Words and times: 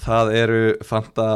Það 0.00 0.30
eru 0.32 0.60
fanta, 0.86 1.26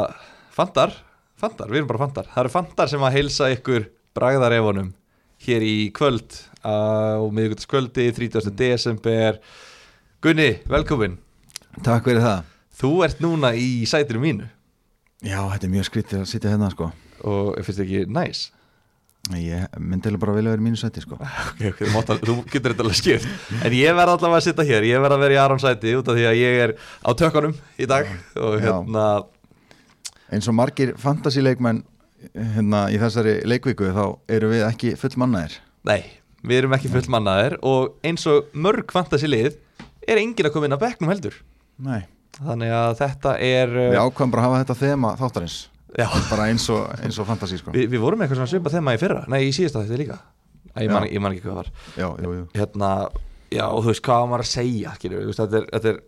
fantar, 0.53 0.95
fantar, 1.37 1.69
við 1.69 1.83
erum 1.83 1.89
bara 1.91 2.01
fantar. 2.01 2.29
Það 2.31 2.41
eru 2.41 2.53
fantar 2.55 2.89
sem 2.89 3.03
að 3.05 3.17
heilsa 3.19 3.49
ykkur 3.53 3.85
bragðarefunum 4.17 4.89
hér 5.45 5.65
í 5.65 5.75
kvöld 5.93 6.39
á 6.65 7.21
miðugutaskvöldi, 7.29 8.07
30. 8.17 8.49
desember. 8.57 9.37
Gunni, 10.23 10.55
velkomin. 10.71 11.19
Takk 11.85 12.07
fyrir 12.09 12.23
það. 12.23 12.51
Þú 12.75 12.91
ert 13.05 13.21
núna 13.23 13.53
í 13.53 13.85
sætinu 13.87 14.23
mínu. 14.23 14.49
Já, 15.21 15.39
þetta 15.51 15.67
er 15.67 15.73
mjög 15.75 15.89
skrítið 15.91 16.23
að 16.23 16.29
sitja 16.31 16.55
hérna 16.55 16.71
sko. 16.73 16.89
Og 17.25 17.53
finnst 17.61 17.79
þið 17.79 17.85
ekki 17.85 18.15
næs? 18.17 18.41
Ég 19.33 19.77
myndi 19.81 20.05
alveg 20.11 20.21
bara 20.21 20.35
vilja 20.35 20.51
vera 20.53 20.61
í 20.61 20.65
mínu 20.67 20.77
sæti 20.77 21.01
sko. 21.01 21.17
Ok, 21.49 21.61
ok, 21.71 21.79
þú, 21.81 21.91
mátt 21.95 22.11
al- 22.13 22.19
þú 22.21 22.35
getur 22.51 22.75
þetta 22.75 22.83
alveg 22.85 22.99
skipt. 22.99 23.25
En 23.65 23.73
ég 23.73 23.95
verð 23.97 24.13
allavega 24.17 24.37
að 24.41 24.45
sitta 24.45 24.65
hér, 24.67 24.85
ég 24.85 25.01
verð 25.01 25.17
að 25.17 25.23
vera 25.25 25.37
í 25.37 25.39
Aron 25.41 25.61
sæti 25.63 25.95
út 25.97 26.11
af 26.13 26.19
því 26.19 26.27
að 26.29 26.37
ég 26.41 26.59
er 26.67 26.75
á 27.01 27.09
tökkunum 27.17 27.55
í 27.81 27.87
dag 27.89 28.11
og 28.37 28.59
Já. 28.59 28.67
hérna, 28.69 29.07
Eins 30.35 30.47
og 30.49 30.55
margir 30.57 30.93
fantasíleikmenn 31.01 31.83
hérna 32.55 32.85
í 32.93 32.97
þessari 33.01 33.35
leikvíku 33.45 33.91
þá 33.93 34.03
eru 34.33 34.47
við 34.49 34.63
ekki 34.65 34.93
full 34.97 35.13
mannaðir 35.21 35.59
nei, 35.85 36.01
við 36.41 36.63
erum 36.63 36.73
ekki 36.77 36.89
full 36.89 37.05
mannaðir 37.13 37.57
og 37.61 37.99
eins 38.05 38.25
og 38.31 38.47
mörg 38.57 38.89
fantasi 38.93 39.29
lið 39.29 39.53
er 40.09 40.21
enginn 40.21 40.49
að 40.49 40.53
koma 40.55 40.65
inn 40.69 40.73
á 40.77 40.81
bekknum 40.81 41.11
heldur. 41.13 41.37
Nei. 41.81 42.05
Þannig 42.35 42.73
að 42.77 42.97
þetta 42.99 43.35
er 43.41 43.71
Við 43.77 43.95
uh, 43.99 44.05
ákvæmum 44.09 44.33
bara 44.33 44.41
að 44.43 44.49
hafa 44.49 44.63
þetta 44.63 44.77
þema 44.81 45.11
þáttarins 45.21 45.57
Já, 45.95 46.07
bara 46.29 46.49
eins 46.51 46.65
og, 46.73 46.89
eins 46.99 47.19
og 47.21 47.27
fantasí 47.29 47.59
sko. 47.61 47.71
Við, 47.75 47.87
við 47.93 48.01
vorum 48.03 48.23
eitthvað 48.23 48.41
svona 48.41 48.51
svipað 48.51 48.75
þema 48.77 48.95
í 48.97 48.99
fyrra. 48.99 49.21
Nei, 49.31 49.39
í 49.47 49.53
síðasta 49.55 49.85
þetta 49.85 49.99
líka. 50.01 50.17
Ég, 50.75 50.91
man, 50.91 51.05
Já. 51.07 51.13
ég 51.15 51.23
man 51.23 51.35
ekki 51.35 51.45
hvað 51.45 51.61
var. 51.61 51.69
Já, 51.95 52.07
jú 52.19 52.41
Hérna, 52.51 52.89
já, 53.53 53.63
og 53.69 53.85
þú 53.85 53.93
veist, 53.93 54.03
hvað 54.03 54.19
á 54.19 54.25
maður 54.27 54.43
að 54.43 54.49
segja 54.51 54.95
skilur, 54.97 55.21
við, 55.21 55.37
þetta, 55.37 55.61
er, 55.61 55.69
þetta 55.71 55.93
er 55.93 56.01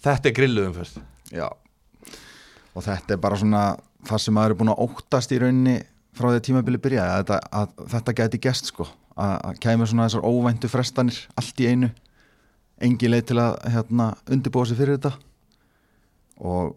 Þetta 0.00 0.30
er 0.30 0.34
grilluðum 0.34 0.74
fyrst 0.74 1.00
Já. 1.30 1.46
Og 2.74 2.84
þetta 2.86 3.14
er 3.14 3.20
bara 3.22 3.38
svona 3.38 3.62
það 4.08 4.22
sem 4.24 4.34
maður 4.34 4.54
er 4.54 4.58
búin 4.60 4.72
að 4.72 4.82
óttast 4.86 5.34
í 5.34 5.38
rauninni 5.38 5.76
frá 6.16 6.30
því 6.32 6.42
tímabili 6.48 6.80
byrja 6.82 7.04
að 7.06 7.20
þetta, 7.20 7.38
að 7.60 7.90
þetta 7.92 8.14
gæti 8.18 8.40
gest 8.42 8.70
sko. 8.72 8.86
Að, 9.20 9.58
kæmi 9.62 9.86
svona 9.86 10.06
þessar 10.08 10.26
óvæntu 10.26 10.70
frestanir 10.72 11.18
allt 11.38 11.62
í 11.62 11.68
einu. 11.70 11.90
Engi 12.80 13.10
leið 13.10 13.26
til 13.30 13.38
að 13.42 13.58
hérna, 13.74 14.06
undirbúa 14.32 14.66
sig 14.66 14.80
fyrir 14.80 14.96
þetta. 14.96 15.12
Og 16.40 16.72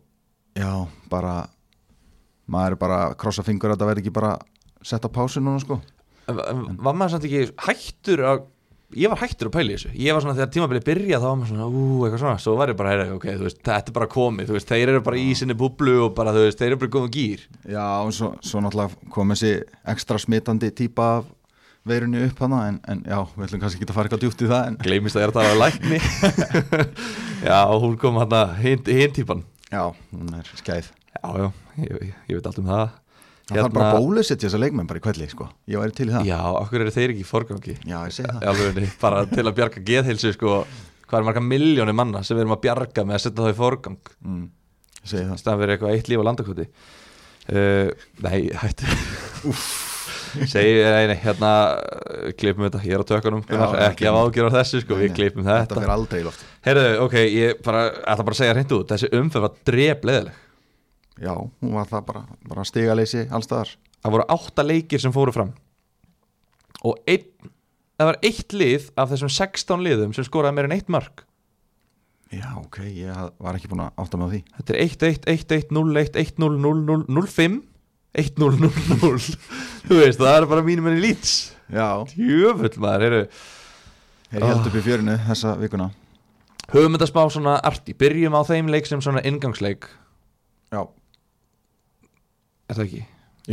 já, 0.59 0.69
bara 1.09 1.35
maður 2.51 2.75
er 2.75 2.81
bara 2.81 3.01
að 3.09 3.17
krossa 3.23 3.45
fingur 3.45 3.71
að 3.71 3.77
þetta 3.77 3.89
verði 3.91 4.03
ekki 4.03 4.15
bara 4.15 4.33
sett 4.83 5.05
á 5.07 5.09
pásu 5.13 5.43
núna 5.43 5.61
sko. 5.63 5.79
Var 6.27 6.95
maður 6.95 7.15
samt 7.15 7.29
ekki 7.29 7.47
hættur 7.67 8.27
að 8.31 8.49
Ég 8.93 9.09
var 9.09 9.17
hættur 9.23 9.49
að 9.49 9.55
pæla 9.55 9.71
í 9.71 9.75
þessu. 9.77 9.91
Ég 9.97 10.13
var 10.13 10.21
svona 10.21 10.35
þegar 10.37 10.49
tímabilið 10.53 10.83
byrja 10.85 11.17
þá 11.17 11.25
var 11.25 11.37
maður 11.39 11.49
svona, 11.49 11.65
ú, 11.65 11.85
eitthvað 12.05 12.21
svona. 12.21 12.41
Svo 12.43 12.51
var 12.59 12.69
ég 12.69 12.77
bara, 12.77 12.91
heyra, 12.93 13.05
ok, 13.15 13.23
þú 13.39 13.47
veist, 13.47 13.61
þetta 13.65 13.89
er 13.89 13.95
bara 13.95 14.07
komið 14.11 14.51
veist, 14.53 14.69
þeir 14.69 14.91
eru 14.93 15.01
bara 15.07 15.17
í 15.17 15.31
sinni 15.39 15.55
búblu 15.57 15.95
og 16.03 16.11
bara, 16.17 16.33
þú 16.35 16.43
veist, 16.45 16.59
þeir 16.59 16.69
eru 16.69 16.79
bara 16.83 16.93
góðum 16.93 17.13
gýr 17.15 17.45
Já, 17.73 17.85
og 18.03 18.11
svo, 18.13 18.29
svo 18.45 18.61
náttúrulega 18.61 19.09
kom 19.15 19.33
þessi 19.33 19.53
ekstra 19.95 20.19
smitandi 20.21 20.69
típa 20.77 21.07
af 21.15 21.31
veirunni 21.89 22.21
upp 22.27 22.45
hana 22.45 22.61
en, 22.69 22.79
en 22.87 23.01
já, 23.03 23.17
við 23.33 23.47
ætlum 23.47 23.63
kannski 23.63 23.81
ekki 23.81 23.89
að 23.89 23.97
fara 23.97 24.11
eitthvað 24.11 24.23
djúpt 24.23 24.45
í 24.45 24.51
það 24.53 24.69
en 24.69 24.79
Gleimist 24.85 25.17
að 25.17 25.23
ég 25.23 25.27
er 25.27 25.33
að 25.33 25.39
tala 25.39 25.55
um 25.55 25.63
lækni. 25.63 25.99
Já, 27.49 27.59
hún 27.73 27.97
kom 27.99 28.21
hann 28.21 28.37
hinn 28.61 28.85
hin 28.87 29.17
típan. 29.17 29.43
Já, 29.73 29.89
hún 30.13 30.37
er 30.37 30.53
skæð. 30.61 30.93
Já, 31.17 31.27
já, 31.41 31.49
ég, 31.81 32.13
ég, 32.29 32.35
veit 32.37 32.49
allt 32.49 32.59
um 32.61 32.69
það. 32.69 32.99
Það 33.49 33.59
þarf 33.59 33.73
bara 33.75 33.87
að 33.91 33.97
bólusetja 33.99 34.47
þessa 34.47 34.59
leikmenn 34.63 34.87
bara 34.87 35.01
í 35.01 35.03
kvelli 35.03 35.27
sko. 35.31 35.49
Ég 35.67 35.81
væri 35.81 35.95
til 35.97 36.07
í 36.07 36.13
það. 36.13 36.27
Já, 36.29 36.39
okkur 36.61 36.83
eru 36.85 36.93
þeir 36.95 37.13
ekki 37.13 37.23
í 37.25 37.27
forgangi? 37.27 37.75
Já, 37.83 37.97
ég 38.07 38.15
segi 38.15 38.29
það. 38.29 38.43
Í 38.45 38.49
alvegni, 38.53 38.89
bara 39.01 39.23
til 39.27 39.43
að 39.43 39.55
bjarga 39.59 39.83
geðheilsu 39.89 40.31
sko, 40.37 40.57
hvað 41.09 41.17
er 41.19 41.27
marga 41.27 41.43
miljónir 41.43 41.97
manna 41.99 42.21
sem 42.23 42.37
við 42.37 42.45
erum 42.45 42.55
að 42.55 42.61
bjarga 42.67 43.03
með 43.09 43.17
að 43.17 43.23
setja 43.25 43.43
það 43.43 43.51
í 43.51 43.57
forgang? 43.59 44.13
Mm, 44.23 44.45
Ég 45.03 45.11
segi 45.11 45.25
það. 45.27 45.39
Staðan 45.41 45.59
verið 45.59 45.75
eitthvað 45.75 45.97
eitt 45.97 46.11
líf 46.13 46.21
á 46.23 46.27
landakoti. 46.29 46.67
Uh, 47.43 47.89
Nei, 48.23 48.37
hættu. 48.55 48.93
Segi, 50.49 50.77
nei, 50.81 51.03
nei, 51.11 51.17
hérna 51.21 51.49
uh, 51.77 52.29
klippum 52.39 52.65
þetta, 52.65 52.79
ég 52.87 52.95
er 52.95 53.03
á 53.03 53.09
tökunum 53.11 53.43
Já, 53.45 53.65
ekki 53.89 54.07
af 54.09 54.15
ágjör 54.17 54.47
á 54.49 54.55
þessu, 54.55 54.79
sko, 54.81 54.95
Nei, 54.95 55.03
við 55.03 55.11
nei, 55.11 55.17
klippum 55.19 55.45
Þetta. 55.45 55.67
Þetta 55.67 55.81
fyrir 55.83 55.93
aldrei 55.93 56.21
í 56.21 56.25
loft. 56.25 56.45
Heyrðu, 56.65 56.87
ok, 57.03 57.17
ég 57.27 57.59
bara, 57.67 57.83
ætla 58.01 58.25
bara 58.25 58.37
að 58.37 58.39
segja 58.39 58.55
hreint 58.55 58.73
út. 58.79 58.87
Þessi 58.95 59.11
umferð 59.19 59.45
var 59.45 59.59
drepleðileg 59.69 60.39
Já, 61.21 61.33
hún 61.37 61.75
var 61.75 61.89
það 61.91 62.05
bara, 62.07 62.23
bara 62.49 62.65
stigaleysi 62.65 63.27
allstaðar 63.29 63.75
Það 64.03 64.15
voru 64.17 64.23
átta 64.33 64.63
leikir 64.67 64.99
sem 64.99 65.13
fóru 65.15 65.31
fram. 65.31 65.53
Og 66.83 66.97
einn, 67.07 67.51
það 67.95 68.09
var 68.09 68.17
eitt 68.27 68.55
lið 68.59 68.89
af 68.99 69.13
þessum 69.13 69.31
16 69.31 69.85
liðum 69.85 70.15
sem 70.15 70.25
skoraði 70.27 70.57
meir 70.57 70.67
en 70.67 70.75
eitt 70.75 70.89
mark. 70.91 71.23
Já, 72.33 72.49
ok, 72.59 72.81
ég 72.89 73.29
var 73.39 73.55
ekki 73.55 73.69
búin 73.71 73.85
að 73.85 74.01
átta 74.03 74.19
á 74.19 74.27
því. 74.27 74.41
Þetta 74.57 74.73
er 74.73 74.81
1-1, 74.83 75.29
1-1, 75.37 75.71
0-1, 75.77 76.19
1-0, 76.19 76.57
0-0, 76.65 77.05
0-5 77.07 77.61
1-0, 78.13 78.57
0-0 78.61 79.37
Þú 79.87 79.97
veist, 79.97 80.19
það 80.19 80.35
er 80.35 80.45
bara 80.49 80.63
mínum 80.65 80.89
enn 80.89 80.99
í 80.99 81.03
lýts 81.07 81.31
Já, 81.73 82.03
Jöfull 82.13 82.75
maður, 82.81 83.05
heyrðu. 83.07 83.21
Ég 84.33 84.45
held 84.49 84.67
upp 84.69 84.75
í 84.77 84.83
fjörinu 84.85 85.15
þessa 85.27 85.53
vikuna. 85.61 85.87
Höfum 86.73 86.97
þetta 86.97 87.07
smá 87.09 87.21
svona 87.33 87.55
arti 87.65 87.95
Byrjum 87.97 88.37
á 88.37 88.41
þeim 88.45 88.69
leik 88.73 88.89
sem 88.89 89.01
svona 89.01 89.23
ingangsleik 89.25 89.87
Já, 90.73 90.83
Er 92.73 92.79
það 92.79 92.87
ekki? 92.89 93.03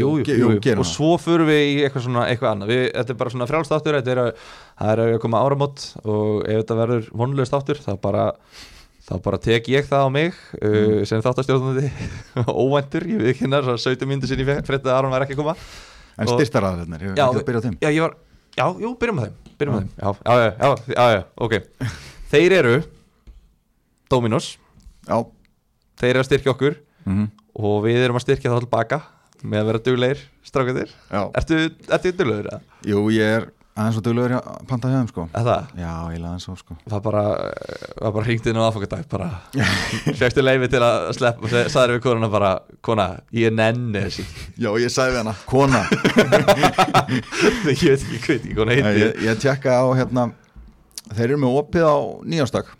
Jú, 0.00 0.08
ge- 0.24 0.36
jú, 0.38 0.48
gerum 0.62 0.84
Og 0.84 0.86
svo 0.86 1.12
förum 1.18 1.48
við 1.50 1.60
í 1.66 1.78
eitthvað 1.84 2.04
svona 2.06 2.24
eitthvað 2.30 2.52
annað. 2.54 2.68
Við, 2.70 2.82
Þetta 2.94 3.10
er 3.14 3.16
bara 3.20 3.32
svona 3.34 3.48
frjálstáttur 3.50 3.96
Þetta 3.98 4.12
er 4.14 4.20
að, 4.22 4.28
er 4.92 5.02
að 5.04 5.14
koma 5.24 5.40
áramót 5.42 5.86
Og 6.04 6.44
ef 6.46 6.60
þetta 6.60 6.76
verður 6.78 7.08
vonlega 7.22 7.48
státtur 7.50 7.80
þá 7.82 7.90
bara, 8.04 8.24
þá 9.10 9.12
bara 9.24 9.40
tek 9.42 9.66
ég 9.74 9.88
það 9.90 10.06
á 10.06 10.08
mig 10.14 10.30
uh, 10.62 10.68
Mm. 10.70 11.04
sem 11.10 11.24
þáttastjórnandi. 11.26 11.90
Óvæntur, 12.64 13.06
ég 13.10 13.18
við 13.26 13.38
kynna 13.42 13.60
17 13.66 14.06
myndir 14.08 14.30
sinni 14.30 14.46
fréttið 14.46 14.86
að 14.92 14.94
Aron 15.00 15.10
var 15.10 15.24
ekki 15.26 15.34
að 15.34 15.42
koma. 15.42 15.56
En 16.20 16.30
styrtaraðarnir, 16.30 17.02
ég 17.08 17.10
hef 17.10 17.18
ekki 17.18 17.42
að 17.42 17.46
byrja 17.50 17.60
á 17.62 17.64
þeim? 17.66 17.76
Já, 17.82 17.90
ég 17.96 18.04
var, 18.04 18.14
já, 18.60 18.64
jú, 18.84 18.90
byrjum 19.00 19.18
á 19.18 19.22
þeim 19.26 19.36
Byrjum 19.60 19.74
á 19.74 19.78
þeim, 19.80 19.90
já, 19.90 20.08
já, 20.22 20.34
já, 20.38 20.50
já, 20.60 20.70
já, 20.94 21.06
já, 21.16 21.20
ok. 21.46 21.54
Þeir 22.30 22.54
eru 22.60 22.74
Dominos, 24.10 24.48
Já, 25.08 25.18
þeir 26.00 26.10
eru 26.14 26.22
að 26.22 26.28
styrkja 26.30 26.52
okkur. 26.54 26.78
Mm 27.08 27.28
Og 27.58 27.80
við 27.86 28.04
erum 28.04 28.20
að 28.20 28.26
styrkja 28.28 28.52
þá 28.52 28.60
tilbaka 28.66 29.00
Með 29.40 29.62
að 29.62 29.70
vera 29.70 29.80
duglegir, 29.86 30.18
strákandir 30.44 30.90
já. 30.92 31.20
Ertu, 31.38 31.58
ertu 31.88 32.12
duglegur, 32.12 32.50
eða? 32.50 32.78
Jú, 32.84 33.06
ég 33.14 33.36
er 33.38 33.46
aðeins 33.80 33.96
og 33.96 34.04
duglegur 34.04 34.34
að 34.36 34.66
panta 34.68 34.90
hjá 34.90 34.98
þeim 34.98 35.08
sko. 35.08 35.24
Það? 35.32 35.70
Já, 35.80 35.92
ég 36.12 36.20
laði 36.20 36.42
svo 36.44 36.56
sko. 36.58 36.76
Það 36.84 37.02
bara, 37.06 37.22
það 37.94 38.12
bara 38.16 38.26
hringdi 38.26 38.52
inn 38.52 38.60
á 38.60 38.64
aðfokadag 38.66 39.06
bara, 39.14 39.28
fjöxtu 40.20 40.44
leifi 40.44 40.68
til 40.74 40.82
að 40.84 41.06
sleppa 41.16 41.48
og 41.48 41.54
sagði 41.72 41.96
við 41.96 42.02
konuna 42.04 42.30
bara, 42.32 42.52
kona, 42.84 43.08
ég 43.36 43.56
nenni 43.56 44.04
þessi 44.04 44.26
Já, 44.60 44.70
ég 44.82 44.92
sagði 44.92 45.16
við 45.16 45.22
hana, 45.22 45.34
kona. 45.48 45.82
Ég 47.10 47.64
veit 47.64 48.04
ekki 48.04 48.20
hvað 48.20 48.36
ekki 48.36 48.54
kona 48.60 48.76
heiti 48.76 48.94
ég, 49.06 49.20
ég 49.30 49.40
tjekka 49.40 49.80
á 49.80 49.84
hérna 49.96 50.28
Þeir 51.10 51.26
eru 51.30 51.40
með 51.42 51.58
opið 51.64 51.88
á 51.88 51.96
nýjástak 52.28 52.74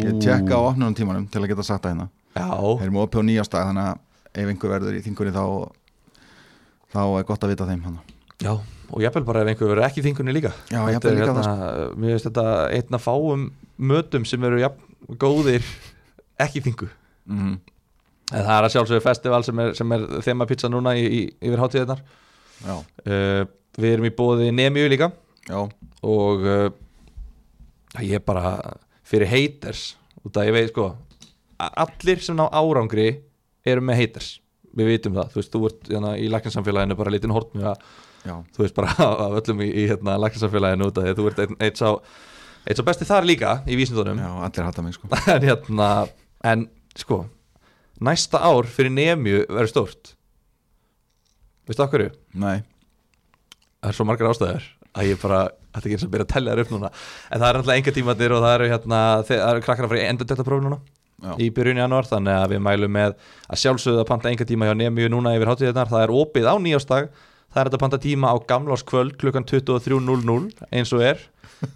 Ég 0.00 0.16
tjekka 0.22 0.56
á 0.56 0.60
opnunum 0.72 0.96
tímanum 0.96 1.28
til 1.30 1.44
að 1.44 1.52
geta 1.52 1.66
sagt 1.66 1.84
það 1.84 1.92
hérna 1.92 2.08
Já, 2.34 2.48
Þeir 2.50 2.86
eru 2.88 2.94
með 2.96 3.06
opið 3.06 3.22
á 3.22 3.28
nýjástak 3.28 3.68
þannig 3.68 3.88
að 3.90 4.42
ef 4.42 4.50
einhver 4.50 4.74
verður 4.74 4.98
í 4.98 5.02
þingunni 5.04 5.34
þá 5.34 5.44
þá 6.94 7.00
er 7.04 7.26
gott 7.28 7.46
að 7.46 7.54
vita 7.54 7.68
þeim 7.68 7.84
hann 7.86 8.00
Já, 8.42 8.50
og 8.90 9.02
jafnvel 9.02 9.24
bara 9.26 9.44
ef 9.44 9.52
einhver 9.52 9.70
verður 9.70 9.86
ekki 9.86 10.02
í 10.02 10.04
þingunni 10.08 10.34
líka. 10.34 10.50
Já, 10.72 10.80
Þetta 10.88 11.12
líka 11.14 11.28
hérna, 11.30 11.52
Mér 11.94 12.16
finnst 12.16 12.28
þetta 12.28 12.46
einn 12.74 12.98
að 12.98 13.04
fáum 13.04 13.44
mötum 13.78 14.26
sem 14.28 14.46
eru 14.48 14.58
jafn 14.60 15.18
góðir 15.20 15.66
ekki 16.42 16.60
í 16.60 16.64
þingu. 16.66 16.88
Mm. 17.30 17.54
En 18.32 18.40
það 18.40 18.54
er 18.56 18.66
að 18.66 18.74
sjálfsögðu 18.74 19.04
festival 19.04 19.40
sem 19.46 19.62
er, 19.62 19.72
sem 19.78 19.94
er 19.94 20.06
þema 20.26 20.48
pizza 20.50 20.70
núna 20.72 20.94
í, 20.98 21.04
í, 21.04 21.20
yfir 21.44 21.60
hátíðarnar 21.60 22.00
uh, 22.64 23.44
Við 23.78 23.90
erum 23.90 24.08
í 24.08 24.14
bóði 24.16 24.50
Nemju 24.54 24.90
líka. 24.90 25.10
Já, 25.46 25.60
og 25.60 26.44
uh, 26.48 26.68
ég 28.02 28.18
er 28.18 28.24
bara 28.24 28.56
fyrir 29.06 29.30
haters. 29.30 29.92
Út 30.24 30.40
að 30.40 30.50
ég 30.50 30.56
veit 30.56 30.72
sko 30.72 30.90
allir 31.58 32.22
sem 32.24 32.36
ná 32.38 32.46
árangri 32.48 33.08
eru 33.66 33.84
með 33.84 34.00
haters. 34.00 34.32
Við 34.74 34.90
vitum 34.90 35.14
það, 35.14 35.30
þú 35.30 35.40
veist, 35.40 35.52
þú 35.54 35.66
ert 35.68 35.90
hérna, 35.92 36.12
í 36.18 36.28
læknarsamfélaginu 36.32 36.96
bara 36.98 37.12
litin 37.14 37.34
hort 37.34 37.52
með 37.54 37.70
að 37.70 37.84
þú 38.56 38.64
veist 38.64 38.76
bara 38.76 38.94
af 39.26 39.36
öllum 39.40 39.62
í, 39.62 39.68
í 39.70 39.86
hérna, 39.90 40.16
læknarsamfélaginu 40.24 40.88
út 40.90 40.98
af 40.98 41.06
því 41.06 41.14
þú 41.18 41.28
ert 41.30 41.42
einn 41.44 41.56
eitt 41.62 41.80
sá 41.80 41.88
eitt 42.64 42.80
sá 42.80 42.84
besti 42.86 43.08
þar 43.08 43.28
líka 43.28 43.54
í 43.70 43.78
vísindunum. 43.78 44.18
Já, 44.18 44.30
allir 44.48 44.68
hata 44.68 44.84
mig 44.84 44.96
sko. 44.96 45.10
En 45.34 45.46
hérna, 45.46 45.90
en 46.44 46.68
sko 46.98 47.24
næsta 48.04 48.40
ár 48.42 48.66
fyrir 48.68 48.92
nemju 48.92 49.44
verður 49.46 49.70
stórt. 49.70 50.14
Veistu 51.68 51.84
okkur 51.86 52.10
Nei, 52.36 52.64
það 53.80 53.92
er 53.92 53.96
svo 53.96 54.08
margar 54.08 54.32
ástæður 54.32 54.66
að 54.94 55.08
ég 55.08 55.22
bara, 55.22 55.38
þetta 55.74 55.86
ekki 55.86 55.96
eins 55.96 56.04
að 56.06 56.10
byrja 56.12 56.26
að 56.26 56.34
tella 56.34 56.52
þær 56.52 56.64
upp 56.64 56.74
núna. 56.74 56.90
En 57.30 57.40
það 57.40 57.46
er 57.46 57.56
náttúrulega 57.56 57.80
enga 57.80 57.94
tímatir 57.94 58.34
og 58.34 58.44
það 58.44 58.56
eru 58.58 58.68
hérna, 58.72 58.98
það 59.26 59.46
eru 59.46 59.64
krakkar 59.64 59.86
að 59.86 59.92
fara 59.94 60.02
í 60.02 60.10
endur 60.10 60.28
þetta 60.30 60.46
próf 60.46 60.62
núna 60.62 60.78
já, 61.22 61.34
í 61.38 61.50
byrjun 61.54 61.82
janúar, 61.84 62.08
þannig 62.08 62.40
að 62.40 62.54
við 62.54 62.64
mælum 62.66 62.96
með 62.96 63.14
að 63.48 63.62
sjálfsögðu 63.62 64.02
að 64.02 64.10
panta 64.10 64.32
enga 64.32 64.48
tíma 64.48 64.70
hjá 64.70 64.74
Nemiu 64.78 65.12
núna 65.12 65.36
yfir 65.36 65.52
hátíðirnar, 65.52 65.92
það 65.92 66.06
er 66.06 66.16
opið 66.22 66.50
á 66.50 66.54
nýjástag 66.58 67.14
það 67.54 67.60
er 67.60 67.70
þetta 67.70 67.82
panta 67.84 68.00
tíma 68.02 68.32
á 68.34 68.36
gamláskvöld 68.50 69.16
klukkan 69.20 69.46
23.00 69.46 70.66
eins 70.74 70.92
og 70.94 71.04
er 71.06 71.22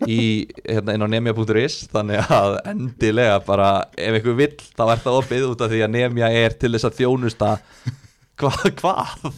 í, 0.06 0.20
hérna, 0.67 0.96
inn 0.96 1.06
á 1.06 1.08
nemja.is 1.14 1.85
þannig 1.93 2.32
að 2.35 2.58
endilega 2.73 3.38
bara 3.46 3.70
ef 3.94 4.19
ykkur 4.19 4.38
vill 4.40 4.55
þá 4.58 4.85
er 4.88 5.05
það 5.05 5.20
opið 5.23 5.46
út 5.52 5.64
af 5.64 5.73
því 5.73 5.84
að 5.87 5.94
nemja 5.94 6.32
er 6.43 6.56
til 6.58 6.73
þess 6.75 6.88
að 6.91 6.99
þjónusta. 7.02 7.52
Hvað, 8.38 8.69
hvað? 8.79 9.31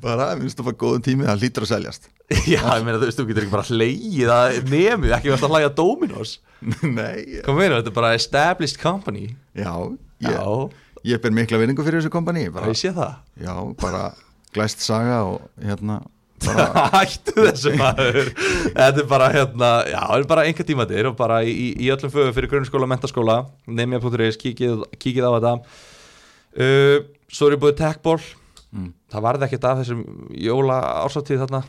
Bara, 0.00 0.30
minnst 0.40 0.56
það 0.58 0.68
var 0.70 0.76
góðum 0.80 1.02
tími, 1.04 1.26
það 1.28 1.42
lítur 1.42 1.66
að 1.66 1.70
seljast. 1.74 2.08
Já, 2.48 2.62
ég 2.64 2.84
meina 2.86 2.96
þú 3.02 3.08
veist, 3.08 3.18
þú 3.20 3.26
getur 3.28 3.44
ekki 3.44 3.52
bara 3.52 3.68
hlegið 3.68 4.30
að 4.32 4.54
nemju, 4.72 5.10
ekki 5.16 5.28
verðast 5.32 5.44
að 5.48 5.52
hlæja 5.56 5.72
Dominos. 5.76 6.32
Nei, 6.98 7.42
Hvað 7.42 7.58
meina, 7.58 7.80
þetta 7.80 7.92
er 7.92 7.96
bara 7.98 8.14
established 8.16 8.80
company. 8.80 9.26
Já 9.58 9.72
ég, 10.22 10.32
Já, 10.32 10.46
ég 11.12 11.20
ber 11.24 11.34
mikla 11.34 11.58
vinningu 11.60 11.84
fyrir 11.84 12.00
þessu 12.00 12.12
kompani 12.14 12.46
bara 12.48 12.54
bara, 12.62 12.72
ég 12.72 12.78
sé 12.80 12.92
það. 12.96 13.14
Já, 13.42 13.54
bara 13.82 14.02
glæst 14.54 14.84
saga 14.84 15.20
og 15.28 15.44
hérna 15.60 16.00
bara, 16.46 16.68
Hættu 16.96 17.34
þessu 17.50 17.72
maður. 17.78 18.32
Þetta 18.74 19.02
er 19.04 19.08
bara 19.10 19.28
hérna, 19.34 19.72
já, 19.90 20.00
þetta 20.02 20.20
er 20.22 20.28
bara 20.32 20.44
einhver 20.48 20.66
tíma 20.72 20.86
og 21.10 21.16
bara 21.18 21.40
í, 21.46 21.52
í- 21.76 21.90
öllum 21.94 22.10
fögum 22.14 22.34
fyrir 22.38 22.50
grunnskóla 22.54 22.86
og 22.88 22.92
mentaskóla, 22.94 23.36
nemja.is 23.66 24.38
kíkið, 24.40 24.86
kíkið 25.02 25.26
á 25.28 25.30
þetta. 25.36 25.56
Uh, 26.52 27.02
Svo 27.32 27.48
er 27.48 27.54
ég 27.56 27.62
búið 27.62 27.78
Mm. 27.80 28.38
Það 29.12 29.24
varði 29.26 29.46
ekkert 29.48 29.68
af 29.68 29.82
þessum 29.82 30.02
jóla 30.40 30.78
ársatíð 31.02 31.44
þarna 31.44 31.62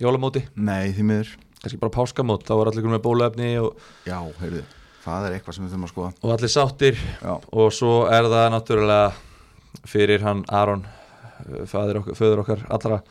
Jólamóti, 0.00 0.40
nei, 0.56 0.92
því 0.96 1.06
miður. 1.06 1.32
Kannski 1.60 1.78
bara 1.80 1.92
páskamót 1.92 2.46
Þá 2.48 2.52
var 2.56 2.70
allir 2.70 2.86
með 2.88 3.02
bóluefni 3.04 3.50
og, 3.60 3.82
já, 4.08 4.16
heyrðu, 4.40 4.62
það 5.04 5.26
er 5.26 5.34
eitthvað 5.36 5.56
sem 5.56 5.66
við 5.66 5.74
þurfum 5.74 5.88
að 5.88 5.92
skoða. 5.92 6.12
Og 6.22 6.34
allir 6.36 6.52
sáttir. 6.54 7.02
Já, 7.20 7.32
Og 7.52 7.74
svo 7.76 7.96
er 8.08 8.30
það 8.32 8.46
náttúrulega 8.54 9.82
fyrir 9.90 10.24
hann 10.24 10.44
Aron 10.48 10.86
uh, 10.86 11.66
Föður 11.68 12.00
okkar, 12.02 12.40
okkar 12.46 12.64
allra 12.72 13.02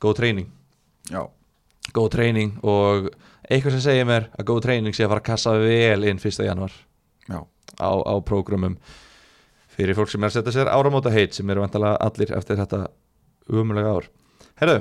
Góð 0.00 0.20
treyning. 0.20 0.52
Já, 1.10 1.24
góð 1.94 2.12
treyning 2.16 2.56
og 2.66 3.10
eitthvað 3.46 3.76
sem 3.76 3.84
segir 3.84 4.06
mér 4.08 4.28
að 4.34 4.48
góð 4.50 4.62
treyning 4.66 4.96
sé 4.96 5.06
að 5.06 5.12
fara 5.14 5.22
að 5.22 5.28
kassa 5.30 5.54
vel 5.60 6.06
inn 6.08 6.20
1. 6.20 6.40
januar 6.46 6.74
já, 7.28 7.38
á, 7.78 7.90
á 7.94 8.14
prógrumum 8.26 8.76
fyrir 9.76 9.98
fólk 9.98 10.10
sem 10.10 10.24
er 10.24 10.32
að 10.32 10.38
setja 10.38 10.54
sér 10.56 10.72
áramóta 10.72 11.12
heit 11.14 11.36
sem 11.36 11.50
eru 11.52 11.62
vantalega 11.62 12.00
allir 12.02 12.32
eftir 12.36 12.58
þetta 12.58 12.86
umulega 13.52 13.96
ár. 13.96 14.10
Herru 14.60 14.78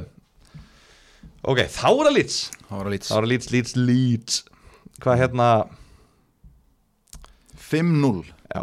ok, 1.46 1.62
þá 1.70 1.88
er 1.90 2.08
það 2.08 2.14
Leeds. 2.16 2.38
Það 2.66 2.78
var 2.78 2.88
að 2.88 2.96
lít 2.96 3.08
þá 3.08 3.16
er 3.16 3.26
það 3.26 3.32
Leeds, 3.32 3.50
Leeds, 3.54 3.76
Leeds. 3.78 4.38
Hvað 5.04 5.20
hérna? 5.22 5.50
5-0 7.66 8.24
já, 8.54 8.62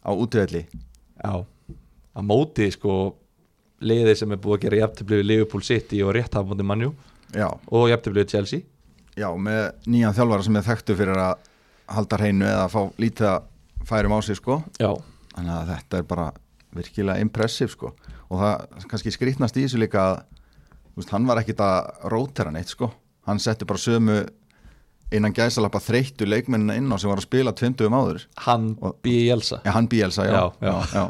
á 0.00 0.10
útvelli 0.10 0.64
já. 0.66 1.32
Að 2.10 2.26
móti 2.26 2.66
sko 2.74 2.96
liðið 3.84 4.18
sem 4.18 4.32
er 4.34 4.40
búið 4.40 4.56
að 4.56 4.64
gera 4.64 4.80
jafntöflið 4.82 5.20
við 5.20 5.28
Liverpool 5.28 5.64
City 5.64 6.00
og 6.04 6.14
rétt 6.16 6.36
hafmóti 6.36 6.66
mannjú 6.66 6.90
já, 7.36 7.46
og 7.48 7.88
jafntöflið 7.92 8.24
við 8.24 8.34
Chelsea. 8.34 8.66
Já, 9.18 9.28
með 9.36 9.62
nýjan 9.90 10.16
þjálfara 10.16 10.46
sem 10.46 10.58
er 10.58 10.66
þekktu 10.66 10.96
fyrir 10.98 11.20
að 11.20 11.48
halda 11.90 12.20
hreinu 12.20 12.46
eða 12.48 12.64
að 12.66 12.74
fá 12.74 13.02
lítið 13.02 13.28
að 13.30 13.48
færum 13.90 14.16
á 14.16 14.18
sig 14.24 14.38
sko. 14.38 14.60
Já, 14.80 14.90
þannig 15.36 15.54
að 15.56 15.70
þetta 15.74 16.00
er 16.00 16.08
bara 16.10 16.26
virkilega 16.76 17.24
impressiv 17.24 17.72
sko 17.74 17.94
og 18.30 18.40
það 18.42 18.84
kannski 18.90 19.12
skrýtnast 19.14 19.56
í 19.58 19.64
þessu 19.66 19.80
líka 19.82 20.04
veist, 20.96 21.10
hann 21.14 21.26
var 21.28 21.40
ekkit 21.42 21.60
að 21.64 22.10
rótera 22.12 22.52
neitt 22.54 22.70
sko. 22.72 22.90
Hann 23.26 23.40
setti 23.42 23.66
bara 23.68 23.78
sömu 23.82 24.20
innan 25.10 25.32
gæsalappa 25.34 25.80
þreyttu 25.82 26.22
leikmennina 26.28 26.76
inn 26.78 26.86
á 26.86 26.94
sem 27.02 27.10
var 27.10 27.18
að 27.18 27.24
spila 27.26 27.52
tvimtugum 27.58 27.96
áður. 27.98 28.24
Hann 28.44 28.68
Bielsa 29.02 29.58
ja, 29.66 29.72
hann 29.74 29.88
Bielsa, 29.90 30.26
já, 30.28 30.44
Já, 30.62 30.74
já. 30.94 31.02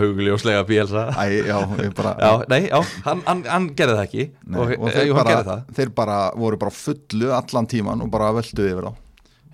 hugljóslega 0.00 0.64
Bielsa 0.70 1.04
Æ, 1.14 1.46
já, 1.46 1.58
bara 1.94 2.16
Já, 2.18 2.32
nei, 2.50 2.60
já, 2.66 2.80
hann, 3.06 3.22
hann, 3.28 3.44
hann 3.46 3.68
gerði 3.78 3.94
það 4.00 4.04
ekki. 4.08 4.26
Nei, 4.42 4.58
og, 4.58 4.74
og 4.80 4.90
þeir, 4.96 5.12
bara, 5.14 5.36
það. 5.46 5.62
þeir 5.78 5.94
bara 6.02 6.18
voru 6.42 6.58
bara 6.64 6.74
fullu 6.74 7.30
allan 7.38 7.70
tíman 7.70 8.02
og 8.02 8.10
bara 8.10 8.32
völduði 8.40 8.74
yfir 8.74 8.88
þá. 8.90 8.92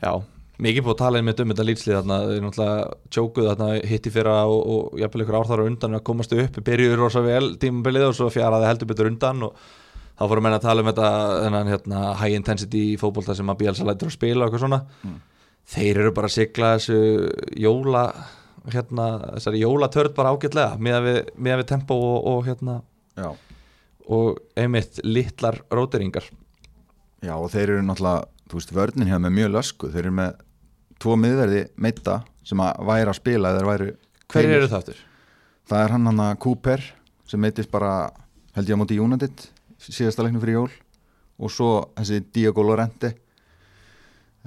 Já, 0.00 0.12
mikið 0.58 0.84
búið 0.84 0.94
að 0.96 1.00
tala 1.02 1.20
einmitt 1.20 1.40
um 1.42 1.52
þetta 1.52 1.66
lýtslið 1.68 1.96
þarna, 2.00 2.16
þeir 2.28 2.44
náttúrulega 2.44 2.78
tjókuðu 3.14 3.50
þarna 3.52 3.68
hitti 3.92 4.10
fyrra 4.14 4.36
og, 4.50 4.62
og 4.74 5.02
jafnvel 5.02 5.24
ykkur 5.24 5.36
ár 5.38 5.50
þar 5.50 5.62
á 5.62 5.68
undan 5.70 5.98
að 5.98 6.06
komast 6.08 6.34
upp, 6.34 6.58
byrjuður 6.66 7.02
rosa 7.04 7.22
vel 7.22 7.52
tímabilið 7.62 8.08
og 8.08 8.16
svo 8.18 8.30
fjaraði 8.34 8.66
heldur 8.70 8.90
betur 8.90 9.10
undan 9.12 9.44
og 9.46 9.60
þá 10.18 10.24
fórum 10.32 10.46
menn 10.48 10.56
að 10.56 10.64
tala 10.66 10.82
um 10.82 10.90
þetta 10.90 11.10
þennan 11.44 11.70
hérna, 11.70 12.00
high 12.18 12.34
intensity 12.34 12.82
fótbolta 12.98 13.36
sem 13.38 13.52
að 13.52 13.60
Bielsa 13.62 13.86
lætur 13.86 14.10
að 14.10 14.16
spila 14.16 14.44
og 14.44 14.48
eitthvað 14.48 14.64
svona 14.64 14.80
Mm. 15.04 15.20
þeir 15.68 16.00
eru 16.02 16.12
bara 16.16 16.26
að 16.26 16.34
sigla 16.34 16.72
þessu 16.78 16.98
jóla 17.60 18.02
hérna, 18.72 19.06
þessari 19.36 19.60
jólatörð 19.62 20.14
bara 20.16 20.32
ágætlega 20.34 20.78
með 20.82 20.98
við, 21.06 21.20
miðað 21.38 21.62
við 21.62 21.68
tempo 21.70 21.94
og, 21.94 22.26
og 22.32 22.48
hérna 22.48 22.80
já. 23.14 23.28
og 24.08 24.42
einmitt 24.58 24.98
litlar 25.04 25.60
róteringar 25.70 26.26
já, 27.22 27.34
og 27.36 27.48
þeir 27.54 27.76
eru 27.76 27.86
náttúrulega 27.86 28.26
þú 28.48 28.58
veist, 28.58 28.74
vörnin 28.74 29.08
hefur 29.12 29.22
með 29.28 29.36
mjög 29.38 29.54
lösku 29.54 29.90
þeir 29.92 30.02
eru 30.06 30.14
með 30.18 30.44
tvo 31.02 31.16
miðverði 31.20 31.64
meita 31.76 32.20
sem 32.46 32.60
að 32.64 32.82
væri 32.88 33.12
að 33.12 33.18
spila 33.20 33.52
eða 33.54 33.68
væri 33.68 33.92
Hverjir 34.28 34.58
eru 34.58 34.68
það 34.68 34.82
aftur? 34.82 34.98
Það 35.68 35.84
er 35.84 35.94
hann 35.94 36.08
hann 36.10 36.20
að 36.24 36.34
Cooper 36.44 36.84
sem 37.28 37.40
meitist 37.40 37.70
bara 37.72 37.92
held 38.56 38.68
ég 38.68 38.76
á 38.76 38.80
móti 38.80 38.98
United 39.00 39.46
síðasta 39.78 40.24
leiknum 40.24 40.42
fyrir 40.42 40.58
jól. 40.58 40.70
Og 41.38 41.52
svo 41.54 41.70
þessi 41.96 42.20
Diego 42.34 42.64
Lorente 42.66 43.14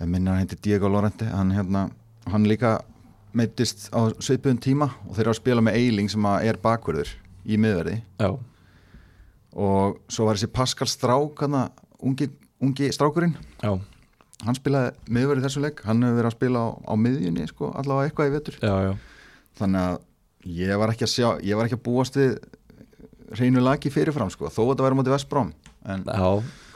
minna 0.02 0.36
hann 0.36 0.44
heitir 0.44 0.60
Diego 0.62 0.90
Lorente 0.90 1.28
hann, 1.30 1.54
hérna, 1.56 1.88
hann 2.30 2.48
líka 2.50 2.80
meitist 3.38 3.88
á 3.96 4.12
sveipuðum 4.20 4.60
tíma 4.62 4.90
og 5.08 5.16
þeir 5.16 5.26
eru 5.26 5.34
að 5.34 5.40
spila 5.40 5.64
með 5.66 5.78
Eiling 5.80 6.10
sem 6.12 6.26
að 6.28 6.48
er 6.52 6.60
bakverður 6.62 7.14
í 7.46 7.58
miðverði. 7.62 8.02
Já, 8.22 8.32
og 9.56 10.02
svo 10.12 10.28
var 10.28 10.38
þessi 10.40 10.52
Pascal 10.54 10.90
Strák 10.90 11.44
hann 11.46 11.58
ungi, 12.02 12.30
ungi 12.64 12.92
strákurinn. 12.94 13.36
Já, 13.62 13.76
hann 14.46 14.58
spilaði 14.58 15.14
miðverði 15.14 15.44
í 15.44 15.46
þessum 15.48 15.66
leik. 15.68 15.82
Hann 15.86 16.04
hefur 16.06 16.20
verið 16.20 16.32
að 16.32 16.38
spila 16.38 16.62
á, 16.66 16.68
á 16.90 16.94
miðjunni 16.98 17.48
sko, 17.50 17.72
allavega 17.78 18.10
eitthvað 18.10 18.30
í 18.30 18.60
já 18.62 18.94
þannig 19.60 19.84
að 19.84 20.00
ég 20.62 20.80
var 20.82 20.94
ekki 20.94 21.06
að 21.08 21.14
sjá 21.14 21.28
ég 21.46 21.60
var 21.60 21.68
ekki 21.68 21.78
að 21.78 21.86
búast 21.86 22.18
við 22.18 22.34
hreinu 23.38 23.64
laki 23.64 23.92
fyrirfram 23.94 24.32
sko, 24.34 24.50
þó 24.52 24.64
að 24.64 24.72
þetta 24.72 24.88
væri 24.88 25.00
móti 25.00 25.14
Vestbróm 25.14 25.54
en 25.92 26.04
Já, 26.06 26.28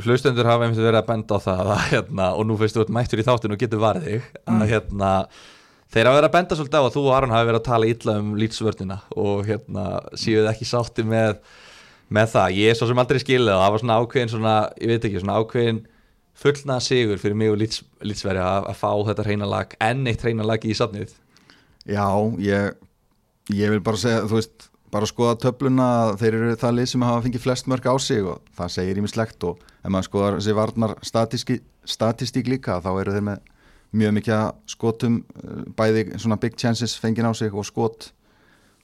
hlustendur 0.06 0.48
hafa 0.50 0.66
einmitt 0.66 0.80
verið 0.82 1.02
að 1.02 1.10
benda 1.10 1.38
á 1.38 1.46
það 1.46 1.74
að, 1.76 1.84
hérna, 1.92 2.30
og 2.34 2.48
nú 2.48 2.58
þú 2.58 2.70
ert 2.70 2.94
mættur 2.96 3.22
í 3.22 3.26
þáttinu 3.28 3.58
og 3.58 3.62
getur 3.62 3.84
varðið 3.84 4.08
þig 4.16 4.40
að 4.54 4.64
hérna, 4.72 5.12
þeir 5.94 6.10
hafa 6.10 6.20
verið 6.20 6.30
að 6.30 6.36
benda 6.38 6.60
svolítið 6.60 6.80
á 6.80 6.86
að 6.86 6.96
þú 6.96 7.04
og 7.04 7.18
Aron 7.18 7.36
hafi 7.36 7.50
verið 7.50 7.62
að 7.62 7.68
tala 7.68 7.90
illa 7.92 8.16
um 8.22 8.32
lýtsvörnina 8.40 8.98
og 9.26 9.44
hérna, 9.50 9.86
séuð 10.18 10.50
ekki 10.54 10.70
sátti 10.70 11.06
með, 11.06 11.36
með 12.10 12.32
það. 12.34 12.58
Ég 12.62 12.72
er 12.72 12.80
svo 12.80 12.90
sem 12.90 13.04
aldrei 13.04 13.22
skilið 13.22 13.54
og 13.54 13.62
það 13.62 13.76
var 13.76 13.84
svona 13.84 14.00
ákveðin 14.02 14.34
svona, 14.34 14.56
ég 14.82 14.94
veit 14.94 15.06
ekki, 15.10 15.22
svona 15.22 15.38
ákveðin 15.42 15.84
fullna 16.36 16.80
sigur 16.84 17.20
fyrir 17.22 17.38
mig 17.40 17.52
og 17.54 17.60
lýtsveri 17.62 18.42
að, 18.42 18.70
að 18.72 18.80
fá 18.82 18.90
þetta 19.10 19.28
hreina 19.28 19.48
lag 19.50 19.76
enn 19.84 20.08
eitt 20.12 20.26
hreina 20.26 20.46
lag 20.48 20.66
í 20.66 20.76
safnið. 20.76 21.14
Já, 21.86 22.08
ég 22.42 22.74
ég 23.54 23.70
vil 23.70 23.84
bara 23.86 24.00
segja, 24.00 24.24
þú 24.26 24.40
veist 24.40 24.70
bara 24.94 25.10
skoða 25.10 25.36
töfluna, 25.44 25.88
þeir 26.20 26.38
eru 26.38 26.56
það 26.60 26.78
lið 26.78 26.88
sem 26.92 27.04
hafa 27.06 27.24
fengið 27.26 27.44
flest 27.44 27.68
mörg 27.70 27.88
á 27.90 27.96
sig 28.00 28.24
og 28.24 28.42
það 28.56 28.72
segir 28.78 29.02
ímislegt 29.02 29.44
og 29.48 29.62
ef 29.82 29.92
maður 29.92 30.08
skoðar 30.08 30.38
þessi 30.40 30.56
varnar 30.56 30.96
statistík 31.86 32.50
líka 32.50 32.80
þá 32.84 32.92
eru 32.94 33.16
þeir 33.16 33.28
með 33.28 33.52
mjög 33.96 34.16
mikið 34.18 34.46
skotum 34.72 35.22
eh, 35.44 35.64
bæði 35.78 36.06
svona 36.20 36.40
big 36.42 36.58
chances 36.60 36.96
fengið 37.00 37.30
á 37.32 37.34
sig 37.38 37.54
og 37.54 37.68
skot. 37.68 38.12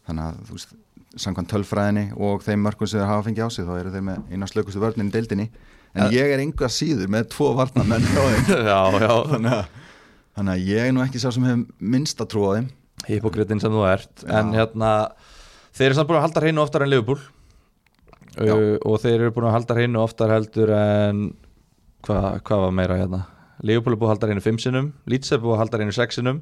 Þannig 0.08 0.27
að 0.27 0.41
þú 0.48 0.58
veist 0.58 0.75
samkvæmt 1.22 1.51
tölfræðinni 1.51 2.05
og 2.15 2.43
þeim 2.46 2.62
mörgum 2.63 2.88
sem 2.88 3.01
þeir 3.01 3.10
hafa 3.10 3.25
fengið 3.27 3.48
á 3.48 3.50
sig 3.51 3.67
þá 3.67 3.74
eru 3.77 3.93
þeir 3.96 4.05
með 4.08 4.31
eina 4.31 4.48
slökustu 4.48 4.84
vörnin 4.84 5.12
í 5.12 5.15
deildinni 5.15 5.50
en 5.95 6.13
ég 6.15 6.33
er 6.36 6.43
enga 6.43 6.69
síður 6.71 7.12
með 7.12 7.29
tvo 7.33 7.51
varnamenn 7.57 8.05
þannig 9.31 9.55
að, 9.57 9.65
þannig 10.38 10.53
að 10.55 10.71
ég 10.71 10.88
er 10.88 10.95
nú 10.95 11.03
ekki 11.03 11.21
sá 11.21 11.29
sem 11.31 11.45
hefur 11.48 11.91
minnst 11.95 12.24
að 12.24 12.31
trúa 12.36 12.55
þeim. 12.57 12.71
Hipokritin 13.07 13.62
sem 13.63 13.74
þú 13.74 13.86
ert. 13.89 14.12
Já. 14.21 14.33
en 14.39 14.51
hérna 14.55 14.89
þeir 15.75 15.88
eru 15.89 16.00
samt 16.00 16.10
búin 16.10 16.19
að 16.19 16.27
halda 16.27 16.43
hreinu 16.43 16.63
oftar 16.63 16.86
en 16.86 16.91
Liverpool. 16.91 17.21
Uh, 18.39 18.77
og 18.88 19.01
þeir 19.03 19.17
eru 19.17 19.33
búin 19.36 19.50
að 19.50 19.57
halda 19.57 19.75
hreinu 19.75 20.00
oftar 20.00 20.31
heldur 20.31 20.71
en 20.75 21.24
hvað 22.05 22.27
hva 22.48 22.60
var 22.65 22.75
meira 22.75 23.00
hérna? 23.01 23.25
Liverpool 23.62 23.95
er 23.95 24.00
búin 24.00 24.07
að 24.10 24.13
halda 24.15 24.29
hreinu 24.29 24.43
5 24.45 24.62
sinum 24.63 24.88
Leeds 25.12 25.33
er 25.36 25.41
búin 25.43 25.57
að 25.57 25.63
halda 25.65 25.81
hreinu 25.81 25.95
6 25.98 26.19
sinum 26.21 26.39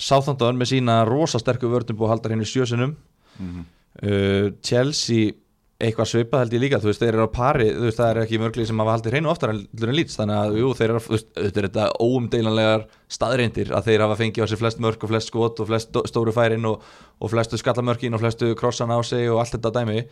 Southampton 0.00 0.56
með 0.60 0.70
sína 0.70 1.00
rosa 1.08 1.40
sterku 1.42 1.68
vörnum 1.72 1.98
búin 1.98 2.08
að 2.08 2.14
halda 2.14 2.30
hreinu 2.30 2.46
7 2.48 2.70
sinum 2.70 2.94
uh, 3.42 4.46
Chelsea 4.62 5.34
eitthvað 5.80 6.08
svipað 6.10 6.42
held 6.44 6.54
ég 6.56 6.60
líka, 6.64 6.78
þú 6.82 6.90
veist, 6.90 7.00
þeir 7.00 7.14
eru 7.16 7.24
á 7.24 7.30
pari 7.32 7.66
þú 7.72 7.84
veist, 7.86 7.98
það 8.00 8.10
er 8.12 8.18
ekki 8.24 8.40
mörglið 8.42 8.66
sem 8.68 8.80
hafa 8.82 8.94
haldið 8.96 9.14
hreinu 9.14 9.30
oftar 9.32 9.52
en 9.54 9.94
lýts, 9.96 10.16
þannig 10.18 10.36
að, 10.36 10.56
jú, 10.60 10.72
þeir 10.76 10.92
eru 10.92 11.02
þetta 11.08 11.60
er 11.62 11.66
þetta 11.68 11.86
óumdeilanlegar 12.04 12.84
staðreindir 13.16 13.72
að 13.78 13.86
þeir 13.88 14.04
hafa 14.04 14.18
fengið 14.20 14.44
á 14.44 14.46
sig 14.52 14.60
flest 14.60 14.82
mörg 14.84 15.06
og 15.06 15.12
flest 15.14 15.30
skot 15.32 15.62
og 15.64 15.70
flest 15.70 15.88
stó- 15.90 16.04
stóru 16.10 16.34
færin 16.36 16.66
og, 16.68 16.84
og 17.20 17.32
flestu 17.32 17.56
skallamörkin 17.60 18.14
og 18.18 18.20
flestu 18.22 18.52
krossan 18.60 18.92
á 18.92 19.00
sig 19.06 19.30
og 19.32 19.40
allt 19.40 19.56
þetta 19.56 19.72
dæmi. 19.80 20.04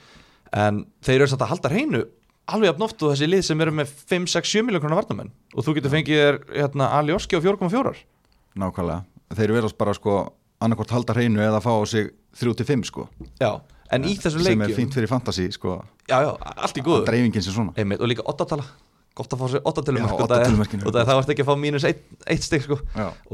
En 0.57 0.87
þeir 1.05 1.21
eru 1.21 1.31
satt 1.35 1.45
að 1.45 1.53
halda 1.53 1.73
hreinu 1.75 2.03
alveg 2.49 2.81
oft 2.81 3.03
og 3.05 3.13
þessi 3.13 3.29
lið 3.29 3.43
sem 3.45 3.61
eru 3.61 3.75
með 3.77 3.91
5, 4.09 4.25
6, 4.33 4.49
7 4.57 4.65
miljón 4.65 4.81
krónar 4.87 5.03
varnamenn 5.03 5.35
og 5.53 5.67
þú 5.67 5.75
getur 5.77 5.93
fengið 5.93 6.23
þér 6.23 6.39
hérna, 6.63 6.87
Ali 6.97 7.13
Oski 7.13 7.37
á 7.37 7.45
4,4 7.45 7.93
nákvæmlega, 8.59 9.03
þeir 9.37 9.53
verðast 9.59 9.77
bara 9.79 9.93
sko 9.97 10.15
annarkvort 10.65 10.95
halda 10.97 11.15
hreinu 11.19 11.43
eða 11.45 11.61
fá 11.61 11.69
á 11.77 11.85
sig 11.87 12.09
3-5 12.41 12.89
sko. 12.89 13.05
Já, 13.39 13.61
en 13.95 14.05
í 14.05 14.17
þessum 14.19 14.45
sem 14.45 14.53
er 14.53 14.69
leikjum 14.69 14.79
fínt 14.83 14.99
fyrir 14.99 15.11
fantasy 15.11 15.49
sko, 15.55 15.79
já, 16.09 16.19
já, 16.27 16.31
allt 16.67 16.79
í 16.81 16.85
góðu. 16.85 17.07
Dreifingin 17.09 17.45
sem 17.45 17.55
svona. 17.57 17.75
Einmitt, 17.79 18.03
og 18.03 18.11
líka 18.11 18.27
oddatala 18.29 18.67
gott 19.19 19.35
að 19.35 19.41
fá 19.41 19.47
sér 19.51 19.59
Já, 19.59 19.67
oddatölumark 19.71 20.21
oddatölumerkin 20.27 20.83
eru 20.83 20.91
og 20.93 20.99
það 20.99 21.19
vart 21.19 21.33
ekki 21.35 21.45
að 21.45 21.49
fá 21.49 21.57
mínus 21.59 21.87
eitt, 21.89 22.05
eitt 22.31 22.45
stygg 22.47 22.67
sko. 22.69 22.79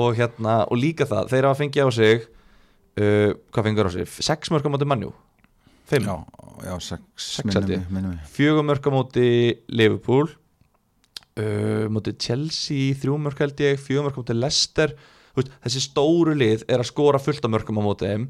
og 0.01 0.17
hérna, 0.17 0.63
og 0.65 0.81
líka 0.81 1.07
það 1.09 1.29
þeir 1.33 1.49
hafa 1.49 1.61
fengið 1.61 1.89
á 1.89 1.91
sig 1.99 2.25
uh, 2.25 3.35
hvað 3.53 3.69
fengur 3.69 3.91
á 3.91 3.93
sig, 3.93 4.15
sex 4.25 4.53
mörg 4.55 4.65
á 4.65 4.73
móti 4.73 4.89
mannjú 4.89 5.13
fimm, 5.91 6.07
já, 6.09 6.15
já, 6.65 6.75
sex, 6.81 7.03
Sex 7.19 7.59
held 7.59 7.69
minnum 7.69 7.75
ég. 7.75 7.83
við, 7.83 7.97
minnum 7.99 8.15
við 8.15 8.31
fjögur 8.39 8.69
mörg 8.71 8.89
á 8.89 8.91
móti 8.95 9.27
Liverpool. 9.69 10.31
Uh, 11.35 11.91
móti 11.93 12.15
Chelsea 12.23 12.95
þrjú 13.03 13.19
mörg 13.21 13.43
held 13.43 13.61
ég, 13.61 13.83
fjögur 13.83 14.07
mörg 14.07 14.17
á 14.17 14.21
móti 14.23 14.39
Leicester. 14.39 14.95
Þessi 15.35 15.83
stóru 15.83 16.33
lið 16.39 16.63
er 16.71 16.79
að 16.79 16.89
skora 16.93 17.19
fullt 17.19 17.45
af 17.45 17.51
mörgum 17.51 17.83
á 17.83 17.85
móti 17.85 18.07
þeim 18.07 18.29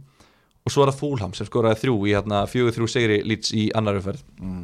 og 0.65 0.73
svo 0.73 0.85
er 0.85 0.91
það 0.93 1.01
Fúlham 1.03 1.35
sem 1.37 1.47
skoraði 1.49 1.81
þrjú 1.83 1.97
í 2.09 2.13
hérna, 2.15 2.45
fjögur 2.49 2.73
þrjú 2.73 2.87
segri 2.89 3.19
lýts 3.29 3.51
í 3.53 3.67
annar 3.77 3.99
umferð 3.99 4.23
mm. 4.41 4.63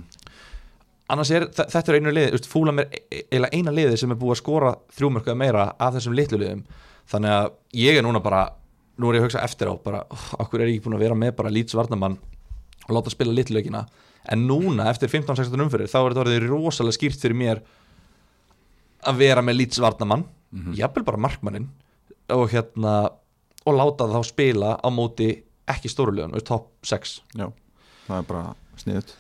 annars 1.13 1.31
er 1.37 1.45
þe- 1.53 1.67
þetta 1.75 1.93
er 1.93 1.99
einu 2.01 2.15
veist, 2.17 2.49
Fúlham 2.49 2.81
er 2.81 2.89
e- 2.89 3.03
e- 3.11 3.25
eiginlega 3.29 3.59
eina 3.59 3.75
liði 3.77 3.99
sem 4.01 4.15
er 4.15 4.21
búið 4.21 4.33
að 4.37 4.41
skora 4.41 4.71
þrjú 4.97 5.11
mörg 5.17 5.29
eða 5.29 5.41
meira 5.43 5.67
af 5.77 5.95
þessum 5.99 6.17
litlu 6.17 6.41
liðum 6.41 6.63
þannig 7.11 7.35
að 7.37 7.51
ég 7.83 7.99
er 8.01 8.07
núna 8.07 8.23
bara 8.25 8.47
nú 9.01 9.11
er 9.11 9.19
ég 9.19 9.23
að 9.25 9.29
hugsa 9.29 9.43
eftir 9.45 9.69
á, 9.69 9.75
bara 9.81 10.01
okkur 10.41 10.65
er 10.65 10.73
ég 10.73 10.81
búin 10.85 10.97
að 10.97 11.05
vera 11.05 11.19
með 11.19 11.35
bara 11.37 11.53
lýts 11.53 11.77
varnamann 11.77 12.17
og 12.89 12.97
láta 12.97 13.13
spila 13.13 13.33
litlu 13.37 13.59
leikina 13.59 13.85
en 14.31 14.47
núna 14.49 14.89
eftir 14.91 15.09
15-16 15.13 15.65
umfyrir 15.67 15.89
þá 15.89 15.99
er 16.01 16.09
þetta 16.15 16.25
orðið 16.25 16.49
rosalega 16.49 16.97
skýrt 16.97 17.21
fyrir 17.23 17.37
mér 17.41 17.61
að 19.09 19.21
vera 19.21 19.45
með 19.45 19.61
lýts 19.63 19.81
varnamann 19.85 20.25
Mhm. 20.51 20.73
jafnvel 20.75 21.05
bara 21.07 21.17
markmannin 21.23 21.69
og 22.35 22.49
hérna 22.51 22.95
og 23.67 23.75
láta 23.79 24.09
þá 24.11 24.25
spila 24.27 24.73
á 24.83 24.89
móti 24.91 25.29
ekki 25.73 25.93
stórulegun, 25.93 26.37
top 26.47 26.71
6 26.87 27.17
já, 27.39 27.49
það 28.07 28.17
er 28.21 28.31
bara 28.31 28.45
sniðut 28.81 29.17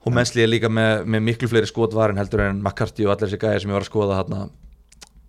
og 0.00 0.14
mennsli 0.16 0.44
er 0.44 0.50
líka 0.50 0.70
með, 0.72 1.04
með 1.12 1.24
miklu 1.26 1.50
fleiri 1.50 1.68
skotvarin 1.68 2.20
heldur 2.20 2.44
en 2.46 2.60
McCarthy 2.62 3.06
og 3.06 3.14
allir 3.14 3.28
þessi 3.28 3.40
gæði 3.42 3.62
sem 3.62 3.72
ég 3.72 3.76
var 3.76 3.84
að 3.84 3.90
skoða 3.90 4.18
hérna, 4.20 4.40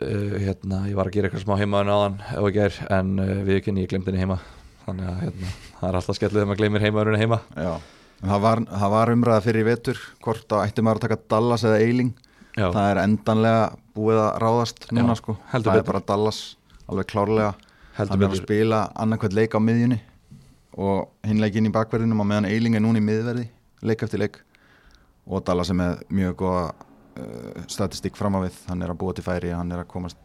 uh, 0.05 0.35
hérna 0.39 0.81
ég 0.87 0.97
var 0.97 1.09
að 1.09 1.17
gera 1.17 1.29
eitthvað 1.29 1.45
smá 1.45 1.55
heimaðun 1.59 1.93
áðan 1.95 2.19
ef 2.29 2.49
ekki 2.49 2.63
er, 2.65 2.77
en 2.97 3.13
uh, 3.19 3.31
við 3.47 3.59
ekki 3.59 3.75
ég 3.75 3.91
glemdi 3.91 4.11
henni 4.11 4.23
heima. 4.23 4.37
Þannig 4.85 5.09
að 5.11 5.17
hérna, 5.25 5.49
það 5.79 5.87
er 5.89 5.97
alltaf 5.99 6.17
skellið 6.17 6.39
þegar 6.39 6.49
maður 6.49 6.61
glemir 6.61 6.85
heimaðurinn 6.85 7.21
heima. 7.21 7.39
Já, 7.53 7.73
en 8.21 8.31
það 8.31 8.45
var, 8.45 8.61
það 8.71 8.93
var 8.95 9.11
umræða 9.15 9.45
fyrir 9.45 9.67
vetur 9.67 9.99
hvort 10.23 10.55
að 10.55 10.63
ætti 10.69 10.85
maður 10.85 11.01
að 11.01 11.05
taka 11.05 11.19
Dallas 11.35 11.65
eða 11.67 11.81
Eiling. 11.83 12.13
Já, 12.55 12.65
það 12.65 12.87
er 12.87 13.01
endanlega 13.03 13.67
búið 13.95 14.21
að 14.23 14.31
ráðast 14.43 14.87
núna 14.91 15.13
Já, 15.13 15.19
sko, 15.19 15.35
það 15.51 15.67
betur. 15.67 15.83
er 15.83 15.85
bara 15.91 16.01
Dallas 16.07 16.39
alveg 16.91 17.11
klárlega, 17.11 17.51
heldur 17.95 18.17
hann 18.17 18.25
er 18.25 18.33
að 18.33 18.41
spila 18.41 18.81
annarkvæmt 18.99 19.37
leik 19.37 19.55
á 19.55 19.59
miðjunni 19.63 19.99
og 20.81 21.27
hinleikin 21.27 21.67
í 21.69 21.73
bakverðinum 21.73 22.23
og 22.23 22.27
meðan 22.29 22.49
Eiling 22.49 22.77
er 22.77 22.83
núna 22.83 23.01
í 23.01 23.05
miðverði 23.05 23.47
leik 23.85 24.03
eftir 24.05 24.21
leik. 24.21 24.39
Og 25.29 25.43
Dallas 25.45 25.69
er 25.71 25.77
með 25.77 26.01
mjög 26.13 26.37
góða 26.41 26.63
uh, 26.71 27.63
statistík 27.69 28.17
fram 28.17 28.37
á 28.37 28.45
við, 28.45 28.57
hann 28.69 28.81
er 28.81 28.93
að 28.93 28.99
búa 29.01 29.15
til 29.15 29.25
færi 29.25 29.53
hann 29.53 29.71
er 29.73 29.83
að 29.83 29.91
komast 29.91 30.19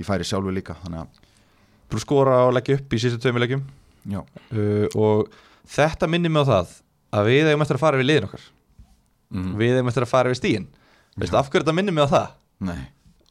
í 0.00 0.06
færi 0.06 0.26
sjálfu 0.26 0.54
líka 0.54 0.78
þannig 0.84 1.04
að, 1.04 1.26
Búið 1.90 2.04
skora 2.04 2.34
og 2.46 2.52
leggja 2.54 2.76
upp 2.78 2.92
í 2.94 2.98
sístu 3.02 3.18
tveimur 3.18 3.42
leggjum 3.42 3.64
uh, 4.14 4.86
og 4.94 5.32
þetta 5.66 6.06
minnir 6.06 6.30
mig 6.30 6.46
á 6.46 6.50
það 6.50 6.74
að 7.18 7.30
við 7.32 7.48
eigum 7.50 7.64
eftir 7.64 7.78
að 7.78 7.82
fara 7.82 7.98
við 7.98 8.06
liðin 8.06 8.26
okkar. 8.28 8.44
Mm. 9.30 9.50
við 9.58 9.76
eigum 9.76 9.90
eftir 9.90 10.06
að 10.06 10.10
fara 10.10 10.30
við 10.30 10.38
stíin 10.40 10.68
veistu 11.18 11.38
af 11.38 11.50
hverju 11.50 11.64
þetta 11.64 11.74
minnir 11.74 11.94
mig 11.94 12.06
á 12.06 12.14
það? 12.14 12.30
nei. 12.70 12.80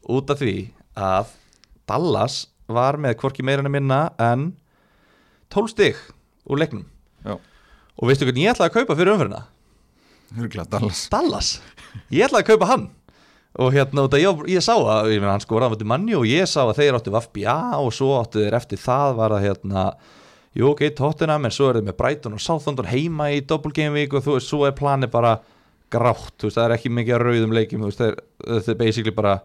Út 0.10 0.32
af 0.32 0.40
því 0.40 0.56
að 0.96 1.32
Dallas 1.88 2.38
var 2.68 3.00
með 3.02 3.18
hvorki 3.22 3.44
meira 3.46 3.64
en 3.64 3.72
minna 3.72 4.00
en 4.20 4.46
12 5.54 5.72
stig 5.74 6.00
úr 6.50 6.62
leiknum 6.64 6.86
Já. 7.26 7.36
og 7.38 8.10
veistu 8.10 8.28
hvernig 8.28 8.48
ég 8.48 8.56
ætlaði 8.56 8.72
að 8.72 8.78
kaupa 8.80 8.98
fyrir 9.00 9.14
umferðina? 9.16 9.44
Hurgla, 10.38 10.66
Dallas 10.70 11.04
Dallas, 11.12 11.52
ég 12.14 12.28
ætlaði 12.28 12.46
að 12.46 12.50
kaupa 12.54 12.70
hann 12.70 12.88
og 13.60 13.74
hérna, 13.74 14.06
af 14.06 14.22
ég, 14.22 14.42
ég 14.54 14.64
sá 14.64 14.76
að 14.78 15.16
ég 15.16 15.22
meina, 15.22 15.34
hann 15.34 15.44
skoraði 15.44 15.74
móti 15.74 15.88
manni 15.90 16.16
og 16.16 16.28
ég 16.30 16.46
sá 16.48 16.62
að 16.68 16.76
þeir 16.80 17.00
áttu 17.00 17.14
Vafbja 17.14 17.56
og 17.82 17.92
svo 17.96 18.14
áttu 18.20 18.44
þeir 18.44 18.58
eftir 18.60 18.82
það 18.82 19.16
var 19.18 19.34
að 19.36 19.46
hérna 19.48 19.86
jú, 20.54 20.70
ok, 20.70 20.84
tóttina, 20.98 21.40
menn 21.42 21.54
svo 21.54 21.72
er 21.72 21.80
þeir 21.80 21.88
með 21.90 21.98
Brighton 21.98 22.38
og 22.38 22.44
Southampton 22.44 22.90
heima 22.90 23.32
í 23.34 23.42
double 23.42 23.74
game 23.76 23.98
week 23.98 24.14
og 24.14 24.26
þú 24.26 24.38
svo 24.44 24.68
er 24.70 24.78
planið 24.78 25.14
bara 25.16 25.40
grátt, 25.90 26.36
þú 26.38 26.50
veist, 26.50 26.60
það 26.60 26.66
er 26.68 26.76
ekki 26.78 26.94
mikið 26.94 27.16
að 27.18 27.24
rauðum 27.26 27.56
leikjum, 27.58 27.84
þú 27.84 27.90
veist, 27.90 28.04
þeir, 28.04 28.64
þeir 28.68 28.80
basically 28.84 29.16
bara 29.18 29.36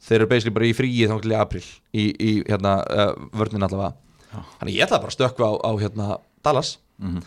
þeir 0.00 0.18
eru 0.18 0.30
basically 0.30 0.56
bara 0.56 0.68
í 0.70 0.76
fríi 0.76 1.08
þá 1.08 1.16
til 1.20 1.32
í 1.32 1.38
april 1.38 1.64
í, 1.64 2.04
í 2.10 2.30
hérna, 2.48 2.78
uh, 2.82 3.12
vörnin 3.36 3.66
allavega 3.66 3.92
Já. 3.94 4.09
Þannig 4.30 4.76
ég 4.76 4.86
ætlaði 4.86 5.04
bara 5.04 5.12
að 5.12 5.16
stökkva 5.18 5.50
á, 5.50 5.52
á 5.66 5.70
hérna, 5.80 6.08
Dallas. 6.46 6.78
Mm 7.02 7.20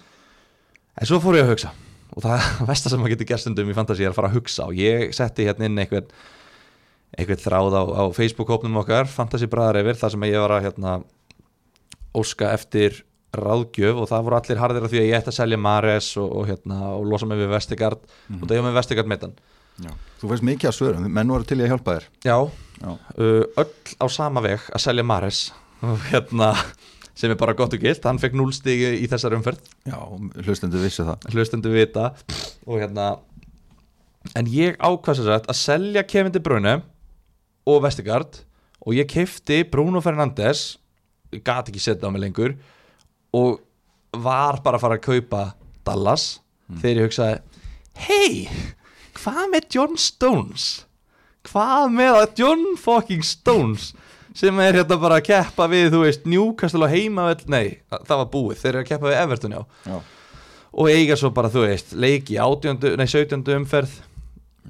En 0.93 1.09
svo 1.09 1.17
fór 1.17 1.39
ég 1.39 1.47
að 1.47 1.55
hugsa 1.55 1.71
og 2.13 2.21
það 2.21 2.43
versta 2.69 2.91
sem 2.91 3.01
maður 3.01 3.15
getur 3.15 3.29
gert 3.31 3.41
stundum 3.41 3.71
í 3.71 3.73
fantasi 3.73 4.05
er 4.05 4.11
að 4.11 4.19
fara 4.19 4.29
að 4.29 4.35
hugsa 4.37 4.67
og 4.69 4.77
ég 4.77 5.13
setti 5.17 5.47
hérna 5.47 5.65
inn 5.65 5.79
einhvern, 5.81 6.11
einhvern 7.17 7.41
þráð 7.41 7.77
á, 7.79 7.83
á 7.97 8.03
Facebook-hópnum 8.13 8.77
okkar 8.83 9.09
Fantasy 9.09 9.49
Bræðar 9.49 9.81
yfir 9.81 9.97
þar 9.97 10.13
sem 10.13 10.27
ég 10.29 10.43
var 10.43 10.53
að 10.53 10.67
hérna, 10.67 10.93
óska 12.13 12.51
eftir 12.53 13.01
ráðgjöf 13.33 14.03
og 14.03 14.11
það 14.11 14.27
voru 14.27 14.37
allir 14.37 14.61
harðir 14.61 14.85
af 14.85 14.93
því 14.93 15.01
að 15.01 15.07
ég 15.09 15.17
ætti 15.17 15.33
að 15.33 15.39
selja 15.39 15.57
Mares 15.65 16.11
og, 16.21 16.29
og, 16.29 16.45
hérna, 16.51 16.79
og 16.93 17.09
losa 17.09 17.25
mig 17.25 17.41
við 17.41 17.49
Vestigard 17.55 18.05
og 18.05 18.45
það 18.45 18.53
ég 18.53 18.61
var 18.61 18.69
með 18.69 18.77
Vestigard 18.77 19.09
metan 19.09 19.33
Já. 19.81 19.89
Þú 20.21 20.29
veist 20.29 20.45
mikið 20.45 20.69
að 20.69 20.75
svörum, 20.77 21.05
menn 21.09 21.31
voru 21.33 21.47
til 21.49 21.55
í 21.57 21.63
að 21.65 21.71
hjálpa 21.71 21.95
þér. 21.95 22.03
Já, 22.21 22.35
Já, 22.77 22.89
uh, 22.93 23.63
öll 23.63 23.95
á 23.97 24.05
sama 24.13 24.43
veg 24.45 24.67
að 24.69 24.83
selja 24.83 25.05
Mares 25.09 25.39
og 25.87 26.03
hérna 26.11 26.51
sem 27.17 27.31
er 27.31 27.37
bara 27.39 27.53
gott 27.57 27.75
og 27.75 27.83
gilt, 27.83 28.05
hann 28.07 28.21
fekk 28.21 28.35
núlstigi 28.37 28.95
í 29.03 29.09
þessar 29.11 29.35
umferð. 29.37 29.61
Já 29.85 29.99
hlustendur 30.45 30.81
vissu 30.81 31.05
það. 31.05 31.27
Hlustendur 31.33 31.75
vita. 31.75 32.09
Og 32.65 32.81
hérna 32.81 33.11
en 34.37 34.49
ég 34.49 34.79
ákvæmst 34.79 35.21
þess 35.25 35.51
að 35.51 35.59
selja 35.59 36.05
Kevin 36.07 36.33
De 36.33 36.41
Bruyne 36.43 36.77
og 37.69 37.83
Vestigard 37.83 38.41
og 38.83 38.95
ég 38.97 39.07
kefti 39.11 39.61
Bruno 39.69 40.01
Fernandes 40.03 40.77
gat 41.43 41.69
ekki 41.69 41.81
setja 41.81 42.09
á 42.09 42.13
mig 42.13 42.23
lengur 42.23 42.55
og 43.33 43.59
var 44.13 44.59
bara 44.63 44.77
að 44.77 44.85
fara 44.85 44.97
að 44.99 45.05
kaupa 45.07 45.43
Dallas. 45.83 46.39
Þegar 46.79 46.99
ég 47.01 47.07
hugsaði 47.09 47.37
hei, 48.07 48.47
hvað 49.19 49.43
með 49.51 49.69
John 49.75 49.99
Stones? 49.99 50.67
Hvað 51.43 51.89
með 51.93 52.19
að 52.21 52.39
John 52.39 52.63
fucking 52.79 53.25
Stones 53.27 53.91
sem 54.33 54.59
er 54.63 54.79
hérna 54.79 54.97
bara 55.01 55.19
að 55.21 55.27
keppa 55.29 55.67
við, 55.71 55.91
þú 55.93 56.01
veist, 56.05 56.25
Newcastle 56.29 56.87
og 56.87 56.93
heimavell, 56.93 57.43
nei, 57.53 57.77
það 57.93 58.17
var 58.23 58.29
búið 58.33 58.61
þeir 58.63 58.71
eru 58.73 58.83
að 58.83 58.89
keppa 58.89 59.11
við 59.11 59.19
Everton, 59.21 59.57
já 59.57 59.91
Já, 59.91 59.99
og 60.73 60.89
eiga 60.89 61.17
svo 61.19 61.29
bara, 61.35 61.51
þú 61.53 61.67
veist, 61.67 61.93
leiki 61.93 62.39
átjöndu, 62.41 62.95
nei, 62.97 63.07
17. 63.07 63.43
umferð 63.59 63.97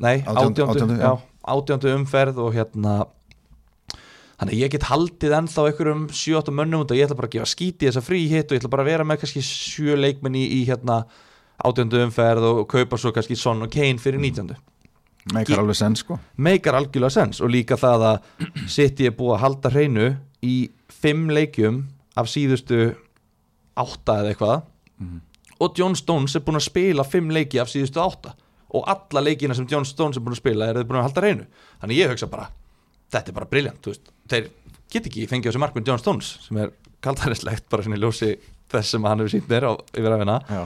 nei, 0.03 0.17
átjöndu, 0.27 0.67
átjöndu 1.43 1.93
umferð 1.95 2.39
og 2.43 2.55
hérna 2.55 3.03
þannig 4.39 4.59
ég 4.63 4.71
get 4.73 4.87
haldið 4.89 5.35
ennþá 5.37 5.67
einhverjum 5.69 6.07
7-8 6.11 6.55
mönnum 6.57 6.83
og 6.83 6.91
ég 6.97 7.05
ætla 7.05 7.17
bara 7.19 7.29
að 7.29 7.37
gefa 7.37 7.51
skíti 7.51 7.87
þessa 7.87 8.03
frí 8.03 8.23
hitt 8.31 8.49
og 8.49 8.57
ég 8.57 8.63
ætla 8.63 8.71
bara 8.73 8.83
að 8.83 8.91
vera 8.91 9.05
með 9.07 9.21
kannski 9.23 9.43
7 9.45 9.95
leikmenn 9.99 10.35
í, 10.39 10.43
í 10.57 10.63
hérna 10.67 11.03
átjöndu 11.63 12.01
umferð 12.03 12.47
og 12.49 12.63
kaupa 12.71 12.99
svo 12.99 13.13
kannski 13.15 13.37
Son 13.39 13.63
og 13.63 13.71
Kane 13.71 14.01
fyrir 14.01 14.19
19. 14.19 14.57
meikar 15.33 15.61
alveg 15.61 15.77
senn 15.79 15.95
sko. 15.95 16.19
Meikar 16.37 16.75
algjörlega 16.75 17.15
sens 17.15 17.41
og 17.41 17.51
líka 17.53 17.77
það 17.79 18.05
að 18.09 18.69
City 18.71 19.07
er 19.07 19.15
búið 19.17 19.35
að 19.37 19.43
halda 19.45 19.71
hreinu 19.73 20.07
í 20.43 20.55
5 21.03 21.29
leikjum 21.37 21.83
af 22.19 22.27
síðustu 22.29 22.81
8 23.79 24.17
eða 24.21 24.33
eitthvað. 24.33 24.63
Mhm. 24.99 25.21
og 25.63 25.77
John 25.79 25.95
Stones 25.95 26.35
er 26.35 26.41
búin 26.43 26.59
að 26.59 26.65
spila 26.67 27.03
5 27.07 27.29
leiki 27.31 27.59
af 27.61 27.69
síðustu 27.71 28.01
8 28.01 28.33
og 28.73 28.83
alla 28.87 29.21
leikina 29.21 29.53
sem 29.55 29.67
John 29.69 29.85
Stones 29.85 30.17
er 30.17 30.21
búin 30.21 30.35
að 30.35 30.41
spila 30.41 30.67
er 30.67 30.75
þau 30.75 30.83
búin 30.89 30.99
að 30.99 31.07
halda 31.07 31.21
hreinu. 31.21 31.45
Þannig 31.81 31.97
ég 31.97 32.09
hugsa 32.09 32.27
bara, 32.27 32.49
þetta 33.13 33.29
er 33.29 33.33
bara 33.33 33.45
briljant 33.49 33.87
þeir 34.29 34.49
get 34.93 35.07
ekki 35.09 35.27
fengið 35.29 35.49
á 35.49 35.53
sig 35.55 35.63
markminn 35.63 35.87
John 35.87 36.01
Stones 36.01 36.33
sem 36.45 36.59
er 36.61 36.73
kaldhærislegt 37.03 37.67
bara 37.71 37.85
svona 37.85 37.97
í 37.97 38.03
ljósi 38.03 38.33
þess 38.71 38.93
sem 38.95 39.05
hann 39.07 39.21
hefur 39.23 39.33
sínt 39.33 39.49
mér 39.51 39.67
á 39.69 39.71
yfir 39.93 40.15
afina 40.15 40.37
Já, 40.49 40.63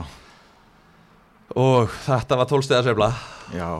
og 1.56 1.92
þetta 2.04 2.36
var 2.40 2.50
tólstega 2.50 2.82
sveifla 2.84 3.12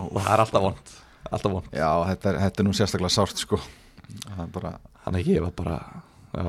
og 0.08 0.20
það 0.22 0.32
er 0.32 0.42
alltaf 0.44 0.64
vond 0.64 0.92
alltaf 1.28 1.52
vond 1.52 1.72
já 1.74 1.90
þetta, 2.12 2.30
er, 2.30 2.38
þetta 2.46 2.62
er 2.62 2.68
nú 2.68 2.76
sérstaklega 2.76 3.12
sárt 3.12 3.42
sko. 3.42 3.58
Bara 4.54 4.78
Þannig 5.08 5.24
að 5.24 5.30
ég 5.32 5.44
var 5.44 5.52
bara 5.56 5.76
já, 6.36 6.48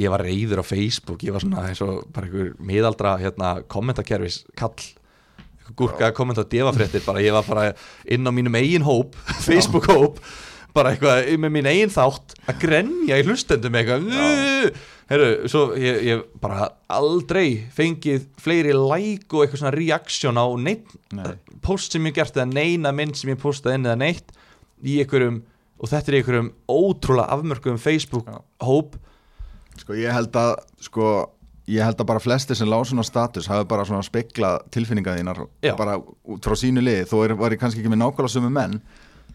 ég 0.00 0.12
var 0.14 0.22
reyður 0.24 0.62
á 0.62 0.64
Facebook. 0.64 1.24
Ég 1.26 1.34
var 1.34 1.44
svona 1.44 1.66
eins 1.68 1.82
og 1.84 2.06
bara 2.14 2.28
einhver 2.28 2.54
miðaldra 2.64 3.16
hérna, 3.20 3.50
kommentakerfis 3.68 4.38
kall. 4.56 4.72
Einhver 5.58 5.76
gúrka 5.76 6.06
að 6.08 6.14
kommenta 6.16 6.46
á 6.48 6.52
devafréttir 6.52 7.04
bara 7.04 7.20
ég 7.20 7.36
var 7.36 7.44
bara 7.44 7.66
inn 8.08 8.24
á 8.24 8.32
mínum 8.32 8.56
eigin 8.56 8.86
hóp 8.86 9.18
Facebook 9.48 9.90
hóp 9.92 10.22
bara 10.72 10.94
eitthvað 10.94 11.28
með 11.42 11.52
mín 11.56 11.68
eigin 11.68 11.92
þátt 11.92 12.36
að 12.48 12.58
grenja 12.62 13.18
í 13.18 13.26
hlustendum 13.26 13.76
eitthvað 13.76 14.04
Heru, 15.10 15.48
svo 15.50 15.62
ég, 15.74 15.96
ég 16.06 16.20
bara 16.38 16.68
aldrei 16.86 17.64
fengið 17.74 18.28
fleiri 18.38 18.74
like 18.76 19.34
og 19.34 19.42
eitthvað 19.42 19.62
svona 19.64 19.72
reaksjón 19.74 20.38
á 20.38 20.46
neitt 20.62 20.92
Nei. 21.16 21.32
post 21.64 21.96
sem 21.96 22.06
ég 22.06 22.14
gert 22.14 22.36
eða 22.38 22.46
neina 22.52 22.92
mynd 22.94 23.18
sem 23.18 23.32
ég 23.32 23.40
postaði 23.42 23.80
inn 23.80 23.88
eða 23.88 23.98
neitt 24.04 24.30
í 24.86 25.00
einhverjum 25.02 25.40
og 25.80 25.90
þetta 25.90 26.12
er 26.12 26.16
í 26.16 26.20
einhverjum 26.22 26.52
ótrúlega 26.70 27.34
afmörkuðum 27.34 27.82
Facebook 27.82 28.30
Já. 28.30 28.38
hóp 28.62 28.94
Sko 29.80 29.96
ég 29.98 30.14
held 30.14 30.34
að 30.36 30.54
sko 30.84 31.10
ég 31.70 31.84
held 31.86 32.00
að 32.02 32.08
bara 32.10 32.22
flestir 32.22 32.58
sem 32.58 32.70
lág 32.70 32.86
svona 32.86 33.04
status 33.06 33.48
hafi 33.50 33.66
bara 33.70 33.84
svona 33.88 34.06
spekla 34.06 34.56
tilfinninga 34.70 35.18
þínar 35.18 35.42
Já. 35.64 35.74
bara 35.78 35.98
út 35.98 36.46
frá 36.46 36.54
sínu 36.58 36.82
liði 36.86 37.08
þó 37.10 37.16
er, 37.24 37.34
var 37.38 37.54
ég 37.54 37.60
kannski 37.62 37.82
ekki 37.82 37.90
með 37.92 38.04
nákvæmlega 38.04 38.34
sömu 38.36 38.50
menn 38.54 38.78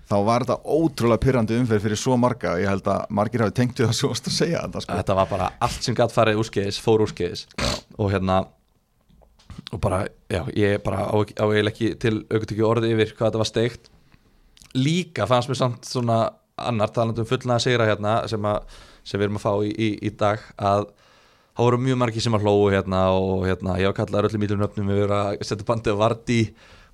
þá 0.05 0.15
var 0.25 0.45
þetta 0.45 0.75
ótrúlega 0.77 1.24
pyrrandi 1.24 1.57
umferð 1.59 1.85
fyrir 1.88 2.00
svo 2.00 2.17
marga. 2.21 2.55
Ég 2.62 2.69
held 2.69 2.88
að 2.91 3.07
margir 3.17 3.45
hafi 3.45 3.55
tengt 3.57 3.79
við 3.79 3.89
það 3.89 3.97
svo 4.00 4.12
að 4.13 4.35
segja 4.35 4.62
þetta 4.65 4.83
sko. 4.83 5.00
þetta 5.01 5.17
var 5.19 5.31
bara 5.31 5.50
allt 5.65 5.88
sem 5.88 5.97
gætt 5.97 6.13
farið 6.13 6.41
úrskeiðis 6.43 6.79
fór 6.83 7.05
úrskeiðis. 7.05 7.45
Og 7.97 8.12
hérna 8.13 8.43
og 9.71 9.81
bara, 9.81 10.05
já, 10.29 10.43
ég 10.53 10.81
bara 10.83 11.07
á, 11.09 11.15
á 11.15 11.45
eiginlega 11.47 11.71
ekki 11.71 11.93
til 12.00 12.15
aukutekki 12.29 12.65
orði 12.65 12.91
yfir 12.93 13.15
hvað 13.15 13.29
þetta 13.29 13.41
var 13.41 13.50
steikt. 13.50 13.89
Líka 14.75 15.27
fannst 15.29 15.50
mér 15.50 15.62
samt 15.62 15.88
svona 15.88 16.19
annar 16.55 16.91
talandi 16.93 17.24
um 17.24 17.27
fullnaða 17.29 17.63
sigra 17.63 17.88
hérna 17.88 18.19
sem, 18.31 18.45
að, 18.47 18.77
sem 19.03 19.19
við 19.19 19.29
erum 19.29 19.39
að 19.39 19.45
fá 19.45 19.51
í, 19.65 19.71
í, 19.71 19.89
í 20.07 20.12
dag 20.15 20.43
að 20.55 20.88
það 21.55 21.67
voru 21.67 21.81
mjög 21.83 22.00
margi 22.00 22.24
sem 22.24 22.35
að 22.35 22.45
hlóu 22.45 22.69
hérna 22.71 23.01
og 23.15 23.45
hérna, 23.47 23.77
ég 23.79 23.91
var 23.91 23.97
kallaður 23.97 24.29
öllum 24.29 24.47
ílum 24.47 24.63
nöfnum 24.63 24.91
við 24.91 25.03
erum 25.05 25.17
að 25.17 25.45
setja 25.47 25.67
bandið 25.67 25.95
á 25.95 26.01
Vardí 26.03 26.39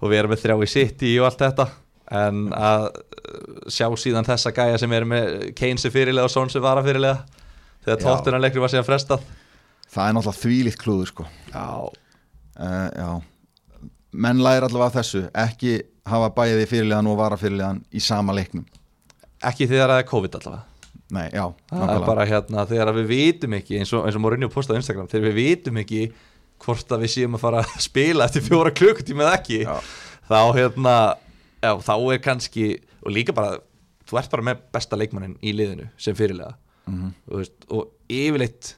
og 0.01 0.11
við 0.11 0.21
erum 0.21 0.33
með 0.33 0.43
þrjá 0.43 0.55
í 0.57 0.69
City 0.69 1.13
og 1.19 1.29
allt 1.29 1.41
þetta 1.41 1.67
en 2.11 2.47
að 2.55 2.87
uh, 2.89 3.69
sjá 3.71 3.87
síðan 3.99 4.27
þessa 4.27 4.53
gæja 4.55 4.79
sem 4.81 4.95
er 4.95 5.07
með 5.07 5.35
sem 5.79 5.93
fyrirlega 5.93 6.27
og 6.27 6.33
Son 6.33 6.51
sem 6.51 6.63
vara 6.63 6.83
fyrirlega 6.85 7.23
þegar 7.85 8.01
tóttunarleikri 8.03 8.63
var 8.63 8.73
síðan 8.73 8.87
frestað. 8.87 9.23
Það 9.91 10.07
er 10.07 10.17
náttúrulega 10.17 10.41
þvílíkt 10.41 10.81
klúður 10.81 11.11
sko. 11.11 11.27
Já, 11.51 11.69
uh, 11.87 12.89
já. 12.95 13.11
Menn 14.11 14.43
læri 14.43 14.67
allavega 14.67 14.99
þessu 14.99 15.23
ekki 15.31 15.77
hafa 16.07 16.31
bæði 16.35 16.67
fyrirliðan 16.67 17.09
og 17.11 17.19
vara 17.19 17.39
fyrirliðan 17.39 17.81
í 17.95 18.03
sama 18.03 18.35
leiknum. 18.35 18.67
Ekki 19.41 19.69
þegar 19.69 19.95
það 19.95 20.03
er 20.03 20.11
COVID 20.11 20.37
allavega. 20.41 20.67
Nei, 21.11 21.25
já, 21.33 21.43
það 21.67 21.89
er 21.91 22.03
bara 22.07 22.25
hérna 22.27 22.63
þegar 22.69 22.93
við 22.95 23.09
vitum 23.09 23.55
ekki 23.57 23.81
eins 23.81 23.89
og, 23.91 24.05
eins 24.07 24.15
og 24.15 24.23
Mourinho 24.23 24.47
postaði 24.51 24.79
á 24.79 24.81
Instagram 24.81 25.09
þegar 25.11 25.25
við 25.27 25.39
vitum 25.41 25.79
ekki 25.81 26.05
hvort 26.61 26.93
að 26.93 27.03
við 27.03 27.11
séum 27.15 27.35
að 27.35 27.43
fara 27.43 27.63
að 27.65 27.73
spila 27.83 28.27
eftir 28.29 28.45
fjóra 28.45 28.71
klukkutíma 28.75 29.25
eða 29.25 29.33
ekki 29.41 29.59
Já. 29.65 29.73
þá 30.29 30.39
hérna 30.55 30.95
já, 31.61 31.71
þá 31.87 31.93
er 32.13 32.21
kannski 32.25 32.65
og 33.05 33.11
líka 33.15 33.33
bara, 33.37 33.59
þú 34.09 34.17
ert 34.21 34.31
bara 34.33 34.43
með 34.49 34.63
besta 34.73 34.97
leikmannin 34.99 35.37
í 35.41 35.53
liðinu 35.55 35.89
sem 35.97 36.15
fyrirlega 36.17 36.55
Mhm. 36.87 37.11
og, 37.29 37.35
veist, 37.37 37.65
og 37.69 37.91
yfirleitt 38.09 38.75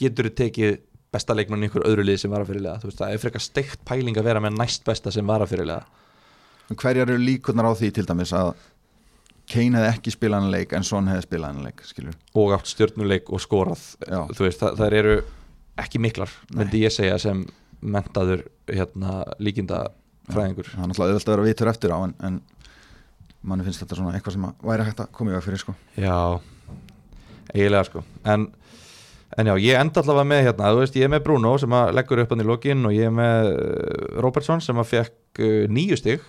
getur 0.00 0.30
þú 0.30 0.34
tekið 0.40 0.78
besta 1.12 1.34
leikmannin 1.36 1.68
í 1.68 1.68
einhver 1.68 1.84
öðru 1.86 2.04
lið 2.08 2.16
sem 2.22 2.30
vara 2.32 2.46
fyrirlega 2.48 2.80
þú 2.80 2.88
veist, 2.88 2.98
það 3.02 3.12
er 3.12 3.18
frekar 3.20 3.44
steikt 3.44 3.82
pæling 3.84 4.16
að 4.16 4.24
vera 4.24 4.40
með 4.40 4.56
næst 4.56 4.84
besta 4.88 5.12
sem 5.12 5.26
vara 5.28 5.46
fyrirlega 5.46 5.84
En 6.70 6.76
hverjar 6.78 7.10
eru 7.10 7.18
líkurnar 7.20 7.68
á 7.68 7.72
því 7.76 7.90
til 7.92 8.06
dæmis 8.08 8.32
að 8.32 8.54
Kane 9.52 9.76
hefði 9.76 9.90
ekki 9.92 10.12
spilað 10.14 10.40
hann 10.40 10.50
leik 10.54 10.72
en 10.72 10.84
Son 10.86 11.08
hefði 11.10 11.26
spilað 11.26 11.52
hann 11.52 11.64
leik 11.66 11.82
skilur 11.84 12.14
og 12.38 12.52
átt 12.56 12.70
stjörnuleik 12.70 13.28
og 13.34 13.40
skorað. 13.42 13.82
Veist, 14.38 14.60
það, 14.62 14.76
það 14.78 14.96
eru 15.00 15.16
ekki 15.82 15.98
miklar 16.00 16.30
myndi 16.54 16.80
ég 16.86 16.94
segja 16.94 17.18
sem 17.20 17.42
mentaður 17.82 18.44
hérna, 18.70 19.24
líkinda 19.42 19.88
fræðingur. 20.30 20.70
Það 20.70 20.82
er 20.84 20.90
náttúrulega 20.90 21.14
auðvitað 21.16 21.32
að 21.32 21.36
vera 21.36 21.46
vitur 21.48 21.70
eftir 21.72 21.94
á 21.94 21.98
en, 21.98 22.14
en 22.28 22.40
manni 23.42 23.66
finnst 23.66 23.82
þetta 23.82 23.98
svona 23.98 24.16
eitthvað 24.16 24.36
sem 24.36 24.48
væri 24.62 24.86
hægt 24.86 25.02
að 25.02 25.14
koma 25.16 25.32
í 25.32 25.36
veg 25.36 25.46
fyrir 25.46 25.62
sko. 25.62 25.74
Já, 25.98 26.18
eiginlega 27.52 27.88
sko. 27.88 28.04
En, 28.34 28.46
en 29.38 29.50
já, 29.50 29.54
ég 29.64 29.80
enda 29.80 30.04
allavega 30.04 30.30
með 30.30 30.44
hérna, 30.48 30.70
þú 30.70 30.84
veist, 30.84 31.00
ég 31.00 31.08
er 31.08 31.12
með 31.14 31.24
Bruno 31.26 31.56
sem 31.58 31.76
að 31.78 31.94
leggur 31.98 32.22
upp 32.22 32.34
hann 32.34 32.44
í 32.44 32.48
lokin 32.48 32.86
og 32.88 32.94
ég 32.94 33.10
er 33.10 33.16
með 33.16 33.50
uh, 33.50 34.22
Robertson 34.22 34.62
sem 34.62 34.78
að 34.78 34.90
fekk 34.92 35.42
uh, 35.42 35.58
nýju 35.72 35.98
stig 35.98 36.24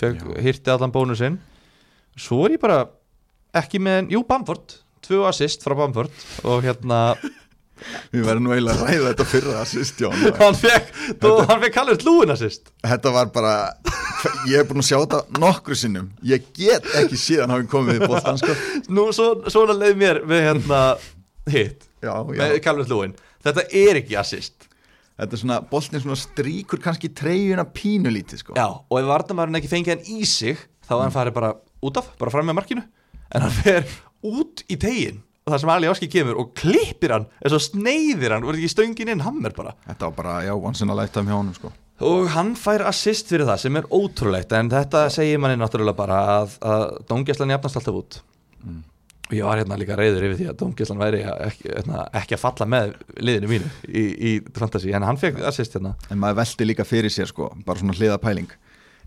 fekk, 0.00 0.22
hirti 0.40 0.72
allan 0.72 0.92
bónusinn. 0.94 1.40
Svo 2.20 2.44
er 2.46 2.56
ég 2.56 2.62
bara 2.62 2.84
ekki 3.56 3.80
með, 3.82 4.12
jú, 4.14 4.24
Bamford 4.28 4.80
tvö 5.04 5.24
assist 5.28 5.64
frá 5.64 5.74
Bamford 5.78 6.12
og 6.46 6.64
hérna 6.64 7.00
Við 8.12 8.24
verðum 8.26 8.46
nú 8.46 8.54
eiginlega 8.54 8.76
að 8.76 8.88
ræða 8.88 9.10
þetta 9.10 9.26
fyrir 9.30 9.54
það 9.56 9.68
sýst 9.70 10.00
Jón. 10.02 10.16
Hann 10.40 10.58
fekk, 10.58 10.90
fekk 11.20 11.74
kallast 11.74 12.04
lúin 12.06 12.34
assist. 12.34 12.72
Þetta 12.84 13.12
var 13.14 13.30
bara 13.34 13.54
ég 14.50 14.60
er 14.60 14.68
búin 14.68 14.82
að 14.82 14.88
sjá 14.90 14.98
þetta 14.98 15.40
nokkru 15.40 15.78
sinnum. 15.78 16.10
Ég 16.26 16.48
get 16.56 16.88
ekki 17.00 17.18
síðan 17.20 17.54
hafi 17.54 17.68
komið 17.70 18.00
í 18.00 18.10
bóttan 18.10 18.40
sko. 18.40 18.56
Nú, 18.92 19.06
svo, 19.16 19.30
svona 19.52 19.76
leið 19.76 20.00
mér 20.00 20.22
með 20.28 20.44
hérna 20.48 20.80
hitt, 21.50 21.86
Já, 22.00 22.12
já, 22.12 22.36
með 22.36 22.58
Calvert 22.64 22.92
Lúin 22.92 23.14
Þetta 23.44 23.64
er 23.76 23.98
ekki 24.02 24.18
assist. 24.20 24.68
Þetta 25.20 25.36
er 25.36 25.40
svona 25.42 25.56
boltin 25.68 26.00
svona 26.00 26.16
stríkur 26.16 26.80
kannski 26.80 27.10
treyjuna 27.16 27.64
pínulítið 27.76 28.42
sko. 28.42 28.56
Já, 28.56 28.68
og 28.68 29.00
ef 29.00 29.08
Vardamærin 29.08 29.58
ekki 29.60 29.68
fengið 29.72 29.96
hann 29.96 30.06
í 30.12 30.28
sig 30.28 30.60
þá 30.86 30.94
er 30.96 31.02
hann 31.06 31.14
farið 31.16 31.36
bara 31.36 31.50
út 31.84 32.00
af, 32.00 32.12
bara 32.20 32.32
fram 32.32 32.48
með 32.48 32.58
markinu. 32.60 32.84
En 33.30 33.44
hann 33.44 33.54
fer 33.54 33.88
út 34.26 34.64
í 34.68 34.76
tegin 34.80 35.20
og 35.20 35.29
það 35.48 35.62
sem 35.62 35.72
Ali 35.72 35.90
Áski 35.90 36.08
kemur 36.10 36.40
og 36.42 36.50
klippir 36.58 37.14
hann 37.14 37.28
eða 37.40 37.54
svo 37.54 37.62
sneiðir 37.70 38.34
hann, 38.34 38.46
voru 38.46 38.60
ekki 38.60 38.72
stöngin 38.72 39.12
inn 39.14 39.24
hammer 39.24 39.54
bara? 39.56 39.74
Þetta 39.86 40.10
var 40.10 40.18
bara, 40.18 40.34
já, 40.46 40.52
once 40.56 40.84
in 40.84 40.92
a 40.92 40.98
lifetime 40.98 41.30
hjá 41.30 41.38
honum 41.38 41.56
sko. 41.56 41.72
Og 42.10 42.30
hann 42.32 42.54
fær 42.56 42.86
assist 42.88 43.28
fyrir 43.28 43.48
það 43.48 43.64
sem 43.64 43.76
er 43.76 43.88
ótrúlegt 43.92 44.52
en 44.56 44.70
þetta 44.72 45.04
segir 45.12 45.40
manni 45.42 45.60
náttúrulega 45.60 45.98
bara 45.98 46.20
að, 46.38 46.54
að 46.64 46.84
Dómgæslan 47.10 47.52
jafnast 47.52 47.80
alltaf 47.80 47.98
út. 47.98 48.20
Og 49.30 49.36
ég 49.36 49.46
var 49.46 49.60
hérna 49.60 49.76
líka 49.78 49.98
reyður 49.98 50.24
yfir 50.26 50.38
því 50.38 50.46
að 50.50 50.56
Dómgæslan 50.62 51.02
væri 51.02 51.20
ekki, 51.28 51.68
hérna, 51.68 52.06
ekki 52.22 52.36
að 52.36 52.42
falla 52.42 52.66
með 52.72 52.94
liðinu 53.20 53.52
mínu 53.52 53.68
í, 53.86 54.04
í 54.30 54.32
fantasy 54.56 54.94
en 54.96 55.06
hann 55.06 55.20
fekk 55.20 55.42
assist 55.50 55.76
hérna. 55.76 55.92
En 56.10 56.20
maður 56.22 56.40
velti 56.40 56.66
líka 56.66 56.88
fyrir 56.88 57.12
sér 57.12 57.30
sko, 57.30 57.52
bara 57.66 57.82
svona 57.82 57.96
hliða 57.98 58.18
pæling 58.22 58.50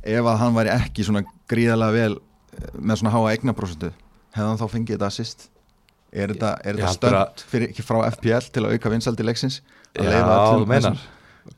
Ef 0.04 0.28
að 0.28 0.40
hann 0.42 0.56
væri 0.56 0.72
ekki 0.74 1.06
svona 1.08 1.24
gríðalega 1.52 1.96
vel 1.96 2.16
eh, 2.20 2.72
með 2.76 3.00
svona 3.00 3.14
háa 3.16 3.34
eignaprósentu 3.34 3.92
hefði 4.36 4.48
hann 4.50 4.60
þá 4.60 4.66
fengið 4.74 4.98
þetta 4.98 5.10
assist 5.10 5.46
Er 6.14 6.30
þetta, 6.30 6.50
er 6.62 6.78
þetta 6.78 6.94
stönd 6.94 7.44
fyrir, 7.50 7.72
frá 7.82 7.98
FPL 8.14 8.50
til 8.54 8.64
að 8.68 8.76
auka 8.78 8.92
vinsaldi 8.94 9.26
leiksins? 9.26 9.62
Að 9.98 10.06
Já, 10.06 10.12
leyfa 10.14 10.36
þú 10.54 10.68
meinar. 10.70 11.00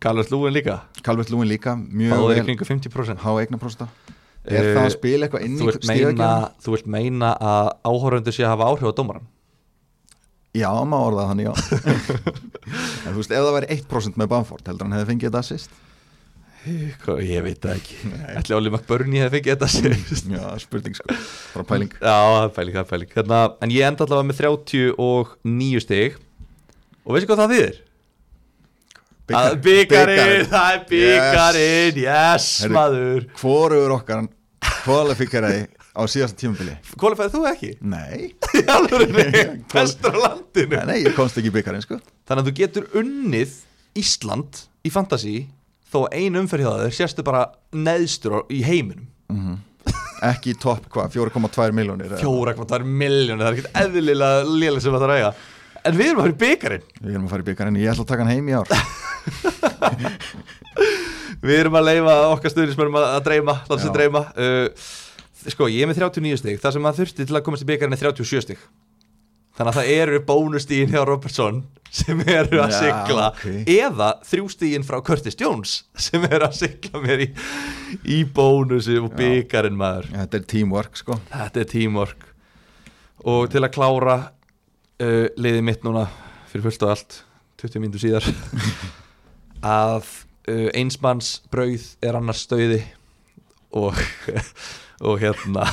Calvert 0.01 0.31
Lúin 0.33 0.53
líka? 0.55 0.77
Calvert 1.05 1.29
Lúin 1.33 1.49
líka, 1.51 1.75
mjög 1.75 2.23
vel. 2.31 2.43
kringu 2.47 2.65
50% 2.65 3.19
háa 3.25 3.35
eignaprósenta 3.43 3.87
Er 4.45 4.61
Eh, 4.61 4.75
það 4.77 4.85
að 4.85 4.91
spila 4.93 5.25
eitthvað 5.27 5.43
inn 5.45 5.55
í 5.57 5.69
stíðagjörn? 5.73 6.49
þú 6.61 6.73
vilt 6.75 6.87
meina 6.95 7.31
að 7.41 7.69
áhórundur 7.89 8.33
sé 8.35 8.43
að 8.45 8.51
hafa 8.55 8.67
áhrif 8.71 8.89
á 8.89 8.97
dómaran 8.97 9.27
Já, 10.55 10.69
maður 10.87 11.07
orðað 11.11 11.29
þannig, 11.31 11.45
já. 11.45 11.53
En 13.05 13.11
þú 13.13 13.17
veist, 13.19 13.31
ef 13.35 13.41
það 13.43 13.55
væri 13.57 13.75
1% 13.75 14.15
með 14.21 14.29
Bamford 14.31 14.69
heldur 14.69 14.85
hann 14.87 14.95
hefði 14.95 15.09
fengið 15.11 15.27
þetta 15.29 15.41
assist? 15.43 15.69
Hvað, 15.69 15.84
Ég 16.65 17.41
veit 17.45 17.59
það 17.61 17.75
ekki. 17.77 17.97
Ætli 18.39 18.55
Óli 18.57 18.71
McBurney 18.71 19.21
hefði 19.21 19.37
fengið 19.37 19.51
þetta 19.53 19.67
assist 19.69 20.29
Já, 20.31 20.45
spurning 20.63 20.97
sko, 20.97 21.17
bara 21.53 21.65
pæling. 21.69 21.91
Já, 22.01 22.15
pæling, 22.55 22.79
pæling. 22.89 23.11
Hérna, 23.13 23.41
En 23.61 23.73
ég 23.73 23.85
enda 23.85 24.05
allavega 24.07 24.29
með 24.31 24.39
39 24.41 25.83
stig. 25.85 26.17
Og 27.05 27.13
veistu 27.13 27.29
hvað 27.29 27.43
það 27.43 27.53
þýðir? 27.53 27.81
Að 29.35 29.55
Byggarinn, 29.65 30.43
það 30.51 30.67
er 30.71 30.81
byggarinn 30.89 31.95
Yes, 32.03 32.47
Heyrðu, 32.61 32.75
maður. 32.75 33.23
Hvorugur 33.39 33.93
okkar 33.95 34.27
kvalifikaði 34.83 35.63
á 35.97 36.01
síðasta 36.09 36.37
tímabili? 36.41 36.75
Kvalifæði 37.01 37.33
þú 37.33 37.41
ekki? 37.49 37.71
Nei, 37.95 38.35
bestur 39.73 40.13
á 40.13 40.19
landinu. 40.27 40.77
Nei, 40.77 40.85
nei, 40.91 40.97
ég 41.07 41.15
komst 41.17 41.37
ekki 41.41 41.53
byggarinn 41.55 41.85
sko. 41.85 41.97
Þannig 42.29 42.43
að 42.43 42.49
þú 42.51 42.55
getur 42.61 42.89
unnið 43.01 43.55
Ísland 43.97 44.61
í 44.85 44.91
fantasy 44.93 45.35
Þó 45.95 46.01
ein 46.11 46.35
umferð 46.41 46.65
hjá 46.65 46.73
þeir 46.83 46.95
sérstu 46.97 47.23
bara 47.23 47.45
neðstur 47.71 48.41
í 48.51 48.59
heiminum? 48.67 49.07
Ekki 50.25 50.51
í 50.55 50.57
topp, 50.59 50.87
hvað, 50.91 51.13
4,2 51.15 51.71
miljónir 51.75 52.09
eða- 52.09 52.19
Fjóra 52.19 52.51
hvað 52.57 52.67
það 52.71 52.79
er 52.81 52.85
miljónir 53.03 53.43
Það 53.45 53.49
er 53.51 53.55
ekkert 53.59 53.79
eðlilega 53.83 54.29
lélega 54.49 54.81
sem 54.83 54.95
það 54.95 55.05
er 55.05 55.13
að 55.13 55.19
eiga. 55.21 55.31
En 55.85 55.93
við 55.99 56.07
erum 56.09 56.19
að 56.19 56.25
fara 56.25 56.33
í 56.35 56.41
byggarinn 56.43 56.85
Við 56.99 57.11
erum 57.13 57.25
að 57.27 57.33
fara 57.35 57.43
í 57.43 57.47
byggarinn, 57.49 57.79
ég 57.79 57.91
ætla 57.93 58.03
að 58.05 58.09
taka 58.11 58.23
hann 58.25 58.33
heim 58.33 58.47
í 58.49 58.55
ár. 58.57 58.67
Við 61.45 61.55
erum 61.59 61.77
að 61.77 61.87
leifa 61.89 62.15
okkar 62.33 62.53
stuðnismörum 62.53 62.97
að, 62.99 63.05
að 63.19 63.25
dreyma 63.27 63.55
Já. 63.69 63.91
dreyma. 63.99 64.21
Uh, 64.35 64.67
Sko, 65.45 65.67
ég 65.69 65.83
er 65.85 65.89
með 65.91 65.99
39 66.01 66.39
stig 66.41 66.55
Það 66.63 66.73
sem 66.73 66.87
að 66.89 66.99
þurfti 67.03 67.25
til 67.29 67.35
að 67.37 67.43
komast 67.45 67.61
í 67.61 67.67
byggarinn 67.69 67.93
er 67.93 68.01
37 68.01 68.41
stig 68.47 68.61
Þannig 69.55 69.71
að 69.71 69.77
það 69.79 69.91
eru 69.95 70.21
bónustíðin 70.27 70.91
hjá 70.91 71.01
Robertson 71.07 71.63
sem 71.95 72.19
eru 72.27 72.59
að 72.59 72.73
sigla 72.75 73.29
ok. 73.29 73.45
eða 73.71 74.09
þrjústíðin 74.27 74.85
frá 74.87 74.97
Curtis 75.05 75.37
Jones 75.39 75.75
sem 76.07 76.23
eru 76.27 76.47
að 76.47 76.57
sigla 76.59 77.01
mér 77.03 77.23
í, 77.23 77.29
í 78.17 78.17
bónusi 78.27 78.97
og 78.99 79.13
Já. 79.13 79.17
byggarinn 79.21 79.77
maður 79.79 80.09
Þetta 80.11 80.39
er 80.41 80.47
teamwork 80.51 80.99
sko 80.99 81.19
Þetta 81.31 81.63
er 81.63 81.69
teamwork 81.71 82.27
og 83.25 83.47
til 83.53 83.63
að 83.63 83.71
klára 83.73 84.17
uh, 84.25 85.25
liðið 85.39 85.63
mitt 85.65 85.87
núna 85.87 86.03
fyrir 86.51 86.67
fullt 86.67 86.83
og 86.85 86.93
allt 86.93 87.19
20 87.63 87.81
mínútur 87.85 88.03
síðar 88.03 88.27
að 89.79 90.11
uh, 90.51 90.69
einsmanns 90.75 91.37
brauð 91.53 91.87
er 92.03 92.19
annars 92.19 92.43
stöði 92.45 92.83
og, 93.75 93.95
og 95.07 95.21
hérna 95.23 95.69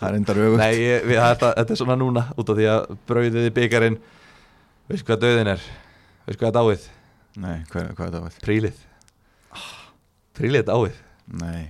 Það 0.00 0.08
er 0.08 0.16
endar 0.16 0.38
öfugt 0.40 0.62
nei, 0.62 0.72
ég, 0.80 1.02
við, 1.04 1.18
þetta, 1.20 1.50
þetta 1.58 1.74
er 1.74 1.80
svona 1.82 1.96
núna 2.00 2.22
út 2.40 2.50
af 2.52 2.56
því 2.58 2.68
að 2.72 2.86
brauðið 3.10 3.48
í 3.50 3.52
byggarinn 3.58 3.98
veistu 4.88 5.06
hvað 5.10 5.22
döðin 5.26 5.50
er? 5.52 5.66
Veistu 6.26 6.40
hvað 6.44 6.56
dáið, 6.56 6.86
Nei, 7.40 7.56
hvað, 7.70 7.90
hvað 7.98 8.06
er 8.08 8.24
það? 8.24 8.38
prílið 8.46 8.80
prílið 10.40 10.62
er 10.62 10.68
dáið. 10.70 11.00
Nei, 11.40 11.62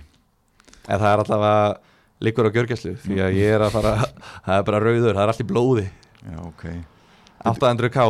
en 0.87 1.01
það 1.01 1.09
er 1.11 1.23
allavega 1.25 1.79
liggur 2.23 2.47
á 2.47 2.55
gjörgæslu 2.55 2.93
því 3.03 3.19
að 3.25 3.37
ég 3.41 3.55
er 3.57 3.65
að 3.65 3.75
fara 3.75 3.93
það 4.47 4.55
er 4.55 4.65
bara 4.69 4.81
rauður, 4.85 5.15
það 5.17 5.23
er 5.25 5.33
allt 5.33 5.43
í 5.43 5.47
blóði. 5.51 5.87
Já, 6.21 6.37
ok. 6.47 6.65
800k 7.51 8.07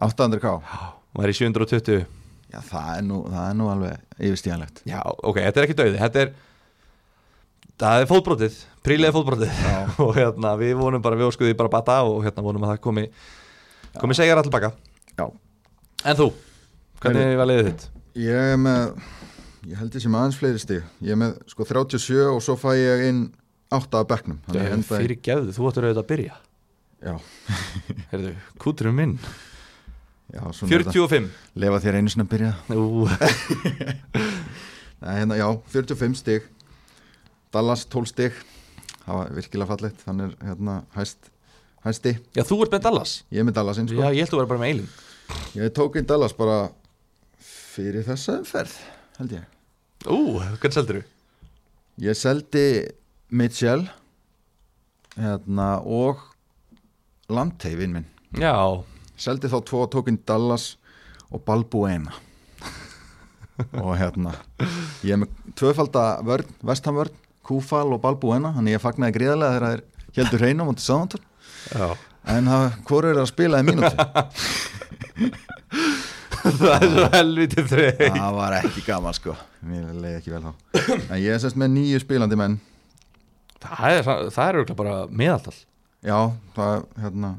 800k 0.00 0.54
og 0.56 1.22
er 1.24 1.32
í 1.32 1.36
720 1.36 2.04
Já, 2.50 2.58
það 2.66 2.92
er 2.96 3.02
nú, 3.06 3.18
það 3.30 3.44
er 3.46 3.58
nú 3.60 3.66
alveg 3.70 4.22
yfirstíðanlegt 4.26 4.80
Já, 4.88 4.98
ok, 5.06 5.36
þetta 5.44 5.60
er 5.60 5.66
ekki 5.68 5.76
dauði 5.78 5.98
Þetta 6.00 6.22
er 6.24 6.30
Það 7.80 8.02
er 8.02 8.08
fótbrotið, 8.10 8.56
prílega 8.84 9.14
fótbrotið. 9.16 9.60
Og 10.04 10.10
hérna, 10.18 10.52
við 10.60 10.74
vonum 10.80 11.02
bara, 11.04 11.16
við 11.16 11.30
óskuðum 11.30 11.52
því 11.54 11.58
bara 11.62 11.72
bata 11.72 11.96
og 12.04 12.20
hérna 12.26 12.44
vonum 12.44 12.66
að 12.66 12.74
það 12.74 12.82
komi 12.84 13.06
komi 14.00 14.16
segjar 14.18 14.38
allir 14.40 14.52
baka. 14.52 14.70
Já, 15.16 15.24
En 16.04 16.16
þú, 16.16 16.26
hvernig 17.02 17.34
var 17.40 17.48
liðið 17.50 17.66
þitt? 17.70 17.86
ég 18.20 18.52
er 18.54 18.60
með 18.60 18.84
ég 19.70 19.80
held 19.80 19.96
ég 19.96 20.02
sem 20.04 20.14
aðeins 20.16 20.38
fleiri 20.40 20.60
stig. 20.62 20.84
Ég 21.04 21.12
er 21.16 21.20
með 21.20 21.34
sko 21.52 21.66
37 21.68 22.20
og 22.30 22.40
svo 22.44 22.56
fæ 22.60 22.70
ég 22.78 23.04
inn 23.08 23.20
8 23.72 24.00
af 24.00 24.14
endaði- 24.28 24.86
Fyrir 24.90 25.20
gefðu, 25.24 25.52
þú 25.56 25.68
ættir 25.70 25.86
auðvitað 25.88 26.04
að 26.04 26.10
byrja. 26.12 26.38
Já, 27.00 27.14
Heyrðu, 28.12 28.32
kúturum 28.60 28.96
minn. 29.00 29.16
Já, 30.30 30.42
svona 30.52 30.68
er 30.76 30.84
þetta. 30.84 30.94
45 30.94 31.28
Lefa 31.64 31.78
þér 31.84 31.96
einu 32.00 32.12
sinni 32.12 32.26
að 32.26 32.32
byrja. 32.36 32.52
Nei, 35.00 35.14
hérna, 35.16 35.36
já, 35.40 35.46
45 35.72 36.18
stig 36.20 36.48
Dallas 37.54 37.84
12 37.90 38.12
stig. 38.12 38.40
Það 39.04 39.16
var 39.20 39.30
virkilega 39.36 39.70
fallegt. 39.72 40.02
Þannig 40.06 40.30
er 40.30 40.48
hérna 40.50 40.80
hæst 40.94 41.30
hæsti, 41.84 42.16
Já, 42.36 42.42
þú 42.44 42.58
ert 42.64 42.74
með 42.74 42.82
Dallas? 42.84 43.14
Ég 43.32 43.40
er 43.42 43.46
með 43.48 43.56
Dallas 43.56 43.80
eins 43.80 43.92
Já, 43.92 43.96
sko. 43.96 44.10
ég 44.12 44.24
held 44.24 44.32
þú 44.34 44.40
verið 44.40 44.50
bara 44.52 44.62
með 44.62 44.72
Eilin 44.72 44.90
ég 45.54 45.72
tók 45.76 45.96
inn 45.96 46.08
Dallas 46.10 46.34
bara 46.36 46.56
fyrir 47.40 48.04
þessa 48.06 48.36
umferð 48.40 48.74
held 49.20 49.34
ég. 49.38 49.46
Ú, 50.10 50.18
hvernig 50.40 50.74
seldur 50.76 51.00
þú? 51.00 51.04
ég 52.00 52.16
seldi 52.16 52.64
Mitchell 53.30 53.84
hérna 55.16 55.68
og 55.84 56.20
Landtey 57.30 57.76
vinn 57.78 57.92
minn. 57.94 58.08
Já, 58.40 58.54
seldi 59.20 59.50
þá 59.50 59.60
tvo 59.68 59.84
og 59.84 59.92
tók 59.92 60.08
inn 60.10 60.18
Dallas 60.26 60.74
og 61.30 61.44
Balbuena. 61.46 62.12
Og 63.84 63.92
hérna 64.00 64.32
ég 65.04 65.12
er 65.14 65.20
með 65.20 65.34
tvöfalda 65.54 66.04
vörn, 66.24 66.48
vestamvörn 66.64 67.12
Kúfal 67.46 67.88
og 67.94 68.00
Balbuena 68.02 68.50
þannig 68.56 68.74
ég 68.76 68.82
fagnaði 68.82 69.16
gríðarlega 69.16 69.54
þegar 69.56 69.70
þeir 69.70 69.82
heldur 70.24 70.42
hreinu 70.44 70.60
á 70.64 70.68
móti 70.68 70.82
Sáðantón 70.84 71.24
já. 71.70 71.86
En 72.30 72.44
það, 72.52 72.64
hvor 72.88 73.02
er 73.08 73.16
að 73.22 73.30
spila 73.30 73.60
í 73.62 73.66
mínúti 73.66 73.94
Það 76.40 76.74
er 76.74 76.92
svo 76.94 77.06
helvítið 77.12 77.66
þrey 77.68 78.06
það 78.14 78.36
var 78.38 78.54
ekki 78.60 78.82
gaman 78.86 79.16
sko. 79.16 79.34
Mér 79.68 79.90
leiði 79.92 80.18
ekki 80.20 80.32
vel 80.32 80.44
þá. 80.46 80.52
En 81.10 81.18
ég 81.20 81.34
er 81.34 81.42
sérst 81.42 81.58
með 81.60 81.74
nýju 81.74 81.98
spilandi 82.00 82.38
menn. 82.40 82.54
Það 83.60 83.96
er, 83.98 84.08
það 84.32 84.46
er 84.46 84.58
auðvitað 84.60 84.78
bara 84.78 84.94
meðaltal 85.12 85.56
já, 86.00 86.16
það 86.56 86.72
hérna 87.02 87.30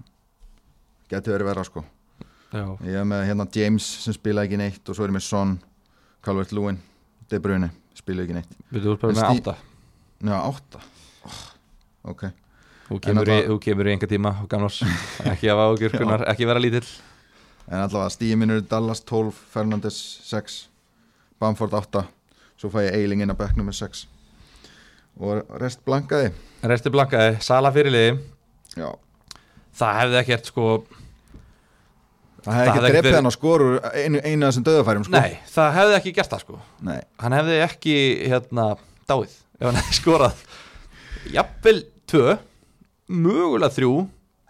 getur 1.09 1.33
verið 1.33 1.49
verra 1.49 1.63
sko. 1.65 1.81
Já, 2.51 2.65
ég 2.85 2.99
er 3.01 3.07
með 3.09 3.25
hérna 3.29 3.47
James 3.55 3.87
sem 4.03 4.13
spila 4.13 4.43
ekki 4.45 4.59
neitt 4.59 4.85
og 4.85 4.97
svo 4.97 5.07
er 5.07 5.13
ég 5.13 5.17
með 5.17 5.25
Son, 5.25 5.55
Calvert 6.21 6.51
Lewin 6.53 6.77
De 7.31 7.39
Bruyne, 7.41 7.71
spila 7.97 8.25
ekki 8.25 8.37
neitt. 8.37 8.53
Við 8.69 8.85
ert 8.91 9.01
bara 9.01 9.17
með 9.17 9.29
átta 9.31 9.55
já, 10.21 10.37
átta. 10.37 10.81
Oh, 11.25 11.41
ok, 12.13 12.29
Þú 12.91 12.99
kemur, 13.05 13.29
í, 13.31 13.37
þú 13.47 13.57
kemur 13.63 13.87
í 13.87 13.93
enga 13.95 14.07
tíma 14.09 14.33
og 14.41 14.49
gamlars 14.51 14.81
Ekki 15.31 15.51
af 15.53 15.61
ágjörkunar, 15.63 16.25
ekki 16.31 16.47
vera 16.49 16.59
lítill. 16.59 16.87
En 17.71 17.85
allavega 17.85 18.47
eru 18.47 18.63
Dallas 18.67 19.03
12, 19.07 19.37
Fernandes 19.53 19.99
6 20.27 20.57
Bamford 21.39 21.73
8 21.73 22.03
svo 22.59 22.69
fæ 22.69 22.83
ég 22.85 22.97
Eiling 22.99 23.23
inn 23.23 23.33
á 23.33 23.37
bekknum 23.37 23.69
með 23.69 23.79
6 23.85 24.07
og 25.21 25.45
rest 25.61 25.81
blankaði. 25.85 26.31
Resti 26.63 26.91
blankaði, 26.93 27.37
Sala 27.43 27.71
fyrirliði 27.73 28.19
já, 28.77 28.89
Það 29.77 29.97
hefði 30.01 30.19
ekkert 30.21 30.49
sko 30.51 30.65
það 32.41 32.57
hefði 32.57 32.71
ekki 32.71 32.83
dreppið 32.85 33.17
hann 33.17 33.29
á 33.29 33.33
skorur 33.33 33.77
einu, 33.91 34.21
einu 34.23 34.45
af 34.47 34.51
þessum 34.51 34.65
döðafærum 34.67 35.05
sko. 35.07 35.15
Nei, 35.15 35.39
það 35.51 35.75
hefði 35.77 35.97
ekki 35.99 36.13
gert 36.17 36.33
það 36.33 36.43
sko. 36.45 36.59
Nei. 36.87 36.99
Hann 37.21 37.35
hefði 37.37 37.57
ekki 37.65 37.95
hérna 38.31 38.67
dáið 39.09 39.35
Ef 39.61 39.67
hann 39.69 39.77
hefði 39.77 39.97
skorað 39.99 40.41
Jafnvel 41.35 41.77
tvö 42.09 42.37
Mögulega 43.11 43.75
þrjú 43.75 43.93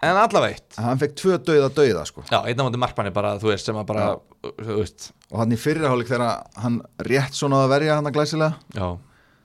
En 0.02 0.18
allavega 0.18 0.56
eitt. 0.56 0.78
Hann 0.82 0.98
fekk 0.98 1.12
tvö 1.20 1.36
döða 1.46 1.68
döða 1.78 2.04
sko. 2.10 2.24
Já, 2.26 2.40
einn 2.40 2.58
af 2.58 2.66
móti 2.66 2.80
markmanni 2.82 3.12
bara, 3.14 3.36
þú 3.38 3.52
veist, 3.52 3.68
sem 3.68 3.78
að 3.78 3.84
bara 3.92 4.06
Þú 4.42 4.78
veist, 4.80 5.12
og 5.30 5.44
hann 5.44 5.54
í 5.54 5.60
fyrirhálik 5.62 6.10
þegar 6.10 6.40
hann 6.64 6.80
rétt 7.06 7.38
svona 7.38 7.60
að 7.68 7.74
verja 7.76 7.98
hann 8.00 8.10
að 8.10 8.16
glæsilega 8.16 8.56
já. 8.74 8.88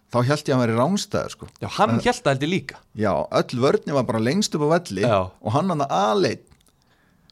þá 0.09 0.17
held 0.31 0.41
ég 0.41 0.49
að 0.49 0.55
hann 0.55 0.63
veri 0.63 0.79
rángstæður 0.79 1.35
sko. 1.35 1.49
Já, 1.61 1.69
hann 1.77 1.93
held 1.99 2.23
það 2.23 2.31
held 2.33 2.47
ég 2.47 2.53
líka. 2.55 2.81
Já, 2.97 3.13
öll 3.13 3.61
vörni 3.67 3.99
var 3.99 4.09
bara 4.09 4.23
lengst 4.25 4.57
upp 4.57 4.65
á 4.65 4.69
velli 4.79 5.05
Já. 5.05 5.19
og 5.29 5.53
hann 5.53 5.69
hann 5.75 5.85
að 5.85 5.93
aðleit 5.99 6.49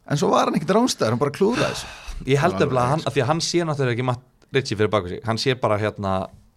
en 0.05 0.21
svo 0.21 0.29
var 0.35 0.51
hann 0.51 0.61
ekkert 0.61 0.77
rángstæður, 0.77 1.17
hann 1.17 1.25
bara 1.25 1.37
klúðraði 1.39 1.79
þessu. 1.79 1.93
Ég 2.29 2.45
held 2.45 2.59
eftir 2.59 2.69
að 2.69 2.75
alveg 2.77 2.93
hann, 2.93 3.07
að 3.09 3.17
því 3.17 3.25
að 3.25 3.31
hann 3.33 3.45
sér 3.49 3.71
náttúrulega 3.71 3.97
ekki 3.97 4.21
Ritchie 4.55 4.79
fyrir 4.79 4.91
baka 4.93 5.11
sig. 5.11 5.25
Hann 5.27 5.41
sér 5.41 5.57
bara 5.59 5.81
hérna, 5.81 6.13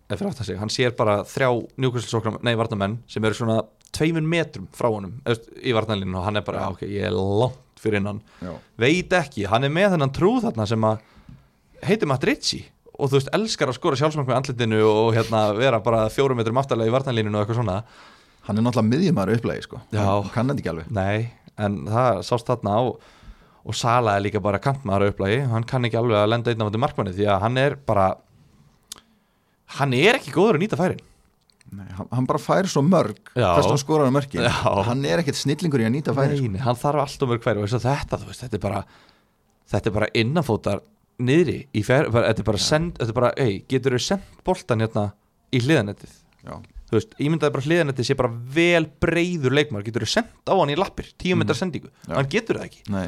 eða 0.08 0.20
fyrir 0.20 0.32
aftan 0.32 0.48
sig. 0.48 0.60
Hann 0.62 0.72
sér 0.74 0.96
bara 0.98 1.20
þrjá 1.28 1.50
njúkvæmstilsóknar, 1.78 2.39
nei, 2.48 2.56
varnamenn 2.60 2.98
Sem 3.12 3.26
eru 3.28 3.38
svona 3.38 3.60
tveimur 3.96 4.26
metrum 4.26 4.67
frá 4.76 4.89
honum 4.91 5.17
Í 5.28 5.76
varnalínu 5.76 6.20
og 6.20 6.28
hann 6.28 6.39
er 6.39 6.46
bara, 6.48 6.65
já, 6.65 6.76
ok, 6.76 6.86
ég 6.88 7.10
er 7.10 7.15
langt 7.15 7.63
fyrir 7.82 8.02
innan. 8.02 8.24
Já, 8.41 8.56
Veit 8.82 9.13
ekki, 9.20 9.46
hann 9.52 9.67
er 9.67 9.74
með 9.74 9.93
þennan 9.96 10.13
trú 10.15 10.38
þarna 10.43 10.65
sem 10.70 10.88
að 10.88 11.04
heitir 11.86 12.10
Matt 12.10 12.26
Ritchie 12.28 12.65
Og 12.98 13.12
þú 13.12 13.20
veist, 13.20 13.34
elskar 13.38 13.70
að 13.70 13.78
skora 13.78 14.00
sjálfsmark 14.00 14.30
með 14.30 14.39
andlitinu 14.39 14.80
Og 14.89 15.12
hérna 15.17 15.43
vera 15.58 15.82
bara 15.86 16.08
fjórum 16.13 16.39
metrum 16.39 16.58
aftarlega 16.58 16.89
í 16.89 16.96
varnalínunu 16.96 17.38
og 17.38 17.43
eitthvað 17.43 17.60
svona. 17.60 17.82
Hann 18.48 18.58
er 18.58 18.63
náttúrulega 18.63 18.89
miðjumæður 18.93 19.38
upplegi 19.41 19.65
sko. 19.67 19.82
Já. 19.91 20.02
hann 20.08 20.32
kann 20.34 20.50
þetta 20.50 20.63
ekki 20.63 20.72
alveg. 20.72 20.91
Nei, 20.96 21.28
en 21.60 21.82
það 21.91 22.22
sást 22.26 22.48
þarna 22.48 22.78
á 22.80 22.82
og 23.67 23.76
Sala 23.76 24.13
er 24.15 24.24
líka 24.24 24.39
bara 24.39 24.62
kantmaður 24.63 25.04
á 25.04 25.10
upplagi. 25.12 25.41
Hann 25.52 25.65
kann 25.67 25.84
ekki 25.84 26.00
alveg 26.00 26.15
að 26.22 26.30
lenda 26.32 26.54
einn 26.54 26.63
á 26.63 26.80
markmanni 26.80 27.12
því 27.17 27.28
að 27.28 27.41
hann 27.43 27.60
er 27.60 27.76
bara 27.89 28.06
hann 29.75 29.93
er 29.97 30.17
ekki 30.19 30.34
góður 30.36 30.58
að 30.58 30.63
nýta 30.63 30.80
færin. 30.80 31.03
Nei, 31.75 31.88
hann, 31.97 32.08
hann 32.15 32.27
bara 32.30 32.39
fær 32.39 32.67
svo 32.71 32.80
mörg 32.86 33.17
þess 33.34 33.67
að 33.67 33.89
hann 33.91 34.08
á 34.08 34.15
mörki 34.15 34.39
Já. 34.39 34.53
hann 34.88 35.01
er 35.03 35.19
ekkert 35.19 35.36
snillingur 35.36 35.82
í 35.84 35.88
að 35.88 35.97
nýta 35.97 36.13
færi 36.15 36.38
sko. 36.39 36.51
Nei, 36.53 36.62
hann 36.63 36.80
þarf 36.80 37.01
alltaf 37.03 37.32
mörg 37.34 37.43
færi 37.43 37.60
og 37.60 37.73
þetta, 37.73 38.19
veist, 38.23 38.43
þetta 38.45 38.56
er 38.56 38.63
bara 38.63 38.80
þetta 39.67 39.91
er 39.91 39.95
bara 39.97 40.10
innanfótar 40.15 40.82
niðri 41.27 41.58
í 41.75 41.84
færi, 41.84 42.08
bara, 42.13 42.32
þetta 42.32 42.43
er 42.45 42.47
bara 42.53 42.63
send, 42.63 42.95
þetta 43.01 43.12
er 43.12 43.19
bara, 43.19 43.34
ei, 43.43 43.60
getur 43.67 43.97
þau 43.97 44.06
sendt 44.06 44.41
boltan 44.47 44.86
hérna 44.86 45.06
í 45.51 45.62
hliðanettið 45.65 46.15
þú 46.47 46.95
veist, 46.95 47.19
ímyndaði 47.19 47.56
bara 47.58 47.67
hliðanettið 47.67 48.10
sé 48.13 48.15
bara 48.23 48.32
vel 48.56 48.88
breiður 49.03 49.60
leikmar, 49.60 49.84
getur 49.84 50.08
þau 50.08 50.13
sendt 50.13 50.47
á 50.47 50.56
hann 50.56 50.71
í 50.71 50.80
lappir 50.80 51.12
tíu 51.19 51.36
metrar 51.36 51.60
sendingu, 51.60 51.91
Já. 52.08 52.13
hann 52.15 52.32
getur 52.32 52.62
það 52.62 52.69
ekki. 52.69 52.84
Nei. 52.95 53.08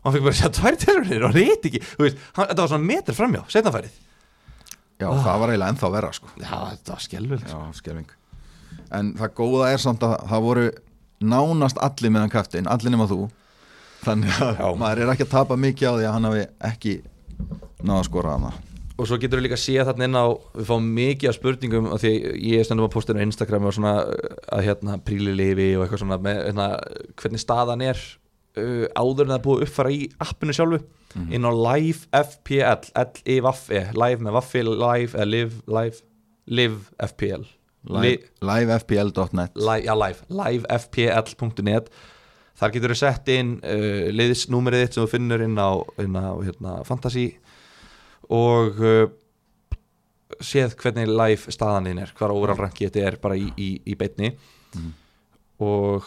og 0.00 0.08
hann 0.08 0.16
fikk 0.16 0.26
bara 0.26 0.34
að 0.34 0.40
sjá 0.40 0.50
tvær 0.58 0.78
tilhörnir 0.82 1.22
og 1.22 1.30
hann 1.30 1.38
reyti 1.38 1.70
ekki. 1.70 1.82
Veist, 2.00 2.22
hann, 2.34 2.48
þetta 2.50 2.64
var 2.64 2.72
svona 2.72 2.88
metr 2.90 3.14
framjá, 3.14 3.44
setnafærið 3.54 3.98
Já, 5.00 5.08
Ah. 5.08 5.20
það 5.24 5.38
var 5.40 5.48
eiginlega 5.54 5.72
ennþá 5.74 5.90
verra 5.94 6.12
sko. 6.12 6.28
Já, 6.36 6.56
þetta 6.74 6.92
var 6.94 7.04
skelvild 7.06 7.44
Já, 7.48 7.58
skelving 7.80 8.08
En 8.92 9.12
það 9.14 9.34
góða 9.38 9.72
er 9.72 9.78
samt 9.78 10.00
að 10.02 10.16
það 10.28 10.42
voru 10.46 10.64
nánast 11.22 11.78
allir 11.78 12.10
meðan 12.10 12.30
kaftin, 12.32 12.66
allir 12.66 12.90
nema 12.90 13.06
þú. 13.10 13.28
Þannig 14.04 14.30
að 14.40 14.56
Já. 14.58 14.68
maður 14.80 15.02
er 15.04 15.12
ekki 15.14 15.26
að 15.26 15.30
tapa 15.34 15.56
mikið 15.60 15.88
á 15.88 15.92
því 15.98 16.04
að 16.08 16.12
hann 16.16 16.24
hafi 16.30 16.44
ekki 16.70 16.94
náða 17.84 17.98
að 18.00 18.04
skora 18.10 18.34
hana 18.36 18.52
og 19.00 19.06
svo 19.08 19.16
getur 19.16 19.40
við 19.40 19.46
líka 19.46 19.56
að 19.56 19.62
sé 19.64 19.74
þarna 19.88 20.04
inn 20.04 20.16
á 20.20 20.26
við 20.60 20.66
fáum 20.68 20.88
mikið 20.92 21.28
af 21.30 21.36
spurningum 21.38 21.86
af 21.94 22.00
því 22.02 22.10
að 22.20 22.34
ég 22.50 22.64
stundum 22.68 22.84
að 22.84 22.92
posta 22.92 23.14
inn 23.14 23.20
á 23.24 23.26
Instagram 23.30 23.64
og 23.64 23.72
svona 23.72 23.92
að 24.52 24.64
hérna 24.66 24.98
prílilifi 25.00 25.68
og 25.78 25.86
eitthvað 25.86 26.02
svona 26.02 26.18
með 26.20 26.40
hérna, 26.50 26.66
hvernig 27.16 27.40
staðan 27.40 27.84
er 27.86 28.02
uh, 28.58 28.86
áður 28.98 29.26
en 29.26 29.32
það 29.32 29.38
er 29.38 29.44
búið 29.46 29.64
uppfara 29.66 29.92
í 29.94 30.00
appinu 30.24 30.56
sjálfu 30.56 30.80
inn 31.34 31.42
á 31.46 31.50
live 31.50 32.06
FPL 32.14 32.90
L-I-V-E, 32.94 33.80
live 33.98 34.22
með 34.22 34.36
vaffi 34.38 34.60
live, 34.66 35.10
eða 35.18 35.26
live, 35.26 35.62
live 35.66 36.02
live 36.46 36.84
FPL 37.10 37.48
Live, 37.90 38.26
livefpl.net 38.44 39.54
live, 39.56 39.86
já, 39.86 39.94
live, 39.96 40.20
livefpl.net 40.28 41.86
þar 42.60 42.72
getur 42.74 42.92
þú 42.92 42.98
sett 43.00 43.30
inn 43.32 43.54
uh, 43.64 44.10
liðsnúmerið 44.12 44.82
þitt 44.84 44.98
sem 44.98 45.06
þú 45.06 45.10
finnur 45.14 45.44
inn 45.46 45.56
á, 45.56 45.70
inn 46.04 46.18
á 46.20 46.28
hérna, 46.44 46.74
fantasy 46.84 47.24
og 48.30 48.82
uh, 48.84 49.06
séð 50.44 50.76
hvernig 50.78 51.08
live 51.08 51.50
staðan 51.56 51.88
þín 51.88 52.02
er 52.04 52.12
hvar 52.20 52.34
overall 52.36 52.60
ranki 52.60 52.86
þetta 52.90 53.06
er 53.08 53.16
bara 53.22 53.38
í, 53.40 53.48
í, 53.56 53.70
í 53.88 53.96
beitni 53.98 54.34
Mhm. 54.70 54.90
og 55.66 56.04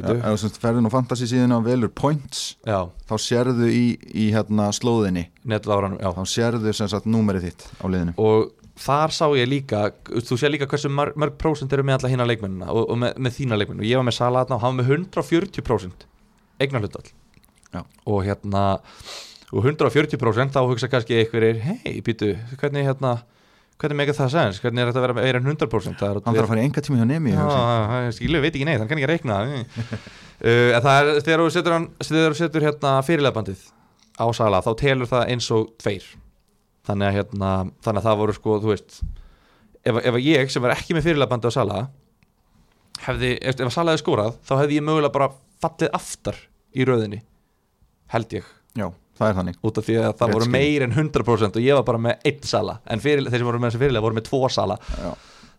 Ef 0.00 0.44
þú 0.44 0.50
ferðin 0.62 0.88
á 0.88 0.94
fantasy 0.94 1.28
síðan 1.30 1.56
og 1.56 1.66
velur 1.66 1.92
points 1.92 2.56
já, 2.66 2.88
þá 3.08 3.14
sérðu 3.20 3.68
í, 3.72 3.84
í 4.12 4.30
hérna 4.34 4.70
slóðinni. 4.76 5.26
Netláranum 5.48 6.00
já. 6.00 6.10
þá 6.16 6.22
sérðu 6.34 6.74
sem 6.76 6.90
sagt 6.90 7.08
númerið 7.10 7.50
þitt 7.50 7.66
á 7.80 7.84
liðinu. 7.90 8.16
Og 8.20 8.52
þar 8.80 9.14
sá 9.14 9.26
ég 9.36 9.50
líka 9.50 9.82
þú 10.08 10.38
sé 10.40 10.50
líka 10.50 10.68
hversu 10.70 10.90
mörg, 10.92 11.16
mörg 11.20 11.36
prósent 11.40 11.72
eru 11.76 11.84
með 11.86 12.00
alla 12.00 12.12
hína 12.14 12.28
leikmennina 12.28 12.70
og, 12.72 12.86
og 12.92 13.00
með, 13.02 13.18
með 13.20 13.36
þína 13.38 13.60
leikmenn. 13.60 13.82
Og 13.82 13.90
ég 13.90 14.00
var 14.00 14.08
með 14.08 14.18
Salatna 14.20 14.56
og 14.56 14.64
hann 14.64 14.78
var 14.78 14.84
með 14.84 14.94
140 14.96 15.66
prósent 15.66 16.06
eignarhlutall 16.60 17.10
Já. 17.70 17.84
og 18.04 18.24
hérna 18.26 18.64
og 19.50 19.66
140 19.66 20.20
prósent 20.20 20.54
þá 20.54 20.62
hugsa 20.68 20.88
kannski 20.90 21.18
einhverjir 21.20 21.60
hei, 21.64 22.00
býtu, 22.06 22.34
hvernig 22.60 22.86
hérna 22.86 23.20
hvernig 23.80 23.98
meginn 24.00 24.16
það 24.16 24.32
segja, 24.34 24.62
hvernig 24.64 24.82
er 24.82 24.90
þetta 24.90 25.00
að 25.00 25.06
vera 25.06 25.16
með 25.16 25.26
meira 25.26 25.40
en 25.40 25.50
100 25.50 25.70
prósent? 25.72 25.98
Það 26.00 26.10
er 26.10 26.22
Hann 26.24 26.36
þarf 26.36 26.46
að 26.46 26.52
fara 26.52 26.62
í 26.62 26.68
enga 26.68 26.84
tíma 26.86 27.00
hjá 27.00 27.06
nemi 27.10 27.34
skilu, 28.16 28.40
veit 28.44 28.52
ekki 28.52 28.66
neitt, 28.68 28.80
hann 28.82 28.90
kann 28.90 29.00
ekki 29.02 29.12
reikna. 29.14 29.40
Uh, 30.40 30.72
það 30.80 30.94
er 30.96 31.18
þegar 31.20 31.40
þú 31.42 31.48
setur, 31.52 31.74
þegar 32.00 32.34
setur 32.38 32.64
hérna 32.64 32.90
fyrirlegbandið 33.04 33.64
á 34.16 34.24
Sala 34.32 34.62
þá 34.64 34.70
telur 34.80 35.08
það 35.10 35.32
eins 35.34 35.48
og 35.52 35.66
tveir. 35.76 36.06
Þannig 36.88 37.10
að, 37.10 37.16
hérna, 37.18 37.50
þannig 37.84 38.00
að 38.00 38.06
það 38.06 38.20
voru 38.22 38.36
sko, 38.38 38.54
þú 38.62 38.70
veist 38.70 38.96
ef, 39.84 39.98
ef 40.00 40.14
að 40.14 40.24
ég 40.24 40.52
sem 40.52 40.64
var 40.64 40.74
ekki 40.76 40.96
með 40.96 41.08
fyrirlega 41.08 41.32
bandi 41.32 41.50
á 41.50 41.56
Sala 41.56 41.80
hefði, 43.04 43.34
ef, 43.36 43.60
að 43.60 43.72
Sala 43.74 43.94
hefði 43.94 44.04
skórað 44.04 44.38
þá 44.48 44.54
hefði 44.62 44.78
ég 44.78 44.86
mögulega 44.86 45.14
bara 45.16 45.30
fallið 45.60 45.92
aftar 46.00 46.40
í 46.72 46.86
röðinni 46.88 47.20
held 48.10 48.36
ég. 48.40 48.48
Já, 48.78 48.88
það 49.20 49.30
er 49.30 49.36
þannig. 49.40 49.58
Út 49.68 49.78
af 49.80 49.86
því 49.86 49.96
að 50.00 50.06
það 50.10 50.26
Rétt 50.30 50.34
voru 50.36 50.46
skilið. 50.48 50.54
meir 50.56 50.84
en 50.86 50.94
100% 50.96 51.58
og 51.60 51.66
ég 51.66 51.78
var 51.78 51.86
bara 51.90 52.00
með 52.08 52.26
einn 52.30 52.46
Sala. 52.50 52.76
En 52.90 53.02
fyrir, 53.04 53.28
þeir 53.28 53.42
sem 53.42 53.48
voru 53.50 53.60
með 53.62 53.70
þessi 53.74 53.82
fyrirlega 53.84 54.04
voru 54.06 54.18
með 54.18 54.26
tvo 54.30 54.40
Sala. 54.50 54.76
Já, 54.96 55.10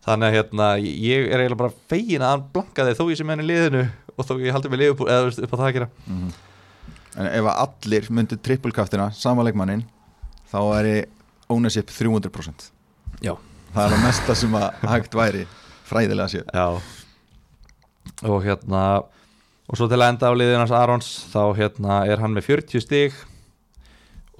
þannig 0.06 0.28
að 0.28 0.36
hérna, 0.36 0.68
ég 0.82 1.28
er 1.30 1.42
eiginlega 1.44 1.60
bara 1.62 1.76
fegin 1.92 2.24
að 2.26 2.32
hann 2.34 2.44
blankaði 2.56 2.96
þó 2.98 3.04
ég 3.12 3.20
sem 3.20 3.32
henni 3.34 3.46
liðinu 3.46 3.84
og 4.16 4.26
þó 4.28 4.32
ég 4.42 4.56
haldi 4.56 4.72
með 4.72 4.82
liðupúl 4.82 5.08
eða 5.08 5.28
veist, 5.28 5.42
upp 5.46 5.54
á 5.54 5.56
það 5.60 5.66
að 5.68 5.76
gera. 5.78 5.88
En 7.12 7.28
ef 7.28 7.48
allir 7.52 8.08
myndu 8.10 8.38
trippulkaftina 8.40 9.10
sama 9.14 9.44
leikmannin 9.46 9.84
þá 10.52 10.58
er 10.80 10.90
ownership 11.52 11.90
300% 11.92 12.70
Já, 13.22 13.34
það 13.74 13.84
er 13.84 13.94
að 13.98 14.04
mesta 14.06 14.36
sem 14.36 14.54
að 14.58 14.86
hægt 14.88 15.14
væri 15.16 15.42
fræðilega 15.88 16.32
séð. 16.32 16.48
Já. 16.56 16.80
Og 18.26 18.40
hérna 18.44 18.82
og 19.72 19.78
svo 19.78 19.86
til 19.88 20.00
að 20.00 20.08
enda 20.12 20.30
á 20.32 20.34
liðin 20.34 20.60
hans 20.64 20.72
Arons 20.74 21.10
þá 21.32 21.42
hérna 21.56 22.00
er 22.10 22.20
hann 22.20 22.34
með 22.34 22.48
40 22.50 22.82
stig 22.82 23.14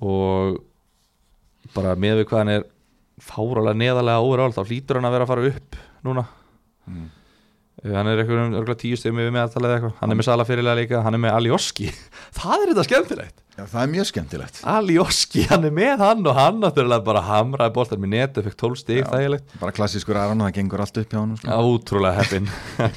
og 0.02 0.60
bara 1.76 1.96
með 1.96 2.22
við 2.22 2.28
hvað 2.30 2.42
hann 2.42 2.54
er 2.56 2.68
fáralega 3.22 3.78
neðalega 3.78 4.22
overall 4.26 4.54
þá 4.54 4.62
hlýtur 4.66 4.98
hann 4.98 5.08
að 5.08 5.16
vera 5.16 5.26
að 5.26 5.32
fara 5.32 5.50
upp 5.52 5.76
núna. 6.02 6.24
Mm. 6.90 7.10
Eh, 7.82 7.92
hann 7.94 8.10
er 8.10 8.20
eitthvað 8.22 8.58
um 8.58 8.74
tíu 8.78 8.98
stigum 8.98 9.20
yfir 9.22 9.32
meðaltalið 9.34 9.70
eða 9.70 9.78
eitthvað, 9.78 9.94
hann 10.00 10.12
er 10.12 10.18
með 10.18 10.26
Sala 10.28 10.46
fyrirlega 10.48 10.78
líka 10.80 11.00
hann 11.06 11.16
er 11.16 11.22
með 11.22 11.36
Alioski, 11.38 11.88
það 12.38 12.56
er 12.58 12.72
þetta 12.72 12.84
skemmtilegt. 12.88 13.38
Já, 13.52 13.64
það 13.68 13.80
er 13.82 13.90
mjög 13.92 14.06
skemmtilegt. 14.08 14.60
Alioski, 14.74 15.42
hann 15.50 15.66
er 15.68 15.74
með 15.76 16.04
hann 16.04 16.28
og 16.30 16.36
hann 16.38 16.60
náttúrulega 16.62 17.04
bara 17.06 17.24
hamraði 17.26 17.74
boltar 17.76 18.00
með 18.00 18.14
netu, 18.14 18.44
fekk 18.46 18.58
12 18.62 18.78
stig, 18.80 19.02
Já. 19.02 19.08
þægilegt. 19.12 19.56
bara 19.60 19.74
klassískur 19.76 20.18
Aron 20.20 20.40
og 20.40 20.48
það 20.48 20.56
gengur 20.60 20.84
allt 20.84 21.02
upp 21.02 21.12
hjá 21.12 21.20
hann 21.20 21.34
sko. 21.40 21.58
Ótrúlega 21.72 22.22
heppin 22.22 22.48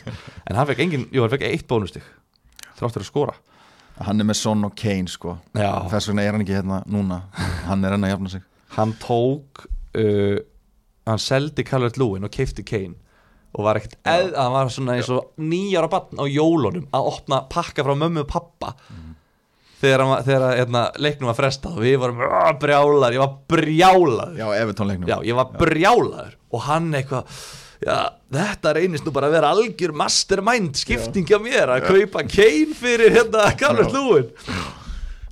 En 0.48 0.60
hann 0.60 0.70
fekk 0.70 0.86
engin, 0.86 1.10
jú, 1.12 1.26
hann 1.26 1.34
fekk 1.34 1.48
eitt 1.50 1.68
bónustig 1.68 2.06
Þráttur 2.80 3.04
að 3.04 3.10
skora 3.10 3.36
hann 4.02 4.20
er 4.20 4.26
með 4.28 4.36
Son 4.42 4.66
og 4.68 4.76
Kane 4.76 5.08
sko. 5.08 5.38
Já, 5.56 5.72
þess 5.92 6.10
vegna 6.12 6.22
er 6.26 6.32
hann 6.36 6.44
ekki 6.44 6.58
hérna 6.58 6.82
núna. 6.92 7.22
Hann 7.68 7.86
er 7.86 7.96
hann 7.96 8.04
að 8.04 8.14
jafna 8.16 8.30
sig. 8.36 8.44
Hann 8.76 8.94
tók 9.00 9.66
uh, 9.96 10.38
Hann 11.06 11.20
seldi 11.22 11.64
Calvert 11.64 11.98
Lúin 12.02 12.26
og 12.26 12.32
keifti 12.34 12.64
Kane 12.66 12.96
Og 13.56 13.64
var 13.64 13.78
ekkert 13.78 13.94
eð, 14.10 14.32
hann 14.36 14.52
var 14.52 14.72
svona 14.74 14.96
eins 14.98 15.08
og 15.14 15.30
nýjára 15.40 15.88
barn 15.88 16.18
á 16.20 16.26
jólunum 16.28 16.88
Að 16.92 17.10
opna 17.12 17.44
pakka 17.48 17.86
frá 17.86 17.94
mömmu 17.96 18.24
og 18.26 18.28
pappa. 18.34 18.72
Þegar, 19.80 20.02
hann, 20.02 20.10
var- 20.10 20.24
þegar 20.26 20.58
hérna, 20.58 20.82
leiknum 21.00 21.30
var 21.30 21.38
frestað 21.38 21.78
Og 21.78 21.86
við 21.86 22.00
vorum 22.02 22.20
"Ah, 22.26 22.52
brjálaður, 22.60 23.14
ég 23.16 23.22
var 23.22 23.38
brjálaður. 23.54 24.36
Já, 24.42 24.48
Everton 24.64 24.88
leiknum. 24.92 25.08
Já, 25.14 25.18
ég 25.30 25.36
var 25.38 25.54
brjálaður. 25.62 26.36
Og 26.52 26.62
hann 26.68 26.92
eitthvað 26.92 27.30
Já, 27.84 28.16
þetta 28.32 28.74
reynist 28.78 29.06
nú 29.06 29.12
bara 29.16 29.28
að 29.28 29.36
vera 29.40 29.52
algjör 29.52 29.94
mastermind 30.00 30.80
skipting 30.80 31.28
á 31.36 31.40
mér 31.44 31.76
að 31.76 31.90
kaupa 31.90 32.24
Kane 32.24 32.78
fyrir 32.78 33.12
hérna 33.18 33.50
Já. 33.52 33.70
Lúin 33.92 34.32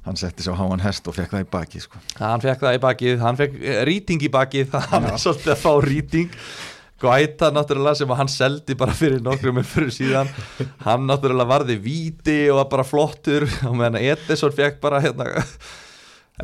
hann 0.04 0.20
setti 0.20 0.44
á 0.52 0.54
háan 0.60 0.84
hest 0.84 1.08
og 1.08 1.16
fekk 1.16 1.32
það 1.32 1.46
í 1.46 1.50
baki 1.54 1.82
sko. 1.84 2.00
hann 2.20 2.44
fekk 2.44 2.64
það 2.66 2.78
í 2.78 2.84
bakið, 2.84 3.18
hann 3.24 3.40
fekk 3.40 3.58
eh, 3.62 3.82
rýting 3.88 4.26
í 4.28 4.32
bakið, 4.32 4.76
hann 4.92 5.08
er 5.08 5.20
svolítið 5.22 5.54
að 5.56 5.62
fá 5.64 5.72
rýting. 5.88 6.38
Guaita 7.04 7.50
náttúrulega 7.52 8.00
sem 8.00 8.12
hann 8.16 8.30
seldi 8.32 8.78
bara 8.80 8.94
fyrir 8.96 9.20
nokkrum 9.24 9.58
fyrir 9.68 9.92
síðan. 9.92 10.30
Hann 10.86 11.08
náttúrulega 11.10 11.50
varði 11.50 11.76
víti 11.84 12.38
og 12.48 12.62
var 12.62 12.70
bara 12.72 12.86
flottur. 12.88 13.44
Og 13.68 13.76
meðan 13.76 14.00
Edison 14.00 14.54
fekk 14.56 14.80
bara 14.84 15.02
hérna 15.04 15.28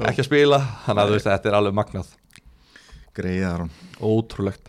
ekki 0.09 0.25
að 0.25 0.27
spila, 0.27 0.59
þannig 0.83 1.05
að 1.05 1.15
þetta 1.29 1.51
er 1.51 1.57
alveg 1.61 1.77
magnað, 1.79 2.11
greið 3.15 3.45
Aron. 3.53 3.71
Ótrúlegt. 4.03 4.67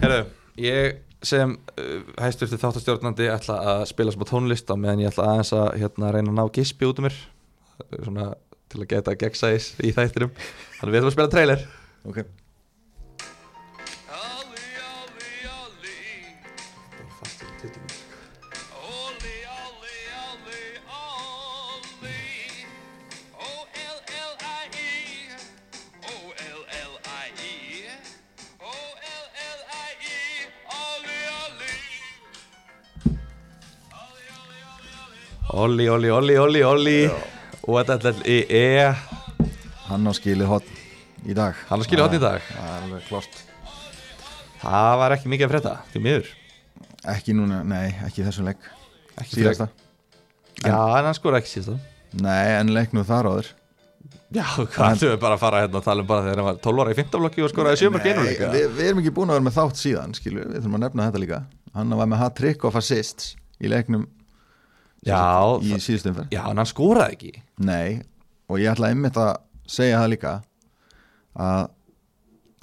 Herru, 0.00 0.22
ég 0.62 1.00
sem 1.26 1.52
uh, 1.52 1.96
hæsturti 2.20 2.60
þáttastjórnandi 2.60 3.28
ætla 3.32 3.58
að 3.74 3.82
spila 3.90 4.14
smá 4.14 4.24
tónlist 4.28 4.72
á 4.72 4.74
meðan 4.76 5.04
ég 5.04 5.12
ætla 5.12 5.28
aðeins 5.34 5.54
að 5.56 5.68
hérna, 5.82 6.12
reyna 6.16 6.32
að 6.32 6.38
ná 6.40 6.44
gispi 6.56 6.88
út 6.88 7.02
um 7.02 7.08
mér. 7.08 7.18
Svona 8.00 8.32
til 8.70 8.84
að 8.84 8.90
geta 8.94 9.16
gegnsæðis 9.18 9.72
í 9.84 9.94
þættinum. 9.96 10.36
Þannig 10.78 10.94
við 10.94 11.00
ætlum 11.00 11.12
að 11.12 11.16
spila 11.18 11.32
trailer. 11.34 11.66
Ok 12.08 12.22
olli, 35.52 35.88
olli 35.88 36.10
Olli, 36.10 36.36
Olli, 36.38 36.62
Olli, 36.64 36.98
og 37.66 37.80
þetta 37.86 38.12
er 38.24 38.52
e. 38.54 38.94
Hann 39.90 40.06
á 40.06 40.12
skili 40.14 40.46
hotn 40.46 40.80
í 41.26 41.34
dag. 41.36 41.56
Hann 41.68 41.82
á 41.82 41.84
skilið 41.86 42.04
horn 42.06 42.18
í 42.18 42.22
dag. 42.22 42.50
það 44.60 44.92
var 45.00 45.16
ekki 45.16 45.32
mikið 45.32 45.46
að 45.48 45.54
frétta 45.54 45.76
því 45.92 46.02
miður. 46.04 46.28
Ekki 47.10 47.34
núna, 47.34 47.62
nei, 47.64 47.88
ekki 48.06 48.22
í 48.22 48.26
þessum 48.28 48.50
leik. 48.50 48.68
Ekki 49.18 49.40
síðasta. 49.40 49.70
já, 50.60 50.76
en 50.76 51.08
hann 51.08 51.16
skor 51.16 51.36
ekki 51.38 51.54
síðast 51.54 51.88
nei, 52.20 52.46
en 52.58 52.72
leiknum 52.74 53.06
þar 53.06 53.30
áður. 53.30 53.50
Já, 54.30 54.44
hvað 54.74 55.02
við 55.02 55.16
bara 55.22 55.34
að 55.34 55.42
fara 55.42 55.60
hérna 55.64 55.80
og 55.80 55.84
tala 55.84 56.04
um 56.04 56.06
bara 56.06 56.22
þegar 56.22 56.40
hann 56.40 56.46
var 56.46 56.58
12 56.62 56.82
ára 56.84 56.92
í 56.92 56.98
15 57.00 57.22
blokki 57.22 57.42
og 57.42 57.50
skoraði 57.50 57.80
sjömur 57.80 58.02
genur 58.04 58.22
Nei, 58.22 58.30
líka? 58.30 58.50
við, 58.54 58.66
við 58.76 58.90
erum 58.90 59.00
ekki 59.02 59.12
búin 59.16 59.32
að 59.32 59.38
vera 59.40 59.46
með 59.48 59.56
þátt 59.56 59.80
síðan 59.80 60.14
skilur, 60.14 60.44
við. 60.46 60.60
Þurfum 60.60 60.76
að 60.78 60.84
nefna 60.84 61.06
þetta 61.08 61.22
líka. 61.24 61.40
Hann 61.74 61.96
var 61.98 62.10
með 62.10 62.22
hat-trick 62.22 62.66
of 62.68 62.78
assists 62.78 63.32
í 63.58 63.70
leiknum 63.72 64.06
já, 65.06 65.20
í 65.64 65.78
síðustum 65.80 66.16
fyrr 66.18 66.28
já, 66.34 66.42
en 66.50 66.60
hann 66.60 66.68
skoraði 66.68 67.16
ekki. 67.16 67.32
Nei, 67.64 68.00
og 68.50 68.58
ég 68.60 68.72
ætla 68.74 68.90
einmitt 68.92 69.16
að 69.20 69.36
segja 69.70 70.00
það 70.02 70.12
líka 70.14 70.32
að 71.40 71.68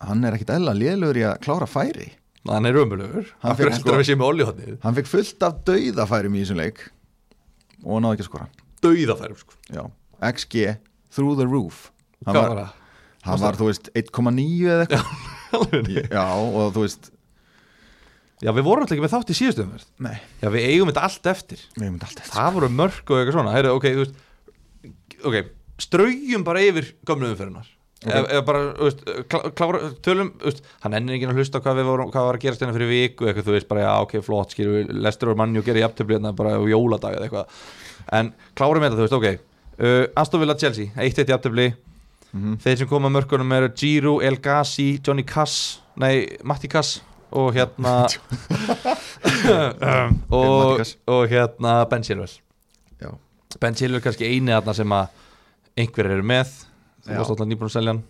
hann 0.08 0.26
er 0.28 0.36
ekkit 0.38 0.52
eðla 0.58 0.76
lélugur 0.78 1.18
í 1.18 1.26
að 1.26 1.40
klára 1.46 1.68
færi. 1.70 2.12
Hann 2.48 2.66
er 2.70 2.78
ömulugur 2.80 3.26
Hann 3.42 3.50
hann 3.50 3.58
fyrir 3.60 3.74
sko- 3.76 4.28
Olli 4.28 4.46
hodnið 4.48 4.78
hann 4.84 4.96
fekk 4.96 5.10
fullt 5.12 5.42
af 5.44 5.58
dauðafærum 5.68 6.36
í 6.38 6.44
þessum 6.46 6.60
leik 6.62 6.84
og 7.84 8.02
náði 8.04 8.18
ekki 8.18 8.24
að 8.26 8.30
skora. 8.30 8.48
Dauðafærum 8.86 9.40
sko. 9.42 9.58
Já. 9.74 9.84
XG 10.32 10.78
through 11.12 11.36
the 11.40 11.48
roof. 11.48 11.92
Hann 12.26 12.36
hvað 12.36 12.48
var, 12.48 12.58
það? 12.62 12.72
hann 13.28 13.42
var 13.42 13.58
þú 13.60 13.68
veist 13.72 13.90
1,9 13.94 14.70
eða 14.72 14.86
eitthvað. 14.88 16.12
Já 16.12 16.26
og 16.38 16.74
þú 16.76 16.86
veist 16.86 17.12
já, 18.44 18.52
við 18.54 18.66
vorum 18.68 18.84
alltaf 18.86 18.96
ekki 18.98 19.06
með 19.06 19.14
þátt 19.16 19.32
í 19.34 19.38
síðustu 19.38 19.64
umverð 19.66 19.88
nei, 20.08 20.18
já, 20.42 20.50
við 20.54 20.68
eigum 20.72 20.92
þetta 20.92 21.06
allt 21.08 21.30
eftir. 21.34 21.64
Við 21.78 21.86
hefum 21.88 21.98
þetta 22.02 22.10
alltaf 22.12 22.36
það 22.36 22.54
voru 22.58 22.70
mörg 22.78 23.12
og 23.14 23.18
eitthvað 23.22 23.38
svona. 23.38 23.56
Heyrðu, 23.56 23.74
ok, 23.80 23.88
þú 23.96 24.04
veist 24.04 25.26
ok, 25.28 25.38
straugjum 25.88 26.46
bara 26.48 26.64
yfir 26.68 26.94
gömlu 27.08 27.32
umferðinar 27.34 27.74
Ok. 27.98 28.12
okay. 28.14 28.26
eða 28.30 28.44
bara, 28.46 28.60
þú 28.78 28.86
veist, 28.86 29.00
klá, 29.26 29.40
klára 29.58 29.80
tölum, 30.06 30.28
þú 30.38 30.52
veist, 30.52 30.60
hann 30.84 30.94
ennir 30.94 31.16
ekki 31.16 31.26
að 31.32 31.40
hlusta 31.42 31.62
hvað 31.66 31.80
við 31.80 31.88
vorum, 31.90 32.12
hvað 32.14 32.28
var 32.28 32.38
að 32.38 32.44
gerast 32.44 32.62
hérna 32.62 32.76
fyrir 32.76 32.92
viku 32.92 33.26
eitthvað, 33.26 33.48
þú 33.48 33.56
veist, 33.56 33.68
bara, 33.72 33.82
já, 33.88 33.94
ok, 34.06 34.14
flott, 34.22 34.54
við 34.60 34.92
lestur 35.02 35.32
og 35.34 35.40
manni 35.42 35.58
og 35.58 35.66
gera 35.66 35.82
jafntöfli 35.82 36.14
hérna 36.20 36.32
bara 36.38 36.52
á 36.54 36.62
jóladag 36.70 37.18
eða 37.18 37.26
eitthvað, 37.26 37.64
en 38.20 38.30
klárum 38.54 38.86
þetta, 38.86 39.00
þú 39.00 39.08
veist, 39.08 39.18
ok. 39.18 39.50
Uh, 39.82 40.04
Aston 40.22 40.44
Villa 40.44 40.56
Chelsea, 40.62 40.94
1-1 40.94 41.34
jafntöfli 41.34 41.68
Mhm. 42.38 42.58
þeir 42.60 42.78
sem 42.78 42.88
koma 42.92 43.08
að 43.10 43.16
mörkunum 43.18 43.54
eru 43.56 43.70
Giroud, 43.74 44.24
El 44.28 44.36
Ghazi, 44.44 45.00
Johnny 45.02 45.24
Cass 45.24 45.80
nei, 45.96 46.38
Matti 46.44 46.68
Cass 46.68 47.00
og 47.32 47.50
hérna 47.56 47.94
um, 49.88 50.18
og, 50.32 50.84
og 51.12 51.24
hérna 51.32 51.74
Ben 51.92 52.06
Chilwell. 52.06 52.36
Já, 53.02 53.12
Ben 53.60 53.76
Chilwell 53.76 54.04
kannski 54.04 54.30
eini 54.30 54.56
þarna 54.56 54.76
sem 54.78 54.96
að 54.98 55.24
einhverjir 55.78 56.18
eru 56.18 56.28
með. 56.28 56.54
Þú 57.08 57.20
varst 57.20 57.34
alltaf 57.34 57.50
nýbúin 57.50 57.70
að 57.70 57.76
selja 57.78 57.96
hann. 57.96 58.04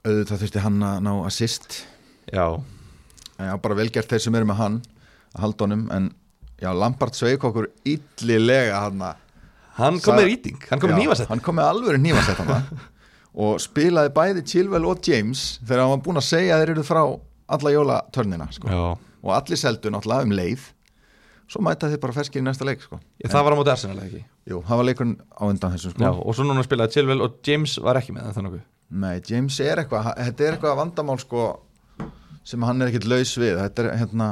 Auðvitað 0.00 0.44
þurfti 0.44 0.64
hann 0.64 0.82
að 0.86 1.02
ná 1.06 1.12
assist. 1.28 1.82
Já, 2.30 2.46
já, 3.36 3.52
bara 3.60 3.78
velgert 3.78 4.10
þeir 4.10 4.24
sem 4.26 4.36
eru 4.38 4.48
með 4.48 4.60
hann 4.62 4.80
að 5.34 5.44
halda 5.44 5.66
honum, 5.66 5.84
en 5.94 6.10
já, 6.60 6.70
Lampard 6.76 7.16
sveik 7.16 7.44
okkur 7.46 7.70
illilega 7.88 8.84
hann 8.84 9.02
hann 9.80 10.00
kom 10.02 10.18
með 10.18 10.28
rýting 10.28 10.62
hann 10.68 10.80
kom 10.82 10.92
með 10.92 11.04
nýfasett 11.04 11.30
hann 11.30 11.42
kom 11.44 11.56
með 11.58 11.70
alvöru 11.72 12.00
nýfasett 12.02 12.40
hann 12.42 12.66
og 13.44 13.60
spilaði 13.62 14.12
bæði 14.16 14.44
Chilwell 14.52 14.88
og 14.90 15.02
James 15.06 15.44
þegar 15.62 15.84
hann 15.84 15.92
var 15.94 16.02
búinn 16.04 16.20
að 16.20 16.28
segja 16.28 16.58
þeir 16.60 16.74
eru 16.74 16.86
frá 16.86 17.02
alla 17.56 17.72
jólatörnina 17.74 18.50
sko. 18.54 18.68
og 19.20 19.32
allir 19.36 19.58
seldu 19.60 19.90
náttúrulega 19.92 20.26
um 20.26 20.34
leið. 20.36 20.66
Svo 21.50 21.62
mæta 21.66 21.88
þið 21.90 22.00
bara 22.04 22.14
ferskir 22.14 22.40
í 22.40 22.46
næsta 22.46 22.66
leik 22.66 22.84
sko. 22.84 23.00
Ég, 23.18 23.30
það 23.30 23.46
var 23.46 23.56
á 23.56 23.58
móti 23.58 23.72
Arsenal 23.72 24.02
ekki? 24.04 24.20
Jú, 24.48 24.60
það 24.68 24.78
var 24.80 24.86
leikurinn 24.86 25.16
á 25.34 25.42
undan 25.48 25.72
þessum 25.74 25.94
sko. 25.96 26.04
já, 26.04 26.10
og 26.14 26.36
svo 26.36 26.44
núna 26.46 26.62
spilaði 26.62 26.94
Chilwell 26.94 27.24
og 27.24 27.40
James 27.46 27.74
var 27.82 27.98
ekki 27.98 28.14
með 28.14 28.28
það 28.36 28.46
nokkuð. 28.46 28.68
Nei, 29.02 29.16
James 29.26 29.56
er 29.64 29.82
eitthvað 29.82 30.12
þetta 30.14 30.46
er 30.46 30.54
eitthvað 30.56 30.78
vandamál 30.78 31.18
sko, 31.22 31.48
sem 32.46 32.62
hann 32.68 32.80
er 32.82 32.92
ekkit 32.92 33.08
laus 33.10 33.34
við. 33.42 33.58
Þetta 33.58 33.82
er 33.82 33.98
hérna 33.98 34.28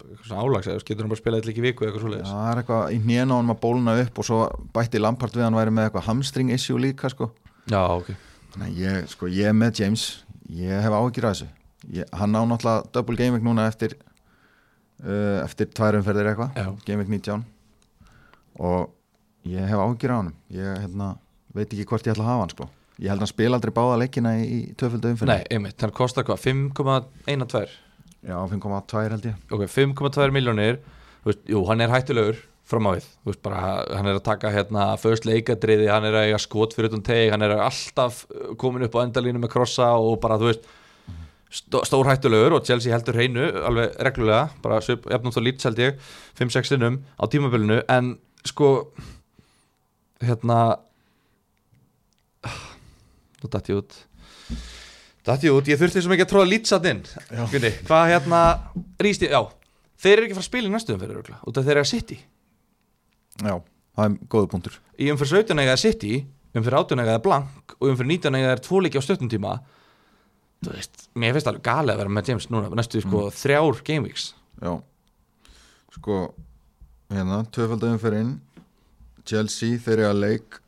eitthvað 0.00 0.26
svona 0.26 0.42
álags 0.42 0.70
eða 0.72 0.82
getur 0.88 1.04
hann 1.06 1.12
bara 1.14 1.20
spilað 1.20 1.38
eitthvað 1.38 1.54
ekki 1.54 1.62
í 1.62 1.66
viku 1.68 1.86
eitthvað 1.86 2.04
svoleiðis? 2.04 2.32
Það 2.34 2.50
er 2.50 2.62
eitthvað 2.64 2.96
í 2.96 2.98
hnén 3.04 3.30
á 3.30 3.34
hann 3.36 3.54
að 3.54 3.60
bólna 3.62 3.96
upp 4.02 4.18
og 4.18 4.26
svo 4.26 4.40
bætti 4.74 5.02
Lampard 5.04 5.38
við 5.38 5.46
hann 5.46 5.60
væri 5.60 5.76
með 5.76 5.86
eitthvað 5.86 6.06
hamstring 6.08 6.50
issue 6.56 6.82
líka 6.82 7.12
sko. 7.14 7.30
Já, 7.70 7.82
ok. 7.94 8.10
Nei, 8.58 8.68
ég, 8.80 9.06
sko, 9.14 9.30
ég 9.30 9.52
er 9.52 9.54
með 9.54 9.84
James. 9.84 10.10
Ég 10.50 10.82
hef 10.82 10.98
áhyggjur 10.98 11.30
af 11.30 11.38
þessu 11.38 11.50
ég, 11.88 12.04
hann 12.12 12.36
á 12.36 12.42
náttúrulega 12.44 12.90
double 12.94 13.16
game 13.18 13.36
week 13.36 13.46
núna 13.46 13.66
eftir 13.70 13.96
uh, 15.04 15.40
eftir 15.44 15.70
tværumferðir 15.72 16.32
eitthvað. 16.32 16.56
Já. 16.56 16.68
game 16.86 17.04
week 17.04 17.12
19 17.12 17.46
og 18.60 18.90
ég 19.48 19.64
hef 19.70 19.80
áhyggjur 19.80 20.14
af 20.14 20.22
hann 20.22 20.34
ég 20.52 20.84
hérna, 20.84 21.10
veit 21.56 21.70
ekki 21.70 21.88
hvort 21.88 22.06
ég 22.06 22.14
ætla 22.14 22.26
að 22.26 22.32
hafa 22.32 22.44
hann 22.44 22.54
sko. 22.54 22.68
ég 23.00 23.08
held 23.08 23.18
að 23.18 23.24
hann 23.24 23.32
spila 23.32 23.60
aldrei 23.60 23.74
báða 23.76 24.00
leikina 24.02 24.36
í, 24.36 24.44
í 24.44 24.60
töföldu 24.76 25.14
umferð 25.14 25.32
Nei, 25.32 25.44
einmitt, 25.48 25.80
hann 25.80 25.94
kostar 25.96 26.26
hvað, 26.28 26.42
5,12 26.44 27.76
já, 28.20 28.36
5,2 28.52 29.04
held 29.14 29.28
ég. 29.30 29.44
Ok, 29.48 29.66
5,2 29.72 30.32
miljónir 30.36 30.80
Jú, 31.20 31.60
hann 31.68 31.82
er 31.84 31.92
hættulegur 31.92 32.38
fram 32.70 32.86
á 32.88 32.96
við. 32.96 33.06
Veist, 33.28 33.40
bara, 33.44 33.60
hann 33.92 34.08
er 34.08 34.16
að 34.16 34.24
taka 34.24 34.52
hérna 34.54 34.86
först 35.00 35.26
leikadriði, 35.28 35.88
hann 35.90 36.06
er 36.08 36.16
að 36.22 36.36
skot 36.40 36.76
fyrir 36.76 36.88
utan 36.92 37.02
teg 37.04 37.32
hann 37.34 37.44
er 37.44 37.56
alltaf 37.58 38.22
uh, 38.30 38.52
komin 38.60 38.86
upp 38.86 38.96
á 38.96 39.04
endalínu 39.04 39.42
með 39.42 39.52
krossa 39.56 39.90
og 39.98 40.20
bara, 40.22 40.38
þú 40.40 40.48
veist 40.52 40.68
stór 41.50 42.06
hættulegur 42.06 42.54
og 42.54 42.66
Chelsea 42.66 42.92
heldur 42.94 43.16
hreinu 43.18 43.46
alveg 43.66 43.96
reglulega, 44.06 44.50
bara 44.62 44.80
jafnum 44.86 45.34
þá 45.34 45.40
lít 45.42 45.64
held 45.66 45.82
ég, 45.82 45.96
5-6 46.38 46.70
sinnum 46.70 47.00
á 47.18 47.24
tímabilinu 47.30 47.80
en 47.90 48.12
sko 48.46 48.92
hérna 50.22 50.60
nú 53.40 53.50
datt 53.50 53.70
ég 53.72 53.80
út. 53.80 53.96
Datt 55.26 55.44
ég 55.44 55.54
út, 55.54 55.68
ég 55.68 55.80
þurfti 55.80 56.04
svo 56.04 56.12
mikið 56.12 56.26
að 56.26 56.32
tróða 56.32 56.48
lítsatt 56.48 56.86
inn 56.88 57.02
Guði, 57.50 57.72
hvað 57.88 58.06
hérna 58.14 58.42
rýst 59.02 59.26
ég, 59.26 59.34
já, 59.34 59.42
þeir 60.00 60.14
eru 60.16 60.28
ekki 60.28 60.38
að 60.38 60.46
spila 60.46 60.70
í 60.70 60.74
næstu 60.74 60.94
umferð 60.94 61.16
örugglega, 61.16 61.42
út 61.44 61.58
af 61.60 61.66
þeir 61.66 61.76
eru 61.76 61.84
að 61.84 61.90
City. 61.90 62.20
Já, 63.40 63.54
það 63.96 64.06
er 64.06 64.16
góðu 64.32 64.50
punktur. 64.54 64.78
Í 64.96 65.10
umferð 65.12 65.34
17 65.42 65.64
eiga 65.64 65.74
er 65.74 65.82
City 65.82 66.14
umferð 66.56 66.80
18 66.84 67.04
eiga 67.04 67.18
er 67.18 67.24
Blank 67.24 67.76
og 67.78 67.92
umferð 67.92 68.14
19 68.14 68.38
eiga 68.38 68.54
er 68.54 68.64
tvoleiki 68.64 69.00
á 69.00 69.04
stöttum 69.04 69.30
tíma 69.30 69.58
þú 70.60 70.74
veist, 70.74 71.08
mér 71.16 71.34
finnst 71.36 71.48
alveg 71.50 71.64
gali 71.66 71.92
að 71.94 72.02
vera 72.02 72.12
með 72.12 72.30
James 72.32 72.50
núna, 72.52 72.70
næstu 72.76 73.02
sko 73.04 73.26
þrjár 73.34 73.80
gameweeks 73.86 74.30
já, 74.60 74.72
sko 75.96 76.20
hérna, 77.10 77.42
töföldu 77.54 77.90
umferðin. 77.90 78.36
Chelsea, 79.26 79.78
þeir 79.82 79.98
eru 79.98 80.06
að 80.08 80.20
leik 80.24 80.60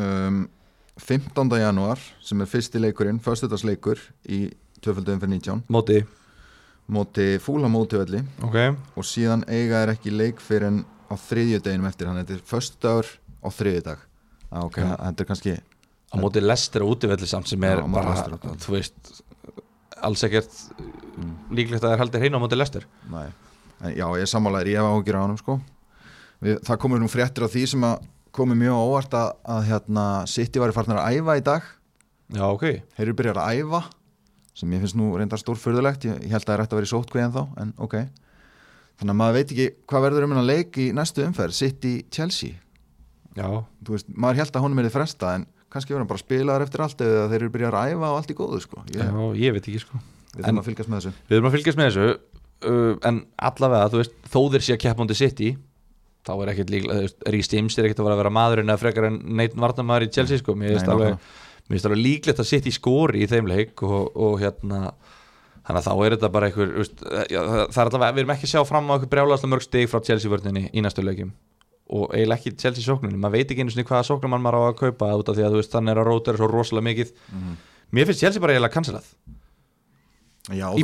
um, 0.00 0.44
15. 1.02 1.56
janúar 1.60 2.02
sem 2.24 2.40
er 2.40 2.50
fyrsti 2.50 2.80
leikurinn, 2.80 3.20
föstudagsleikur 3.22 4.00
í 4.30 4.46
töföldu 4.84 5.16
umferð 5.16 5.34
19 5.34 5.64
móti, 5.72 6.00
móti 6.86 7.26
fúla 7.42 7.70
mótivelli 7.72 8.22
ok. 8.44 8.58
Og 8.94 9.06
síðan 9.08 9.44
eiga 9.50 9.82
er 9.82 9.94
ekki 9.96 10.14
leik 10.14 10.42
fyrir 10.44 10.70
en 10.70 10.82
á 11.10 11.14
þriðju 11.20 11.60
deginum 11.64 11.88
eftir 11.90 12.08
hann. 12.08 12.20
Þetta 12.22 12.36
er 12.38 12.44
föstudagur 12.48 13.10
á 13.44 13.48
þriðju 13.52 13.84
dag 13.90 14.04
ah, 14.50 14.64
ok, 14.64 14.78
Já. 14.78 14.90
þetta 14.92 15.24
er 15.24 15.30
kannski 15.30 15.56
á 16.14 16.16
móti 16.22 16.42
Lester 16.44 16.84
og 16.86 16.94
útivelli 16.94 17.26
samt 17.28 17.50
sem 17.50 17.64
er 17.66 17.82
Já, 17.82 17.84
á 17.84 17.90
bara, 17.90 18.14
útivelli. 18.14 18.58
þú 18.62 18.76
veist 18.76 19.22
alls 20.04 20.22
ekkert 20.26 20.52
líklegt 21.54 21.82
að 21.84 21.94
þeir 21.94 22.02
haldir 22.04 22.22
hreinu 22.24 22.38
á 22.38 22.42
móti 22.44 22.58
Lester 22.58 22.86
Nei. 23.10 23.26
En 23.84 23.92
já, 23.98 24.06
ég 24.16 24.22
er 24.24 24.30
sammálaður, 24.30 24.70
ég 24.70 24.78
hef 24.80 24.86
áhugir 24.88 25.16
á 25.18 25.22
hann 25.26 25.36
sko. 25.36 25.54
Það 26.40 26.78
komur 26.80 27.00
nú 27.02 27.08
fréttir 27.10 27.44
á 27.44 27.48
því 27.50 27.64
sem 27.74 27.82
að 27.84 28.04
komi 28.34 28.54
mjög 28.56 28.78
á 28.78 28.82
óvart 28.86 29.16
að, 29.18 29.32
að 29.56 29.66
hérna, 29.68 30.04
City 30.30 30.62
var 30.62 30.72
í 30.72 30.76
farnar 30.76 31.00
að 31.02 31.18
æfa 31.18 31.34
í 31.36 31.42
dag. 31.44 31.66
Já, 32.34 32.44
ok, 32.48 32.64
þeir 32.96 33.04
eru 33.04 33.16
byrjar 33.18 33.40
að 33.42 33.58
æfa 33.60 33.80
sem 34.54 34.72
ég 34.72 34.84
finnst 34.84 34.96
nú 34.96 35.10
reyndar 35.18 35.42
stórfurðulegt. 35.42 36.06
Ég, 36.08 36.20
ég 36.24 36.32
held 36.32 36.44
að 36.44 36.48
það 36.48 36.54
er 36.54 36.62
rétt 36.62 36.72
að 36.72 36.80
vera 36.80 36.88
í 36.88 36.92
sótkveð 36.94 37.24
en 37.26 37.34
þá 37.34 37.42
en 37.64 37.72
ok, 37.84 37.96
þannig 39.02 39.12
að 39.16 39.20
maður 39.20 39.36
veit 39.40 39.54
ekki 39.56 39.66
hvað 39.90 40.04
verður 40.06 40.26
um 40.28 40.34
hennar 40.36 40.48
leik 40.48 40.78
í 40.80 40.86
næstu 40.96 41.26
umferð 41.26 41.58
City-Chelsea, 41.58 42.54
já. 43.36 43.48
Veist 43.90 44.08
maður 44.14 44.40
held 44.44 44.54
að 44.56 44.64
honum 44.68 44.80
er 44.84 44.88
þið 44.88 44.96
fresta 45.00 45.34
en 45.40 45.46
kannski 45.74 45.92
verður 45.92 46.04
hann 46.04 46.12
bara 46.12 46.22
spilaðar 46.22 46.64
eftir 46.64 46.84
allt 46.84 47.04
eða 47.04 47.26
þeir 47.32 47.40
eru 47.40 47.52
byrjar 47.54 47.76
að 47.78 47.92
æfa 47.92 48.10
og 48.10 48.18
allt 48.20 48.32
í 48.32 48.38
góðu 48.38 48.60
sko. 48.62 48.84
ég, 48.94 49.02
Já, 49.02 49.22
ég 49.42 49.56
veit 49.56 49.68
ekki 49.68 49.82
sko. 49.82 50.00
Við 50.34 50.40
þurfum 50.40 50.60
að 50.62 50.68
fylgjast 50.68 50.90
með 50.90 51.00
þessu. 51.00 51.14
Við 51.28 51.36
erum 51.38 51.48
að 51.48 51.54
fylgjast 51.54 51.80
með 51.80 51.88
þessu 51.90 52.06
uh, 52.10 53.08
En 53.10 53.20
allavega, 53.50 53.90
þú 53.92 54.00
veist, 54.00 54.14
þó 54.32 54.40
þeir 54.54 54.66
sé 54.66 54.74
að 54.74 54.82
keppa 54.84 55.04
mútið 55.04 55.20
City 55.20 55.50
Þá 56.24 56.32
er 56.34 56.52
ekkert 56.54 56.72
veist, 56.74 57.26
Rhys 57.28 57.50
James 57.52 57.76
er 57.78 57.88
ekkert 57.88 58.00
að 58.00 58.08
vera 58.08 58.16
að 58.16 58.22
vera 58.22 58.32
maðurinn 58.34 58.72
eða 58.72 58.80
frekar 58.80 59.08
en 59.10 59.18
Neitt 59.38 59.54
Varnamaður 59.60 60.06
í 60.06 60.12
Chelsea 60.14 60.40
sko. 60.40 60.54
Mér 60.56 60.72
finnst 60.72 60.88
alveg, 60.88 61.18
alveg 61.68 62.00
líklegt 62.00 62.40
að 62.40 62.48
City 62.48 62.72
skori 62.74 63.26
í 63.26 63.28
þeim 63.28 63.50
leik 63.50 63.84
og, 63.84 64.08
og 64.16 64.38
hérna 64.40 64.86
Þannig 65.64 65.78
að 65.80 65.86
þá 65.86 65.92
er 66.04 66.14
þetta 66.14 66.28
bara 66.28 66.48
einhver, 66.50 66.72
það 66.84 67.78
er 67.80 67.88
allavega, 67.88 68.12
við 68.12 68.20
erum 68.20 68.32
ekki 68.34 68.44
að 68.44 68.50
sjá 68.50 68.66
fram 68.68 68.90
á 68.92 68.92
einhver 68.94 69.10
brjálaðslega 69.14 69.52
mörg 69.54 69.64
stig 69.64 69.86
frá 69.88 70.02
Chelsea 70.04 70.28
vörninni 70.28 70.66
í 70.68 70.82
næstu 70.84 71.00
leikjum 71.00 71.30
og 71.94 72.10
eiginlega 72.14 72.40
ekki 72.40 72.52
Chelsea 72.58 72.84
sókninni, 72.86 73.20
maður 73.22 73.36
veit 73.38 73.52
ekki 73.54 73.64
einu 73.64 73.74
sinni 73.74 73.86
hvaða 73.88 74.08
sóknum 74.08 74.34
maður 74.42 74.58
á 74.58 74.62
að 74.72 74.76
kaupa 74.82 75.12
út 75.20 75.30
af 75.30 75.38
því 75.38 75.46
að 75.46 75.54
þú 75.54 75.60
veist, 75.62 75.72
þannig 75.76 75.94
er 75.94 76.02
að 76.02 76.08
rótur 76.10 76.40
svo 76.40 76.48
rosalega 76.50 76.88
mikið. 76.90 77.14
Mér 77.94 78.08
finnst 78.10 78.24
Chelsea 78.24 78.42
bara 78.42 78.56
eiginlega 78.56 78.74
cancelað 78.74 79.10
já, 80.52 80.66
Í 80.76 80.82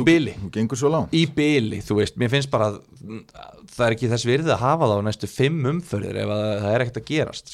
langt. 0.89 1.11
Í 1.13 1.23
byli, 1.37 1.81
þú 1.85 1.97
veist, 1.99 2.15
mér 2.17 2.31
finnst 2.33 2.49
bara 2.53 2.71
að 2.71 2.79
það 3.69 3.83
er 3.87 3.95
ekki 3.97 4.09
þess 4.09 4.25
virði 4.29 4.53
að 4.55 4.63
hafa 4.63 4.87
það 4.89 5.01
á 5.03 5.07
næstu 5.09 5.29
fimm 5.29 5.67
umförðir 5.75 6.17
ef 6.23 6.31
að 6.33 6.45
það 6.63 6.71
er 6.75 6.85
ekkert 6.85 7.01
að 7.01 7.09
gerast 7.11 7.51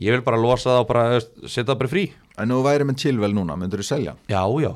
ég 0.00 0.10
vil 0.16 0.24
bara 0.26 0.40
losa 0.40 0.70
það 0.72 0.80
og 0.80 0.88
bara 0.90 1.20
setja 1.44 1.68
það 1.68 1.78
bara 1.82 1.92
frí, 1.92 2.06
en 2.40 2.48
nú 2.50 2.62
væri 2.64 2.86
með 2.88 2.96
Chilwell 3.04 3.34
núna, 3.36 3.54
myndur 3.60 3.82
þú 3.84 3.88
selja 3.90 4.16
já, 4.32 4.40
já. 4.64 4.72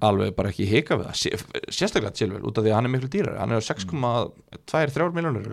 Alveg 0.00 0.30
bara 0.36 0.48
ekki 0.52 0.64
hika 0.68 0.96
við 0.96 1.08
það, 1.10 1.16
Sé- 1.20 1.72
sérstaklega 1.76 2.14
Chilwell 2.16 2.44
út 2.48 2.56
af 2.60 2.64
því 2.64 2.70
að 2.70 2.76
hann 2.78 2.86
er 2.88 2.92
miklu 2.94 3.10
dýrar, 3.12 3.34
hann 3.40 3.50
er 3.52 3.60
á 3.60 3.68
6,2-3 3.68 5.10
miljonur 5.16 5.48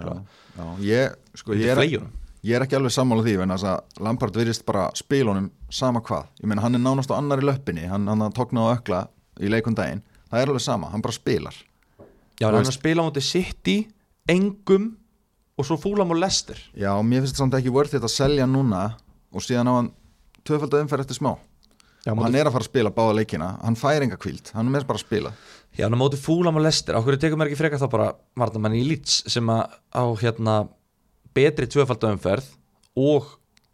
Já, 0.58 0.68
ég, 0.88 1.16
sko, 1.38 1.56
ég, 1.58 1.70
er, 1.72 2.04
ég 2.46 2.58
er 2.58 2.66
ekki 2.66 2.78
alveg 2.78 2.94
sammála 2.96 3.26
því 3.26 3.38
en 3.44 3.56
þess 3.56 3.68
að 3.72 4.04
Lampard 4.08 4.38
virðist 4.40 4.66
bara 4.68 4.88
spilunum 4.98 5.50
sama 5.74 6.02
hvað, 6.06 6.30
ég 6.42 6.50
meina 6.50 6.64
hann 6.66 6.78
er 6.78 6.84
nánast 6.84 7.12
á 7.14 7.20
annari 7.20 7.46
löppinni, 7.46 7.88
hann, 7.92 8.08
hann 8.10 8.28
tókna 8.36 8.68
á 8.68 8.76
ökla 8.76 9.02
í 9.42 9.52
leikum 9.52 9.76
daginn, 9.78 10.04
það 10.32 10.44
er 10.44 10.54
alveg 10.54 10.66
sama, 10.66 10.92
hann 10.94 11.04
bara 11.06 11.16
spilar. 11.16 11.58
Já, 12.38 12.48
hann 12.50 12.62
er 12.62 12.70
að 12.70 12.78
spila 12.78 13.06
á 13.06 13.08
móti 13.08 13.24
City, 13.26 13.78
Engum 14.30 14.92
og 15.58 15.66
svo 15.66 15.78
Fúlam 15.82 16.12
og 16.14 16.20
Lester 16.20 16.60
Já, 16.78 16.92
mér 17.02 17.24
finnst 17.24 17.34
þetta 17.34 17.44
samt 17.46 17.56
ekki 17.58 17.72
worth 17.74 17.96
it 17.98 18.06
að 18.06 18.14
selja 18.14 18.46
hann 18.46 18.54
núna 18.54 18.82
og 19.34 19.44
síðan 19.44 19.72
á 19.72 19.74
hann 19.80 19.92
tvöfald 20.46 20.76
að 20.76 20.84
umferð 20.86 21.06
eftir 21.06 21.18
smá. 21.18 21.34
Já, 22.06 22.14
hann 22.16 22.36
er 22.40 22.48
að 22.48 22.54
fara 22.56 22.64
að 22.64 22.70
spila 22.70 22.92
báða 22.96 23.16
leikina, 23.18 23.48
hann 23.64 23.76
fær 23.80 24.06
enga 24.06 24.20
kvíld 24.22 24.54
hann 24.56 24.70
er 24.70 24.76
með 24.78 24.86
bara 24.90 25.02
að 25.02 25.06
spila. 25.08 25.32
Já, 25.76 25.86
hann 25.86 25.96
er 25.96 26.00
á 26.00 26.04
móti 26.04 26.20
Fúlam 26.22 26.60
og 26.60 26.64
Lester 26.64 26.96
á 26.96 27.02
hverju 27.02 27.20
tekur 27.24 27.40
mér 27.40 27.50
ekki 27.50 27.60
frekar 27.60 27.82
þá 27.82 27.90
bara 27.92 28.08
varnamann 28.38 28.78
í 28.78 28.86
Leeds 28.88 29.24
sem 29.34 29.50
að 29.52 29.74
á 29.92 30.04
hérna 30.22 30.56
betri 31.38 31.68
tvöfaldumferð 31.70 32.48
og 32.98 33.28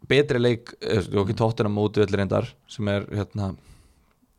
betri 0.08 0.40
leik, 0.42 0.74
eh, 0.84 1.00
og 1.16 1.22
ekki 1.24 1.36
tóttina 1.40 1.70
móti 1.72 2.02
öllu 2.04 2.18
reyndar 2.20 2.50
sem 2.68 2.88
er 2.92 3.06
hérna 3.08 3.54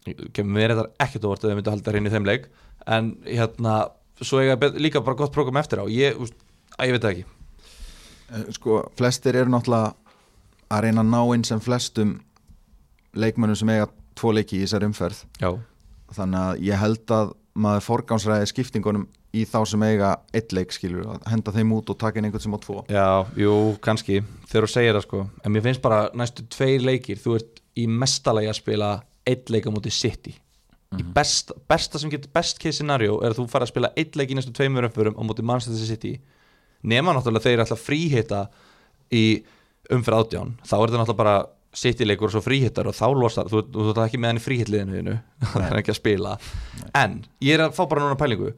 kemur 0.05 0.53
mér 0.59 0.69
reyndar 0.71 0.91
ekkert 1.01 1.25
óvart 1.25 1.41
að 1.45 1.49
þau 1.53 1.57
myndu 1.59 1.73
halda 1.73 1.93
hreinu 1.95 2.11
í 2.11 2.13
þeim 2.13 2.27
leik. 2.29 2.43
En 2.85 3.07
hérna, 3.25 3.77
svo 4.21 4.41
eiga 4.43 4.55
bet- 4.61 4.77
líka 4.77 5.01
bara 5.03 5.17
gott 5.17 5.33
prógram 5.33 5.57
eftir 5.57 5.81
á, 5.81 5.85
ég, 5.89 6.19
úst, 6.21 6.35
að, 6.77 6.85
ég 6.91 6.93
veit 6.93 7.01
það 7.01 7.13
ekki. 7.15 7.25
Eh, 8.35 8.43
Sko, 8.53 8.77
flestir 8.97 9.35
eru 9.41 9.49
náttúrulega 9.53 9.95
að 10.69 10.83
reyna 10.85 11.01
að 11.01 11.09
ná 11.15 11.21
inn 11.35 11.43
sem 11.45 11.59
flestum 11.61 12.19
leikmönnum 13.15 13.57
sem 13.57 13.69
eiga 13.73 13.88
tvo 14.17 14.32
leiki 14.34 14.59
í 14.59 14.63
þessari 14.65 14.86
umferð. 14.89 15.23
Já, 15.41 15.49
þannig 16.13 16.39
að 16.45 16.61
ég 16.69 16.80
held 16.82 17.13
að 17.17 17.34
maður 17.55 17.86
forgánsræði 17.88 18.49
skiptingunum 18.51 19.07
í 19.36 19.43
þá 19.49 19.57
sem 19.69 19.83
eiga 19.88 20.11
eitt 20.36 20.53
leik 20.55 20.73
skilur, 20.75 21.07
að 21.15 21.27
henda 21.33 21.53
þeim 21.55 21.73
út 21.75 21.91
og 21.91 21.99
taka 21.99 22.19
inn 22.19 22.29
einhvern 22.29 22.43
sem 22.45 22.55
á 22.55 22.59
tvo. 22.63 22.77
Já, 22.91 23.09
jú, 23.39 23.55
kannski 23.83 24.21
þegar 24.47 24.67
þú 24.67 24.71
segir 24.71 24.95
það 24.97 25.05
sko, 25.07 25.21
en 25.43 25.55
mér 25.55 25.65
finnst 25.65 25.83
bara 25.83 25.99
næstu 26.17 26.45
tveir 26.55 26.86
leikir, 26.86 27.19
þú 27.21 27.38
ert 27.39 27.61
í 27.75 27.88
mestalagi 27.91 28.51
að 28.51 28.59
spila 28.61 28.91
eitt 29.27 29.51
leik 29.51 29.67
á 29.67 29.71
móti 29.75 29.93
City. 29.93 30.36
Í 30.95 31.03
best, 31.15 31.51
besta 31.67 31.99
sem 31.99 32.11
getur 32.13 32.31
best 32.36 32.61
case 32.61 32.79
scenario 32.79 33.17
er 33.19 33.33
að 33.33 33.41
þú 33.41 33.47
fara 33.51 33.67
að 33.67 33.73
spila 33.73 33.91
eitt 33.99 34.15
leik 34.15 34.31
í 34.31 34.38
næstu 34.38 34.53
tveimur 34.55 34.88
umförum 34.88 35.17
á 35.19 35.21
móti 35.27 35.43
Manchester 35.43 35.89
City. 35.89 36.13
Nema 36.86 37.15
náttúrulega 37.15 37.49
þeir 37.49 37.65
að 37.65 37.81
fríhita 37.81 38.45
í 39.11 39.25
umferð 39.91 40.21
átján. 40.21 40.53
Þá 40.63 40.75
er 40.77 40.86
þetta 40.86 41.01
náttúrulega 41.01 41.23
bara 41.23 41.36
City 41.75 42.07
leikur 42.07 42.29
og 42.29 42.36
svo 42.38 42.43
fríhittar 42.45 42.88
og 42.88 42.95
þá 42.95 43.07
losar, 43.11 43.49
þú, 43.51 43.65
þú, 43.67 43.81
þú 43.81 43.91
ert 43.91 44.05
ekki 44.05 44.19
með 44.21 44.31
hann 44.31 44.39
í 44.39 44.43
fríhitliðinu 44.45 44.95
þínu, 44.95 45.15
það 45.51 45.65
er 45.65 45.79
ekki 45.81 45.91
að 45.91 45.99
spila. 45.99 46.38
En 46.95 47.17
ég 47.43 47.57
er 47.57 47.65
að 47.65 47.75
fá 47.75 47.81
bara 47.83 48.05
núna 48.05 48.19
pælingu 48.19 48.53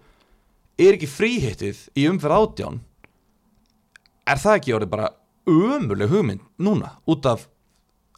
er 0.78 0.98
ekki 0.98 1.10
fríhittið 1.10 1.84
í 1.98 2.08
umferð 2.10 2.38
átján? 2.38 2.80
Er 4.28 4.42
það 4.42 4.60
ekki 4.60 4.76
orðið 4.78 4.94
bara 4.94 5.12
ömuleg 5.48 6.12
hugmynd 6.12 6.44
núna 6.60 6.98
út 7.08 7.28
af 7.30 7.48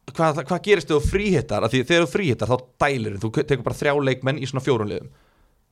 hvað, 0.10 0.44
hvað 0.50 0.62
gerist 0.66 0.92
þú 0.92 1.00
fríhittar? 1.06 1.66
Af 1.66 1.74
því 1.74 1.84
þegar 1.86 2.06
þú 2.06 2.14
fríhittar 2.14 2.52
þá 2.52 2.58
dælir 2.84 3.18
þú 3.22 3.32
tekur 3.40 3.66
bara 3.66 3.80
þrjá 3.80 3.94
leikmenn 4.10 4.42
í 4.42 4.50
svona 4.50 4.66
fjórun 4.66 4.90
liðum. 4.90 5.12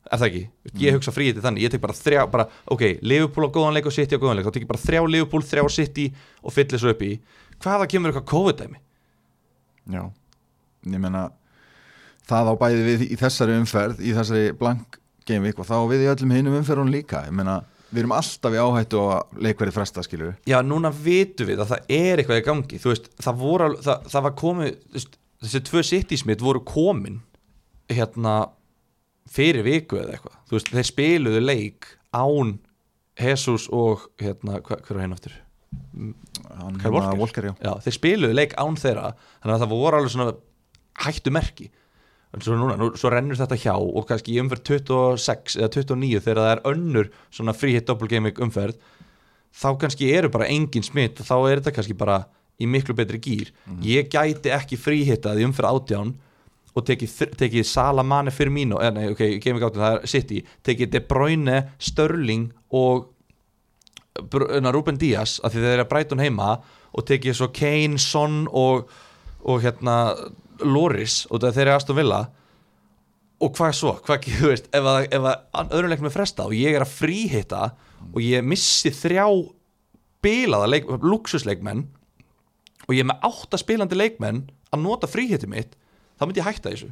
Er 0.08 0.20
það 0.20 0.28
ekki, 0.28 0.42
ég 0.80 0.94
hugsa 0.96 1.12
fríhitti 1.12 1.42
þannig 1.44 1.66
ég 1.66 1.72
tek 1.74 1.82
bara 1.82 1.96
þrjá, 1.96 2.22
bara, 2.32 2.46
ok, 2.72 2.84
Liverpool 3.02 3.50
á 3.50 3.52
góðan 3.52 3.74
leik 3.76 3.88
og 3.90 3.92
City 3.92 4.16
á 4.16 4.22
góðan 4.22 4.38
leik, 4.38 4.46
þá 4.46 4.54
tek 4.54 4.64
ég 4.64 4.70
bara 4.70 4.80
þrjá 4.80 5.02
Liverpool 5.04 5.44
þrjá 5.44 5.64
City 5.74 6.06
og 6.40 6.54
fyllir 6.54 6.80
svo 6.80 6.94
upp 6.94 7.02
í. 7.04 7.10
Hvaða 7.58 7.88
kemur 7.90 8.12
eitthvað 8.14 8.30
COVID-dæmi? 8.30 8.80
Já, 9.92 10.02
ég 10.94 11.02
meina 11.02 11.26
það 12.28 12.52
á 12.52 12.54
bæði 12.62 12.86
við 12.86 13.04
í 13.08 13.18
þessari 13.20 13.58
umferð 13.58 14.00
í 14.00 14.14
þessari 14.16 14.54
blank 14.56 14.96
gameweek 15.28 15.60
og 15.60 15.68
þá 15.68 15.76
við 15.90 16.04
í 16.04 16.10
öllum 16.12 16.34
hinum 16.36 16.58
umferðun 16.60 16.92
líka 16.92 17.24
ég 17.26 17.34
meina, 17.36 17.60
við 17.90 18.02
erum 18.02 18.14
alltaf 18.16 18.54
í 18.56 18.60
áhættu 18.60 19.00
og 19.00 19.38
leikverði 19.44 19.74
fresta 19.76 20.04
við 20.04 20.34
Já, 20.48 20.58
núna 20.64 20.92
vitum 20.92 21.48
við 21.48 21.62
að 21.62 21.72
það 21.72 21.92
er 21.98 22.22
eitthvað 22.22 22.42
í 22.42 22.46
gangi 22.48 22.80
Þú 22.82 22.92
veist, 22.92 23.10
það 23.24 23.40
voru 23.42 23.68
það, 23.84 24.06
það 24.12 24.26
var 24.28 24.36
komið 24.42 24.70
veist, 24.96 25.18
Þessi 25.38 25.60
tvö 25.68 25.82
sittismitt 25.86 26.42
voru 26.42 26.62
komin 26.66 27.20
Hérna 27.88 28.36
Fyrir 29.28 29.64
viku 29.66 30.00
eða 30.00 30.16
eitthvað 30.16 30.38
Þú 30.48 30.58
veist, 30.58 30.72
þeir 30.74 30.88
spiluðu 30.90 31.44
leik 31.44 31.92
án 32.16 32.56
Jesus 33.18 33.66
og 33.74 34.08
hérna, 34.22 34.60
hva, 34.62 34.78
hver 34.78 34.94
var 34.94 35.02
hérna 35.02 35.16
aftur? 35.18 35.32
Hann 36.58 36.78
Kyle 36.80 36.92
Walker. 36.94 37.18
Walker 37.18 37.48
já. 37.50 37.54
Já, 37.60 37.72
þeir 37.84 37.96
spiluðu 37.96 38.36
leik 38.36 38.54
án 38.60 38.78
þeirra 38.78 39.12
Þannig 39.40 39.54
að 39.54 39.64
það 39.64 39.74
voru 39.74 39.98
alveg 39.98 40.14
svona 40.14 40.36
hættu 40.98 41.32
merki 41.34 41.68
En 42.36 42.42
svo 42.44 42.58
núna, 42.60 42.76
nú, 42.76 42.90
svo 42.98 43.08
rennur 43.12 43.38
þetta 43.38 43.56
hjá 43.56 43.74
og 43.78 44.04
kannski 44.08 44.34
í 44.34 44.40
umferð 44.42 44.66
26 44.68 45.56
eða 45.56 45.70
29 45.72 46.20
þegar 46.26 46.40
það 46.42 46.50
er 46.52 46.64
önnur 46.68 47.10
svona 47.32 47.54
free 47.56 47.76
hit 47.78 47.88
double 47.88 48.08
gaming 48.10 48.40
umferð 48.44 48.76
þá 49.56 49.68
kannski 49.80 50.10
eru 50.12 50.28
bara 50.32 50.48
engin 50.52 50.84
smitt 50.84 51.22
og 51.22 51.28
þá 51.28 51.36
er 51.38 51.60
þetta 51.62 51.74
kannski 51.78 51.96
bara 51.98 52.18
í 52.60 52.68
miklu 52.68 52.96
betri 52.98 53.20
gýr 53.22 53.52
ég 53.84 54.10
gæti 54.12 54.52
ekki 54.52 54.76
fríhittað 54.80 55.40
í 55.40 55.46
umferð 55.48 55.70
átján 55.78 56.14
og 56.76 56.84
tekið, 56.86 57.14
tekið 57.38 57.66
Salamane 57.66 58.34
fyrir 58.34 58.52
mínu 58.54 58.80
eh, 58.82 58.90
nei, 58.94 59.06
ok, 59.14 59.22
gaming 59.42 59.64
átján, 59.64 59.84
það 59.84 59.96
er 59.96 60.12
City 60.12 60.42
tekið 60.66 60.92
De 60.94 61.02
Bruyne, 61.08 61.62
Störling 61.80 62.50
og 62.76 63.08
Ruben 64.18 64.98
Díaz 64.98 65.38
af 65.46 65.54
því 65.54 65.62
þeir 65.62 65.74
eru 65.76 65.86
að 65.86 65.90
Brighton 65.94 66.22
heima 66.22 66.50
og 66.92 67.06
tekið 67.08 67.38
svo 67.38 67.48
Kane, 67.54 67.98
Son 68.02 68.44
og, 68.50 68.88
og 69.46 69.62
hérna 69.62 69.96
Loris 70.64 71.22
og 71.30 71.42
þeir 71.44 71.66
eru 71.66 71.74
Aston 71.76 71.98
Villa 71.98 72.22
og 73.38 73.54
hvað 73.54 73.74
svo, 73.78 73.92
hvað, 74.06 74.26
þú 74.40 74.50
veist 74.52 74.68
ef 74.74 74.88
að, 74.90 75.28
að 75.54 75.74
öðrum 75.76 75.92
leiknum 75.92 76.10
er 76.10 76.14
fresta 76.14 76.46
og 76.48 76.56
ég 76.56 76.74
er 76.74 76.84
að 76.84 76.94
fríhitta 76.96 77.62
og 78.08 78.20
ég 78.24 78.46
missi 78.46 78.92
þrjá 78.94 79.26
bilaða 80.24 80.70
leik, 80.72 80.88
luxusleikmenn 80.88 81.84
og 82.88 82.94
ég 82.96 83.04
er 83.04 83.10
með 83.10 83.28
átta 83.28 83.60
spilandi 83.60 83.98
leikmenn 83.98 84.44
að 84.74 84.82
nota 84.82 85.10
fríhitti 85.10 85.50
mitt 85.50 85.76
þá 86.18 86.26
myndi 86.26 86.42
ég 86.42 86.48
hætta 86.48 86.72
þessu. 86.72 86.90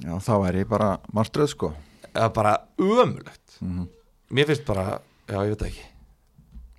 Já, 0.00 0.14
þá 0.22 0.34
er 0.48 0.60
ég 0.62 0.68
bara 0.70 0.94
martröð 1.12 1.50
sko. 1.52 1.72
Eða 2.14 2.30
bara 2.34 2.54
ömulegt 2.80 3.58
mér 4.30 4.46
finnst 4.48 4.64
bara, 4.68 5.00
já 5.28 5.38
ég 5.42 5.54
veit 5.54 5.66
ekki. 5.66 5.86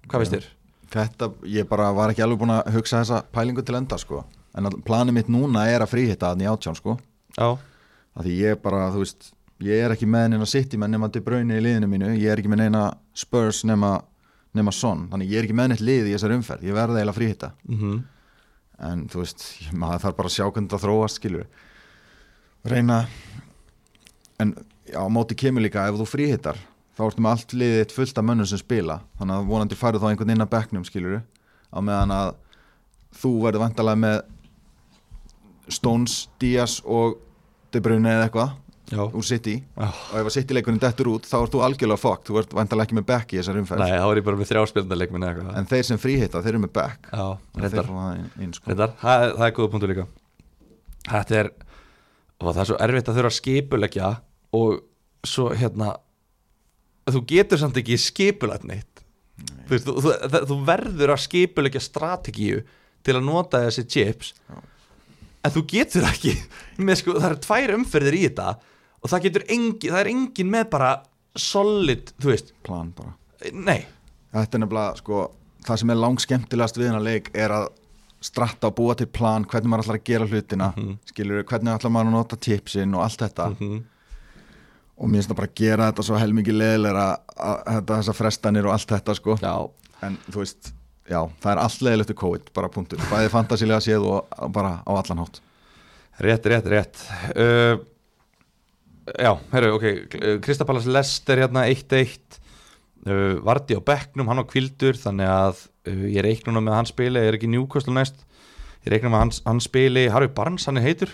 Hvað 0.08 0.24
finnst 0.24 0.36
þér? 0.38 0.48
Þetta, 0.92 1.28
ég 1.48 1.68
bara 1.70 1.92
var 1.96 2.12
ekki 2.12 2.24
alveg 2.24 2.40
búin 2.42 2.56
að 2.56 2.72
hugsa 2.76 3.00
þessa 3.02 3.22
pælingu 3.32 3.64
til 3.64 3.78
enda 3.80 4.00
sko 4.00 4.24
En 4.58 4.68
planið 4.86 5.16
mitt 5.16 5.30
núna 5.32 5.66
er 5.72 5.84
að 5.86 5.94
fríhitta 5.94 6.34
þannig 6.34 6.50
átján 6.52 6.78
sko. 6.78 6.98
Já, 7.38 7.54
að 8.18 8.28
Því 8.28 8.38
ég 8.42 8.62
bara, 8.64 8.90
þú 8.92 9.04
veist, 9.06 9.30
ég 9.64 9.84
er 9.86 9.94
ekki 9.96 10.10
með 10.10 10.32
neina 10.34 10.48
City 10.50 10.80
menn 10.82 10.92
nema 10.92 11.08
De 11.12 11.22
Bruyne 11.24 11.56
í 11.60 11.64
liðinu 11.64 11.88
mínu. 11.88 12.10
Ég 12.20 12.34
er 12.34 12.42
ekki 12.42 12.52
með 12.52 12.66
neina 12.66 12.82
Spurs 13.16 13.62
nema, 13.68 13.94
nema 14.58 14.74
Son. 14.76 15.06
Þannig 15.12 15.32
ég 15.32 15.40
er 15.40 15.48
ekki 15.48 15.56
með 15.62 15.72
neitt 15.72 15.86
lið 15.88 16.10
í 16.10 16.16
þessar 16.18 16.36
umferð. 16.36 16.66
Ég 16.68 16.76
verði 16.76 17.00
eiginlega 17.00 17.20
fríhitta 17.20 17.54
mm 17.70 18.02
En 18.82 19.04
þú 19.14 19.20
veist, 19.22 19.44
maður 19.78 20.02
þarf 20.08 20.16
bara 20.18 20.30
að 20.32 20.34
sjá 20.34 20.46
hvernig 20.48 20.72
það 20.72 20.84
þróast 20.88 21.20
skilur 21.20 21.44
Reyna 22.66 22.96
En 24.42 24.56
á 24.90 25.06
móti 25.06 25.38
kemur 25.38 25.62
líka 25.62 25.84
ef 25.86 26.00
þú 26.00 26.08
fríhittar 26.10 26.58
þá 26.98 27.04
ertu 27.06 27.24
með 27.24 27.32
allt 27.36 27.54
liðið 27.56 27.94
fullt 27.96 28.18
af 28.20 28.26
mönnum 28.28 28.48
sem 28.50 28.60
spila. 28.60 28.98
Þannig 29.20 29.38
að 29.38 29.50
vonandi 29.52 29.78
færðu 29.80 30.02
þá 30.02 30.08
einhvern 30.10 30.34
inn 30.34 30.44
að 30.44 30.52
bekknum 30.52 30.86
skilur 30.88 31.22
á 31.72 31.78
meðan 31.80 32.14
að 32.16 32.32
þú 33.22 33.32
verður 33.46 33.64
vantalega 33.64 34.02
með 34.02 34.18
Stones, 35.72 36.28
Díaz 36.42 36.80
og 36.86 37.18
De 37.72 37.80
Bruyne 37.84 38.10
eða 38.18 38.28
eitthvað 38.30 38.58
úr 38.92 39.24
City. 39.24 39.54
Já. 39.80 39.88
og 39.88 40.16
ef 40.20 40.26
að 40.28 40.34
City 40.36 40.56
leikurinn 40.58 40.80
dettur 40.84 41.08
út 41.14 41.24
þá 41.24 41.36
ert 41.46 41.54
þú 41.54 41.62
algjörlega 41.64 42.02
fokkt, 42.02 42.26
þú 42.28 42.40
ert 42.42 42.54
vantalega 42.58 42.90
ekki 42.90 42.98
með 42.98 43.06
bekk 43.08 43.30
í 43.32 43.38
þessar 43.40 43.60
umferð. 43.62 43.84
Nei, 43.86 43.94
þá 43.96 44.08
er 44.12 44.20
ég 44.20 44.26
bara 44.28 44.40
með 44.42 44.50
þrjáspilnarleikminn 44.52 45.24
eða 45.24 45.32
eitthvað. 45.32 45.54
En 45.62 45.70
þeir 45.72 45.86
sem 45.88 46.02
fríhitta, 46.04 46.42
þeir 46.44 46.52
eru 46.58 46.64
með 46.66 46.74
bekk 46.76 47.08
Já, 47.14 47.28
reyndar, 47.64 47.88
sko. 48.58 48.68
reyndar. 48.68 48.96
Það, 49.00 49.24
það 49.38 49.46
er 49.48 49.56
góða 49.62 49.72
punktu 49.76 49.90
líka. 49.94 50.06
Þetta 51.08 51.38
er 51.40 51.52
og 52.42 52.50
það 52.52 52.62
er 52.66 52.70
svo 52.72 52.80
erfitt 52.88 53.12
að 53.14 53.18
þurfa 53.22 53.32
að 53.32 53.38
skipulegja 53.38 54.10
og 54.60 54.82
svo 55.32 55.48
hérna 55.56 55.92
þú 57.12 57.22
getur 57.32 57.62
samt 57.62 57.80
ekki 57.80 57.96
skipulætt 58.02 58.66
neitt. 58.68 59.06
Þú, 59.42 59.72
veist, 59.72 59.88
þú, 59.88 59.96
þú, 60.04 60.12
það- 60.36 60.46
þú 60.52 60.58
verður 60.68 61.14
að 61.16 61.24
skipulegja 61.30 61.82
strategíu 61.88 62.60
til 63.08 63.16
að 63.18 63.24
nota 63.26 63.64
þessi 63.64 63.88
chips. 63.88 64.34
Já. 64.52 64.60
En 65.44 65.52
þú 65.56 65.64
getur 65.68 66.04
ekki 66.10 66.36
með 66.78 67.00
sko, 67.02 67.16
það 67.20 67.30
eru 67.32 67.40
tvær 67.48 67.74
umferðir 67.78 68.18
í 68.20 68.24
þetta 68.28 68.48
og 69.02 69.10
það 69.10 69.24
getur 69.28 69.46
engin, 69.50 69.92
það 69.92 70.00
er 70.04 70.10
engin 70.14 70.52
með 70.54 70.70
bara 70.70 70.92
solid, 71.36 72.12
þú 72.22 72.32
veist. 72.34 72.54
Plan 72.64 72.92
bara. 72.96 73.14
Nei, 73.54 73.86
Þetta 74.32 74.56
er 74.58 74.62
nefnilega, 74.64 74.96
sko, 75.02 75.22
það 75.68 75.80
sem 75.82 75.90
er 75.92 75.98
langt 76.00 76.22
skemmtilegast 76.24 76.78
við 76.80 76.88
hennar 76.88 77.02
leik 77.04 77.26
er 77.36 77.52
að 77.52 77.66
stratta 78.24 78.70
og 78.70 78.76
búa 78.78 78.94
til 78.96 79.08
plan, 79.12 79.44
hvernig 79.44 79.68
maður 79.74 79.84
ætlar 79.90 79.98
að 80.00 80.04
gera 80.08 80.28
hlutina, 80.30 80.68
Mhm. 80.78 80.94
skilur 81.10 81.44
hvernig 81.44 81.74
ætlar 81.74 81.92
maður 81.92 82.08
að 82.08 82.16
nota 82.16 82.36
tipsin 82.38 82.96
og 82.96 83.02
allt 83.04 83.18
þetta. 83.26 83.50
Mhm. 83.60 83.84
og 85.02 85.10
mér 85.10 85.18
finnst 85.18 85.30
það 85.32 85.36
bara 85.36 85.48
að 85.48 85.56
gera 85.56 85.92
þetta 85.92 86.04
svo 86.06 86.18
helmingi 86.22 86.54
leðilega 86.54 87.06
að 87.36 87.64
þetta 87.66 87.96
þessar 87.98 88.16
frestanir 88.20 88.66
og 88.68 88.72
allt 88.76 88.88
þetta, 88.88 89.16
sko. 89.16 89.36
Já, 89.42 89.72
en 90.04 90.18
þú 90.30 90.38
veist, 90.44 90.72
já, 91.10 91.22
það 91.42 91.54
er 91.54 91.64
allt 91.64 91.86
leðilegt 91.88 92.12
við 92.14 92.20
COVID, 92.22 92.52
bara 92.58 92.72
punktur, 92.74 93.02
bæði 93.12 93.32
fantasilega 93.34 93.82
séð 93.86 94.10
og 94.12 94.52
bara 94.54 94.78
á 94.86 94.92
allan 94.92 95.24
hátt. 95.24 95.42
Rétt, 96.22 96.46
rétt, 96.52 96.68
rétt. 96.70 97.06
Uh, 97.34 97.80
Já, 99.18 99.34
herru, 99.52 99.76
ok 99.76 100.42
Kristapalas 100.46 100.86
Lester 100.86 101.40
hérna 101.42 101.64
1-1 101.66 102.38
uh, 103.10 103.40
Vardi 103.44 103.74
á 103.74 103.82
bekknum, 103.82 104.30
hann 104.30 104.44
á 104.44 104.46
kvildur 104.46 104.98
þannig 105.00 105.26
að 105.32 105.64
uh, 105.90 106.04
ég 106.14 106.22
reikna 106.22 106.54
nú 106.54 106.62
með 106.62 106.76
að 106.76 106.80
hann 106.80 106.90
spili 106.92 107.24
er 107.26 107.38
ekki 107.38 107.50
Newcastle 107.50 107.96
næst? 107.96 108.22
Ég 108.86 108.94
reikna 108.94 109.10
með 109.10 109.18
að 109.18 109.24
hann, 109.26 109.34
hann 109.50 109.64
spili, 109.66 110.06
Harry 110.14 110.30
Barnes 110.30 110.68
hann 110.70 110.78
er 110.78 110.86
heitur? 110.86 111.12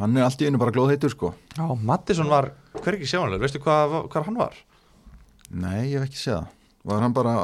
Hann 0.00 0.18
er 0.18 0.26
allt 0.26 0.42
í 0.42 0.48
einu 0.48 0.58
bara 0.58 0.74
glóðheitur, 0.74 1.12
sko. 1.12 1.30
Já, 1.54 1.62
Mattisson 1.78 2.30
var, 2.30 2.50
hver 2.80 2.96
ekki 2.96 3.10
sjáanlega 3.10 3.44
veistu 3.44 3.60
hvað, 3.62 3.96
hvað 4.10 4.28
hann 4.28 4.38
var? 4.40 4.58
Nei, 5.52 5.92
ég 5.92 5.98
hef 6.00 6.08
ekki 6.08 6.18
séð 6.18 6.38
það. 6.40 6.52
Var 6.90 7.04
hann 7.04 7.14
bara 7.14 7.34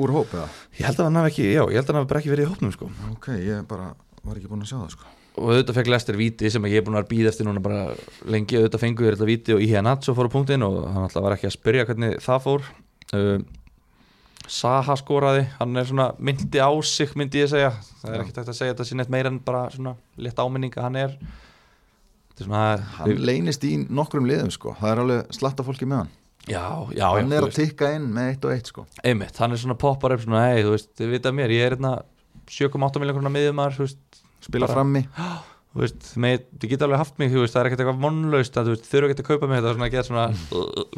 úr 0.00 0.12
hóp 0.14 0.32
eða? 0.34 0.46
Ég 0.78 0.86
held 0.88 1.00
að 1.00 1.08
hann 1.08 1.18
hafi 1.20 1.32
ekki, 1.32 1.44
já, 1.50 1.62
ég 1.62 1.76
held 1.78 1.84
að 1.84 1.92
hann 1.92 2.00
hafi 2.00 2.10
bara 2.12 2.22
ekki 2.22 2.32
verið 2.32 2.46
í 2.46 2.50
hópnum 2.52 2.72
sko. 2.74 2.88
Ok, 3.12 3.28
ég 3.40 3.66
bara 3.70 3.90
var 4.24 4.38
ekki 4.38 4.50
búin 4.50 4.64
að 4.64 4.70
sjá 4.70 4.78
það, 4.78 4.94
sko. 4.94 5.12
Og 5.34 5.50
auðvitað 5.50 5.78
fekk 5.80 5.90
Lester 5.90 6.18
víti 6.18 6.50
sem 6.54 6.66
ég 6.70 6.78
er 6.78 6.86
búin 6.86 6.98
að 7.00 7.08
býða 7.10 7.32
eftir 7.32 7.48
núna 7.48 7.62
bara 7.62 7.82
lengi, 8.30 8.58
auðvitað 8.60 8.84
fengu 8.84 9.06
þér 9.06 9.16
þetta 9.16 9.28
víti 9.30 9.54
og 9.56 9.64
Ihe 9.64 9.82
Natso 9.82 10.14
fór 10.14 10.30
á 10.30 10.34
punktinn 10.34 10.66
og 10.66 10.76
hann 10.86 11.06
alltaf 11.08 11.24
var 11.24 11.34
ekki 11.34 11.48
að 11.50 11.56
spyrja 11.56 11.86
hvernig 11.88 12.18
það 12.22 12.44
fór. 12.46 12.68
Uh, 13.14 13.38
Saha 14.44 14.94
skoraði. 15.00 15.46
Hann 15.58 15.80
er 15.80 15.88
svona 15.88 16.10
myndi 16.20 16.60
á 16.60 16.70
sig 16.86 17.14
myndi 17.18 17.42
ég 17.42 17.50
segja, 17.50 17.72
það 18.02 18.12
er 18.12 18.22
ekki 18.22 18.36
tægt 18.36 18.52
að 18.52 18.58
segja 18.60 18.74
þetta 18.74 18.86
sé 18.90 18.98
neitt 19.00 19.14
meira 19.14 19.32
en 19.32 19.40
bara 19.42 19.64
svona 19.74 19.96
létt 20.20 20.38
áminning 20.38 20.76
að 20.76 20.86
hann 20.86 21.00
er. 21.00 21.16
Þetta 22.34 22.44
er 22.44 22.50
svona 22.50 22.66
Hann 22.98 23.24
leynist 23.24 23.64
í 23.66 23.72
nokkrum 23.88 24.28
liðum, 24.28 24.52
sko. 24.54 24.76
Það 24.78 24.92
er 24.92 25.02
alveg 25.02 25.34
slatta 25.34 25.66
fólki 25.66 25.88
með 25.88 26.04
hann 26.04 26.12
já, 26.50 26.62
já, 26.96 27.06
Hann 27.16 27.32
er 27.32 27.46
að 27.46 27.54
tikka 27.56 27.92
inn 27.96 28.10
með 28.14 28.28
eitt 28.34 28.44
og 28.44 28.52
eitt, 28.54 28.68
sko. 28.72 28.84
Einmitt, 29.04 29.38
hann 29.40 29.54
er 29.56 29.60
svona 29.62 29.76
poppar 29.80 30.14
upp 30.16 30.22
svona, 30.26 30.42
hei, 30.50 30.62
þú 30.66 30.74
veist, 30.76 30.90
þið 30.98 31.12
vita 31.16 31.32
mér, 31.32 31.54
ég 31.56 31.64
er 31.68 31.76
hérna 31.76 31.94
7,8 32.50 33.00
miljón 33.02 33.18
krona 33.18 33.32
miðumar, 33.32 33.76
Spila 34.44 34.66
Bara- 34.68 34.76
frammi. 34.76 35.04
þú 35.74 35.80
veist, 35.82 36.10
þið 36.14 36.68
geta 36.70 36.84
alveg 36.86 37.00
haft 37.00 37.16
mig 37.18 37.32
þú 37.32 37.40
veist, 37.42 37.54
það 37.56 37.62
er 37.64 37.68
ekkert 37.70 37.80
eitthvað 37.84 38.02
vonlaust 38.04 38.58
að 38.60 38.68
þú 38.68 38.74
veist, 38.76 38.88
þurfa 38.92 39.08
ekki 39.14 39.24
að 39.24 39.28
kaupa 39.30 39.48
mig 39.50 39.58
þetta 39.62 39.72
svona 39.74 39.88
að 39.88 39.94
geta 39.94 40.08
svona, 40.10 40.26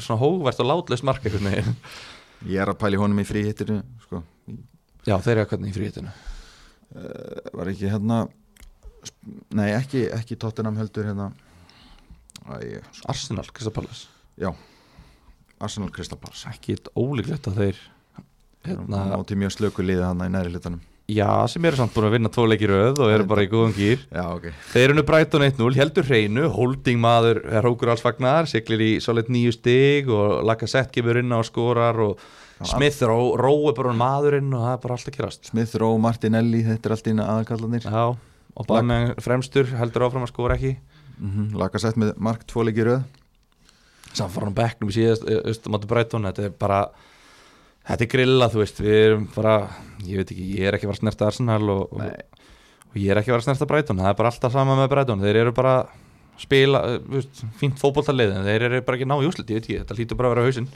svona 0.03 0.21
hógvært 0.21 0.63
og 0.65 0.69
látlaust 0.73 1.07
mark 1.07 1.25
einhvern 1.29 1.49
veginn. 1.53 1.77
Ég 2.53 2.61
er 2.61 2.69
að 2.75 2.81
pæli 2.83 2.99
honum 3.01 3.23
í 3.23 3.25
fríhittinu 3.25 3.79
sko. 4.05 4.21
já, 5.07 5.15
þeir 5.25 5.39
eru 5.39 5.47
hvernig 5.53 5.71
í 5.73 5.77
fríhetinu 5.79 6.17
Eh, 6.97 7.49
Var 7.57 7.67
ekki 7.73 7.89
hérna 7.91 8.21
Nei, 9.59 9.73
ekki, 9.75 10.05
ekki 10.15 10.37
Tottenham 10.39 10.77
heldur 10.79 11.09
hérna. 11.09 11.27
Æ, 12.47 12.79
sko, 12.95 13.09
Arsenal, 13.11 13.49
Kristapalas, 13.53 14.05
Já 14.39 14.53
Arsenal 15.63 15.93
Crystal 15.95 16.19
Palace. 16.21 16.49
Ekki 16.53 16.77
ólíklegt 16.97 17.49
að 17.51 17.63
þeir 17.63 17.81
hérna, 18.67 19.07
Átti 19.17 19.39
mjög 19.39 19.57
slöku 19.57 19.85
liði 19.87 20.05
hann 20.05 20.23
í 20.27 20.31
næri 20.33 20.53
hlutanum. 20.53 20.83
Já, 21.07 21.47
sem 21.47 21.63
eru 21.69 21.79
samt 21.79 21.93
búin 21.95 22.09
að 22.09 22.17
vinna 22.17 22.31
tvo 22.35 22.49
leikir 22.51 22.73
röð 22.73 22.99
og 23.05 23.13
eru 23.15 23.25
bara 23.31 23.45
í 23.45 23.47
góðum 23.47 23.77
gýr 23.77 24.01
Já, 24.11 24.25
ok. 24.27 24.49
Þeir 24.73 24.83
eru 24.89 24.97
nú 24.97 25.05
Brighton 25.07 25.45
1-0, 25.47 25.69
heldur 25.79 26.09
hreinu 26.09 26.49
holding 26.51 26.99
maður, 26.99 27.39
er 27.47 27.69
hókur 27.69 27.93
alls 27.93 28.03
fagnar 28.03 28.49
siglir 28.51 28.83
í 28.83 28.89
solid 29.05 29.31
nýju 29.31 29.55
stig 29.55 30.11
og 30.11 30.41
Lacazette 30.49 30.91
gefur 30.97 31.21
inn 31.21 31.31
á 31.31 31.39
skorar 31.47 32.01
og 32.03 32.25
Smith 32.67 33.07
ró, 33.07 33.37
rói 33.39 33.71
bara 33.77 33.93
um 33.93 34.03
maðurinn 34.03 34.51
og 34.51 34.65
það 34.65 34.73
er 34.73 34.83
bara 34.83 34.97
allt 34.97 35.11
að 35.13 35.19
gerast. 35.21 35.47
Smith 35.53 35.79
Rowe, 35.79 36.01
Martinelli, 36.03 36.65
þetta 36.67 36.89
er 36.89 36.97
allt 36.97 37.11
inn 37.13 37.23
aðalkallanir 37.23 37.87
Já, 37.87 38.05
og 38.57 38.67
bara 38.67 38.87
með 38.91 39.13
fremstur 39.23 39.71
heldur 39.79 40.09
áfram 40.09 40.27
að 40.27 40.33
skora 40.33 40.57
ekki. 40.59 40.75
Mm 41.21 41.31
-hmm. 41.31 41.59
Lagasett 41.61 42.01
með 42.01 42.17
mark 42.17 42.43
tvo 42.51 42.65
leiki 42.67 42.83
í 42.83 42.89
á 44.23 44.27
bekknum 44.61 44.95
síðast 44.95 45.27
Östum 45.27 45.77
átti 45.79 45.91
Brighton, 45.91 46.31
þetta 46.31 46.49
er 46.49 46.57
bara 46.57 46.81
Þetta 47.87 48.03
er 48.03 48.11
grilla, 48.11 48.49
þú 48.51 48.63
veist 48.63 48.81
Við 48.83 48.97
erum 49.03 49.29
bara, 49.35 49.59
ég 50.07 50.23
veit 50.23 50.33
ekki, 50.33 50.49
ég 50.57 50.67
er 50.67 50.79
ekki 50.79 50.89
fara 50.89 50.99
að 50.99 51.05
snerta 51.05 51.29
Arsenal 51.29 51.63
og, 51.71 51.93
og, 51.93 52.43
og 52.91 52.99
ég 52.99 53.13
er 53.13 53.21
ekki 53.21 53.35
fara 53.35 53.45
að 53.45 53.49
snerta 53.51 53.71
Brighton 53.71 54.03
Það 54.03 54.11
er 54.11 54.19
bara 54.23 54.33
alltaf 54.33 54.57
sama 54.57 54.79
með 54.81 54.91
Brighton 54.95 55.23
Þeir 55.23 55.41
eru 55.45 55.55
bara 55.57 55.77
spila, 56.41 56.83
þú 57.01 57.17
veist, 57.17 57.41
fínt 57.61 57.81
fótboltalið 57.81 58.35
en 58.37 58.47
þeir 58.47 58.67
eru 58.69 58.83
bara 58.85 58.99
ekki 58.99 59.09
ná 59.09 59.17
í 59.17 59.29
úslit, 59.29 59.51
ég 59.51 59.61
veit 59.61 59.67
ekki, 59.67 59.81
þetta 59.81 59.97
hlýtur 59.97 60.19
bara 60.21 60.31
að 60.31 60.35
vera 60.35 60.47
hausinn. 60.47 60.69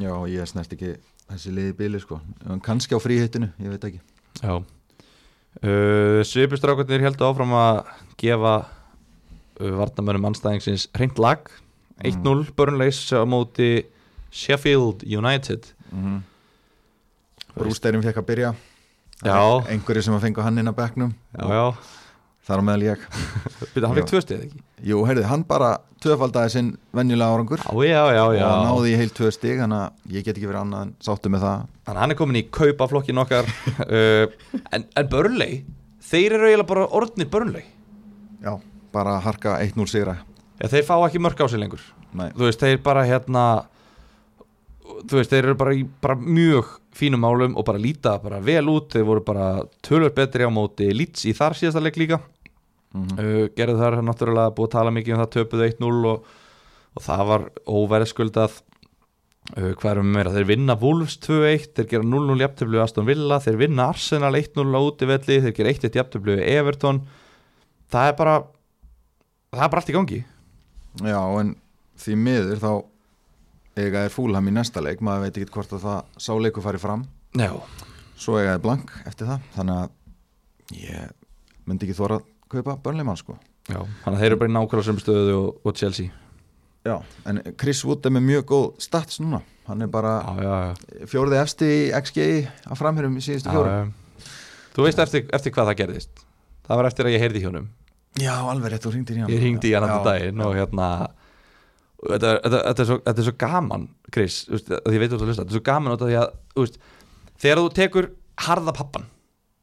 Já, 0.00 0.12
ég 0.30 0.50
snert 0.50 0.74
ekki 0.74 0.92
þessi 1.30 1.54
liði 1.54 1.76
bíli 1.78 2.02
sko. 2.02 2.20
Kannski 2.66 2.98
á 2.98 3.00
fríhittinu, 3.02 3.50
ég 3.62 3.74
veit 3.74 3.86
ekki. 3.90 4.02
Já. 4.40 4.54
Uh, 5.60 6.20
Svipustrákarnir 6.26 7.02
heldur 7.02 7.30
áfram 7.30 7.54
að 7.58 7.80
gefa 8.20 8.54
uh, 8.62 9.72
varnamönnum 9.80 10.30
anstæðingsins 10.30 10.86
hreint 10.94 11.18
lag 11.22 11.50
1-0 12.04 12.50
Burnleys 12.56 13.00
á 13.12 13.22
móti 13.28 13.86
Sheffield 14.30 15.04
United. 15.04 15.72
Mm 15.92 16.20
Rústeirin 17.60 18.02
fekk 18.04 18.20
að 18.20 18.28
byrja. 18.28 18.50
Já. 19.26 19.40
Einhverju 19.68 20.04
sem 20.06 20.14
að 20.16 20.22
fengu 20.28 20.44
hann 20.44 20.60
inn 20.62 20.70
Já, 20.70 21.46
já, 21.50 21.64
Þar 22.46 22.62
á 22.62 22.64
meðal 22.64 22.84
ég. 22.86 23.02
Hann 23.84 23.96
fekk 23.98 24.08
tvö 24.08 24.20
stið 24.24 24.44
ekki? 24.46 24.60
Jú, 24.88 25.02
heyrðu, 25.04 25.26
hann 25.28 25.42
bara 25.46 25.74
tvöfaldaði 26.00 26.52
sinn 26.54 26.70
venjulega 26.96 27.34
árangur. 27.36 27.60
Já, 27.60 27.74
já, 27.84 28.00
já, 28.16 28.22
já. 28.38 28.46
Og 28.48 28.62
náði 28.64 28.94
í 28.94 28.96
heilt 28.96 29.14
tvö 29.18 29.28
stig 29.34 29.60
þannig 29.60 29.82
að 29.84 30.14
ég 30.16 30.24
get 30.24 30.38
ekki 30.38 30.48
verið 30.48 30.62
annað 30.62 30.86
en 30.86 30.94
sáttu 31.04 31.30
með 31.30 31.44
það. 31.44 31.66
Þannig 31.84 31.98
að 31.98 32.00
hann 32.06 32.14
er 32.14 32.18
komin 32.22 32.40
í 32.40 32.44
kaupaflokkin 32.60 33.22
okkar. 33.26 33.52
Uh, 33.90 34.32
En, 34.70 34.84
en 34.96 35.08
Burnley 35.10 35.60
Þeir 36.10 36.34
eru 36.38 36.48
eiginlega 36.48 36.68
bara 36.72 36.88
orðni 36.96 37.26
Burnley. 37.30 37.64
Já, 38.42 38.54
bara 38.94 39.18
harka 39.22 39.58
1-0 39.62 39.86
sigra 39.90 40.16
ja, 40.60 40.68
Þeir 40.68 40.86
fá 40.86 40.94
ekki 41.06 41.22
mörg 41.22 41.40
á 41.40 41.46
sig 41.48 41.60
lengur. 41.62 41.82
Nei, 42.12 42.30
Þú 42.36 42.46
veist, 42.48 42.60
þeir 42.62 42.82
bara 42.84 43.06
hérna 43.08 43.44
Þú 45.00 45.20
veist, 45.20 45.30
þeir 45.32 45.46
eru 45.46 45.56
bara 45.58 45.72
í 45.76 45.84
bara 46.02 46.16
mjög 46.18 46.74
fínum 46.96 47.22
málum 47.22 47.54
og 47.56 47.64
bara 47.68 47.80
líta 47.80 48.16
bara 48.22 48.40
vel 48.44 48.66
út. 48.72 48.90
Þeir 48.92 49.06
voru 49.06 49.22
bara 49.24 49.46
tölvöld 49.86 50.16
betri 50.16 50.44
á 50.44 50.50
móti 50.52 50.90
Leeds 50.92 51.24
í 51.30 51.34
þar 51.36 51.56
síðasta 51.56 51.82
leik 51.84 51.98
líka. 52.00 52.20
Mhm. 52.94 53.12
uh, 53.20 53.44
Gerðu 53.54 53.78
þar 53.78 54.00
náttúrulega 54.02 54.54
búið 54.56 54.68
að 54.68 54.74
tala 54.74 54.90
mikið 54.94 55.14
um 55.14 55.22
það 55.22 55.32
töpuðu 55.36 55.68
1-0 55.70 56.10
og, 56.10 56.26
og 56.96 57.04
það 57.06 57.22
var 57.30 57.46
óverðskuldað. 57.70 58.58
Uh, 59.56 59.70
Hvað 59.78 59.92
erum 59.92 60.10
við 60.10 60.16
meira? 60.18 60.34
Þeir 60.34 60.48
vinna 60.50 60.76
Wolves 60.82 61.16
2-1, 61.22 61.70
þeir 61.78 61.88
gera 61.94 62.08
0-0 62.10 62.42
jafntöflu 62.42 62.82
Aston 62.82 63.06
Villa, 63.08 63.38
þeir 63.42 63.60
vinna 63.62 63.88
Arsenal 63.94 64.34
1-0 64.34 64.66
á 64.74 64.80
útivelli, 64.82 65.38
þeir 65.46 65.54
gera 65.56 65.72
1-1 65.76 66.00
jafntöflu 66.00 66.36
Everton. 66.42 67.00
Það 67.90 68.10
er 68.10 68.18
bara 68.18 68.34
það 69.54 69.64
er 69.64 69.70
bara 69.72 69.82
allt 69.82 69.90
í 69.90 69.96
gangi 69.96 70.20
Já, 70.98 71.20
en 71.40 71.54
því 72.00 72.16
miður 72.18 72.62
þá 72.62 72.70
eiga 73.80 74.04
er 74.06 74.12
fúlham 74.12 74.48
í 74.50 74.54
næsta 74.54 74.82
leik. 74.82 75.02
Maður 75.04 75.28
veit 75.28 75.38
ekki 75.38 75.54
hvort 75.54 75.74
að 75.76 75.84
það 75.86 76.24
sá 76.26 76.32
leiku 76.42 76.64
farið 76.64 76.84
fram. 76.84 77.04
Já, 77.38 77.52
svo 78.18 78.38
eiga 78.40 78.56
er 78.56 78.64
blank 78.64 78.90
eftir 79.06 79.30
það. 79.30 79.46
Þannig 79.54 79.84
að 79.84 80.80
ég 80.80 81.14
myndi 81.70 81.86
ekki 81.86 81.98
þóra 82.00 82.18
að 82.20 82.26
kaupa 82.50 82.76
börnleimann 82.84 83.20
sko. 83.20 83.38
Já, 83.70 83.78
þannig 84.02 84.16
að 84.16 84.20
þeir 84.24 84.30
eru 84.32 84.40
bara 84.40 84.50
í 84.50 84.56
nákvæmlega 84.56 84.88
sem 84.88 85.00
stöðu 85.04 85.38
og, 85.38 85.62
og 85.62 85.78
Chelsea. 85.78 86.10
Já, 86.88 86.96
en 87.28 87.42
Chris 87.60 87.82
Wood 87.84 88.06
er 88.08 88.14
með 88.16 88.26
mjög 88.26 88.46
góð 88.50 88.68
stats 88.82 89.20
núna. 89.22 89.42
Hann 89.68 89.84
er 89.84 89.90
bara 89.92 90.16
Já, 90.24 90.42
já, 90.42 90.54
já, 90.64 91.08
fjórði 91.12 91.38
efsti 91.38 91.68
XG 91.94 92.24
að 92.66 92.80
framherjum 92.80 93.18
í 93.20 93.24
síðustu 93.24 93.52
fjórum. 93.52 93.92
Þú 94.74 94.86
veist 94.86 95.02
eftir, 95.04 95.26
eftir 95.36 95.54
hvað 95.54 95.70
það 95.70 95.78
gerðist. 95.82 96.24
Það 96.66 96.80
var 96.80 96.88
eftir 96.88 97.06
að 97.06 97.14
ég 97.14 97.22
heyrði 97.24 97.44
hjónum 97.44 97.68
Já, 98.18 98.34
alveg 98.50 98.72
rétt, 98.72 98.82
þú 98.82 98.94
ringdir 98.96 99.18
í 99.18 99.22
hann 99.22 99.30
Ég 99.30 99.42
hringdi 99.44 99.70
í 99.70 99.76
hann 99.76 99.86
þetta 99.86 100.10
daginn 100.10 100.42
og 100.42 100.56
hérna 100.58 100.88
þetta, 102.00 102.32
þetta, 102.42 102.58
þetta, 102.58 102.82
er 102.82 102.88
svo, 102.90 102.98
þetta 103.06 103.22
er 103.22 103.28
svo 103.28 103.36
gaman 103.44 103.86
Chris, 104.10 104.40
veist, 104.50 104.74
að 104.74 104.96
ég 104.96 105.04
veit 105.04 105.12
ert 105.12 105.20
að 105.20 105.30
hlusta 105.30 105.44
þetta 105.44 105.54
er 105.54 105.58
svo 105.60 105.66
gaman 105.70 105.94
út 105.94 106.04
að 106.06 106.14
þú 106.56 106.66
veist, 106.66 106.78
þegar 107.44 107.62
þú 107.62 107.72
tekur 107.78 108.10
harða 108.46 108.74
pappan 108.80 109.08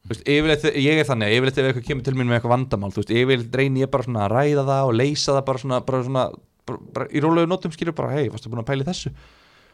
veist, 0.07 0.23
yfirleitt, 0.23 0.67
ég 0.79 1.01
er 1.01 1.09
þannig, 1.09 1.35
yfirleitt 1.35 1.59
ef 1.59 1.69
eitthvað 1.71 1.87
kemur 1.89 2.07
til 2.07 2.15
mín 2.15 2.29
með 2.29 2.39
eitthvað 2.39 2.55
vandamál, 2.55 2.91
yfirleitt 2.95 3.59
reyni 3.59 3.83
ég 3.83 3.91
bara 3.91 4.07
svona 4.07 4.23
að 4.25 4.35
ræða 4.37 4.67
það 4.71 4.91
og 4.91 4.95
leysa 5.01 5.35
það 5.35 5.47
bara 5.49 5.63
svona, 5.65 5.81
bara 5.89 6.03
svona 6.07 6.27
bara, 6.67 6.79
bara 6.93 7.09
í 7.11 7.23
rólegu 7.23 7.49
nótum 7.49 7.73
skilur 7.73 7.95
bara, 7.97 8.13
hei, 8.17 8.29
varstu 8.31 8.51
búin 8.51 8.63
að 8.63 8.69
pæli 8.71 8.87
þessu? 8.87 9.11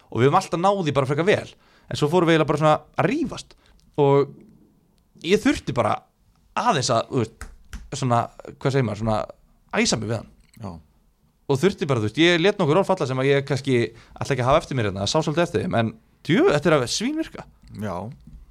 Og 0.10 0.22
við 0.22 0.30
höfum 0.30 0.40
alltaf 0.40 0.62
náði 0.62 0.96
bara 0.96 1.10
frekar 1.10 1.28
vel 1.28 1.54
en 1.90 2.00
svo 2.00 2.10
fórum 2.12 2.30
við 2.30 2.46
bara 2.46 2.62
svona 2.62 2.76
að 3.00 3.10
rífast. 3.10 3.56
Og 4.02 4.34
ég 5.26 5.42
þurfti 5.42 5.76
bara 5.76 5.98
aðeins 6.58 6.92
að, 6.94 7.10
svona, 8.00 8.24
hvað 8.58 8.76
segir 8.76 8.88
maður, 8.88 9.04
svona 9.04 9.20
æsa 9.84 10.00
mig 10.00 10.12
við 10.12 10.20
hann. 10.20 10.34
Já, 10.64 10.72
og 11.54 11.60
þurfti 11.60 11.88
bara, 11.90 12.02
þú 12.02 12.10
veist, 12.10 12.20
ég 12.24 12.42
let 12.42 12.60
nokkur 12.60 12.82
orð 12.82 12.90
falla 12.92 13.08
sem 13.10 13.20
að 13.20 13.30
ég 13.30 13.48
kannski 13.48 13.80
alltaf 14.16 14.36
ekki 14.36 14.44
að 14.44 14.52
hafa 14.52 14.62
eftir 14.64 14.80
mér 14.80 14.90
hérna, 14.90 15.08
sá 15.10 15.18
svolítið 15.20 15.46
eftir 15.48 15.66
þeim, 15.66 15.80
en 15.80 15.90
djú, 16.24 16.46
þetta 16.50 16.70
er 16.70 16.76
að 16.78 16.86
svínvirka. 16.94 17.46
Já, 17.84 17.96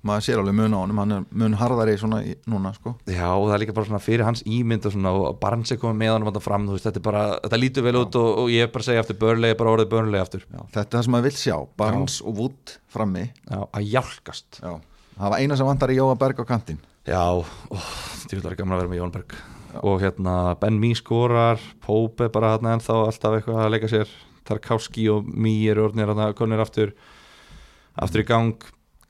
maður 0.02 0.26
sér 0.26 0.42
alveg 0.42 0.56
mun 0.58 0.76
á 0.76 0.78
honum 0.82 1.00
hann 1.00 1.14
er 1.16 1.24
mun 1.42 1.56
harðari 1.56 1.94
svona 2.00 2.20
í, 2.26 2.34
núna 2.50 2.74
sko. 2.76 2.94
Já, 3.06 3.26
og 3.30 3.46
það 3.48 3.56
er 3.56 3.62
líka 3.62 3.76
bara 3.78 3.88
svona 3.88 4.02
fyrir 4.02 4.26
hans 4.26 4.44
ímynd 4.44 4.86
og 4.88 4.94
svona, 4.96 5.14
og 5.14 5.40
Barnes 5.40 5.72
er 5.72 5.80
komið 5.80 6.00
með 6.02 6.14
hann 6.16 6.28
og 6.28 6.40
fram, 6.44 6.68
þú 6.68 6.76
veist, 6.76 6.88
þetta 6.90 7.00
er 7.00 7.06
bara, 7.08 7.24
þetta 7.46 7.62
lítur 7.62 7.88
vel 7.88 7.96
út 8.02 8.20
og, 8.20 8.30
og 8.44 8.52
ég 8.52 8.66
er 8.66 8.72
bara 8.74 8.84
að 8.84 8.90
segja 8.90 9.04
aftur 9.06 9.20
börnlega, 9.22 9.58
bara 9.62 9.74
orðið 9.76 9.92
börnlega 9.94 10.26
aftur. 10.26 10.46
Já, 10.50 10.60
þetta 10.76 10.84
er 10.84 10.94
það 10.98 11.08
sem 11.08 11.16
maður 11.16 11.28
vil 11.30 11.36
sjá, 11.40 11.56
Barnes 11.80 12.20
og 12.22 12.40
Wood 12.40 12.78
frammi. 12.92 13.28
Já, 13.46 13.60
að 13.62 13.92
hjálkast 13.94 14.60
Já, 14.60 14.72
það 15.16 15.28
var 15.36 15.38
eina 15.40 15.60
sem 15.60 15.70
vantar 15.70 15.94
í 15.94 16.00
Jóa 16.02 16.18
Berg 16.18 16.42
á 16.42 16.50
kantinn 16.50 16.82
Já, 17.02 17.42
þetta 18.30 18.52
er 18.52 18.58
gaman 18.60 18.76
að 18.76 18.84
vera 18.84 18.90
með 18.92 19.00
Jón 19.00 19.12
Berg. 19.14 19.32
Og 19.82 20.02
hérna 20.02 20.34
Ben 20.60 20.76
Mee 20.78 20.94
skorar 20.94 21.58
Pope 21.82 22.28
er 22.28 22.30
bara 22.34 22.52
hérna 22.54 22.76
ennþá 22.76 22.98
alltaf 23.08 23.38
eitthvað 23.38 23.58
að 23.64 23.72
leika 23.74 23.90
sér. 23.90 24.12
Tarkovski 24.46 25.08
og 25.10 25.26
Mee 25.26 25.70
eru 25.72 25.88
orðnir 25.88 26.12
hérna 26.12 26.28
konir 26.38 26.62
aftur 26.62 26.92
aftur 27.98 28.22
í 28.22 28.28
gang. 28.28 28.68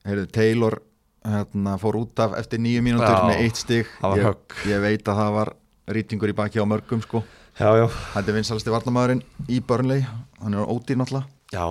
Heyrðu, 0.08 0.24
Taylor 0.32 0.78
hérna, 1.26 1.76
fór 1.82 2.00
út 2.00 2.24
af 2.24 2.38
eftir 2.40 2.62
nýju 2.64 2.82
mínútur 2.86 3.12
Já, 3.12 3.28
með 3.28 3.44
eitt 3.44 3.60
stig. 3.60 3.92
ég, 4.16 4.58
ég 4.72 4.82
veit 4.82 5.06
að 5.12 5.20
það 5.20 5.36
var 5.36 5.52
rýtingur 5.92 6.32
í 6.32 6.38
baki 6.40 6.64
á 6.64 6.66
mörgum 6.66 7.04
sko. 7.04 7.22
Já, 7.60 7.68
já, 7.76 7.86
Þetta 8.16 8.32
er 8.32 8.38
vinsalasti 8.40 8.72
varnamæðurinn 8.72 9.24
í 9.52 9.60
Burnley. 9.60 10.06
Hann 10.40 10.56
er 10.56 10.64
ódýr 10.64 10.96
náttúrulega. 10.96 11.28
Já, 11.52 11.68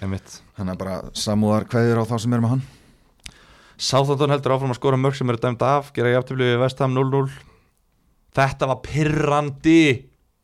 einmitt. 0.00 0.40
Hann 0.56 0.72
er 0.72 0.80
bara 0.80 1.02
samúðar 1.12 1.68
kveður 1.68 2.00
á 2.00 2.04
þá 2.08 2.16
sem 2.24 2.32
er 2.32 2.40
með 2.40 2.56
hann 2.56 2.68
Southampton 3.80 4.34
heldur 4.34 4.56
áfram 4.56 4.74
að 4.74 4.80
skora 4.80 5.00
mörg 5.00 5.16
sem 5.16 5.30
eru 5.32 5.40
dæmt 5.40 5.64
af 5.64 5.90
gera 5.96 6.12
jafntöflu 6.12 6.52
við 6.52 6.60
Vestham 6.60 6.94
0-0 6.96 7.30
Þetta 8.36 8.68
var 8.70 8.78
pirrandi 8.84 9.80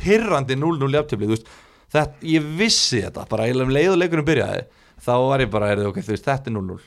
pirrandi 0.01 0.57
0-0 0.59 0.97
jafntöflu 0.97 1.29
þú 1.29 1.35
veist, 1.37 1.51
þetta, 1.93 2.27
ég 2.27 2.51
vissi 2.59 3.03
þetta 3.05 3.27
bara 3.31 3.49
um 3.63 3.73
leið 3.73 3.93
og 3.95 4.01
leikurinn 4.01 4.27
byrjaði 4.27 4.67
þá 5.07 5.15
var 5.29 5.45
ég 5.45 5.51
bara, 5.53 5.71
heyrðu, 5.71 5.91
ok, 5.93 6.01
þú 6.03 6.15
veist, 6.15 6.29
þetta 6.29 6.51
er 6.51 6.57
0-0 6.57 6.79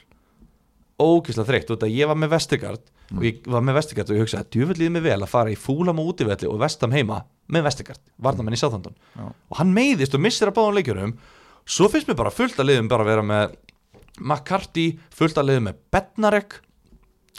ógislega 1.00 1.48
þreytt, 1.48 1.86
ég 1.88 2.10
var 2.10 2.18
með 2.20 2.34
Vestegard 2.34 2.90
og 3.16 3.26
ég 3.26 3.46
var 3.50 3.64
með 3.66 3.80
Vestegard 3.80 4.12
og 4.12 4.18
ég 4.18 4.26
hugsaði, 4.26 4.50
djúvöldliðið 4.54 4.94
mig 4.94 5.06
vel 5.06 5.20
að 5.24 5.32
fara 5.32 5.54
í 5.54 5.58
fúlam 5.58 6.02
og 6.02 6.12
útivelli 6.12 6.50
og 6.50 6.60
Vestam 6.62 6.94
heima 6.94 7.24
með 7.50 7.66
Vestegard, 7.70 8.02
varnamenn 8.22 8.58
í 8.58 8.60
Southampton. 8.60 8.98
Já. 9.16 9.30
og 9.32 9.62
hann 9.62 9.72
meiðist 9.74 10.18
og 10.18 10.22
missir 10.22 10.52
að 10.52 10.58
báðum 10.60 10.78
leikjurum 10.78 11.16
svo 11.70 11.90
finnst 11.90 12.10
mér 12.10 12.20
bara 12.20 12.34
fullt 12.34 12.60
að 12.60 12.70
liðum 12.70 12.92
bara 12.92 13.06
að 13.06 13.12
vera 13.14 13.26
með 13.26 13.56
McCarthy, 14.20 14.88
fullt 15.16 15.40
að 15.40 15.50
liðum 15.52 15.70
með 15.70 15.80
Bednarek. 15.96 16.60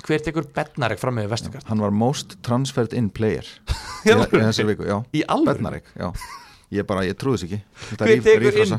Hver 0.00 0.22
tekur 0.24 0.46
Bednarek 0.56 1.00
fram 1.00 1.18
með 1.20 1.28
Vestegard 1.34 1.66
hann 1.68 1.82
var 1.82 1.92
most 1.92 2.38
transferred 2.46 2.94
in 2.96 3.10
player 3.12 3.44
Í 4.08 4.14
í, 4.14 4.14
þessari 4.32 4.70
viku, 4.70 4.86
já. 4.88 4.96
Í 5.12 5.24
alveg, 5.28 5.58
Bednarek, 5.58 5.90
já. 5.98 6.08
Ég 6.72 6.86
bara, 6.88 7.02
ég 7.04 7.18
trúðis 7.20 7.44
ekki. 7.44 7.58
Þetta 7.90 8.06
hver 8.08 8.22
tekur 8.24 8.60
inn 8.64 8.78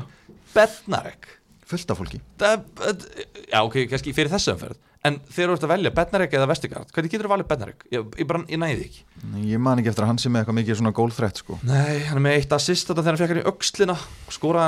Bednarek? 0.55 1.27
Fullt 1.71 1.91
af 1.93 1.99
fólki. 2.01 2.19
Það- 2.41 3.05
já 3.51 3.59
ok, 3.61 3.77
kannski 3.91 4.15
fyrir 4.15 4.31
þessu 4.33 4.55
umferð. 4.55 4.79
En 5.07 5.15
þegar 5.33 5.49
þú 5.49 5.53
ert 5.55 5.63
að 5.65 5.71
velja 5.71 5.91
Bednarek 5.97 6.33
eða 6.37 6.47
Vestegard 6.51 6.91
hvernig 6.93 7.13
getur 7.13 7.25
þú 7.25 7.31
valið 7.31 7.47
Bednarek? 7.49 7.85
Ég, 7.89 8.03
ég, 8.21 8.27
bara, 8.29 8.43
ég 8.49 8.59
næði 8.61 8.83
ekki. 8.85 9.05
Ég 9.49 9.61
man 9.61 9.81
ekki 9.81 9.89
eftir 9.89 10.05
að 10.05 10.11
hann 10.11 10.19
sem 10.21 10.35
er 10.35 10.43
eitthvað 10.43 10.57
mikið 10.59 10.77
svona 10.81 10.93
gólþrætt 10.97 11.41
sko. 11.41 11.57
Nei, 11.65 12.03
hann 12.05 12.19
er 12.19 12.25
með 12.27 12.37
eitt 12.37 12.53
assist 12.57 12.89
þetta 12.91 13.01
þegar 13.01 13.15
hann 13.15 13.21
fekk 13.23 13.33
hann 13.33 13.41
í 13.41 13.47
öxlina. 13.49 13.95
Skora, 14.29 14.67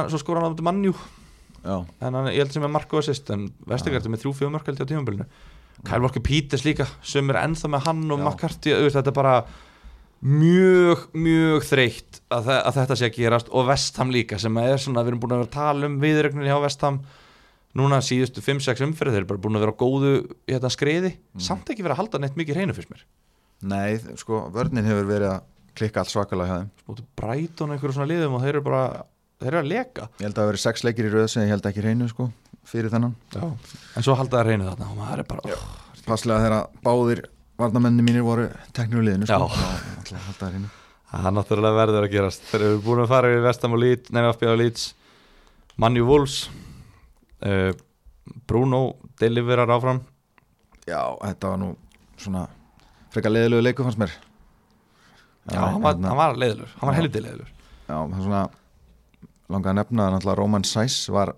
en 1.64 2.18
hann, 2.18 2.30
ég 2.34 2.44
held 2.44 2.56
sem 2.56 2.66
er 2.66 2.72
mark 2.72 2.92
og 2.94 3.04
assist 3.04 3.30
en 3.34 3.48
Vestegard 3.70 4.06
er 4.06 4.12
með 4.14 4.26
þrjú 4.26 4.34
fjögur 4.40 4.56
mörk 4.58 4.68
held 4.68 4.82
ég 4.82 4.88
á 4.88 4.92
tímabilinu. 4.92 5.28
Kyle 5.84 6.04
Walker 6.04 6.24
Peters 6.24 6.66
líka 6.68 6.88
sem 7.02 7.30
er 7.32 7.40
ennþá 7.44 7.72
með 7.72 7.88
hann 7.88 8.04
og. 8.12 8.22
McCarthy 8.22 8.76
þetta 8.94 9.12
er 9.12 9.16
bara 9.16 9.36
mjög, 10.24 11.08
mjög 11.16 11.66
þreytt 11.68 12.22
að, 12.32 12.52
að 12.60 12.78
þetta 12.78 12.98
sé 13.00 13.10
að 13.10 13.18
gerast 13.18 13.52
og 13.52 13.68
Vestham 13.68 14.14
líka 14.14 14.40
sem 14.40 14.60
er 14.62 14.80
svona, 14.80 15.04
við 15.04 15.14
erum 15.14 15.24
búin 15.24 15.36
að 15.36 15.44
vera 15.44 15.50
að 15.50 15.58
tala 15.58 15.90
um 15.90 15.98
viðregnir 16.04 16.48
hjá 16.48 16.60
Vestham 16.64 17.02
núna 17.80 18.00
síðustu 18.06 18.44
5-6 18.46 18.84
umferð 18.86 19.16
þeir 19.16 19.24
eru 19.24 19.32
bara 19.34 19.44
búin 19.44 19.58
að 19.58 19.66
vera 19.66 19.74
á 19.76 19.82
góðu 19.82 20.14
í 20.22 20.54
þetta 20.54 20.72
skriði 20.72 21.16
samt 21.42 21.72
ekki 21.74 21.84
verið 21.84 21.98
að 21.98 22.04
halda 22.04 22.22
neitt 22.22 22.38
mikið 22.40 22.60
hreinu 22.60 22.78
fyrst 22.78 22.94
mér. 22.94 23.04
Nei, 23.64 23.98
sko, 24.20 24.46
vörnin 24.54 24.86
hefur 24.88 25.08
verið 25.10 25.32
að 25.32 25.50
klikka 25.74 26.04
allt 26.04 26.12
svakalega 26.14 26.52
hjá 26.52 26.60
þeim. 26.62 26.72
Smóti 26.84 27.06
Brighton 27.18 27.72
og 27.72 27.76
einhverju 27.76 27.98
svona 27.98 28.10
liðum 28.12 28.38
og 28.38 28.44
þeir 28.44 28.54
eru 28.54 28.64
bara 28.68 28.84
þeir 29.44 29.52
eru 29.52 29.62
að 29.62 29.70
leka. 29.72 30.08
Ég 30.20 30.26
held 30.28 30.34
að 30.34 30.42
það 30.42 30.50
verið 30.52 30.64
sex 30.64 30.86
leikir 30.88 31.08
í 31.08 31.14
röð 31.14 31.28
sem 31.34 31.46
ég 31.46 31.54
held 31.54 31.70
ekki 31.70 31.84
hreinu 31.84 32.10
sko 32.12 32.30
fyrir 32.68 32.94
þennan. 32.94 33.16
Já. 33.34 33.44
en 33.98 34.06
svo 34.06 34.16
halda 34.18 34.40
það 34.40 34.48
hreinu 34.48 34.70
þarna 34.70 34.90
og 34.90 35.00
maður 35.02 35.24
er 35.24 35.30
bara 35.30 35.44
oh, 35.52 35.66
passlega 36.08 36.46
þegar 36.46 36.84
báðir 36.86 37.22
varnamenni 37.60 38.06
mínir 38.06 38.26
voru 38.26 38.48
teknir 38.74 39.02
úr 39.02 39.08
liðinu 39.10 39.30
sko. 39.30 39.50
Já. 39.52 39.60
Já, 39.60 39.94
alltaf 40.00 40.18
að 40.18 40.28
halda 40.30 40.72
það 41.14 41.30
er 41.30 41.38
náttúrulega 41.38 41.80
verður 41.82 42.08
að 42.08 42.14
gerast. 42.16 42.46
Þeir 42.50 42.68
eru 42.70 42.82
búin 42.88 43.04
að 43.04 43.12
fara 43.12 43.32
við 43.34 43.44
Vestam 43.46 43.76
og 43.76 43.84
Leeds 43.84 44.14
nefnir 44.16 44.34
FB 44.34 44.50
og 44.50 44.60
Leeds. 44.64 44.86
Manju 45.84 46.08
Wolves 46.08 46.38
uh, 47.46 47.72
Bruno 48.50 48.84
deliverar 49.22 49.70
áfram. 49.76 50.02
Já, 50.88 51.02
þetta 51.22 51.54
var 51.54 51.62
nú 51.62 51.74
svona 52.18 52.48
frekar 53.14 53.34
leiðilegu 53.34 53.68
leiku 53.68 53.86
fannst 53.86 54.02
mér. 54.02 54.16
Já, 55.52 55.60
hann 55.60 55.82
var, 55.84 55.94
hérna, 55.98 56.10
hann 56.10 56.20
var 56.22 56.38
leiðilur, 56.40 56.70
hann 56.80 56.88
var 56.88 56.96
Já. 56.96 56.98
helviti 57.02 57.22
leiðilur 57.24 57.50
já, 57.50 57.96
það 57.98 58.14
er 58.14 58.22
svona 58.24 58.44
langaði 59.52 59.74
að 59.74 59.80
nefna 59.82 60.06
að 60.08 60.16
náttúrulega 60.16 60.40
Roman 60.40 60.66
Sæs 60.68 60.98
var 61.14 61.34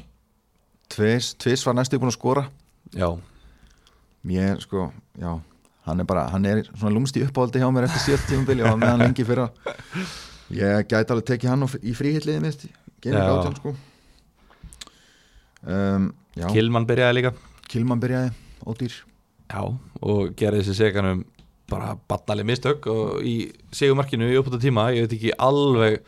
tvis, 0.94 1.34
tvis 1.42 1.66
var 1.66 1.78
næstu 1.78 2.00
búin 2.02 2.12
að 2.14 2.18
skora. 2.20 2.46
Já, 2.96 3.10
Mér 4.26 4.62
sko, 4.64 4.88
já 5.22 5.36
Hann 5.86 6.02
er 6.02 6.08
bara, 6.10 6.24
hann 6.34 6.46
er 6.50 6.64
svona 6.66 6.96
lúmst 6.96 7.18
í 7.20 7.22
uppáhaldi 7.22 7.60
hjá 7.62 7.68
mér 7.70 7.86
eftir 7.86 8.02
síðast 8.02 8.26
tímabili 8.32 8.64
og 8.66 8.72
hann 8.72 8.80
með 8.82 8.90
hann 8.90 9.04
lengi 9.04 9.26
fyrra. 9.28 9.44
Ég 10.50 10.88
gæti 10.90 11.14
alveg 11.14 11.28
tekið 11.30 11.52
hann 11.52 11.66
í 11.78 11.94
fríhildliðið 11.94 12.42
mitt 12.42 12.64
Já. 13.06 13.20
átján 13.22 13.58
sko. 13.60 13.74
Um, 15.62 16.08
Já, 16.34 16.48
Kilman 16.50 16.88
byrjaði 16.90 17.20
líka. 17.20 17.32
Kilman 17.70 18.02
byrjaði, 18.02 18.34
ódýr. 18.66 18.96
Já, 19.46 19.62
og 20.02 20.34
gerði 20.42 20.64
þessi 20.64 20.78
seganum 20.80 21.22
bara 21.70 21.94
batnaleg 22.10 22.50
mistök 22.50 22.90
og 22.90 23.22
í 23.26 23.36
segumarkinu 23.74 24.32
í 24.34 24.40
uppbúta 24.40 24.58
tíma, 24.62 24.88
ég 24.94 25.06
veit 25.06 25.16
ekki 25.20 25.36
alveg 25.38 26.02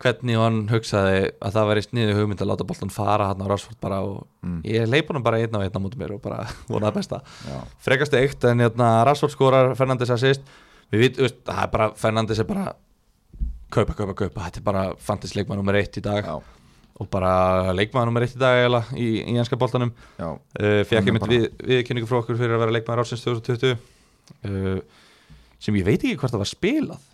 hvernig 0.00 0.36
hann 0.40 0.58
hugsaði 0.70 1.30
að 1.44 1.54
það 1.56 1.66
væri 1.70 1.82
sniðu 1.84 2.14
hugmynd 2.18 2.40
að 2.44 2.48
láta 2.50 2.64
boltan 2.68 2.92
fara 2.94 3.26
hann 3.30 3.42
á 3.44 3.46
Rásford 3.50 3.80
bara 3.84 3.98
og 4.06 4.26
Mm. 4.40 4.62
ég 4.64 4.86
leip 4.88 5.10
honum 5.12 5.22
bara 5.22 5.36
einn 5.36 5.52
á 5.52 5.60
einn 5.60 5.74
á 5.76 5.80
mútið 5.84 5.98
mér 6.00 6.14
og 6.14 6.22
bara 6.24 6.46
vonaði 6.72 6.94
besta. 6.96 7.18
Frekast 7.84 8.14
eitt 8.16 8.44
en 8.48 8.62
hérna 8.64 8.86
Rásford 9.04 9.34
skorar 9.34 9.74
Fernandes 9.76 10.08
assist. 10.10 10.40
Við 10.90 11.02
vit, 11.04 11.18
veist, 11.20 11.42
það 11.44 11.60
er 11.66 11.68
bara 11.74 11.88
Fernandes 12.00 12.40
er 12.40 12.48
bara 12.48 12.70
kaupa, 13.70 13.92
kaupa, 13.94 14.14
kaupa, 14.16 14.46
þetta 14.48 14.58
er 14.62 14.64
bara 14.66 14.86
fantasy 14.98 15.36
leikmann 15.38 15.60
nummer 15.60 15.76
eitt 15.78 16.00
í 16.00 16.02
dag. 16.02 16.24
Já, 16.24 16.40
og 17.00 17.08
bara 17.12 17.70
leikmann 17.76 18.08
nummer 18.08 18.24
eitt 18.24 18.34
í 18.34 18.40
dag 18.40 18.62
eiginlega, 18.64 18.96
í, 18.96 19.10
í 19.28 19.36
enska 19.38 19.56
boltanum. 19.60 19.92
Uh, 20.18 20.80
fekk 20.88 20.96
Hann 20.98 21.06
ég 21.12 21.14
mynd 21.18 21.26
bara- 21.26 21.36
við, 21.36 21.46
viðkynningu 21.74 22.08
frá 22.10 22.18
okkur 22.24 22.40
fyrir 22.40 22.56
að 22.56 22.64
vera 22.64 22.74
leikmaður 22.78 23.04
ásins 23.04 23.22
2020 23.28 23.76
uh, 24.48 24.80
sem 25.60 25.76
ég 25.76 25.84
veit 25.86 26.00
ekki 26.00 26.16
hvort 26.16 26.32
það 26.32 26.42
var 26.46 26.50
spilað. 26.56 27.06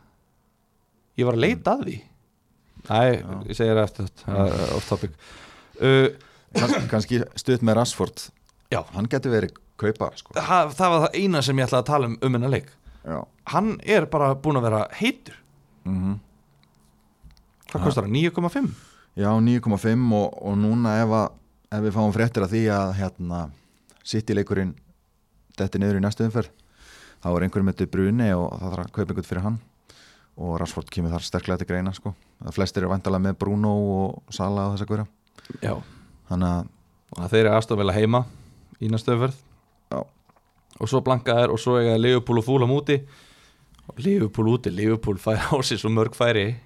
Ég 1.18 1.26
var 1.28 1.34
að 1.36 1.44
leita 1.48 1.74
að 1.74 1.84
því 1.90 1.98
Já. 3.20 3.36
ég 3.50 3.58
segi 3.58 3.72
það 3.74 3.82
eftir 3.84 4.08
þetta 4.08 4.42
uh, 5.80 6.08
Kans, 6.56 6.76
Kannski 6.90 7.20
stutt 7.36 7.64
með 7.66 7.80
Rashford. 7.80 8.28
Já. 8.72 8.80
Hann 8.94 9.08
geti 9.12 9.28
verið 9.32 9.56
kaupa 9.76 10.10
sko. 10.16 10.32
það, 10.36 10.70
það 10.78 10.92
var 10.94 11.02
það 11.06 11.18
eina 11.20 11.42
sem 11.44 11.58
ég 11.58 11.66
ætlaði 11.68 11.82
að 11.82 11.90
tala 11.90 12.08
um 12.10 12.14
um 12.22 12.38
hennar 12.38 12.54
leik. 12.54 12.70
Já. 13.06 13.18
Hann 13.52 13.74
er 13.84 14.06
bara 14.10 14.30
búin 14.34 14.58
að 14.60 14.68
vera 14.70 14.86
heitur. 15.00 15.36
Mm 15.84 16.16
hvað 17.66 17.80
Ha. 17.80 17.84
kostar 17.84 18.06
það, 18.06 18.12
9,5 18.14 18.68
Já, 19.16 19.30
9,5 19.42 20.12
og, 20.14 20.34
og 20.46 20.58
núna 20.60 20.92
ef, 21.02 21.12
að, 21.18 21.32
ef 21.72 21.84
við 21.86 21.94
fáum 21.96 22.12
fréttir 22.14 22.44
af 22.44 22.52
því 22.52 22.60
að 22.72 22.92
hérna, 23.00 23.40
City-leikurinn 24.06 24.74
detti 25.58 25.80
niður 25.80 25.98
í 25.98 26.02
næstu 26.04 26.26
umferð 26.26 26.52
þá 27.24 27.28
er 27.32 27.46
einhverjum 27.46 27.70
með 27.70 27.86
bruni 27.90 28.28
og 28.36 28.52
það 28.52 28.70
þarf 28.70 28.84
að 28.84 28.92
kaupa 28.92 29.08
einhvern 29.10 29.28
fyrir 29.30 29.46
hann 29.46 29.58
og 30.36 30.56
Rashford 30.60 30.90
kemur 30.92 31.14
þar 31.14 31.24
sterklega 31.24 31.62
til 31.62 31.70
greina 31.70 31.92
sko. 31.96 32.14
að 32.44 32.56
flestir 32.58 32.84
eru 32.84 32.92
vandalega 32.92 33.28
með 33.28 33.38
Bruno 33.40 33.74
og 33.92 34.34
Sala 34.34 34.68
og 34.68 34.76
þess 34.76 34.86
að 34.86 34.92
hverja 34.92 35.76
þannig 36.28 36.68
að 37.16 37.30
þeir 37.32 37.42
eru 37.44 37.54
aðstofnvela 37.54 37.96
heima 37.96 38.24
í 38.80 38.90
Já. 39.86 40.02
og 40.80 40.88
svo 40.90 41.00
blankaðar 41.00 41.52
og 41.54 41.60
svo 41.62 41.78
eiga 41.78 41.96
Liverpool 41.96 42.40
og 42.40 42.44
Fúlam 42.44 42.72
úti 42.74 42.98
Liverpool 44.02 44.48
úti, 44.50 44.72
Liverpool 44.74 45.18
fær 45.22 45.38
á 45.38 45.54
sig 45.62 45.78
svo 45.78 45.88
mörg 45.94 46.16
færi 46.18 46.56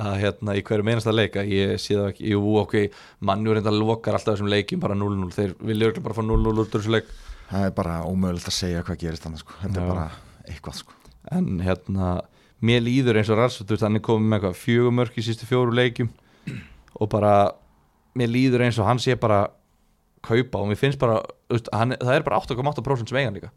að 0.00 0.14
hérna 0.22 0.54
í 0.56 0.62
hverju 0.64 0.86
meinasta 0.86 1.12
leika 1.12 1.44
ég 1.44 1.76
sé 1.80 1.98
það 1.98 2.08
ekki, 2.12 2.30
jú 2.32 2.54
ok 2.62 2.76
mannjú 3.26 3.54
reynda 3.54 3.72
lokar 3.74 4.16
alltaf 4.16 4.38
þessum 4.38 4.48
leikjum 4.48 4.80
bara 4.80 4.96
0-0 4.96 5.28
þeir 5.34 5.54
vilja 5.60 5.92
bara 6.00 6.16
fá 6.16 6.22
0-0 6.24 6.54
úr 6.54 6.70
þessu 6.72 6.94
leik 6.94 7.10
það 7.50 7.66
er 7.66 7.74
bara 7.76 8.00
ómögulegt 8.06 8.48
að 8.48 8.56
segja 8.56 8.84
hvað 8.86 9.00
gerist 9.02 9.26
þannig 9.26 9.42
sko. 9.42 9.56
þetta 9.60 9.82
er 9.82 9.90
bara 9.90 10.06
eitthvað 10.46 10.78
sko. 10.80 10.98
en 11.36 11.48
hérna, 11.64 12.10
mér 12.60 12.82
líður 12.84 13.20
eins 13.20 13.30
og 13.32 13.40
Rashford 13.40 13.80
hann 13.84 13.96
er 13.98 14.04
komið 14.04 14.28
með 14.28 14.38
eitthvað 14.38 14.60
fjögumörk 14.60 15.16
í 15.16 15.24
sístu 15.24 15.48
fjóru 15.48 15.74
leikjum. 15.76 16.10
Og 17.00 17.08
bara 17.12 17.32
mér 18.18 18.30
líður 18.32 18.66
eins 18.66 18.78
og 18.80 18.88
hann 18.88 19.00
sé 19.00 19.16
bara 19.20 19.46
kaupa 20.26 20.60
og 20.60 20.68
mér 20.68 20.80
finnst 20.80 21.00
bara 21.00 21.20
veist, 21.48 21.70
hann, 21.72 21.96
það 21.96 22.18
er 22.18 22.26
bara 22.26 22.40
8,8% 22.42 23.08
sem 23.08 23.20
eigan 23.20 23.38
líka. 23.38 23.52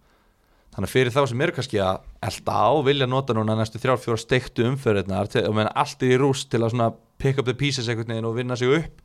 Þannig 0.74 0.90
að 0.90 0.94
fyrir 0.96 1.14
þá 1.14 1.20
sem 1.30 1.44
eru 1.46 1.54
kannski 1.54 1.82
að 1.84 2.00
elda 2.26 2.54
á 2.66 2.72
vilja 2.88 3.08
nota 3.10 3.36
núna 3.38 3.58
næstu 3.60 3.82
þrjár 3.82 4.00
fjóra 4.02 4.22
steiktu 4.22 4.64
umferðirnar 4.66 5.30
til- 5.30 5.46
og 5.46 5.58
menn 5.58 5.70
allt 5.70 6.02
er 6.02 6.16
í 6.16 6.22
rúst 6.22 6.50
til 6.50 6.64
að 6.64 6.96
pick 7.22 7.38
up 7.38 7.46
the 7.46 7.54
pieces 7.54 7.88
einhvern 7.88 8.10
veginn 8.10 8.26
og 8.26 8.36
vinna 8.40 8.56
sig 8.58 8.72
upp. 8.80 9.04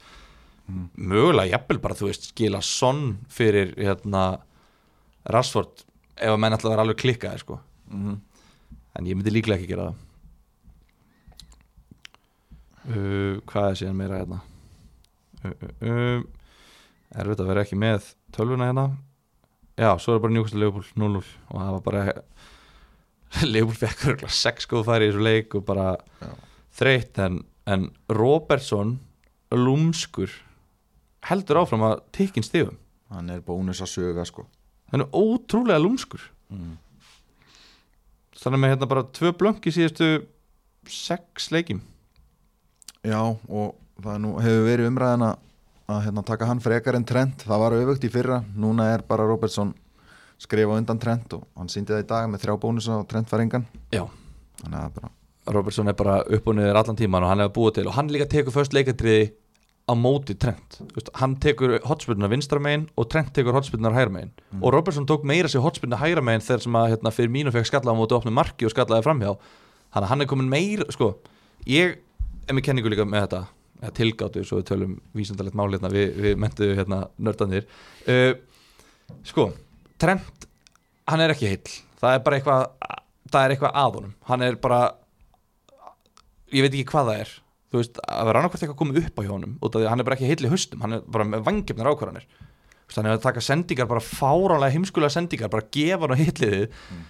Mögulega 0.97 1.51
jafnvel 1.59 1.81
bara 1.81 1.95
þú 1.95 2.09
veist 2.09 2.31
skila 2.31 2.63
sonn 2.63 3.19
fyrir 3.29 3.75
hérna 3.77 4.41
Rashford 5.29 5.85
ef 6.17 6.33
að 6.33 6.41
menn 6.41 6.57
að 6.57 6.71
vera 6.71 6.85
alveg 6.87 7.03
klikkaði 7.03 7.43
sko. 7.45 7.61
Mm 7.91 8.17
en 8.99 9.07
ég 9.07 9.17
myndi 9.17 9.33
líklega 9.33 9.59
ekki 9.59 9.71
gera 9.71 9.89
það 9.89 10.05
uh, 12.93 13.35
hvað 13.49 13.71
er 13.71 13.81
síðan 13.83 13.99
meira 13.99 14.23
hérna 14.23 14.41
uh, 15.45 15.53
uh, 15.53 15.93
uh, 15.93 16.21
erfitt 17.19 17.43
að 17.45 17.51
vera 17.53 17.65
ekki 17.65 17.79
með 17.79 18.11
tölvuna 18.35 18.71
hérna 18.71 18.89
já, 19.79 19.93
svo 20.03 20.17
er 20.17 20.23
bara 20.25 20.35
Newcastle 20.35 20.63
Liverpool 20.63 20.89
0-0 20.99 21.23
og 21.23 21.61
það 21.63 21.77
var 21.77 21.85
bara 21.87 22.05
Liverpool 23.53 23.79
fekk 23.79 24.05
örgulega 24.13 24.35
6 24.41 24.69
góð 24.71 24.89
færi 24.89 25.09
í 25.09 25.13
þessu 25.13 25.25
leik 25.25 25.57
og 25.59 25.65
bara 25.69 25.89
Já. 26.23 26.33
þreytt 26.81 27.23
en, 27.25 27.41
en 27.69 27.89
Robertson 28.19 28.97
lúmskur 29.55 30.33
heldur 31.29 31.63
áfram 31.63 31.87
að 31.89 32.03
tikkin 32.15 32.47
stigum 32.47 32.79
hann 33.13 33.31
er 33.33 33.41
bónus 33.45 33.81
að 33.85 33.93
söga 33.95 34.25
sko. 34.29 34.45
hann 34.93 35.05
er 35.05 35.13
ótrúlega 35.17 35.81
lúmskur 35.81 36.25
mm. 36.53 36.75
Þannig 38.39 38.63
með 38.63 38.73
hérna 38.75 38.89
bara 38.91 39.07
tvö 39.19 39.33
blönk 39.39 39.67
í 39.69 39.75
síðustu 39.75 40.09
sex 40.89 41.51
leikjum. 41.55 41.83
Já, 43.07 43.21
og 43.21 43.75
það 44.03 44.23
nú, 44.25 44.33
hefur 44.43 44.65
verið 44.67 44.91
umræðan 44.91 45.27
að, 45.29 45.43
að 45.91 46.01
hérna, 46.07 46.25
taka 46.27 46.49
hann 46.49 46.63
frekar 46.63 46.99
en 46.99 47.07
Trent. 47.09 47.45
Það 47.47 47.63
var 47.65 47.77
auðvögt 47.77 48.07
í 48.07 48.13
fyrra, 48.13 48.41
núna 48.55 48.89
er 48.95 49.05
bara 49.09 49.27
Robertson 49.29 49.75
skrifa 50.39 50.79
undan 50.79 51.01
Trent 51.03 51.35
og 51.35 51.47
hann 51.59 51.71
síndi 51.73 51.95
það 51.95 52.05
í 52.05 52.09
dag 52.13 52.31
með 52.31 52.45
þrjá 52.45 52.59
bónus 52.63 52.89
og 52.95 53.15
engan. 53.41 53.67
Já, 53.95 54.05
er 54.69 55.09
Robertson 55.49 55.89
er 55.89 55.97
bara 55.97 56.21
upp 56.23 56.49
og 56.49 56.57
niður 56.59 56.77
allan 56.77 56.99
tíman 56.99 57.25
og 57.25 57.31
hann 57.33 57.43
hefur 57.43 57.55
búið 57.57 57.79
til. 57.79 57.87
Og 57.89 57.97
hann 57.97 58.11
líka 58.13 58.29
tekur 58.29 58.53
först 58.53 58.75
leikadriði 58.77 59.33
á 59.89 59.95
móti 59.97 60.37
Trent. 60.37 60.79
Vist, 60.95 61.09
hann 61.17 61.37
tekur 61.41 61.79
hotspilluna 61.89 62.29
vinstra 62.31 62.61
megin 62.61 62.87
og 62.99 63.09
Trent 63.13 63.33
tekur 63.37 63.57
hotspilluna 63.57 63.95
hægra 63.95 64.13
megin. 64.13 64.33
Og 64.61 64.73
Robertson 64.75 65.07
tók 65.09 65.25
meira 65.25 65.49
sér 65.49 65.65
hotspilluna 65.65 66.01
hægra 66.01 66.25
megin 66.25 66.45
þegar 66.45 66.65
sem 66.65 66.79
að 66.81 66.91
hérna, 66.93 67.13
fyrir 67.15 67.33
mínu 67.33 67.55
fekk 67.55 67.71
skalla 67.71 67.95
á 67.97 67.99
móti 67.99 68.17
opnum 68.17 68.37
marki 68.37 68.69
og 68.69 68.75
skallaði 68.75 69.07
framhjá. 69.07 69.33
Þannig 69.89 70.05
að 70.05 70.13
hann 70.13 70.25
er 70.25 70.31
komin 70.31 70.51
meira 70.53 70.89
sko, 70.93 71.15
ég 71.67 71.97
er 72.47 72.57
með 72.57 72.67
kenningu 72.69 72.93
líka 72.93 73.09
með 73.09 73.25
þetta. 73.27 73.43
Eða 73.79 73.95
tilgáttu 73.95 74.45
svo 74.45 74.59
við 74.59 74.69
tölum 74.73 74.95
vísendalegt 75.15 75.57
málirna 75.57 75.89
við, 75.93 76.09
við 76.19 76.39
mentu 76.43 76.73
hérna 76.75 77.05
nördanir 77.15 77.69
uh, 78.11 78.33
sko, 79.23 79.53
Trent 80.03 80.49
hann 81.09 81.23
er 81.23 81.33
ekki 81.33 81.53
heill. 81.53 81.77
Það 81.99 82.17
er 82.17 82.25
bara 82.27 82.41
eitthvað 82.41 82.65
það 83.29 83.45
er 83.45 83.55
eitthvað 83.55 83.79
að 83.83 83.99
honum. 83.99 84.17
Hann 84.29 84.45
er 84.45 84.59
bara 84.61 84.81
ég 86.53 86.65
veit 86.65 86.73
ekki 86.73 86.89
hvað 86.91 87.11
það 87.11 87.23
er 87.23 87.37
þú 87.69 87.83
veist, 87.83 88.01
að 88.01 88.31
vera 88.31 88.43
annarkvært 88.43 88.65
eitthvað 88.65 88.81
komið 88.81 89.03
upp 89.03 89.21
á 89.21 89.23
hjá 89.25 89.33
honum 89.35 89.59
út 89.61 89.75
af 89.75 89.81
því 89.81 89.87
að 89.87 89.93
hann 89.93 90.03
er 90.03 90.09
bara 90.09 90.17
ekki 90.19 90.31
heill 90.31 90.47
í 90.49 90.53
haustum 90.53 90.85
hann 90.85 90.97
er 90.97 91.05
bara 91.05 91.29
með 91.29 91.45
vangefnar 91.49 91.91
ákvarðanir. 91.93 92.27
Þú 92.89 93.03
er 93.03 93.11
að 93.13 93.25
taka 93.27 93.45
sendingar, 93.45 93.89
bara 93.91 94.01
fáránlega 94.01 94.73
heimskulega 94.73 95.13
sendingar, 95.13 95.51
bara 95.53 95.67
gefa 95.75 96.07
hann 96.07 96.17
á 96.17 96.23
hitliðið. 96.23 96.69
Mm. 96.95 97.07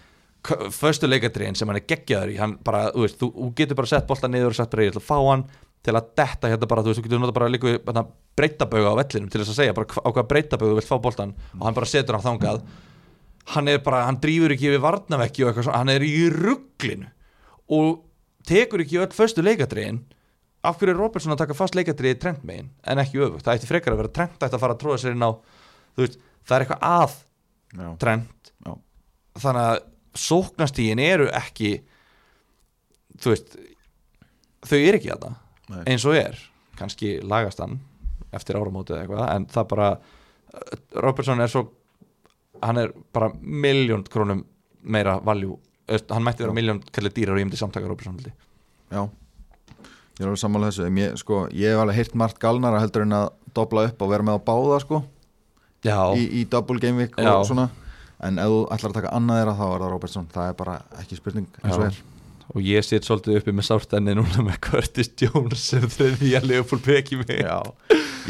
föstu 0.72 1.08
leikadriðin 1.08 1.56
sem 1.58 1.68
hann 1.68 1.78
er 1.80 1.86
geggjaður 1.86 2.32
í, 2.32 2.36
hann 2.40 2.56
bara, 2.64 2.88
þú 2.94 3.04
veist, 3.04 3.18
þú, 3.20 3.28
þú 3.34 3.48
getur 3.58 3.78
bara 3.78 3.90
sett 3.90 4.06
bolta 4.08 4.30
niður 4.30 4.54
og 4.54 4.58
sett 4.58 4.70
bara 4.72 4.84
í, 4.84 4.88
ég 4.88 4.94
ætla 4.94 5.02
að 5.02 5.08
fá 5.08 5.18
hann 5.18 5.44
til 5.84 5.94
að 5.94 6.10
detta 6.18 6.50
hérna 6.52 6.68
bara, 6.70 6.84
þú 6.84 6.92
veist, 6.92 7.00
þú 7.00 7.06
getur 7.06 7.22
nota 7.22 7.36
bara 7.36 7.50
líka 7.52 7.72
hérna, 7.74 8.04
breytabauga 8.38 8.92
á 8.94 8.98
vellinum 9.00 9.32
til 9.32 9.42
þess 9.42 9.52
að 9.52 9.58
segja 9.58 9.76
bara 9.76 9.88
á 9.98 10.08
hvað 10.08 10.28
breytabauga 10.32 10.72
þú 10.72 10.78
vilt 10.78 10.90
fá 10.90 10.98
boltan 11.04 11.34
og 11.58 11.64
hann 11.66 11.78
bara 11.78 11.90
setur 11.90 12.18
hann 12.18 12.26
þangað. 12.26 12.62
Hann 13.54 13.72
er 13.72 13.82
bara, 13.84 14.04
hann 14.06 14.20
drýfur 14.22 14.54
ekki 14.54 14.70
yfir 14.70 14.84
varnavekki 14.84 15.44
og 15.44 15.50
eitthvað 15.50 15.68
svona, 15.68 15.82
hann 15.82 15.92
er 15.94 16.06
í 16.06 16.28
rugglinu 16.34 17.10
og 17.78 18.02
tekur 18.48 18.84
ekki 18.84 19.00
öll 19.02 19.12
föstu 19.16 19.44
leikadriðin 19.44 20.02
af 20.68 20.78
hverju 20.78 20.94
er 20.94 21.00
Robertson 21.00 21.34
að 21.34 21.42
taka 21.42 21.56
fast 21.56 21.76
leikadriði 21.78 22.18
trend 22.22 22.44
megin 22.46 22.70
en 22.84 23.02
ekki 23.02 23.22
öfugt, 23.24 23.44
það 23.46 23.58
ætti 23.58 23.70
frekar 23.70 23.94
að 23.94 24.02
vera 24.02 24.14
trend 24.18 24.36
ætti 24.36 24.56
að 24.56 24.62
fara 24.64 24.76
að 24.76 24.82
tróða 24.82 25.00
sér 25.02 25.16
inn 25.16 25.26
á 25.26 25.32
veist, 25.98 26.18
það 26.46 26.56
er 26.56 26.64
eitthvað 26.64 26.86
að 26.88 27.16
já, 27.78 27.88
trend 28.04 28.52
já, 28.66 28.72
þannig 29.44 29.64
að 29.64 29.80
sóknastígin 30.18 31.02
eru 31.02 31.28
ekki 31.36 31.72
þú 33.18 33.34
veist 33.34 33.58
þau 34.68 34.78
eru 34.78 34.98
ekki 34.98 35.12
að 35.14 35.28
Nei. 35.28 35.38
það 35.68 35.92
eins 35.92 36.08
og 36.08 36.18
er, 36.18 36.40
kannski 36.78 37.14
lagast 37.22 37.62
hann 37.62 37.78
eftir 38.34 38.58
áramótið 38.58 38.96
eða 38.96 39.04
eitthvað 39.04 39.32
en 39.34 39.48
það 39.52 39.70
bara, 39.72 39.88
uh, 40.54 40.76
Robertson 41.04 41.44
er 41.44 41.52
svo 41.52 41.64
hann 42.64 42.80
er 42.82 42.92
bara 43.14 43.30
miljón 43.40 44.04
krónum 44.10 44.42
meira 44.82 45.18
valjú 45.24 45.56
hann 45.88 46.24
mætti 46.24 46.44
vera 46.44 46.56
miljón 46.56 46.82
kallið 46.92 47.14
dýrar 47.16 47.36
og 47.36 47.42
ég 47.42 47.48
myndi 47.48 47.60
samtaka 47.60 47.88
Robertson 47.88 48.18
já 48.18 49.02
ég 50.18 50.24
er 50.24 50.30
alveg 50.30 50.40
sammála 50.42 50.70
þessu. 50.72 50.88
Ég, 50.98 51.16
sko, 51.20 51.40
ég 51.54 51.72
hef 51.74 51.82
alveg 51.84 52.00
heyrt 52.00 52.16
margt 52.18 52.40
galnara 52.42 52.82
heldur 52.82 53.06
en 53.06 53.16
að 53.20 53.28
dobla 53.54 53.86
upp 53.88 54.02
og 54.02 54.12
vera 54.12 54.26
með 54.26 54.40
á 54.42 54.46
báða 54.50 54.80
sko, 54.82 55.02
já, 55.86 55.98
í, 56.18 56.26
í 56.40 56.44
double 56.50 56.82
game 56.82 57.04
week 57.04 57.16
Já. 57.18 57.32
og 57.36 57.46
svona. 57.48 57.68
En 58.26 58.38
ef 58.42 58.50
þú 58.50 58.60
ætlar 58.74 58.90
að 58.90 58.96
taka 58.98 59.14
annað 59.14 59.40
þeirra 59.40 59.56
þá 59.58 59.66
er 59.68 59.82
það 59.82 59.90
Robertson. 59.94 60.30
Það 60.34 60.48
er 60.50 60.56
bara 60.58 60.78
ekki 60.98 61.18
spurning 61.20 61.46
eins 61.62 61.76
og 61.76 61.84
Já. 61.84 61.90
er. 61.92 62.00
Og 62.56 62.64
ég 62.64 62.80
sitt 62.86 63.04
svolítið 63.04 63.42
uppi 63.42 63.52
með 63.52 63.66
sártenni 63.68 64.14
núna 64.16 64.40
með 64.46 64.56
Curtis 64.64 65.10
Jones 65.20 65.66
sem 65.68 65.84
þriðja 65.92 66.40
Leopold 66.48 66.82
peki 66.82 67.18
mig. 67.20 67.42
Já, 67.44 67.60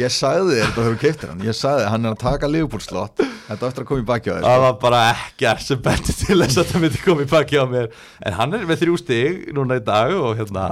ég 0.01 0.11
sagði 0.12 0.57
þér 0.59 0.64
þetta 0.64 0.80
þegar 0.82 0.97
þú 0.97 1.01
keiptir 1.05 1.30
hann. 1.32 1.45
Ég 1.47 1.57
sagði 1.57 1.84
þér, 1.84 1.91
hann 1.95 2.09
er 2.09 2.16
að 2.16 2.24
taka 2.24 2.51
Liverpool-slott 2.51 3.22
þetta 3.22 3.62
á 3.62 3.68
eftir 3.70 3.84
að 3.84 3.89
koma 3.93 4.03
í 4.03 4.09
baki 4.11 4.28
á 4.28 4.34
þér 4.34 4.47
það 4.49 4.64
var 4.66 4.76
bara 4.82 5.03
ekkert 5.14 5.64
sem 5.64 5.82
benti 5.86 6.16
til 6.18 6.39
þess 6.43 6.61
að 6.61 6.72
það 6.72 6.84
myndi 6.84 7.03
koma 7.05 7.24
í 7.24 7.30
baki 7.30 7.62
á 7.62 7.64
mér. 7.70 7.89
En 8.26 8.36
hann 8.43 8.59
er 8.59 8.66
með 8.68 8.82
þrjú 8.82 8.99
stig 9.05 9.47
núna 9.57 9.78
í 9.78 9.84
dag 9.86 10.14
og 10.18 10.34
hérna 10.41 10.66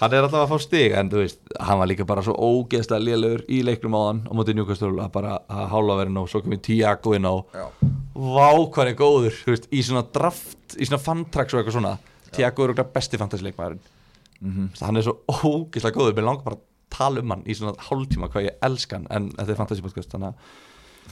hann 0.00 0.12
er 0.16 0.24
alltaf 0.24 0.42
að 0.46 0.50
fá 0.52 0.58
stig 0.64 0.92
en 0.98 1.10
þú 1.12 1.20
veist, 1.22 1.38
hann 1.60 1.78
var 1.80 1.88
líka 1.90 2.06
bara 2.08 2.22
svo 2.24 2.32
ógeðslega 2.34 3.04
lélegur 3.04 3.42
í 3.52 3.60
leiknum 3.66 3.94
á 3.98 4.00
hann 4.08 4.20
á 4.26 4.32
móti 4.38 4.54
njúkastölu 4.56 5.02
að 5.04 5.10
bara 5.14 5.34
að 5.52 5.66
hálfa 5.72 5.98
verið 6.00 6.14
nóg, 6.16 6.28
svo 6.32 6.40
ég 6.46 6.62
Tiago 6.64 7.14
inn 7.18 7.28
á. 7.28 7.34
Já. 7.54 7.66
vá 8.14 8.50
hvað 8.72 8.90
er 8.92 8.96
góður 8.98 9.36
þú 9.44 9.54
veist, 9.54 9.68
í 9.72 9.82
svona 9.84 10.04
draft, 10.12 10.76
í 10.78 10.84
svona 10.88 11.02
fantrax 11.02 11.54
og 11.54 11.60
eitthvað 11.62 11.76
svona, 11.78 11.94
Tiago 12.32 12.64
er 12.64 12.74
okkur 12.74 12.92
besti 12.94 13.18
fantasy 13.20 13.44
leikmaðurinn 13.48 13.80
Mhm. 14.42 14.70
hann 14.80 14.96
er 14.96 15.02
svo 15.06 15.18
ógeðslega 15.30 15.94
góður, 15.94 16.14
mér 16.16 16.24
langar 16.26 16.42
bara 16.44 16.56
að 16.56 16.62
tala 16.90 17.20
um 17.22 17.30
hann 17.30 17.44
í 17.46 17.54
svona 17.54 17.76
hálftíma 17.78 18.28
hvað 18.28 18.48
ég 18.48 18.56
elska 18.66 18.96
hann 18.98 19.06
en 19.10 19.28
þetta 19.38 19.50
er 19.54 19.58
fantasy 19.60 19.82
podcast 19.84 20.10
þannig 20.10 20.34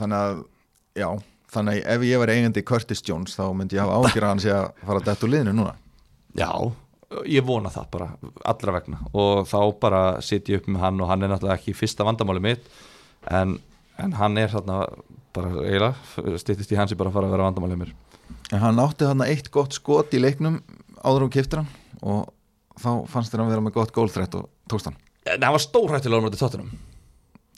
þannig 0.00 0.18
að, 0.18 0.40
já 0.98 1.08
þannig 1.54 1.78
að 1.78 1.86
ef 1.94 2.00
ég 2.08 2.18
var 2.18 2.28
eigandi 2.34 2.64
Curtis 2.66 3.02
Jones 3.06 3.36
þá 3.38 3.44
myndi 3.54 3.76
ég 3.78 3.84
hafa 3.86 4.00
ágjur 4.02 4.22
að 4.26 4.28
hann 4.32 4.42
sé 4.42 4.50
að 4.50 4.66
fara 4.86 4.98
að 5.00 5.04
detta 5.10 5.26
úr 5.26 5.30
liðinu 5.32 5.54
núna. 5.54 5.72
Já, 6.34 6.50
ég 7.26 7.44
vona 7.46 7.70
það 7.72 7.88
bara 7.94 8.08
allra 8.52 8.74
vegna. 8.78 9.00
Og 9.12 9.46
þá 9.50 9.58
bara 9.82 10.02
sit 10.24 10.48
ég 10.50 10.62
upp 10.62 10.68
með 10.70 10.84
hann 10.84 11.00
og 11.02 11.10
hann 11.10 11.24
er 11.26 11.32
náttúrulega 11.32 11.58
ekki 11.58 11.74
fyrsta 11.76 12.06
vandamáli 12.06 12.42
mitt 12.44 12.68
en, 13.30 13.56
en 14.00 14.14
hann 14.18 14.38
er 14.40 14.52
þarna 14.52 14.82
bara 15.34 15.50
eiginlega 15.64 16.38
styttist 16.42 16.72
í 16.74 16.78
hans 16.78 16.94
í 16.94 16.98
bara 16.98 17.12
að 17.12 17.18
fara 17.18 17.30
að 17.30 17.36
vera 17.36 17.48
vandamáli 17.48 17.80
mér. 17.82 17.94
En 18.50 18.62
hann 18.62 18.82
átti 18.82 19.08
þarna 19.08 19.30
eitt 19.30 19.50
gott 19.54 19.74
skot 19.76 20.14
í 20.14 20.22
leiknum 20.22 20.60
áður 21.02 21.26
og 21.26 21.34
kiptir 21.34 21.62
hann 21.62 21.72
og 22.00 22.30
þá 22.80 22.90
fannst 23.10 23.34
þér 23.34 23.44
hann 23.44 23.52
vera 23.54 23.64
með 23.66 23.76
gott 23.76 23.94
gólþrætt 23.96 24.38
og 24.38 24.48
tókst 24.70 24.90
hann? 24.90 24.96
En 25.28 25.42
hann 25.42 25.54
var 25.56 25.62
stórhættilega 25.62 26.22
á 26.22 26.24
móti 26.24 26.40
tóttunum 26.40 26.70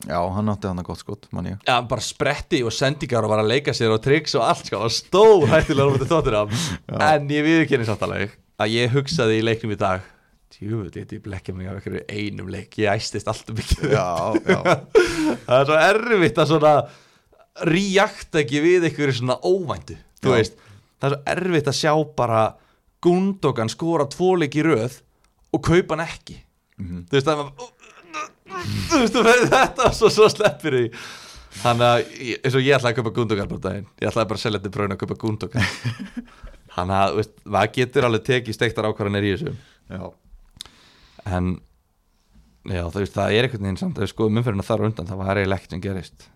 já, 0.03 0.19
hann 0.35 0.51
átti 0.51 0.67
þarna 0.67 0.83
gott 0.83 0.99
skot, 0.99 1.27
mann 1.31 1.47
ég. 1.53 1.59
Já, 1.63 1.77
bara 1.87 2.03
spretti 2.03 2.59
og 2.65 2.73
sendingar 2.75 3.23
og 3.23 3.31
var 3.31 3.43
að 3.43 3.53
leika 3.53 3.75
sér 3.75 3.93
og 3.95 4.01
tricks 4.03 4.35
og 4.35 4.43
allt 4.49 4.67
sko, 4.67 4.81
hann 4.81 4.89
var 4.89 4.95
stórhættilega 4.97 5.87
á 5.87 5.93
móti 5.93 6.09
tóttunum 6.09 6.55
en 7.13 7.29
ég 7.31 7.45
viðurkenni 7.47 7.87
samt 7.87 8.03
alveg 8.03 8.33
að 8.61 8.75
ég 8.75 8.91
hugsaði 8.93 9.39
í 9.39 9.45
leiknum 9.45 9.73
í 9.75 9.79
dag 9.79 10.09
Tjú, 10.53 10.83
þetta 10.93 11.15
ég 11.17 11.21
blekja 11.25 11.53
mig 11.57 11.65
af 11.65 11.79
einhverju 11.79 12.03
einum 12.13 12.49
leik 12.53 12.75
ég 12.77 12.91
æstist 12.91 13.25
alltaf 13.31 13.55
mikið. 13.57 13.87
Já, 13.89 14.37
já, 14.45 14.59
það 15.47 15.55
er 15.57 15.65
svo 15.69 15.77
erfitt 15.81 16.41
að 16.43 16.51
svona 16.51 16.73
reakta 17.69 18.41
ekki 18.43 18.61
við 18.61 18.85
einhverju 18.89 19.15
svona 19.17 19.39
óvæntu 19.41 19.97
það 20.21 20.37
er 20.43 21.15
svo 21.15 21.19
erfitt 21.33 21.71
að 21.71 21.79
sjá 21.79 21.93
bara 22.19 22.43
Gundogan 23.03 23.71
skora 23.73 24.05
tvo 24.07 24.29
leik 24.39 24.53
í 24.55 24.63
röð 24.63 25.01
og 25.53 25.65
kaupa 25.65 25.97
hann 25.97 26.05
ekki. 26.05 26.37
Mhm. 26.79 27.01
þú 27.09 27.17
veist, 27.17 27.27
það 27.27 27.41
er 27.41 27.49
þú 28.93 29.01
veist, 29.01 29.49
þetta 29.51 29.83
var 29.83 29.97
svo, 29.97 30.13
svo 30.13 30.29
sleppir 30.31 30.77
því. 30.77 30.85
Þannig 31.63 31.89
að, 31.89 32.13
eins 32.39 32.55
og 32.57 32.63
ég 32.63 32.77
ætlaði 32.77 32.93
að 32.93 32.99
kaupa 33.01 33.15
Gundogan 33.17 33.49
bara 33.51 33.65
daginn, 33.67 33.89
ég 34.01 34.09
ætlaði 34.09 34.29
bara 34.31 34.39
að 34.39 34.45
selja 34.45 34.61
þetta 34.61 34.75
bröðin 34.77 34.95
að 34.95 35.01
kaupa 35.03 35.19
Gundogan 35.25 35.67
þannig 36.75 36.97
að, 36.99 37.15
veist, 37.19 37.35
maður 37.45 37.71
getur 37.77 38.07
alveg 38.07 38.23
tekið 38.29 38.57
steiktar 38.57 38.87
ákvarðanir 38.89 39.27
í 39.29 39.33
þessu. 39.35 39.53
Já. 39.93 40.03
en 41.25 41.49
já, 42.67 42.83
þú 42.89 42.99
veist, 43.03 43.13
það 43.17 43.33
er 43.37 43.47
einhvern 43.47 43.67
veginn 43.67 43.77
samt 43.83 43.97
að 43.99 44.05
við 44.07 44.11
skoðum 44.13 44.39
umferðina 44.41 44.63
þar 44.67 44.85
undan, 44.87 45.07
það 45.11 45.21
var 45.23 45.37
eiginlega 45.41 45.59
ekkert 45.61 45.75
sem 45.75 45.83
gerist. 45.83 46.27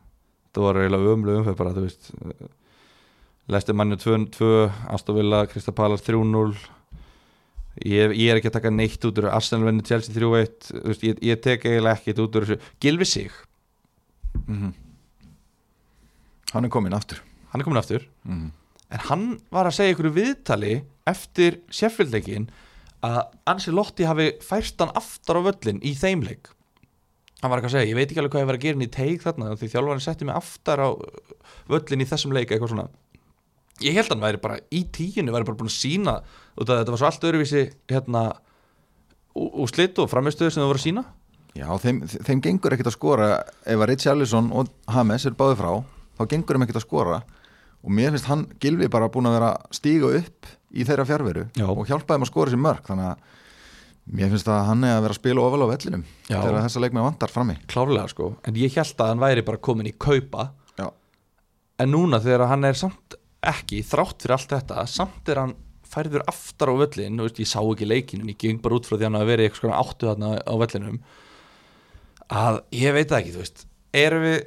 Það 0.53 0.63
var 0.67 0.79
eiginlega 0.83 1.13
umlu 1.17 1.37
umferð 1.41 1.57
bara, 1.59 1.73
veist 1.81 2.11
Lesti 3.47 3.71
mannju 3.71 3.95
2-2 4.03 4.47
Astovilla, 4.91 5.45
Kristapalas 5.47 6.01
3-0 6.03 6.57
ég, 7.87 8.11
ég 8.17 8.31
er 8.33 8.39
ekki 8.41 8.49
að 8.51 8.57
taka 8.57 8.71
neitt 8.75 9.05
út 9.07 9.21
úr 9.21 9.29
Arsenal 9.31 9.69
venni 9.69 9.85
Chelsea 9.87 10.11
3-1 10.15 10.67
þú 10.73 10.81
veist, 10.89 11.05
ég, 11.07 11.21
ég 11.23 11.39
tek 11.45 11.63
eiginlega 11.69 11.95
ekkert 12.01 12.19
út 12.25 12.35
úr 12.35 12.47
þessu. 12.49 12.59
Gilvi 12.83 13.05
sig, 13.07 13.31
Mhm. 14.47 14.73
hann 16.53 16.65
er 16.65 16.69
komin 16.69 16.93
aftur. 16.93 17.19
Hann 17.51 17.61
er 17.61 17.65
komin 17.65 17.79
aftur. 17.79 18.03
Mhm. 18.27 18.51
En 18.93 19.03
hann 19.09 19.25
var 19.53 19.69
að 19.69 19.77
segja 19.79 19.95
ykkur 19.95 20.13
viðtali 20.15 20.75
eftir 21.07 21.61
Sheffield-leikin 21.73 22.47
að 23.05 23.19
Ancelotti 23.49 24.07
hafi 24.07 24.29
fært 24.43 24.79
hann 24.83 24.93
aftar 24.97 25.39
á 25.39 25.47
völlin 25.47 25.81
í 25.85 25.93
þeim 25.97 26.23
leik. 26.25 26.49
Hann 27.41 27.51
var 27.51 27.59
eitthvað 27.59 27.75
að 27.75 27.75
segja, 27.77 27.91
ég 27.91 27.99
veit 27.99 28.07
ekki 28.07 28.21
alveg 28.23 28.33
hvað 28.33 28.43
ég 28.43 28.49
var 28.49 28.57
að 28.57 28.65
gera 28.65 28.85
í 28.87 28.93
teik 28.95 29.25
þarna 29.25 29.51
því 29.59 29.69
þjálfarinn 29.73 30.05
setti 30.07 30.25
mig 30.25 30.39
aftar 30.39 30.81
á 30.81 30.89
völlin 31.69 32.01
í 32.01 32.09
þessum 32.09 32.33
leik 32.33 32.49
eitthvað 32.49 32.73
svona. 32.73 32.87
Ég 33.85 33.93
held 33.93 34.09
að 34.09 34.15
hann 34.15 34.25
væri 34.25 34.41
bara 34.41 34.57
í 34.73 34.81
tíunni 34.89 35.33
væri 35.35 35.45
bara 35.45 35.59
búin 35.59 35.69
að 35.69 35.77
sína 35.77 36.15
út 36.57 36.65
að 36.65 36.79
þetta 36.79 36.93
var 36.95 37.01
svo 37.03 37.09
allt 37.11 37.27
öðruvísi 37.29 37.63
hérna 37.91 38.23
úr 39.37 39.69
slitt 39.69 39.99
og 40.01 40.09
framistöðu 40.11 40.53
sem 40.53 40.63
það 40.63 40.71
voru 40.71 40.81
að 40.81 40.87
sína 40.87 41.03
Já, 41.57 41.67
þeim, 41.81 42.03
þeim 42.05 42.41
gengur 42.45 42.73
ekkert 42.75 42.91
að 42.91 42.97
skora 42.97 43.27
ef 43.65 43.77
að 43.79 43.87
Ritchie 43.89 44.11
Allison 44.11 44.49
og 44.53 44.69
Hames 44.93 45.25
er 45.25 45.37
báði 45.37 45.57
frá 45.61 45.71
þá 46.17 46.23
gengur 46.33 46.57
þeim 46.57 46.65
ekkert 46.65 46.79
að 46.81 46.85
skora 46.85 47.19
og 47.83 47.93
mér 47.93 48.13
finnst 48.15 48.29
hann 48.29 48.45
Gilvi 48.61 48.89
bara 48.91 49.09
búin 49.13 49.29
að 49.29 49.37
vera 49.37 49.51
að 49.55 49.77
stíga 49.77 50.11
upp 50.19 50.49
í 50.73 50.85
þeirra 50.87 51.05
fjárveru 51.07 51.43
Já. 51.57 51.67
og 51.69 51.83
hjálpa 51.87 52.15
þeim 52.15 52.25
að 52.25 52.31
skora 52.31 52.53
sér 52.53 52.63
mörg 52.63 52.87
þannig 52.87 53.11
að 53.11 53.35
mér 54.17 54.31
finnst 54.33 54.49
að 54.51 54.65
hann 54.69 54.87
er 54.87 54.95
að 54.95 55.05
vera 55.05 55.15
að 55.15 55.19
spila 55.21 55.45
ofal 55.45 55.67
á 55.67 55.71
vellinum 55.73 56.03
Já. 56.27 56.39
þegar 56.39 56.59
þessa 56.63 56.83
leikmenn 56.83 57.07
vantar 57.07 57.33
frammi. 57.33 57.55
Klárlega 57.67 58.11
sko, 58.13 58.31
en 58.47 58.59
ég 58.59 58.75
held 58.79 59.03
að 59.03 59.11
hann 59.11 59.23
væri 59.23 59.45
bara 59.47 59.63
komin 59.67 59.89
í 59.89 59.95
kaupa. 59.99 60.49
Já, 60.79 60.87
en 61.83 61.91
núna 61.93 62.21
þegar 62.23 62.47
hann 62.51 62.67
er 62.67 62.79
samt 62.79 63.17
ekki 63.47 63.83
þrátt 63.85 64.23
fyrir 64.23 64.37
allt 64.37 64.53
þetta, 64.55 64.85
samt 64.91 65.31
er 65.31 65.41
hann 65.43 65.55
færður 65.87 66.23
aftar 66.27 66.71
á 66.71 66.75
völlin, 66.81 67.19
þú 67.19 67.27
veist, 67.27 67.39
ég 67.43 67.49
sá 67.51 67.59
ekki 67.61 67.87
leikin 67.87 68.23
en 68.23 68.31
ég 68.31 68.39
geng 68.41 68.59
bara 68.63 68.75
út 68.79 68.87
frá 68.87 68.97
því 68.97 69.05
að 69.05 69.07
hann 69.09 69.19
hafi 69.21 69.31
verið 69.31 69.49
eitthvað 69.49 69.77
áttu 69.77 70.09
þarna 70.09 70.31
á 70.43 70.53
völlinum 70.63 70.97
að 72.27 72.59
ég 72.75 72.95
veit 72.97 73.13
ekki, 73.15 73.33
þú 73.35 73.43
veist. 73.43 73.63
Erum 73.95 74.25
við 74.25 74.41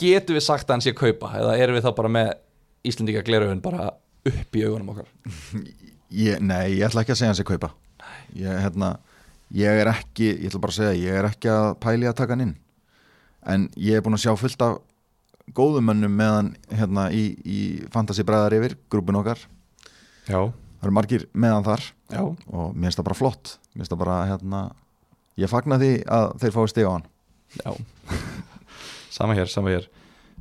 getum 0.00 0.36
við 0.36 0.44
sagt 0.46 0.68
að 0.68 0.76
hann 0.76 0.84
sé 0.84 0.92
að 0.92 1.00
kaupa? 1.00 1.32
Eða 1.38 1.56
erum 1.62 1.78
við 1.78 1.86
þá 1.86 1.92
bara 1.98 2.12
með 2.12 2.30
Íslendinga 2.86 3.24
gleraugun 3.26 3.62
bara 3.64 3.90
upp 4.26 4.58
í 4.58 4.64
augunum 4.66 4.92
okkar? 4.94 5.10
Ég, 6.16 6.38
nei, 6.38 6.76
ég 6.78 6.86
ætla 6.86 7.02
ekki 7.02 7.16
að 7.16 7.18
segja 7.18 7.30
hans 7.32 7.40
að 7.42 7.48
kaupa. 7.48 7.68
Ég, 8.38 8.60
hérna, 8.62 8.92
ég 9.58 9.80
er 9.82 9.88
ekki 9.90 10.28
ég 10.28 10.44
ætla 10.46 10.60
bara 10.62 10.70
að 10.70 10.76
segja, 10.76 11.00
ég 11.02 11.18
er 11.18 11.26
ekki 11.26 11.50
að 11.50 11.70
pæli 11.82 12.06
að 12.06 12.14
taka 12.20 12.36
hann 12.36 12.44
inn. 12.44 12.52
En 13.42 13.64
ég 13.74 13.98
er 13.98 14.04
búin 14.06 14.14
að 14.14 14.22
sjá 14.22 14.36
fullt 14.38 14.62
af 14.62 14.76
góðum 15.58 15.90
mönnum 15.90 16.14
meðan 16.14 16.52
hérna 16.70 17.08
í, 17.10 17.24
í 17.42 17.58
Fantasy 17.90 18.22
Bræðar 18.26 18.54
yfir, 18.54 18.76
grúpin 18.86 19.18
okkar. 19.18 19.42
Já, 20.30 20.38
það 20.46 20.86
eru 20.86 20.94
margir 20.94 21.26
meðan 21.34 21.66
þar. 21.66 21.84
Já, 22.14 22.22
og 22.22 22.70
mér 22.70 22.86
finnst 22.86 23.02
það 23.02 23.08
bara 23.10 23.20
flott. 23.24 23.56
Mér 23.74 23.82
finnst 23.82 23.96
það 23.96 24.02
bara, 24.04 24.22
hérna 24.30 24.62
ég 25.42 25.50
fagna 25.50 25.82
því 25.82 25.92
að 26.06 26.30
þeir 26.44 26.56
fái 26.60 26.64
stig 26.70 26.86
á 26.86 26.94
hann. 26.94 27.10
Já 27.58 27.70
sama 29.16 29.36
hér, 29.38 29.50
sama 29.50 29.72
hér. 29.72 29.86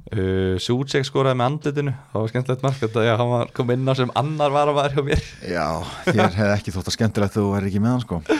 Uh, 0.05 0.59
Sútsek 0.61 1.07
skoraði 1.07 1.39
með 1.39 1.47
andlitinu. 1.49 1.93
Það 2.11 2.21
var 2.21 2.31
skemmtilegt 2.31 2.65
mark. 2.65 2.79
Þetta, 2.81 3.05
já, 3.07 3.13
hann 3.17 3.31
var 3.31 3.53
kom 3.57 3.71
inn 3.73 3.89
á 3.89 3.93
sem 3.97 4.11
annar 4.19 4.53
var 4.53 4.69
að 4.69 4.77
var 4.77 4.93
hjá 4.93 5.01
mér. 5.07 5.23
Já, 5.49 5.67
þér 6.05 6.35
hefði 6.35 6.51
ekki 6.59 6.73
þótt 6.75 6.91
að 6.91 6.97
skemmtilegt 6.97 7.37
þú 7.37 7.45
væri 7.55 7.71
ekki 7.71 7.81
með 7.81 7.95
hann 7.95 8.03
sko. 8.03 8.19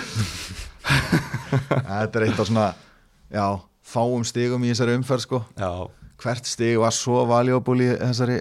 Þetta 1.90 2.20
er 2.20 2.26
eitt 2.28 2.42
af 2.44 2.50
svona 2.52 2.68
já, 3.34 3.46
fáum 3.96 4.28
stigum 4.28 4.68
í 4.68 4.74
þessari 4.74 5.00
umferð 5.00 5.26
sko. 5.26 5.42
Já, 5.58 5.72
hvert 6.22 6.52
stig 6.52 6.78
var 6.84 6.94
svo 6.96 7.24
valjúból 7.32 7.80
í 7.82 7.90
þessari 7.96 8.38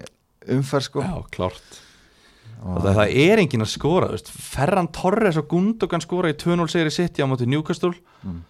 umferð 0.59 0.89
sko. 0.91 1.07
Já, 1.07 1.49
og 2.65 2.81
það, 2.81 2.91
það 2.97 3.19
er 3.25 3.43
enginn 3.43 3.65
að 3.65 3.73
skora 3.73 4.11
veist. 4.13 4.29
Ferran 4.33 4.89
Torres 4.93 5.39
og 5.41 5.49
Gundogan 5.51 6.05
skora 6.05 6.33
í 6.33 6.37
2-0 6.41 6.69
segri 6.73 6.93
sitt 6.93 7.21
á 7.21 7.29
móti 7.29 7.49
Newcastle. 7.49 7.93
Mm. 8.25 8.43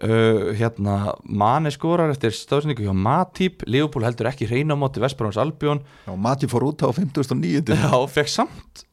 Uh, 0.00 0.52
hérna 0.58 0.96
Mane 1.24 1.72
skorar 1.74 2.12
eftir 2.12 2.34
stóðsningu 2.36 2.84
hjá 2.86 2.94
Matip. 2.96 3.64
Leopold 3.68 4.06
heldur 4.06 4.30
ekki 4.32 4.48
reyna 4.50 4.76
á 4.76 4.80
móti 4.80 5.02
Vesparóns 5.02 5.40
Albjón 5.40 5.82
já, 6.06 6.12
Mati 6.16 6.48
fór 6.50 6.68
út 6.70 6.84
á 6.86 6.88
50.900 6.90 7.76
já, 7.76 7.92
fekk 8.16 8.32
samt 8.32 8.84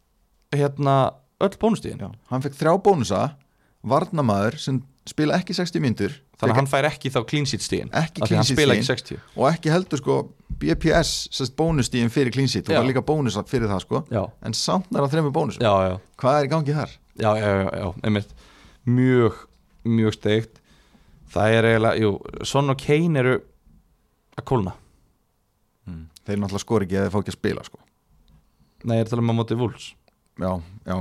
hérna 0.55 0.97
öll 1.39 1.55
bónustíðin. 1.61 2.01
Já, 2.03 2.09
hann 2.33 2.43
fekk 2.45 2.57
þrjá 2.59 2.73
bónusa. 2.83 3.21
Varnamaður 3.89 4.57
sem 4.59 4.81
spila 5.07 5.37
ekki 5.39 5.55
60 5.55 5.81
mínútur 5.81 6.15
þannig 6.39 6.53
að 6.53 6.59
hann 6.59 6.69
fær 6.71 6.87
ekki 6.89 7.11
þá 7.13 7.19
clean 7.27 7.47
sheet 7.47 7.63
stíðin 7.63 7.93
Ekki 7.95 8.25
60 8.27 9.21
og 9.39 9.45
ekki 9.49 9.71
heldur 9.71 10.01
sko 10.01 10.17
BPS 10.59 11.51
bónustíðin 11.55 12.11
fyrir 12.11 12.33
clean 12.35 12.49
sheet. 12.51 12.67
Og 12.67 12.75
Já. 12.75 12.81
var 12.81 12.89
líka 12.89 13.03
bónus 13.05 13.37
fyrir 13.47 13.71
það 13.71 13.83
sko. 13.85 14.01
Já, 14.11 14.25
en 14.43 14.55
samt 14.57 14.89
er 14.91 15.07
það 15.07 15.55
já, 15.63 15.71
já, 15.87 15.93
hvað 16.19 16.39
er 16.39 16.47
í 16.49 16.51
gangi 16.51 16.75
þar? 16.75 16.95
já, 17.19 17.29
já, 17.39 17.47
já, 17.47 17.69
já 17.79 17.87
einmitt. 18.03 18.33
Mjög, 18.89 19.39
mjög 19.87 20.17
steikt 20.17 20.58
það 21.33 21.55
er 21.57 21.67
eiginlega, 21.69 22.01
jú, 22.03 22.11
Son 22.47 22.69
og 22.73 22.79
Kane 22.81 23.19
eru 23.23 23.35
að 24.39 24.45
kólna. 24.49 24.73
Þeir 25.89 26.37
náttúrulega 26.43 26.61
skor 26.61 26.83
ekki 26.85 26.97
að 26.99 27.05
þeir 27.07 27.13
fá 27.15 27.19
ekki 27.23 27.31
að 27.33 27.37
spila 27.39 27.63
sko. 27.65 27.79
Nei, 28.85 28.95
ég 28.99 29.01
er 29.01 29.07
að 29.07 29.13
tala 29.15 29.23
um 29.25 29.31
að 29.33 29.37
móti 29.39 29.57
Wolves? 29.59 29.87
Já, 30.39 30.51
já, 30.85 30.97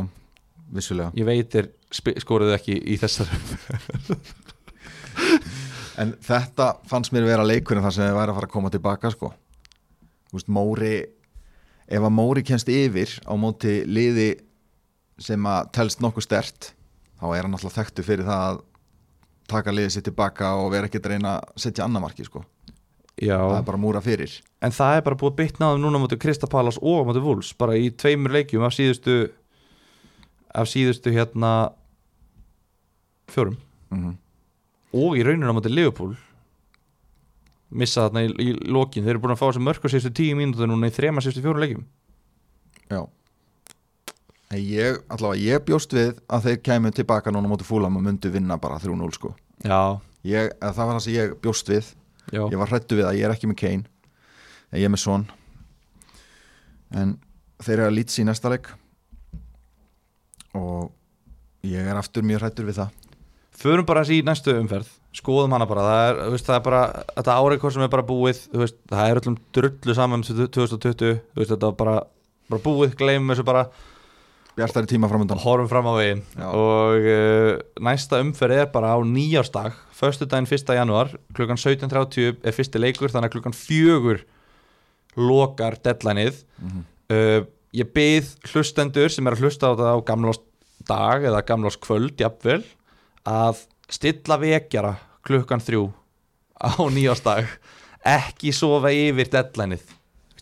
vissulega. 0.74 1.12
Ég 1.20 1.26
veit 1.28 1.50
þeir 1.52 1.68
spi- 1.94 2.16
skoruðu 2.22 2.54
ekki 2.56 2.78
í 2.80 2.96
þessar 3.00 3.28
en 5.98 6.12
þetta 6.22 6.68
fannst 6.88 7.12
mér 7.14 7.26
vera 7.26 7.44
leikurinn 7.46 7.82
þar 7.84 7.94
sem 7.94 8.06
þeir 8.06 8.16
væri 8.18 8.32
að 8.32 8.38
fara 8.38 8.48
að 8.48 8.54
koma 8.54 8.70
tilbaka 8.72 9.10
sko. 9.14 9.30
Þú 10.30 10.36
veist, 10.38 10.50
Móri 10.52 10.92
ef 11.88 12.04
að 12.04 12.14
Móri 12.14 12.44
kemst 12.46 12.68
yfir 12.72 13.14
á 13.26 13.32
móti 13.40 13.78
liði 13.88 14.28
sem 15.18 15.46
að 15.50 15.70
telst 15.74 16.02
nokkuð 16.04 16.26
stert 16.28 16.72
þá 17.18 17.24
er 17.34 17.42
hann 17.46 17.56
alltaf 17.58 17.74
þekktu 17.78 18.04
fyrir 18.06 18.28
það 18.28 18.44
að 18.52 18.60
taka 19.48 19.74
liðið 19.74 19.94
sér 19.94 20.06
tilbaka 20.08 20.52
og 20.60 20.70
vera 20.74 20.88
ekki 20.88 21.00
að 21.00 21.10
reyna 21.14 21.34
að 21.38 21.64
setja 21.64 21.86
annar 21.86 22.04
marki 22.04 22.26
sko. 22.26 22.44
Já, 23.18 23.34
það 23.34 23.56
er 23.56 23.66
bara 23.66 23.80
múra 23.82 24.02
fyrir. 24.04 24.36
En 24.62 24.74
það 24.74 24.98
er 24.98 25.04
bara 25.08 25.18
búið 25.18 25.40
þeim 25.58 25.82
núna 25.82 25.98
mútið 25.98 26.22
Kristapalas 26.22 26.78
og 26.78 27.08
mútið 27.08 27.26
Vúls 27.26 27.50
bara 27.58 27.74
í 27.74 27.90
tveimur 27.90 28.36
leikjum 28.36 28.66
af 28.66 28.76
síðustu 28.76 29.18
af 30.54 30.70
síðustu 30.70 31.12
hérna 31.14 31.72
fjórum. 33.32 33.58
Mm 33.90 34.16
og 34.88 35.18
í 35.18 35.22
rauninu 35.26 35.52
á 35.52 35.56
mútið 35.56 35.74
Liverpool 35.76 36.14
missa 37.68 38.06
þarna 38.06 38.22
í, 38.24 38.30
í 38.40 38.54
lokin. 38.72 39.04
Þeir 39.04 39.18
eru 39.18 39.20
búin 39.20 39.34
að 39.34 39.40
fá 39.42 39.46
þessi 39.50 39.60
mörg 39.66 39.84
á 39.84 39.88
síðustu 39.92 40.12
tíu 40.16 40.36
mínútur 40.38 40.70
núna 40.70 40.88
í 40.88 40.94
þrema 40.96 41.20
síðustu 41.20 41.42
fjórum 41.44 41.60
leikjum. 41.60 41.82
Já 42.88 43.02
ég, 44.56 45.00
allavega, 45.12 45.40
ég 45.44 45.64
bjóst 45.68 45.92
við 45.92 46.14
að 46.32 46.46
þeir 46.48 46.60
kemur 46.64 46.94
tilbaka 46.96 47.32
núna 47.34 47.50
móti 47.50 47.66
fúlam 47.68 47.98
og 48.00 48.04
myndu 48.06 48.30
vinna 48.32 48.56
bara 48.60 48.78
3-0 48.80 49.10
sko. 49.12 49.34
Já, 49.60 50.00
ég, 50.24 50.54
Það 50.62 50.84
var 50.84 50.94
það 50.96 51.02
sem 51.04 51.16
ég 51.18 51.34
bjóst 51.44 51.68
við. 51.68 51.90
Já, 52.32 52.42
Ég 52.48 52.58
var 52.60 52.68
hrættu 52.72 52.96
við 52.96 53.08
að 53.08 53.18
ég 53.18 53.28
er 53.28 53.34
ekki 53.34 53.48
með 53.50 53.60
Kane. 53.60 53.84
En 54.72 54.80
ég 54.80 54.88
er 54.88 54.92
með 54.92 55.02
Son. 55.04 55.26
En 56.96 57.16
þeir 57.60 57.74
eru 57.78 57.88
að 57.88 57.96
lýtsi 57.98 58.22
í 58.22 58.28
næsta 58.28 58.52
leik. 58.52 58.70
Og 60.56 60.88
ég 61.68 61.84
er 61.84 62.00
aftur 62.00 62.24
mjög 62.24 62.44
hrættur 62.44 62.68
við 62.68 62.80
það. 62.80 62.96
Förum 63.58 63.86
bara 63.88 64.04
þessi 64.04 64.20
í 64.20 64.24
næstu 64.26 64.54
umferð. 64.54 64.90
Skoðum 65.18 65.56
hana 65.56 65.66
bara, 65.66 65.82
það 65.82 66.08
er, 66.08 66.18
veist, 66.34 66.46
það 66.46 66.58
er 66.58 66.64
bara 66.68 66.82
þetta 67.16 67.36
árið 67.42 67.64
sem 67.74 67.84
er 67.84 67.90
bara 67.90 68.04
búið 68.06 68.42
veist, 68.60 68.76
það 68.92 69.08
er 69.08 69.20
öllum 69.22 69.38
drullu 69.56 69.94
saman 69.96 70.20
um 70.20 70.26
2020 70.28 70.94
þú 71.00 71.40
veist, 71.40 71.50
þetta 71.54 71.70
var 71.70 71.78
bara, 71.80 71.94
bara 72.52 72.62
búið. 72.62 72.94
Gleymum 73.00 73.32
þessu 73.32 73.46
bara, 73.48 73.64
Bjartari 74.58 74.88
tíma 74.90 75.06
framöndan 75.10 75.38
horfum 75.38 75.68
fram 75.70 75.86
á 75.86 75.94
Já. 76.02 76.48
og 76.50 77.04
uh, 77.06 77.60
næsta 77.84 78.18
umferð 78.24 78.56
er 78.64 78.70
bara 78.74 78.90
á 78.94 78.98
nýjársdag 79.06 79.76
föstudaginn 79.94 80.48
1. 80.50 80.72
januar 80.74 81.12
klukkan 81.36 81.60
17.30 81.60 82.40
er 82.42 82.56
fyrsti 82.56 82.80
leikur 82.82 83.12
þannig 83.12 83.30
að 83.30 83.36
klukkan 83.36 83.54
fjögur 83.54 84.24
lokar 85.18 85.78
deadlineið 85.82 86.42
Mhm. 86.58 86.82
uh, 87.14 87.40
ég 87.74 87.92
byð 87.94 88.34
hlustendur 88.50 89.08
sem 89.12 89.26
er 89.26 89.36
að 89.36 89.44
hlusta 89.46 89.70
á 89.70 89.74
þetta 89.76 89.94
á 89.94 89.98
gamlás 90.10 90.40
dag 90.88 91.22
eða 91.28 91.42
gamlás 91.46 91.76
kvöld 91.78 92.16
jafnvel 92.18 92.64
að 93.28 93.62
stilla 93.92 94.38
vekjara 94.40 94.96
klukkan 95.22 95.60
þrjú 95.62 95.92
á 96.58 96.70
nýjársdag 96.90 97.46
ekki 98.08 98.50
sofa 98.56 98.90
yfir 98.94 99.28
deadlineið 99.30 99.84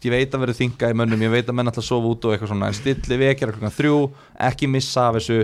ég 0.07 0.14
veit 0.14 0.34
að 0.34 0.42
verður 0.44 0.59
þinga 0.61 0.90
í 0.92 0.96
mönnum 1.00 1.24
ég 1.26 1.32
veit 1.32 1.48
að 1.50 1.57
menn 1.59 1.70
alltaf 1.70 1.86
sofa 1.86 2.12
út 2.12 2.26
og 2.26 2.34
eitthvað 2.34 2.52
svona 2.52 2.70
en 2.70 2.76
stilli 2.78 3.18
vekjara 3.20 3.54
klukkan 3.57 3.74
þrjú 3.74 3.98
ekki 4.48 4.70
missa 4.70 5.09
af 5.11 5.18
þessu. 5.18 5.38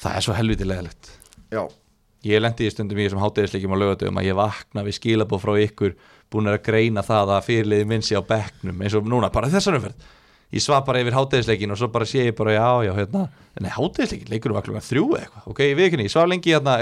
Það 0.00 0.16
er 0.16 0.26
svo 0.26 0.36
helviti 0.38 0.68
leðilegt 0.68 1.10
Já, 1.50 1.62
ég 2.30 2.40
lendi 2.40 2.68
í 2.68 2.72
stundum 2.72 3.00
í 3.00 3.04
þessum 3.06 3.22
hátegisleikjum 3.24 3.74
á 3.74 3.80
lögatöfum 3.82 4.20
að 4.20 4.28
ég 4.30 4.38
vakna 4.38 4.86
við 4.86 4.96
skilabóð 5.00 5.42
frá 5.42 5.52
ykkur 5.66 5.96
búin 6.30 6.50
að 6.50 6.62
greina 6.68 7.02
það 7.04 7.34
að 7.36 7.46
fyrirliði 7.48 7.88
minn 7.90 8.04
sé 8.06 8.14
á 8.16 8.22
bekknum 8.22 8.80
eins 8.84 8.94
og 8.94 9.08
núna, 9.10 9.32
bara 9.34 9.50
þessar 9.50 9.80
umferð. 9.80 10.08
Ég 10.50 10.62
svaf 10.62 10.86
bara 10.86 11.02
yfir 11.02 11.14
hátegisleikin 11.14 11.70
og 11.70 11.78
svo 11.78 11.88
bara 11.94 12.06
sé 12.10 12.24
ég 12.26 12.36
bara 12.38 12.54
já, 12.56 12.70
já, 12.86 12.92
hérna, 12.96 13.26
nei 13.62 13.70
hátegisleikin 13.70 14.30
leikur 14.32 14.54
var 14.54 14.64
klukkan 14.66 14.86
þrjú 14.86 15.04
eitthvað, 15.18 15.44
ok, 15.52 15.60
ég 15.66 15.76
veit 15.78 15.86
ekki 15.88 16.06
ég 16.06 16.14
svaf 16.14 16.30
lengi 16.30 16.54
hérna, 16.54 16.78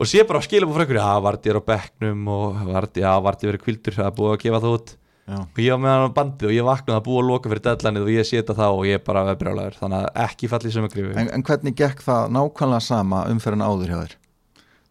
og 0.00 0.08
sé 0.08 0.24
bara 0.28 0.40
skilabóð 0.44 0.78
frá 0.78 0.86
ykkur 0.86 1.00
já, 1.00 1.10
Vardí 1.26 1.52
er 1.52 1.60
á 1.60 1.68
bekknum 1.70 2.32
og 2.32 2.64
Vardí, 2.70 3.04
já, 3.04 3.12
Vardí 3.20 3.50
verið 3.50 3.64
kvildur, 3.66 3.96
það 3.98 4.08
er 4.08 4.16
búið 4.16 4.34
að 4.34 4.42
gefa 4.46 4.62
það 4.64 4.76
út. 4.78 4.94
Já, 5.30 5.36
og 5.44 5.58
ég 5.62 5.70
var 5.70 5.80
með 5.82 5.92
hann 5.92 6.10
á 6.10 6.16
bandið 6.16 6.48
og 6.48 6.54
ég 6.56 6.66
vaknaði 6.66 6.96
að 6.98 7.04
búa 7.06 7.20
að 7.20 7.28
loka 7.28 7.50
fyrir 7.52 7.62
deadlineið 7.62 8.06
og 8.06 8.14
ég 8.16 8.26
seta 8.26 8.56
það 8.58 8.78
og 8.78 8.86
ég 8.88 9.02
bara 9.06 9.20
veð 9.28 9.36
brjálæður 9.42 9.76
þannig 9.78 10.00
að 10.00 10.22
ekki 10.24 10.48
falli 10.50 10.72
sem 10.74 10.86
að 10.88 10.94
grifi 10.96 11.12
en, 11.20 11.28
en 11.36 11.44
hvernig 11.46 11.76
gekk 11.78 12.02
það 12.02 12.32
nákvæmlega 12.34 12.82
sama 12.82 13.20
umferðin 13.30 13.62
áður 13.62 13.92
hjá 13.92 13.98
þér? 14.00 14.16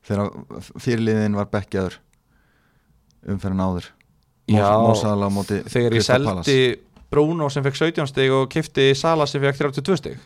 Þegar 0.09 0.29
fyrirliðin 0.85 1.35
var 1.41 1.49
bekkjaður 1.57 1.97
umferðin 3.35 3.65
áður? 3.65 3.89
Já, 4.49 4.69
Mósaðala 4.85 5.27
á 5.27 5.31
móti 5.33 5.59
þegar 5.69 5.97
ég 5.99 6.07
seldi 6.07 6.59
Bruno 7.09 7.49
sem 7.51 7.65
fekk 7.65 7.81
17 7.81 8.09
stig 8.13 8.31
og 8.33 8.47
kifti 8.53 8.91
Sala 8.95 9.27
sem 9.27 9.41
fekk 9.43 9.59
32 9.65 9.99
stig. 9.99 10.19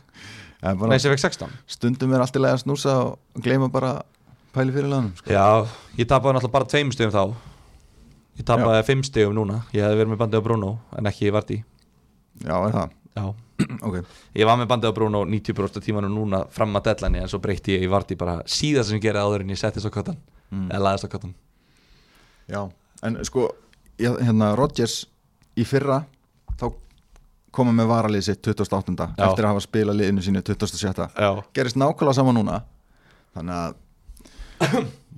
En 0.62 0.78
bara, 0.78 0.94
nei 0.94 1.02
sem 1.02 1.12
fekk 1.16 1.26
16 1.26 1.58
stundum 1.80 2.14
er 2.14 2.24
allt 2.24 2.38
í 2.38 2.44
lagi 2.44 2.60
að 2.60 2.66
snúsa 2.68 3.00
og 3.08 3.44
gleyma 3.44 3.72
bara 3.72 3.96
pæli 4.54 4.76
fyrirliðanum 4.76 5.14
sko. 5.20 5.34
já, 5.34 5.46
ég 6.00 6.10
tapaði 6.10 6.38
náttúrulega 6.38 6.56
bara 6.58 6.70
2 6.74 6.96
stigum 6.96 7.14
þá 7.14 7.24
ég 8.40 8.48
tapaði 8.50 8.84
5 8.90 9.08
stigum 9.10 9.38
núna 9.38 9.62
ég 9.74 9.86
hefði 9.86 10.02
verið 10.02 10.12
með 10.14 10.22
bandið 10.24 10.42
á 10.42 10.46
Bruno 10.48 10.74
en 10.98 11.10
ekki 11.10 11.30
í 11.30 11.64
já, 12.44 12.56
er 12.58 12.74
það, 12.74 12.94
já. 13.14 13.26
ok 13.88 13.96
ég 14.36 14.48
var 14.50 14.58
með 14.58 14.70
bandið 14.74 14.94
á 14.94 14.98
Bruno 14.98 15.24
90% 15.30 15.84
tímanum 15.86 16.14
núna 16.18 16.44
fram 16.50 16.74
að 16.80 16.88
deadline 16.90 17.22
en 17.24 17.30
svo 17.32 17.40
breytti 17.44 17.76
ég 17.78 17.86
í 17.86 17.92
vart 17.92 18.12
í 18.12 18.18
bara 18.18 18.40
síðast 18.46 18.90
sem 18.90 18.98
ég 19.00 19.06
gerði 19.06 19.22
áður 19.26 19.46
en 19.46 19.54
ég 19.54 19.60
settist 19.62 19.90
á 19.90 19.94
kottan 19.94 20.22
Mm. 20.54 20.68
eða 20.70 20.84
laðist 20.86 21.08
á 21.08 21.10
kottan 21.10 21.32
Já, 22.46 22.60
en 23.02 23.16
sko 23.26 23.48
ég, 23.98 24.14
hérna 24.22 24.52
Rodgers 24.54 25.08
í 25.58 25.64
fyrra 25.66 26.04
þá 26.60 26.68
komum 27.54 27.74
með 27.80 27.90
varalið 27.90 28.26
sitt 28.28 28.42
28. 28.46 29.08
Já. 29.18 29.26
eftir 29.32 29.48
að 29.48 29.50
hafa 29.54 29.64
spilað 29.66 29.98
liðinu 30.02 30.22
sínu 30.26 30.44
27. 30.46 31.08
já, 31.18 31.30
gerist 31.58 31.80
nákvæmlega 31.80 32.14
sama 32.20 32.36
núna 32.36 32.60
þannig 33.34 33.56
að 33.64 33.76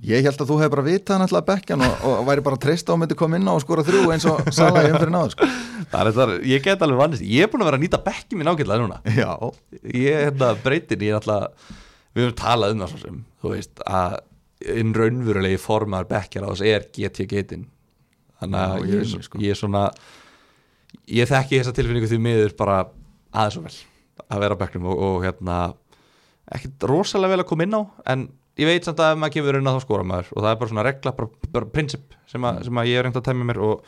ég 0.06 0.26
held 0.26 0.40
að 0.42 0.50
þú 0.50 0.58
hefur 0.60 0.74
bara 0.76 0.84
vitað 0.86 1.16
hann 1.16 1.24
alltaf 1.26 1.46
bekkjan 1.48 1.84
og, 1.86 2.04
og 2.06 2.26
væri 2.28 2.44
bara 2.46 2.60
treyst 2.60 2.90
á 2.90 2.92
að 2.94 3.00
myndi 3.02 3.18
koma 3.18 3.38
inn 3.40 3.48
á 3.48 3.52
og 3.54 3.62
skora 3.64 3.84
þrjú 3.86 4.12
eins 4.14 4.26
og 4.30 4.50
Sala 4.54 4.84
í 4.84 4.92
umfyrir 4.92 5.12
náður 5.14 5.34
sko. 5.34 5.48
það 5.92 5.98
er 6.00 6.10
þetta, 6.18 6.36
ég 6.52 6.66
get 6.66 6.84
alveg 6.86 7.00
vannist 7.00 7.26
ég 7.26 7.46
er 7.46 7.52
búin 7.52 7.64
að 7.64 7.70
vera 7.70 7.80
að 7.80 7.84
nýta 7.86 8.02
bekki 8.06 8.38
mín 8.38 8.50
ágætlega 8.50 8.82
núna 8.82 9.00
Já, 9.16 9.30
ég 9.92 10.12
er 10.12 10.28
hérna 10.28 10.52
breytin 10.62 11.06
ég 11.06 11.14
er 11.14 11.20
alltaf, 11.20 11.72
við 12.12 12.26
höfum 12.26 12.36
talað 12.42 12.76
um 12.76 12.84
það 12.84 12.92
svo 12.92 13.02
sem 13.02 13.24
þú 13.42 13.54
veist 13.54 13.82
að 13.86 14.18
inn 14.76 14.94
raunverulegi 14.96 15.58
formar 15.60 16.06
bekkjar 16.10 16.46
á 16.46 16.50
þess 16.52 16.68
er 16.68 16.86
GT 16.92 17.26
geitin 17.30 17.66
þannig 18.40 18.62
að 18.62 18.76
ég 18.76 18.86
ég, 18.86 19.02
ég, 19.02 19.10
það, 19.10 19.26
sko. 19.26 19.42
ég 19.42 19.52
er 19.54 19.60
svona 19.60 19.84
ég 21.12 21.28
þekki 21.30 21.60
þessa 21.60 21.76
tilfinningu 21.76 22.08
því 22.10 22.22
miður 22.22 22.56
bara 22.58 22.78
aðeins 23.36 23.60
og 23.60 23.66
vel 23.68 23.76
að 24.26 24.42
vera 24.42 24.56
á 24.56 24.60
bekknum 24.62 24.88
og, 24.90 25.04
og 25.06 25.26
hérna 25.26 25.58
ekkert 26.56 26.86
rosalega 26.88 27.34
vel 27.34 27.44
að 27.44 27.48
koma 27.50 27.66
inn 27.66 27.76
á 27.76 27.82
en 28.12 28.26
ég 28.56 28.68
veit 28.70 28.84
samt 28.88 29.00
að 29.04 29.14
ef 29.14 29.18
maður 29.22 29.34
kemur 29.36 29.58
inn 29.60 29.70
að 29.70 29.76
þá 29.78 29.84
skora 29.86 30.06
maður 30.08 30.30
og 30.32 30.42
það 30.44 30.50
er 30.52 30.60
bara 30.62 30.70
svona 30.72 30.84
regla, 30.86 31.12
bara, 31.18 31.50
bara 31.56 31.70
prinsip 31.74 32.14
sem, 32.30 32.46
að- 32.48 32.62
sem 32.68 32.80
að 32.82 32.88
ég 32.90 32.98
er 33.00 33.06
reynd 33.08 33.18
að 33.20 33.26
tæmi 33.28 33.44
mér 33.50 33.60
og, 33.66 33.84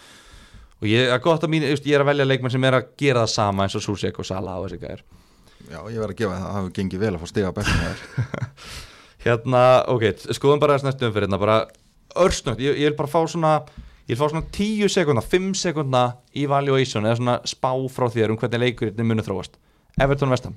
og 0.78 0.86
ég 0.90 1.12
er 1.14 1.22
gott 1.24 1.46
að 1.46 1.52
mín, 1.54 1.64
ég 1.68 1.94
er 1.94 2.04
að 2.04 2.10
velja 2.12 2.26
leikmenn 2.28 2.52
sem 2.54 2.64
er 2.68 2.76
að 2.80 2.90
gera 3.00 3.24
það 3.24 3.32
sama 3.34 3.64
eins 3.66 3.78
og 3.78 3.82
Susek 3.86 4.18
og 4.20 4.28
Sala 4.28 4.58
og 4.60 4.68
þessi 4.68 4.80
gæðir 4.84 5.02
já, 5.68 5.80
ég 5.92 5.98
verð 5.98 6.12
að 6.12 6.18
gefa 6.20 6.36
það 6.36 6.46
það 6.46 6.56
hafi 6.58 6.72
gengið 6.78 7.02
vel 7.06 7.14
að 7.14 7.20
fá 7.24 7.28
stiga 7.32 7.52
þér 7.58 8.06
Hérna, 9.24 9.62
ok, 9.90 10.04
skoðum 10.36 10.60
bara 10.62 10.76
þess 10.78 10.86
næstu 10.86 11.08
umfyrir 11.08 11.26
hérna, 11.26 11.40
bara 11.42 11.56
örsnögt, 12.22 12.60
ég, 12.62 12.76
ég 12.78 12.92
vil 12.92 12.96
bara 13.00 13.10
fá 13.10 13.18
svona 13.28 13.54
ég 14.08 14.14
vil 14.14 14.20
fá 14.20 14.28
svona 14.30 14.46
10 14.54 14.92
sekundna, 14.94 15.24
5 15.26 15.48
sekundna 15.58 16.02
í 16.38 16.44
valuation 16.48 17.04
eða 17.08 17.18
svona 17.18 17.34
spá 17.50 17.72
frá 17.92 18.06
þér 18.14 18.32
um 18.32 18.38
hvernig 18.40 18.62
leikur 18.62 18.88
þetta 18.92 19.04
munu 19.04 19.24
þróast. 19.26 19.58
Everton 20.00 20.30
Vestam, 20.32 20.54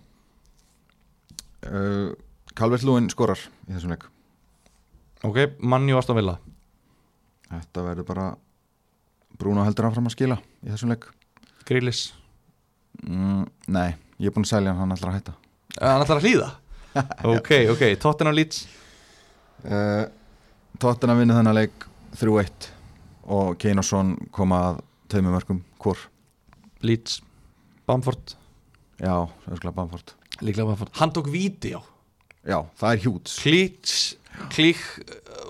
uh, 1.66 2.12
Calvert 2.58 2.84
Lúin 2.84 3.10
skorar 3.12 3.40
í 3.68 3.74
þessum 3.74 3.94
leik. 3.94 4.08
Ok, 5.28 5.38
Manni 5.62 5.94
og 5.94 6.02
Aston 6.02 6.18
Villa. 6.18 6.38
Þetta 7.52 7.84
verður 7.86 8.08
bara 8.08 8.26
Bruno 9.40 9.64
heldur 9.66 9.88
áfram 9.90 10.10
að 10.10 10.16
skila 10.16 10.38
í 10.64 10.72
þessum 10.72 10.92
leik. 10.94 11.08
Grillis, 11.68 12.10
mm, 13.04 13.46
Nei, 13.72 13.94
ég 14.20 14.32
er 14.32 14.36
búin 14.36 14.48
að 14.48 14.54
selja 14.56 14.74
hann, 14.74 14.82
hann 14.84 14.96
ætlar 14.98 15.12
að 15.14 15.20
hætta. 15.20 15.36
Hann 15.80 16.06
ætlar 16.06 16.22
að 16.22 16.28
hlýða? 16.28 16.50
Ok, 17.32 17.52
ok, 17.72 17.84
Tottenham 18.04 18.36
Leeds. 18.36 18.66
Uh, 19.64 20.10
Tottenham 20.82 21.22
vinnu 21.22 21.38
þennan 21.38 21.56
leik 21.56 21.86
3-1 22.20 22.68
og 23.32 23.54
Kane 23.62 23.80
og 23.80 23.88
Son 23.88 24.16
koma 24.36 24.60
að 24.72 24.82
tveimur 25.14 25.38
mörgum 25.38 25.62
hvor? 25.80 26.02
Leeds, 26.84 27.22
Bamford. 27.88 28.36
Já, 29.00 29.30
öskla 29.54 29.72
Bamford. 29.78 30.18
Líklega 30.42 30.68
Bamford, 30.74 30.92
hann 31.00 31.14
tók 31.16 31.30
á 31.32 31.80
Já, 32.48 32.58
það 32.80 32.94
er 32.94 33.04
hjúts. 33.06 33.36
Klíks, 33.42 34.00
Klík 34.54 34.82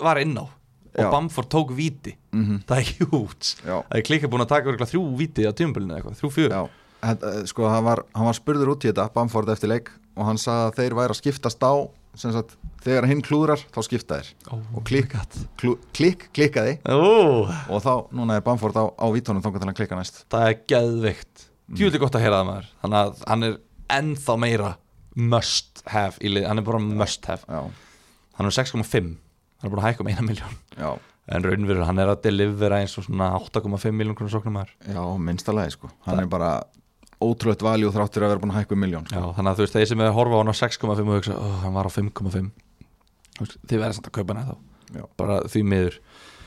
var 0.02 0.20
inn 0.20 0.36
á 0.36 0.44
og 0.92 1.00
Já. 1.00 1.08
Bamford 1.08 1.48
tók 1.48 1.72
víti. 1.72 2.16
Mm 2.32 2.44
-hmm. 2.44 2.64
það 2.68 2.78
er 2.78 2.84
hjúts. 2.84 3.56
Það 3.64 3.96
er 3.96 4.02
Klík 4.02 4.22
er 4.22 4.28
búin 4.28 4.44
að 4.44 4.48
taka 4.48 4.68
örugglega 4.68 4.92
þrjú 4.92 5.16
víti 5.16 5.48
á 5.48 5.52
tímabölinu 5.52 5.96
eitthvað, 5.96 6.20
þrjú 6.20 6.68
Þetta, 7.02 7.34
eh, 7.34 7.44
Sko, 7.44 7.68
hann 7.68 7.84
var, 7.84 8.04
hann 8.14 8.26
var 8.26 8.34
spurður 8.34 8.68
út 8.76 8.84
í 8.84 8.92
þetta 8.92 9.12
Bamford 9.12 9.48
eftir 9.48 9.68
leik 9.68 9.90
og 10.16 10.24
hann 10.24 10.38
sagði 10.38 10.68
að 10.68 10.76
þeir 10.76 10.94
væri 10.94 11.10
að 11.10 11.18
skiptast 11.18 11.62
á 11.64 11.74
sem 12.14 12.32
sagt, 12.32 12.56
þegar 12.84 13.08
hinn 13.08 13.22
klúðrar 13.22 13.58
þá 13.72 13.80
skipta 13.82 14.20
þeir. 14.20 14.28
Oh, 14.52 14.60
og 14.76 14.84
klikk, 14.84 15.16
klú, 15.56 15.78
klikk 15.96 16.28
klikkaði. 16.36 16.78
Ó, 16.84 17.48
og 17.72 17.82
þá, 17.82 18.12
núna 18.12 18.36
er 18.36 18.44
Bamford 18.44 18.76
á, 18.76 18.84
á 18.92 19.06
vítónum 19.08 19.42
þangar 19.42 19.64
til 19.64 19.70
hann 19.70 19.78
klikka 19.78 19.96
næst. 19.96 20.24
Það 20.28 20.48
er 20.48 20.58
geðveikt. 20.68 21.46
Djúli 21.72 21.98
gott 21.98 22.14
að 22.14 22.26
heyra 22.26 22.42
það 22.42 22.48
maður. 22.50 22.68
Þannig 22.82 22.98
að 23.00 23.24
hann 23.32 23.46
er 23.48 23.58
ennþá 23.96 24.36
meira 24.38 24.76
must 25.16 25.82
have 25.92 26.18
í 26.24 26.30
lið, 26.32 26.46
hann 26.48 26.58
er 26.62 26.66
bara 26.66 26.78
must 26.82 27.26
have. 27.26 27.42
Já, 27.48 27.64
Hann 28.38 28.46
er 28.48 28.54
6,5 28.56 28.82
Hann 28.92 29.68
er 29.68 29.70
búin 29.70 29.82
að 29.82 29.88
hækka 29.90 30.00
um 30.04 30.08
eina 30.08 30.22
miljón 30.24 30.54
já, 30.78 30.92
En 31.28 31.44
raunverður, 31.44 31.84
hann 31.86 31.98
er 32.02 32.08
að 32.14 32.22
delivera 32.24 32.78
eins 32.82 32.96
og 32.98 33.04
svona 33.06 33.28
8,5 33.38 33.92
miljón 33.94 34.16
krónu 34.18 34.32
sóknum 34.32 34.56
maður 34.56 34.72
já, 34.88 35.02
minnsta 35.22 35.52
lagi 35.54 35.74
sko. 35.76 35.90
Hann 36.06 36.18
er 36.24 36.26
bara 36.32 36.48
ótrúlegt 37.22 37.62
valjú 37.62 37.92
þráttur 37.94 38.24
að 38.26 38.32
vera 38.32 38.40
búin 38.42 38.50
að 38.54 38.58
hækka 38.62 38.74
um 38.74 38.80
miljón 38.82 39.04
sko. 39.06 39.20
Já, 39.20 39.28
þannig 39.36 39.52
að 39.52 39.60
þú 39.60 39.66
veist, 39.66 39.76
þeir 39.76 39.86
sem 39.92 40.00
er 40.02 40.08
að 40.10 40.16
horfa 40.16 40.34
á 40.34 40.40
hann 40.42 40.50
á 40.50 40.56
6,5 40.58 41.04
og 41.04 41.12
hugsa, 41.20 41.36
oh, 41.38 41.52
hann 41.62 41.76
var 41.76 41.86
á 41.86 41.92
5,5 41.94 42.50
Þú 43.36 43.44
veist, 43.46 43.54
þið 43.70 43.78
verða 43.84 43.96
samt 43.98 44.08
að 44.10 44.16
kaupa 44.18 44.34
hana 44.34 44.48
þá 44.48 44.56
Já. 44.98 45.04
bara 45.22 45.36
því 45.48 45.62
miður. 45.70 45.94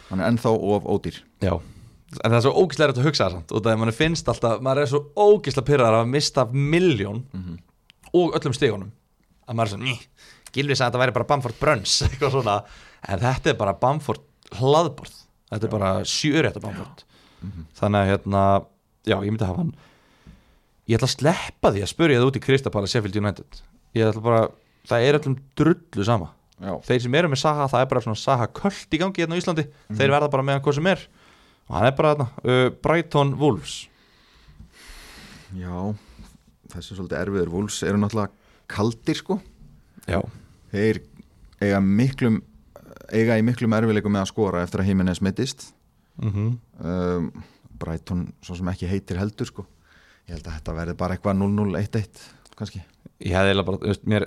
Hann 0.09 0.19
er 0.21 0.27
ennþá 0.33 0.51
of 0.75 0.89
ódýr. 0.91 1.21
Já, 1.41 1.53
en 1.55 2.27
það 2.29 2.35
er 2.37 2.43
svo 2.45 2.51
ógislega 2.61 2.93
að 2.93 3.07
hugsa 3.07 3.23
það 3.29 3.37
samt. 3.37 3.53
Og 3.55 3.63
það 3.65 3.71
er 3.71 3.79
manni 3.81 3.95
finnst 3.95 4.27
alltaf, 4.29 4.59
maður 4.61 4.83
er 4.83 4.91
svo 4.91 5.01
ógislega 5.15 5.65
pyrrar 5.71 5.97
að 6.01 6.11
mista 6.11 6.45
miljón 6.51 7.23
Mhm. 7.33 7.55
Og 8.15 8.37
öllum 8.37 8.55
stegunum 8.55 8.93
að 9.45 9.57
maður 9.57 9.67
er 9.67 9.73
svo, 9.73 9.81
ný, 9.83 9.95
Gilvi 10.55 10.75
sagði 10.77 10.85
að 10.85 10.93
þetta 10.93 11.01
væri 11.03 11.15
bara 11.17 11.27
Bamford 11.29 11.57
Bruns 11.59 11.95
eitthvað 12.07 12.37
svona, 12.37 12.55
en 13.05 13.21
þetta 13.21 13.51
er 13.51 13.59
bara 13.59 13.75
Bamford 13.81 14.23
hlaðborð, 14.55 15.17
þetta 15.51 15.67
er 15.67 15.73
bara 15.73 15.91
sjörétta 16.09 16.61
Bamford. 16.63 17.03
Þannig 17.77 17.99
að 17.99 18.09
hérna, 18.09 18.43
já, 19.05 19.15
ég 19.19 19.29
myndi 19.29 19.45
hafa 19.45 19.61
hann. 19.61 19.73
Ég 20.89 20.97
ætla 20.97 21.09
að 21.09 21.15
sleppa 21.15 21.71
því 21.73 21.83
að 21.85 21.91
spurja 21.91 22.21
það 22.21 22.29
út 22.29 22.39
í 22.39 22.41
Kristapala 22.45 22.89
Sheffield 22.89 23.19
United. 23.19 23.59
Ég 23.97 24.09
ætla 24.09 24.23
bara, 24.25 24.41
það 24.89 25.05
er 25.05 25.19
öllum 25.19 25.37
drullu 25.57 26.07
sama. 26.07 26.31
Já, 26.55 26.71
þeir 26.87 27.01
sem 27.03 27.17
eru 27.19 27.29
með 27.33 27.41
Saha, 27.41 27.67
það 27.69 27.83
er 27.83 27.91
bara 27.91 28.03
svona 28.05 28.21
Saha 28.21 28.47
köld 28.55 28.95
í 28.95 29.01
gangi 29.01 29.21
hérna 29.23 29.37
á 29.37 29.41
Íslandi, 29.41 29.65
þeir 29.91 30.13
verða 30.13 30.31
bara 30.31 30.45
með 30.45 30.57
hann 30.57 30.65
hvað 30.65 30.77
sem 30.79 30.89
er. 30.93 31.05
Og 31.65 31.77
hann 31.77 31.89
er 31.89 31.95
bara 31.97 32.13
þarna 32.13 32.27
uh, 32.45 32.67
Brighton 32.85 33.33
Wolves. 33.41 33.77
Já 35.55 35.75
þessi 36.75 36.93
er 36.93 36.99
svolítið 36.99 37.21
erfiður. 37.21 37.53
Wolves 37.53 37.81
eru 37.87 38.01
náttúrulega 38.01 38.67
kaldir 38.71 39.19
sko. 39.19 39.39
Já, 40.05 40.19
þeir 40.73 41.01
eiga 41.63 41.81
miklum 41.81 42.41
eiga 43.13 43.37
í 43.39 43.43
miklum 43.45 43.75
erfileikum 43.77 44.13
með 44.15 44.25
að 44.25 44.31
skora 44.31 44.63
eftir 44.65 44.81
að 44.81 44.91
Jimenez 44.91 45.21
mittist 45.23 45.69
mm 46.21 46.55
um, 46.81 47.29
Brighton 47.75 48.29
svo 48.45 48.55
sem 48.55 48.69
ekki 48.71 48.87
heitir 48.87 49.19
heldur 49.19 49.49
sko. 49.49 49.65
Ég 50.29 50.37
held 50.37 50.45
að 50.47 50.53
þetta 50.57 50.75
verði 50.77 50.93
bara 50.97 51.17
eitthvað 51.17 51.41
0-0 51.41 51.75
1-1 51.75 52.21
kannski. 52.55 52.79
Ég 53.19 53.35
hefði 53.35 53.51
eiginlega 53.51 53.67
bara, 53.67 53.95
mér 54.07 54.25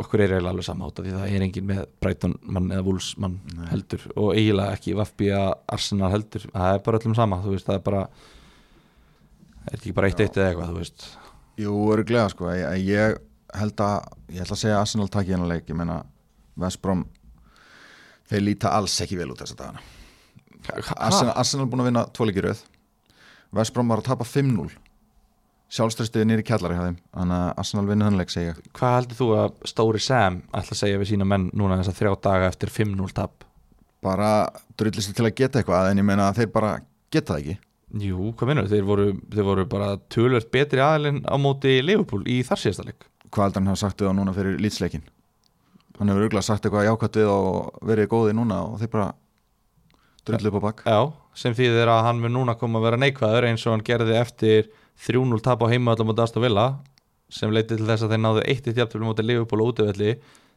okkur 0.00 0.22
er 0.22 0.32
eiginlega 0.32 0.52
alveg 0.54 0.66
sama 0.66 0.88
átta 0.88 1.04
því 1.04 1.12
það 1.12 1.34
er 1.36 1.44
engin 1.44 1.68
með 1.68 1.82
Brighton 2.00 2.34
mann 2.42 2.72
eða 2.72 2.86
Wolves 2.86 3.10
mann 3.20 3.36
Nei. 3.52 3.66
heldur 3.70 4.06
og 4.14 4.32
eiginlega 4.32 4.78
ekki 4.78 4.96
Vafbi 4.96 5.28
að 5.36 5.50
Arsenal 5.76 6.10
heldur, 6.14 6.48
það 6.54 6.72
er 6.72 6.82
bara 6.88 7.00
öllum 7.00 7.18
sama 7.20 7.38
þú 7.44 7.52
veist, 7.54 7.68
það 7.68 7.78
er 7.78 7.84
bara 7.90 8.02
er 9.66 9.78
ekki 9.78 9.94
bara 9.96 10.10
eitt 10.10 10.24
eitt 10.24 10.40
eða 10.40 10.50
eitthvað, 10.50 10.72
þú 10.72 10.80
veist 10.80 11.06
Jú, 11.56 11.72
öruglega 11.92 12.28
sko 12.32 12.50
ég, 12.52 12.86
ég 12.86 13.18
held 13.56 13.80
að, 13.80 14.08
ég 14.32 14.42
held 14.42 14.52
að 14.52 14.62
segja 14.62 14.76
að 14.76 14.84
Arsenal 14.84 15.08
takk 15.12 15.30
í 15.30 15.36
hennar 15.36 15.52
leik, 15.54 15.68
ég 15.70 15.78
meina 15.78 16.00
Vestbrom 16.60 17.04
þeir 18.28 18.42
líta 18.44 18.72
alls 18.76 18.96
ekki 19.04 19.18
vel 19.18 19.30
út 19.32 19.42
þessa 19.42 19.58
dagana. 19.58 19.84
Arsenal, 20.96 21.34
Arsenal 21.36 21.68
búin 21.70 21.84
að 21.84 21.90
vinna 21.92 22.04
tvo 22.12 22.26
leikir 22.26 22.48
röð. 22.48 22.64
Vestbrom 23.56 23.92
var 23.92 24.02
að 24.02 24.10
tapa 24.10 24.26
5-0 24.26 24.68
sjálfströstuði 25.72 26.28
nýri 26.28 26.44
kjallari 26.46 26.76
þannig 26.78 27.36
að 27.36 27.48
Arsenal 27.58 27.86
vinna 27.88 28.06
þennan 28.06 28.20
leik 28.20 28.30
segja 28.30 28.54
hvað 28.76 28.96
heldur 28.96 29.18
þú 29.18 29.28
að 29.34 29.56
Stóri 29.66 30.02
Sam 30.02 30.38
ætla 30.54 30.76
að 30.76 30.80
segja 30.82 31.00
við 31.00 31.10
sína 31.10 31.26
menn 31.26 31.48
núna 31.58 31.78
þess 31.80 31.90
að 31.90 31.98
þrjá 32.00 32.12
daga 32.28 32.50
eftir 32.52 32.72
5-0 32.74 33.14
tap? 33.16 33.46
Bara 34.04 34.30
drullist 34.78 35.10
til 35.16 35.26
að 35.26 35.34
geta 35.40 35.60
eitthvað 35.60 35.90
en 35.90 36.02
ég 36.02 36.06
meina 36.06 36.28
að 36.30 36.42
þeir 36.42 36.52
bara 36.54 36.72
geta 37.10 37.34
það 37.34 37.40
ekki 37.42 37.56
Jú, 38.02 38.32
hvað 38.36 38.50
minnur, 38.50 38.70
þeir 38.70 38.86
voru, 38.86 39.10
þeir 39.32 39.46
voru 39.46 39.66
bara 39.70 39.92
tölvert 40.12 40.50
betri 40.52 40.82
aðilinn 40.84 41.22
á 41.24 41.36
móti 41.40 41.78
Liverpool 41.84 42.24
í 42.28 42.40
þar 42.46 42.62
síðasta 42.64 42.88
leik. 42.88 43.06
Hvað 43.30 43.50
heldur 43.50 43.70
hann 43.70 43.78
sagt 43.80 44.02
við 44.02 44.10
á 44.10 44.18
núna 44.18 44.34
fyrir 44.36 44.58
lýtsleikin 44.62 45.06
hann 45.98 46.10
hefur 46.12 46.26
örgulega 46.26 46.44
sagt 46.44 46.66
eitthvað 46.66 46.88
jákvæmt 46.90 47.18
við 47.20 47.30
og 47.32 47.84
verið 47.88 48.10
góði 48.12 48.34
núna 48.36 48.60
og 48.68 48.80
þeir 48.80 48.90
bara 48.92 49.06
drullu 50.26 50.50
upp 50.50 50.58
á 50.60 50.66
bakk 50.66 50.82
Já, 50.84 50.98
sem 51.38 51.56
þýðir 51.56 51.92
að 51.92 52.02
hann 52.08 52.20
mun 52.22 52.36
núna 52.36 52.56
koma 52.60 52.80
að 52.80 52.88
vera 52.88 53.00
neikvæður 53.00 53.48
eins 53.50 53.64
og 53.66 53.76
hann 53.76 53.86
gerði 53.86 54.18
eftir 54.20 54.68
3-0 55.06 55.40
tap 55.44 55.64
á 55.64 55.70
heimaðalum 55.72 56.12
móti 56.12 56.24
Aston 56.24 56.44
Villa 56.44 56.66
sem 57.32 57.52
leiti 57.52 57.76
til 57.76 57.88
þess 57.88 58.04
að 58.04 58.12
þeir 58.14 58.22
náðu 58.24 58.44
1-1 58.44 58.82
jafntöflum 58.82 59.10
móti 59.10 59.24
Liverpool 59.24 59.64
og 59.64 59.72
útöfelli 59.72 60.12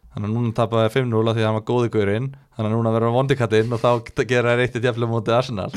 þannig 0.10 0.28
að 0.28 0.36
núna 0.36 0.54
tapaði 0.58 0.92
5-0 0.98 1.24
af 1.24 1.38
því 1.38 1.44
að 1.44 1.48
hann 1.48 1.58
var 1.60 1.66
góði 1.70 1.90
gaurinn. 1.94 2.30
Þannig 2.58 2.72
að 2.72 2.76
núna 2.76 2.94
verður 2.96 3.10
hann 3.12 3.18
vondikattinn 3.20 3.74
og 3.76 3.82
þá 3.84 3.90
gera 4.26 4.54
þær 4.56 4.64
1-1 4.66 4.88
jafntöflum 4.90 5.14
móti 5.14 5.34
Arsenal 5.36 5.70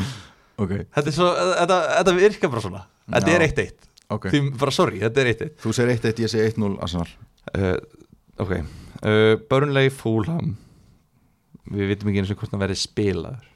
okay. 0.58 0.84
Þetta 0.92 1.08
er 1.08 1.16
svo, 1.16 1.30
þetta, 1.62 1.80
þetta 1.96 2.14
virkar 2.18 2.52
bara 2.52 2.64
svona. 2.66 2.84
Þetta 3.12 3.32
Já. 3.32 3.38
er 3.38 3.46
1-1 3.48 3.88
ok, 4.12 4.28
Því 4.30 4.40
bara 4.60 4.74
sorry, 4.74 5.00
þetta 5.02 5.22
er 5.22 5.32
1-1 5.32 5.52
þú 5.62 5.74
segir 5.76 5.94
1-1, 5.96 6.22
ég 6.26 6.32
segi 6.32 6.54
1-0 6.54 6.74
Arsenal. 6.84 7.08
Uh, 7.52 7.76
Ok. 8.40 8.52
Uh, 9.02 9.36
Burnley 9.50 9.90
Fulham. 9.92 10.56
Við 11.72 11.92
vitum 11.92 12.10
ekki 12.10 12.22
eins 12.22 12.32
og 12.32 12.40
hvort 12.40 12.54
hann 12.54 12.62
verði 12.62 12.78
spilaður. 12.80 13.48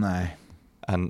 Nei, 0.00 0.30
en 0.92 1.08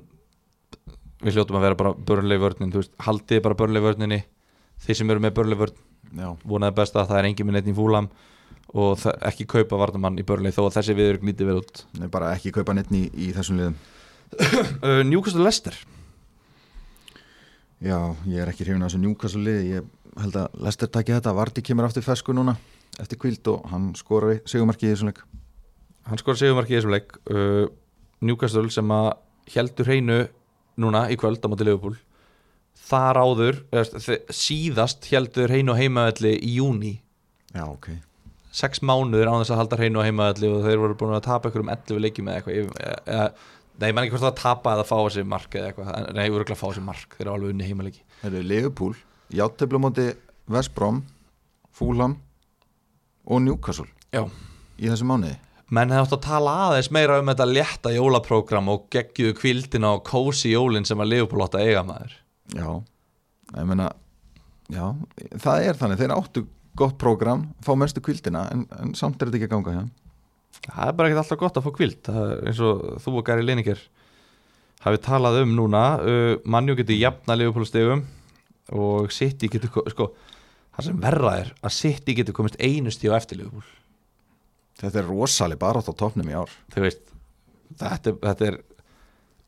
við 1.21 1.37
hljótum 1.37 1.57
að 1.59 1.65
vera 1.67 1.77
bara 1.77 1.93
Burnley 1.93 2.39
vörnin, 2.41 2.71
þú 2.73 2.81
veist, 2.81 2.93
haldið 3.05 3.43
bara 3.45 3.57
Burnley 3.59 3.83
vörninni. 3.83 4.21
Þeir 4.81 4.99
sem 5.01 5.13
eru 5.13 5.23
með 5.23 5.35
Burnley 5.37 5.59
vörn 5.59 5.75
já, 6.17 6.29
vonaði 6.47 6.77
best 6.79 6.97
að 6.97 7.11
það 7.11 7.19
er 7.19 7.29
engin 7.29 7.49
minn 7.49 7.59
eitt 7.59 7.69
í 7.69 7.75
Fulham 7.77 8.09
og 8.71 8.95
það, 9.01 9.17
ekki 9.29 9.45
kaupa 9.51 9.79
varnamann 9.81 10.17
í 10.21 10.25
Burnley 10.25 10.55
þó 10.55 10.63
að 10.65 10.77
þessi 10.79 10.95
viður 10.97 11.19
glítið 11.21 11.51
vel 11.51 11.59
út. 11.61 11.83
Nei 11.99 12.07
bara 12.11 12.31
ekki 12.37 12.53
kaupa 12.55 12.75
neitt 12.77 12.89
í, 12.95 13.03
í 13.11 13.29
þessum 13.35 13.59
liðum 13.59 13.77
uh, 14.85 15.01
Newcastle 15.07 15.43
Leicester. 15.45 15.75
Já, 17.81 17.97
ég 18.29 18.37
er 18.41 18.51
ekki 18.51 18.65
hrifin 18.65 18.83
af 18.83 18.91
þessu 18.91 19.01
Newcastle 19.01 19.43
liði. 19.45 19.77
Ég 19.77 20.19
held 20.21 20.37
að 20.37 20.61
Lester 20.65 20.91
takki 20.91 21.15
þetta. 21.15 21.33
Varti 21.37 21.63
kemur 21.65 21.87
aftur 21.87 22.05
fesku 22.05 22.35
núna 22.35 22.55
eftir 23.01 23.17
kvild 23.21 23.47
og 23.49 23.65
hann 23.71 23.91
skorar 23.97 24.41
sigumarki 24.49 24.89
í 24.89 24.93
þessum 24.93 25.09
leik. 25.09 25.21
Hann 26.09 26.21
skor 26.21 26.37
sigumarki 26.37 26.75
í 26.75 26.79
þessum 26.79 26.95
leik. 26.95 27.15
Uh, 27.31 27.67
Newcastle 28.21 28.69
sem 28.73 28.93
að 28.93 29.13
heldur 29.55 29.89
hreinu 29.89 30.23
núna 30.81 31.07
í 31.11 31.17
kvöld 31.19 31.41
á 31.41 31.49
móti 31.49 31.65
Liverpool. 31.67 31.97
Þar 32.91 33.19
áður 33.21 33.63
síðast 34.35 35.07
heldur 35.11 35.51
hreinu 35.51 35.73
á 35.75 35.79
heimavelli 35.79 36.37
í 36.39 36.57
júni 36.59 36.99
já, 37.53 37.65
ok. 37.67 37.89
Sex 38.51 38.81
mánuður 38.83 39.31
án 39.31 39.41
þess 39.41 39.53
að 39.53 39.61
halda 39.61 39.79
hreinu 39.79 40.03
á 40.03 40.07
heimaðalli 40.07 40.51
og 40.51 40.65
þeir 40.65 40.81
voru 40.81 40.97
búin 40.99 41.15
að 41.15 41.27
tapa 41.27 41.51
ykkur 41.51 41.63
um 41.63 41.71
11 41.71 42.03
leikjum 42.03 42.31
eða 42.31 42.39
eitthvað 42.41 42.87
eða, 43.15 43.27
nei, 43.79 43.87
ég 43.89 43.95
man 43.95 44.05
ekki 44.05 44.15
hvort 44.15 44.25
það 44.25 44.31
að 44.31 44.41
tapa 44.41 44.73
eða 44.75 44.87
fá 44.89 44.95
þessi 44.97 45.23
mark 45.27 45.55
eða 45.57 45.69
eitthvað, 45.71 46.09
nei, 46.17 46.25
ekki 46.27 46.55
að 46.55 46.59
fá 46.59 46.67
þessi 46.67 46.83
mark 46.85 47.15
þeir 47.15 47.25
eru 47.25 47.33
alveg 47.35 47.53
unni 47.53 47.69
heimaleiki. 47.69 48.03
Það 48.21 48.31
eru 48.31 48.49
Liverpool, 48.51 48.97
játtöflu 49.39 49.81
móti 49.81 50.07
Vestbrom, 50.51 50.99
Fulham 51.71 52.17
og 53.25 53.41
Newcastle 53.45 53.87
Já. 54.11 54.25
í 54.77 54.89
þessu 54.91 55.07
mánuði. 55.07 55.37
Menn 55.71 55.93
hefði 55.93 56.03
átt 56.03 56.15
að 56.17 56.23
tala 56.25 56.53
aðeins 56.67 56.91
meira 56.91 57.19
um 57.21 57.29
þetta 57.31 57.47
létta 57.47 57.93
jólaprógram 57.95 58.71
og 58.73 58.89
geggjuðu 58.91 59.37
kvildina 59.39 59.93
og 59.95 60.03
kósi 60.09 60.51
jólin 60.51 60.87
sem 60.87 60.99
að 60.99 61.13
Leopold 61.13 61.45
átt 61.45 61.55
að 61.61 61.69
eiga 61.69 61.83
maður. 61.87 62.17
Já, 62.51 62.67
ég 63.55 63.69
meina 63.69 63.87
já, 64.71 64.83
það 65.39 65.69
er 65.69 65.79
þannig, 65.79 66.01
þeir 66.01 66.15
áttu 66.17 66.43
gott 66.75 66.97
prógram, 66.99 67.47
fá 67.63 67.71
mestu 67.79 68.03
kvildina 68.03 68.45
en, 68.51 68.65
en 68.79 68.93
samt 68.99 69.19
er 69.21 69.31
þetta 69.31 69.39
ekki 69.39 69.49
að 69.49 69.55
ganga 69.55 69.75
hjá 69.77 69.83
það 70.67 70.87
er 70.87 70.95
bara 70.97 71.09
ekkert 71.09 71.23
alltaf 71.23 71.39
gott 71.41 71.57
að 71.59 71.65
fá 71.67 71.71
er 71.77 72.47
eins 72.47 72.59
og 72.65 72.81
þú 73.03 73.13
og 73.21 73.25
Gary 73.27 73.45
Lineker 73.47 73.81
hafið 74.85 75.03
talað 75.05 75.41
um 75.43 75.55
núna 75.57 75.83
uh, 76.01 76.33
mannjú 76.45 76.75
getur 76.79 76.97
jafna 76.99 77.35
Leopold 77.37 77.69
stegum 77.69 78.03
og 78.71 79.11
City 79.13 79.49
getur 79.51 79.69
ko- 79.73 79.85
sko, 79.91 80.09
það 80.77 80.87
sem 80.87 80.99
verra 81.03 81.33
er 81.43 81.53
að 81.61 81.75
City 81.75 82.15
getur 82.17 82.33
komist 82.37 82.57
einu 82.61 82.91
stíu 82.93 83.13
eftir 83.17 83.41
Leopold 83.41 83.77
Þetta 84.81 84.97
er 85.03 85.09
rosaleg 85.11 85.59
bara 85.61 85.77
átt 85.81 85.91
á 85.91 85.99
topnum 85.99 86.29
í 86.31 86.33
ár. 86.33 86.49
Þú 86.73 86.81
veist 86.81 87.01
þetta, 87.77 88.09
er- 88.09 88.15
þetta 88.23 88.45
er 88.47 88.55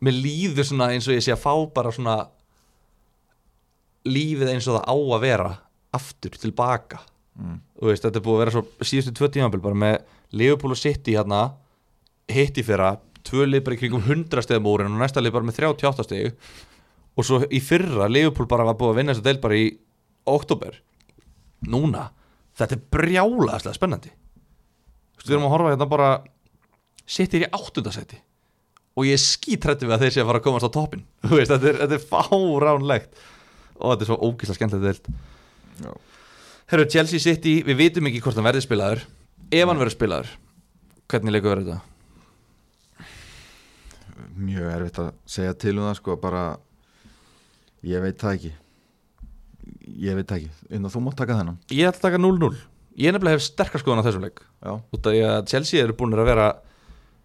mér 0.06 0.14
líður 0.20 0.68
svona 0.68 0.92
eins 0.94 1.08
og 1.10 1.16
ég 1.16 1.24
sé 1.26 1.32
að 1.34 1.40
fá 1.42 1.54
bara 1.74 1.90
svona 1.96 2.18
lífið 4.06 4.52
eins 4.52 4.68
og 4.70 4.78
það 4.78 4.86
á 4.92 4.96
að 5.16 5.24
vera 5.24 5.50
aftur 5.96 6.36
tilbaka. 6.38 7.00
Mm. 7.40 7.56
veist 7.90 8.04
þetta 8.06 8.20
er 8.20 8.26
búið 8.28 8.36
að 8.36 8.42
vera 8.44 8.54
svo 8.54 8.64
síðustu 8.86 9.14
tvö 9.18 9.30
tímabil 9.34 9.64
bara 9.64 9.80
með 9.86 9.96
Liverpool 10.34 10.76
og 10.76 10.80
City 10.80 11.16
hérna 11.18 11.46
hitt 12.32 12.58
í 12.58 12.66
fyrra 12.66 12.96
tvö 13.24 13.46
lið 13.48 13.64
bara 13.66 13.78
í 13.78 13.82
kringum 13.82 14.04
100 14.04 14.46
stegum 14.46 14.68
úr 14.72 14.86
og 14.86 14.96
næsta 14.98 15.22
lið 15.24 15.36
bara 15.36 15.48
með 15.48 15.62
38 15.70 16.08
steg 16.08 16.34
og 17.14 17.28
svo 17.28 17.44
í 17.48 17.62
fyrra 17.64 18.10
Liverpool 18.10 18.50
bara 18.50 18.66
var 18.68 18.78
búið 18.80 18.94
að 18.94 19.00
vinna 19.00 19.16
þessa 19.16 19.28
del 19.28 19.40
bara 19.44 19.60
í 19.60 19.70
oktober 20.30 20.78
núna 21.70 22.10
þetta 22.58 22.78
er 22.78 22.84
brjálaðslega 22.94 23.78
spennandi. 23.78 24.12
Þú 24.14 25.22
veist, 25.22 25.28
við 25.28 25.36
erum 25.36 25.48
að 25.48 25.54
horfa 25.56 25.74
hérna 25.74 25.90
bara 25.90 26.12
City 27.10 27.40
er 27.40 27.48
í 27.48 27.52
áttundasæti 27.54 28.20
og 28.94 29.08
ég 29.08 29.18
er 29.18 29.24
skítrætti 29.24 29.88
við 29.88 29.96
að 29.96 30.06
þeir 30.06 30.14
sé 30.14 30.22
að 30.22 30.30
fara 30.30 30.42
að 30.42 30.48
komast 30.48 30.68
á 30.70 30.76
toppin 30.76 31.06
Þú 31.26 31.40
veist, 31.40 31.54
þetta 31.54 31.70
er, 31.72 31.80
þetta 31.84 31.98
er 31.98 32.08
fáránlegt. 32.12 33.24
Og 33.80 33.94
þetta 33.94 34.06
er 34.06 34.10
svo 34.12 34.18
ógísla 34.22 34.56
skemmtilegt. 34.58 35.10
Herru, 36.70 36.86
Chelsea 36.90 37.20
City, 37.20 37.56
við 37.66 37.80
vitum 37.80 38.08
ekki 38.10 38.22
hvort 38.24 38.38
hann 38.38 38.46
verði 38.46 38.62
spilaður 38.64 39.02
ef 39.52 39.68
hann 39.68 39.80
verður 39.82 39.96
spilaður 39.96 40.30
hvernig 41.12 41.36
leikur 41.36 41.54
verður 41.54 41.70
þetta? 41.74 41.82
Mjög 44.34 44.70
erfitt 44.74 45.00
að 45.04 45.10
segja 45.30 45.54
til 45.62 45.76
um 45.78 45.88
það 45.88 45.98
sko, 46.00 46.16
bara 46.22 46.44
ég 47.86 48.02
veit 48.04 48.22
það 48.22 48.38
ekki. 48.38 48.52
Ég 50.04 50.18
veit 50.18 50.30
það 50.30 50.40
ekki, 50.40 50.52
en 50.78 50.88
þú 50.90 51.02
mátt 51.06 51.18
taka 51.20 51.38
þennan. 51.40 51.60
Ég 51.74 51.90
ætla 51.90 52.00
að 52.00 52.06
taka 52.08 52.22
0-0 52.22 52.54
Ég 52.94 53.10
nefnilega 53.10 53.40
hef 53.40 53.46
sterkar 53.48 53.82
skoðan 53.82 54.04
á 54.04 54.06
þessum 54.06 54.26
leik. 54.28 54.42
Já, 54.62 54.74
út 54.78 55.08
af 55.10 55.14
því 55.16 55.22
að 55.26 55.48
Chelsea 55.50 55.82
eru 55.82 55.96
búin 55.98 56.14
að 56.14 56.28
vera 56.30 56.48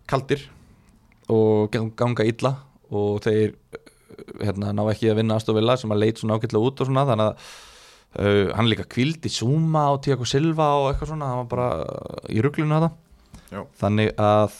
kaldir 0.09 0.47
og 1.29 1.69
gang- 1.75 1.93
ganga 1.99 2.25
illa 2.25 2.55
og 2.89 3.19
þeir 3.27 3.53
uh, 3.53 3.83
hérna, 4.41 4.71
ná 4.73 4.81
ekki 4.89 5.11
að 5.13 5.19
vinna 5.21 5.37
Astovilla 5.37 5.77
sem 5.77 5.93
að 5.93 6.01
leit 6.01 6.23
svona 6.23 6.39
ágætlega 6.39 6.71
út 6.71 6.81
og 6.81 6.89
svona 6.89 7.05
þannig 7.11 7.29
að 7.29 7.51
uh, 8.17 8.49
hann 8.57 8.71
líka 8.71 8.87
kvildi 8.89 9.31
Zuma 9.33 9.89
og 9.95 10.01
Tiago 10.07 10.27
Silva 10.29 10.71
og 10.81 10.91
eitthvað 10.93 11.13
svona, 11.13 11.33
hann 11.33 11.45
var 11.45 11.53
bara 11.53 11.69
í 12.33 12.41
það 12.41 12.89
Já. 13.49 13.63
þannig 13.81 14.11
að 14.21 14.59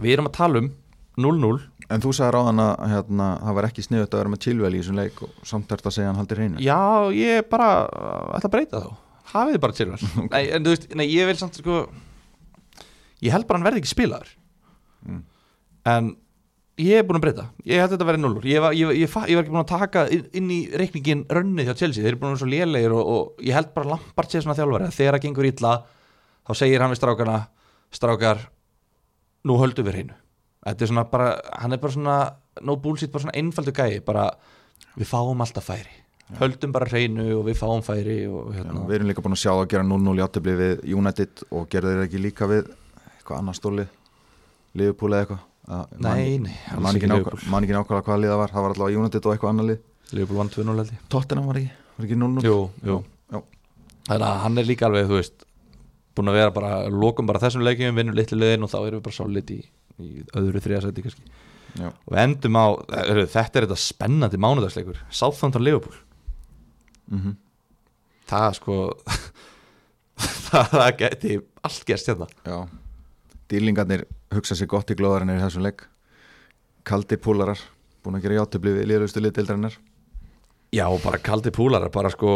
við 0.00 0.14
erum 0.16 0.30
að 0.30 0.38
tala 0.38 0.64
um 0.64 0.72
0-0 1.20 1.58
En 1.90 1.98
þú 1.98 2.12
sagði 2.14 2.34
ráðan 2.36 2.62
að 2.62 2.82
hérna, 2.92 3.24
það 3.42 3.56
var 3.56 3.66
ekki 3.66 3.82
sniðut 3.82 4.12
að 4.14 4.20
vera 4.20 4.30
með 4.30 4.42
Chilwell 4.44 4.74
í 4.76 4.78
þessum 4.78 4.98
leik 5.00 5.16
og 5.26 5.48
samt 5.50 5.72
ert 5.74 5.88
að 5.90 5.94
segja 5.96 6.10
hann 6.12 6.20
haldi 6.20 6.36
reynu 6.38 6.62
Já, 6.62 6.78
ég 7.10 7.48
bara 7.50 7.70
uh, 7.88 8.36
ætla 8.36 8.46
að 8.46 8.52
breyta 8.54 8.82
þá. 8.84 8.92
Hafið 9.32 9.56
þið 9.56 9.62
bara 9.64 9.76
Chilwell? 9.78 10.10
Nei, 10.34 10.44
en 10.54 10.68
veist, 10.68 10.86
nei, 10.94 11.06
ég 11.10 11.26
vil 11.26 11.34
samt 11.40 11.58
sko 11.58 11.80
Ég 13.20 13.34
held 13.34 13.48
bara 13.48 13.58
hann 13.58 13.66
verði 13.66 13.82
ekki 13.82 13.90
spilaður. 13.90 14.30
Mm. 15.04 15.24
En 15.90 16.06
ég 16.80 17.00
er 17.00 17.06
búin 17.06 17.18
að 17.20 17.24
breyta. 17.26 17.46
Ég 17.68 17.80
held 17.82 17.92
þetta 17.94 18.04
að 18.06 18.10
verði 18.10 18.22
nullur. 18.24 18.48
Ég 18.48 18.64
var, 18.64 18.74
ég, 18.76 18.92
ég, 18.96 19.06
ég 19.06 19.38
var 19.38 19.44
ekki 19.44 19.52
búin 19.54 19.62
að 19.62 19.70
taka 19.70 20.04
inn, 20.16 20.50
í 20.50 20.58
reikningin 20.80 21.24
rönnið 21.30 21.70
hjá 21.70 21.74
Chelsea. 21.82 22.02
Þeir 22.02 22.12
eru 22.14 22.20
búin 22.20 22.30
að 22.30 22.36
vera 22.36 22.42
svo 22.42 22.50
lélegir 22.50 22.94
og, 22.96 23.10
og 23.14 23.46
ég 23.46 23.56
held 23.56 23.72
bara 23.76 23.92
Lampard 23.94 24.32
sé 24.32 24.42
svona 24.42 24.56
þjálfari. 24.58 24.90
Þegar 24.96 25.18
það 25.18 25.26
gengur 25.26 25.50
illa 25.50 25.74
Þá 26.50 26.56
segir 26.58 26.82
hann 26.82 26.90
við 26.90 26.98
strákana 26.98 27.38
Strákar, 27.94 28.44
nú 29.46 29.56
höldum 29.58 29.86
við 29.86 29.96
hreinu. 29.96 30.16
Þetta 30.66 30.84
er 30.84 30.90
svona 30.92 31.04
bara, 31.10 31.30
hann 31.62 31.74
er 31.74 31.80
bara 31.82 31.94
svona 31.94 32.18
No 32.66 32.76
bullshit, 32.82 33.10
bara 33.10 33.24
svona 33.24 33.36
einfaldu 33.38 33.74
gæi. 33.74 34.00
Bara, 34.04 34.28
við 34.98 35.08
fáum 35.10 35.42
alltaf 35.42 35.70
færi. 35.70 35.94
Höldum 36.38 36.74
bara 36.74 36.86
hreinu 36.86 37.24
og 37.40 37.46
við 37.48 37.58
fáum 37.58 37.82
færi 37.82 38.20
og 38.30 38.52
hérna, 38.54 38.84
við 38.86 39.00
erum 39.00 39.08
líka 39.10 39.22
búin 39.24 39.34
að 39.34 39.42
sjá 39.42 39.50
að 39.56 39.64
gera 39.72 39.86
0-0 39.86 40.12
í 40.14 40.22
áttibli 40.22 40.54
við 40.60 40.84
United 40.94 41.42
og 41.50 41.64
gerðu 41.72 41.94
þeir 41.96 42.04
ekki 42.04 42.20
líka 42.22 42.46
við 42.50 42.68
eitthvað 43.16 43.40
annað 43.40 43.58
stóli 43.58 43.86
Liverpool 44.78 45.10
eða 45.10 45.24
eitthvað 45.24 45.49
nei, 46.02 46.38
nei, 46.42 46.56
man 46.82 46.96
ekki 46.96 47.08
nákvæmlega 47.10 48.02
hvaða 48.06 48.18
lið 48.22 48.32
það 48.32 48.40
var. 48.40 48.52
Það 48.54 48.64
var 48.66 48.74
allavega 48.74 49.02
United 49.02 49.26
og 49.26 49.34
eitthvað 49.34 49.52
annað 49.54 49.70
lið. 49.70 49.82
Liverpool 50.10 50.40
vann 50.40 50.50
2-0 50.54 50.74
held 50.80 50.90
ég. 50.94 51.02
Tottenham 51.12 51.50
var 51.50 51.60
ekki, 51.60 51.74
var 51.96 52.08
ekki 52.08 52.18
0-0 52.18 52.46
Jú, 52.46 52.56
jú. 52.88 52.96
Þannig 54.10 54.26
að 54.26 54.40
hann 54.42 54.58
er 54.58 54.66
líka 54.66 54.88
alveg, 54.88 55.06
þú 55.06 55.18
veist 55.20 55.44
búin 56.18 56.32
að 56.32 56.38
vera 56.40 56.54
bara, 56.54 56.70
lokum 56.90 57.28
bara 57.28 57.42
þessum 57.42 57.62
leikjum 57.62 57.98
vinnum 58.00 58.16
litlu 58.18 58.38
liðin 58.40 58.66
og 58.66 58.72
þá 58.72 58.78
erum 58.80 58.98
við 58.98 59.04
bara 59.06 59.16
solid 59.20 59.52
í, 59.54 59.60
í 60.02 60.24
öðru 60.40 60.62
þriðasæti 60.64 61.04
kannski. 61.06 61.30
Já. 61.78 61.86
og 61.86 62.16
endum 62.18 62.56
á, 62.58 62.66
heyrðu, 62.90 63.28
þetta 63.30 63.60
er 63.60 63.66
þetta 63.68 63.76
spennandi 63.78 64.38
mánudagsleikur, 64.42 64.96
Southampton 65.14 65.62
Liverpool. 65.62 65.94
Mhm. 67.10 67.36
það 68.30 68.48
sko 68.58 68.78
það 70.50 70.90
geti 70.98 71.36
allt 71.62 71.84
gerst 71.86 72.10
hérna. 72.10 72.26
Já. 72.46 72.58
Dýlingarnir 73.50 74.04
hugsa 74.34 74.56
sér 74.56 74.70
gott 74.70 74.90
í 74.92 74.96
glóðarinnar 74.98 75.40
í 75.40 75.44
þessum 75.44 75.66
leik. 75.66 75.86
Kaldir 76.86 77.20
púlarar 77.22 77.60
búin 78.00 78.16
að 78.16 78.26
gera 78.26 78.40
játtöfli 78.40 78.72
við 78.78 78.86
liðlustu 78.88 79.20
liðdeildarinnar 79.20 79.74
Já, 80.70 80.86
bara 81.02 81.18
kaldi 81.18 81.50
púlarar, 81.50 81.90
bara 81.90 82.12
sko 82.14 82.32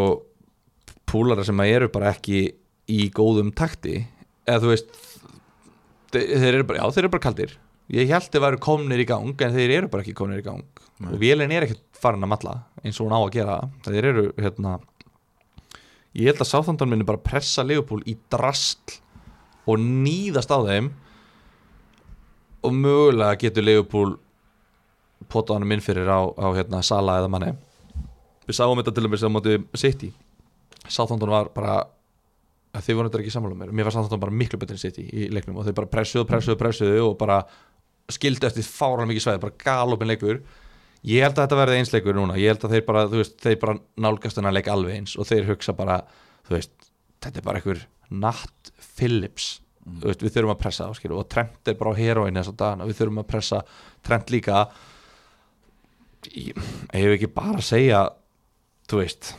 púlarar 1.07 1.47
sem 1.47 1.61
eru 1.63 1.87
bara 1.95 2.11
ekki 2.11 2.49
í 2.91 3.05
góðum 3.15 3.53
takti. 3.55 4.01
Eða 4.43 4.63
þú 4.65 4.73
veist 4.73 4.97
þeir, 6.11 6.49
eru 6.49 6.65
bara, 6.67 6.81
já 6.81 6.97
þeir 6.97 7.05
eru 7.05 7.13
bara 7.13 7.25
kaldir. 7.29 7.55
Ég 7.95 8.11
held 8.11 8.27
þeir 8.33 8.43
væru 8.43 8.61
komnir 8.65 9.05
í 9.05 9.07
gang 9.07 9.45
en 9.47 9.55
þeir 9.55 9.77
eru 9.77 9.93
bara 9.93 10.03
ekki 10.03 10.17
komnir 10.19 10.43
í 10.43 10.47
gang. 10.47 10.67
Nei. 10.95 11.09
og 11.11 11.19
vélinn 11.19 11.51
er 11.51 11.65
ekkert 11.67 11.83
farin 11.99 12.23
að 12.23 12.31
matla 12.31 12.53
eins 12.83 12.99
og 12.99 13.09
hún 13.09 13.15
á 13.15 13.21
að 13.23 13.33
gera. 13.35 13.57
Þeir 13.87 14.11
eru 14.11 14.27
hérna 14.39 14.75
ég 16.15 16.29
held 16.31 16.43
að 16.43 16.51
Sáþandan 16.51 16.91
minni 16.91 17.07
bara 17.07 17.23
pressa 17.23 17.63
Leopold 17.67 18.07
í 18.11 18.17
drastl 18.31 18.99
og 19.71 19.79
nýðast 19.79 20.51
á 20.51 20.59
þeim 20.67 20.91
og 22.65 22.75
mögulega 22.75 23.39
getur 23.41 23.67
Leopold 23.67 24.19
potað 25.31 25.61
hann 25.61 25.77
inn 25.77 25.85
fyrir 25.85 26.09
á, 26.09 26.21
á 26.25 26.47
hérna, 26.57 26.83
Sala 26.85 27.21
eða 27.21 27.31
manni 27.33 27.55
við 28.49 28.59
sáum 28.59 28.79
þetta 28.81 28.95
til 28.95 29.07
dæmis 29.07 29.25
á 29.25 29.31
móti 29.33 29.59
City. 29.79 30.11
Southampton 30.85 31.33
var 31.33 31.51
bara 31.55 31.79
þið 32.75 32.99
voru 32.99 33.11
þetta 33.11 33.23
ekki 33.23 33.33
sammála 33.33 33.57
mér. 33.59 33.73
Mér 33.73 33.89
var 33.89 33.97
Southampton 33.97 34.23
bara 34.25 34.35
miklu 34.35 34.61
betur 34.61 34.77
en 34.77 34.83
City 34.83 35.07
í 35.09 35.31
leiknum 35.33 35.61
og 35.61 35.69
þau 35.69 35.79
bara 35.81 35.91
pressuðu, 35.95 36.27
pressuðu, 36.29 36.59
pressuðu 36.61 37.07
og 37.07 37.17
bara 37.21 37.41
skildu 38.13 38.49
eftir 38.49 38.67
fáran 38.69 39.09
mikið 39.09 39.25
svæði 39.25 39.43
bara 39.47 39.59
galopin 39.65 40.11
leikur. 40.11 40.43
Ég 41.05 41.25
held 41.25 41.37
að 41.39 41.47
þetta 41.47 41.61
verði 41.61 41.81
eins 41.81 41.93
leikur 41.93 42.17
núna. 42.17 42.37
Ég 42.41 42.53
held 42.53 42.67
að 42.67 42.77
þeir 42.77 42.87
bara, 42.87 43.07
þú 43.09 43.21
veist, 43.21 43.37
þeir 43.45 43.59
bara 43.65 43.79
nálgast 44.07 44.41
hennar 44.41 44.57
leik 44.57 44.71
alveg 44.73 44.99
eins 44.99 45.17
og 45.21 45.29
þeir 45.29 45.49
hugsa 45.53 45.77
bara 45.77 45.99
þú 46.49 46.57
veist, 46.59 46.75
þetta 47.25 47.41
er 47.41 47.49
bara 47.49 47.61
einhver 47.61 47.85
Nat 48.15 48.73
Phillips 48.95 49.55
þú 49.85 50.09
veist, 50.09 50.23
við 50.25 50.33
þurfum 50.37 50.55
að 50.55 50.61
pressa 50.65 50.87
skilur 50.97 51.21
og 51.21 51.29
Trent 51.33 51.69
er 51.69 51.77
bara 51.81 51.93
á 51.93 52.01
heroin 52.01 52.37
að 52.41 52.87
við 52.89 52.99
þurfum 53.01 53.21
að 53.23 53.27
pressa 53.29 53.63
Trent 54.05 54.31
líka. 54.33 54.63
Ég 56.33 56.57
hef 56.93 57.17
ekki 57.19 57.29
bara 57.35 57.59
að 57.61 57.67
segja 57.69 58.01
þú 58.89 59.03
veist 59.03 59.35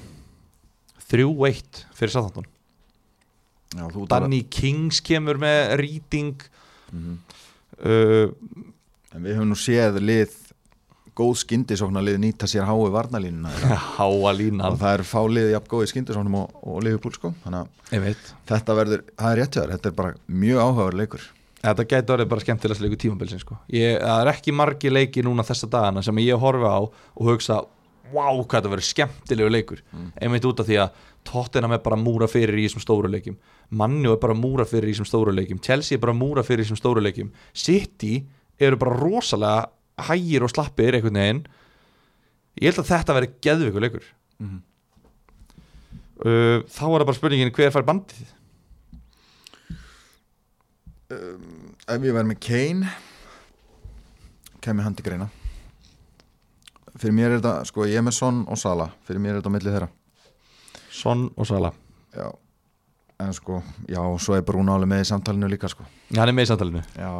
3-1 1.10 1.84
fyrir 1.98 2.14
Southampton. 2.14 2.46
Já, 3.76 3.88
þú 3.92 4.06
Danny 4.10 4.44
Kings 4.50 5.02
kemur 5.06 5.38
með 5.42 5.76
rýting 5.82 6.36
Mhm. 6.94 7.18
uh, 7.82 8.30
En 9.16 9.24
við 9.24 9.36
höfum 9.38 9.50
nú 9.50 9.56
séð 9.58 9.98
lið 10.04 10.34
góð 11.16 11.34
skyndisóknar 11.42 12.04
lið 12.06 12.18
nýta 12.24 12.48
sér 12.50 12.68
hái 12.68 12.90
varnalínuna 12.94 13.54
háa 13.98 14.34
línan. 14.36 14.66
Og 14.68 14.80
það 14.82 14.98
er 14.98 15.04
fá 15.08 15.22
lið 15.32 15.52
jafn 15.54 15.72
góð 15.72 15.86
í 15.86 15.92
skyndisóknum 15.94 16.38
og, 16.42 16.58
og 16.64 16.84
Liverpool 16.86 17.16
sko. 17.16 17.34
Þannig 17.46 17.62
að 17.96 18.26
þetta 18.52 18.78
verður, 18.82 19.06
það 19.16 19.32
er 19.32 19.42
rétt 19.42 19.56
hjá 19.58 19.62
þér 19.64 19.74
þetta 19.78 19.92
er 19.92 19.98
bara 20.02 20.16
mjög 20.44 20.62
áhugaður 20.66 21.00
leikur. 21.02 21.30
Þetta 21.66 21.86
gæti 21.90 22.14
orðið 22.14 22.28
bara 22.30 22.44
skemmtilegast 22.44 22.84
leiku 22.84 22.98
tímabilsin 23.02 23.42
sko. 23.42 23.56
ég, 23.74 23.96
Það 23.98 24.20
er 24.22 24.30
ekki 24.36 24.54
margi 24.54 24.92
leiki 24.92 25.24
núna 25.26 25.46
þessa 25.48 25.70
dagana 25.72 26.04
sem 26.06 26.20
ég 26.22 26.38
horfi 26.38 26.68
á 26.70 26.78
og 26.86 27.24
hugsa 27.32 27.64
Vá, 28.14 28.28
hvað 28.30 28.52
þetta 28.54 28.70
verður 28.70 28.86
skemmtilegu 28.86 29.50
leikur. 29.50 29.80
Einmitt 30.22 30.46
út 30.46 30.60
af 30.62 30.68
því 30.68 30.76
að 30.84 31.00
Tottenham 31.26 31.74
er 31.74 31.80
bara 31.82 31.98
múra 31.98 32.28
fyrir 32.30 32.60
í 32.62 32.68
þessum 32.68 32.84
stóru 32.84 33.10
leikjum. 33.10 33.34
Mannu 33.74 34.12
er 34.14 34.20
bara 34.22 34.36
múra 34.38 34.62
fyrir 34.70 34.92
í 34.92 34.94
þessum 34.94 35.08
stóru 35.10 35.34
leikjum. 35.34 35.58
Chelsea 35.66 35.98
er 35.98 36.04
bara 36.04 36.14
múra 36.14 36.44
fyrir 36.46 36.62
í 36.62 36.68
þessum 36.68 36.78
stóru 36.78 37.02
leikjum. 37.02 37.32
City 37.58 38.20
eru 38.62 38.78
bara 38.78 38.94
rosalega 39.00 39.66
hægir 40.10 40.44
og 40.44 40.52
slappir 40.52 40.98
einhvern 40.98 41.20
veginn. 41.20 41.44
Ég 42.62 42.72
held 42.72 42.84
að 42.84 42.92
þetta 42.92 43.16
verður 43.18 43.36
geðveikur 43.44 43.84
leikur. 43.86 44.08
Mhm. 44.40 44.62
uh, 46.26 46.60
Þá 46.68 46.84
er 46.88 47.00
það 47.00 47.06
bara 47.10 47.18
spurningin 47.20 47.54
hver 47.56 47.72
fær 47.76 47.88
bandið? 47.88 48.32
Ef 51.86 52.02
ég 52.02 52.16
verð 52.16 52.28
með 52.32 52.40
Kane 52.42 52.90
kemur 54.66 54.88
hann 54.88 54.96
til 54.98 55.06
greina. 55.06 55.28
Fyrir 56.96 57.14
mér 57.14 57.34
er 57.36 57.38
þetta, 57.42 57.66
sko 57.70 57.86
ég 57.86 58.00
er 58.00 58.06
með 58.08 58.16
Son 58.18 58.42
og 58.50 58.58
Sala 58.58 58.88
fyrir 59.06 59.22
mér 59.22 59.36
er 59.36 59.42
þetta 59.42 59.52
á 59.52 59.56
milli 59.56 59.74
þeirra. 59.74 59.90
Son 60.96 61.28
og 61.36 61.46
Sala 61.50 61.74
já, 62.16 62.30
en 63.22 63.34
sko, 63.36 63.60
já, 63.92 64.00
svo 64.24 64.38
er 64.38 64.46
Bruno 64.48 64.78
alveg 64.78 64.90
með 64.94 65.04
í 65.04 65.10
samtalinu 65.12 65.50
líka 65.52 65.70
sko. 65.70 65.86
Hann 66.16 66.32
er 66.32 66.34
með 66.34 66.48
í 66.48 66.52
samtalinu. 66.54 66.86
Já. 66.96 67.12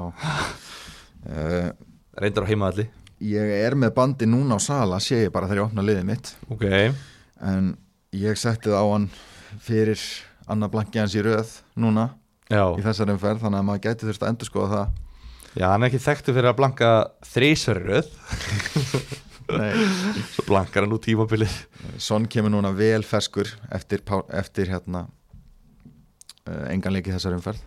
Uh, 1.26 1.70
Reyndar 2.20 2.48
á 2.48 2.52
heimaðalli 2.52 2.88
ég 3.24 3.54
er 3.64 3.76
með 3.80 3.94
bandi 3.96 4.28
núna 4.28 4.58
á 4.58 4.60
Sala 4.60 5.00
sé 5.04 5.26
ég 5.26 5.34
bara 5.34 5.48
þegar 5.48 5.62
ég 5.62 5.68
opna 5.70 5.86
liðið 5.86 6.08
mitt. 6.10 6.32
Ok. 6.52 6.66
En 7.46 7.72
ég 8.16 8.40
setti 8.40 8.72
það 8.72 8.84
á 8.84 8.86
hann 8.92 9.08
fyrir 9.64 10.02
Anna 10.52 10.70
Blanki 10.72 11.00
hans 11.00 11.16
í 11.16 11.24
röð 11.24 11.58
núna 11.80 12.10
Já, 12.52 12.76
í 12.78 12.84
þessari 12.86 13.16
umferð 13.16 13.46
þannig 13.46 13.62
að 13.62 13.68
maður 13.70 13.84
gæti 13.88 14.10
þurft 14.10 14.26
að 14.26 14.32
endur 14.34 14.50
skoða 14.50 14.72
það. 14.74 15.04
Já 15.56 15.68
hann 15.72 15.86
er 15.86 15.90
ekki 15.90 16.04
þekktu 16.04 16.36
fyrir 16.36 16.52
að 16.52 16.58
blanka 16.60 16.90
þrísverðröð 17.32 18.10
Nei. 19.56 19.72
Svo 20.34 20.44
blankar 20.48 20.84
hann 20.84 20.96
út 20.96 21.04
tímabilið. 21.06 21.56
Son 22.02 22.26
kemur 22.30 22.52
núna 22.52 22.72
vel 22.76 23.04
ferskur 23.06 23.52
eftir, 23.74 24.02
eftir 24.34 24.72
hérna 24.74 25.06
engan 26.74 26.94
leik 26.94 27.08
í 27.10 27.14
þessari 27.14 27.38
umferð. 27.38 27.62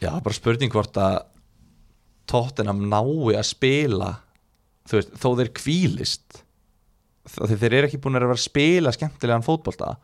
Já, 0.00 0.10
bara 0.20 0.36
spurning 0.36 0.72
hvort 0.72 0.96
að 1.00 1.20
Tottenham 2.30 2.84
nái 2.90 3.36
að 3.36 3.46
spila 3.48 4.10
veist, 4.90 5.14
þó 5.18 5.30
þeir 5.38 5.52
kvílist 5.56 6.42
Þegar 7.26 7.58
þeir 7.58 7.74
eru 7.74 7.88
ekki 7.88 8.00
búin 8.02 8.18
að 8.18 8.26
vera 8.26 8.36
að 8.36 8.44
spila 8.44 8.92
skemmtilegan 8.94 9.46
fótbolta 9.46 9.96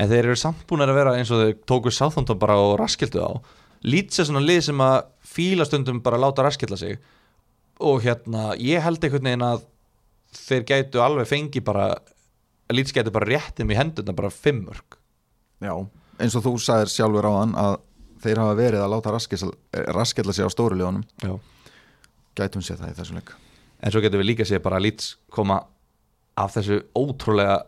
En 0.00 0.10
þeir 0.10 0.30
eru 0.30 0.38
samt 0.40 0.62
búin 0.70 0.82
að 0.82 0.96
vera 0.96 1.16
eins 1.18 1.30
og 1.34 1.44
þeir 1.44 1.58
tóku 1.68 1.92
Southampton 1.94 2.40
bara 2.40 2.58
og 2.58 2.76
raskildu 2.80 3.22
á 3.22 3.30
Lítið 3.86 4.28
svona 4.28 4.42
lið 4.44 4.62
sem 4.66 4.82
að 4.84 4.96
fíla 5.24 5.64
stundum 5.68 6.00
bara 6.04 6.20
láta 6.20 6.44
raskilla 6.44 6.78
sig 6.80 6.98
Og 7.80 8.02
hérna, 8.04 8.50
ég 8.60 8.82
held 8.84 9.04
einhvern 9.04 9.28
veginn 9.30 9.46
að 9.46 9.62
þeir 10.36 10.66
gætu 10.68 11.04
alveg 11.04 11.30
fengi 11.30 11.62
bara 11.64 11.92
Lítið 12.70 12.98
gætu 12.98 13.14
bara 13.14 13.30
réttum 13.30 13.70
í 13.70 13.78
hendurna 13.78 14.16
bara 14.16 14.32
fimmörk 14.34 14.98
Já. 15.60 15.74
eins 16.20 16.36
og 16.38 16.44
þú 16.44 16.54
sagðir 16.62 16.92
sjálfur 16.92 17.28
á 17.28 17.32
hann 17.36 17.54
að 17.58 17.78
þeir 18.22 18.40
hafa 18.42 18.56
verið 18.58 18.82
að 18.84 18.92
láta 18.94 19.12
raskella 19.96 20.34
sig 20.36 20.44
á 20.46 20.50
stóru 20.52 20.76
liðunum. 20.78 21.04
Já. 21.24 21.34
Gætum 22.40 22.62
séð 22.64 22.82
það 22.84 22.92
í 22.92 22.96
þessum 23.00 23.18
leik. 23.20 23.32
En 23.80 23.92
svo 23.94 24.02
getum 24.04 24.20
við 24.20 24.28
líka 24.32 24.46
séð 24.48 24.62
bara 24.64 24.76
að 24.80 24.84
Leeds 24.88 25.10
koma 25.32 25.60
af 26.40 26.54
þessu 26.56 26.80
ótrúlega 26.96 27.58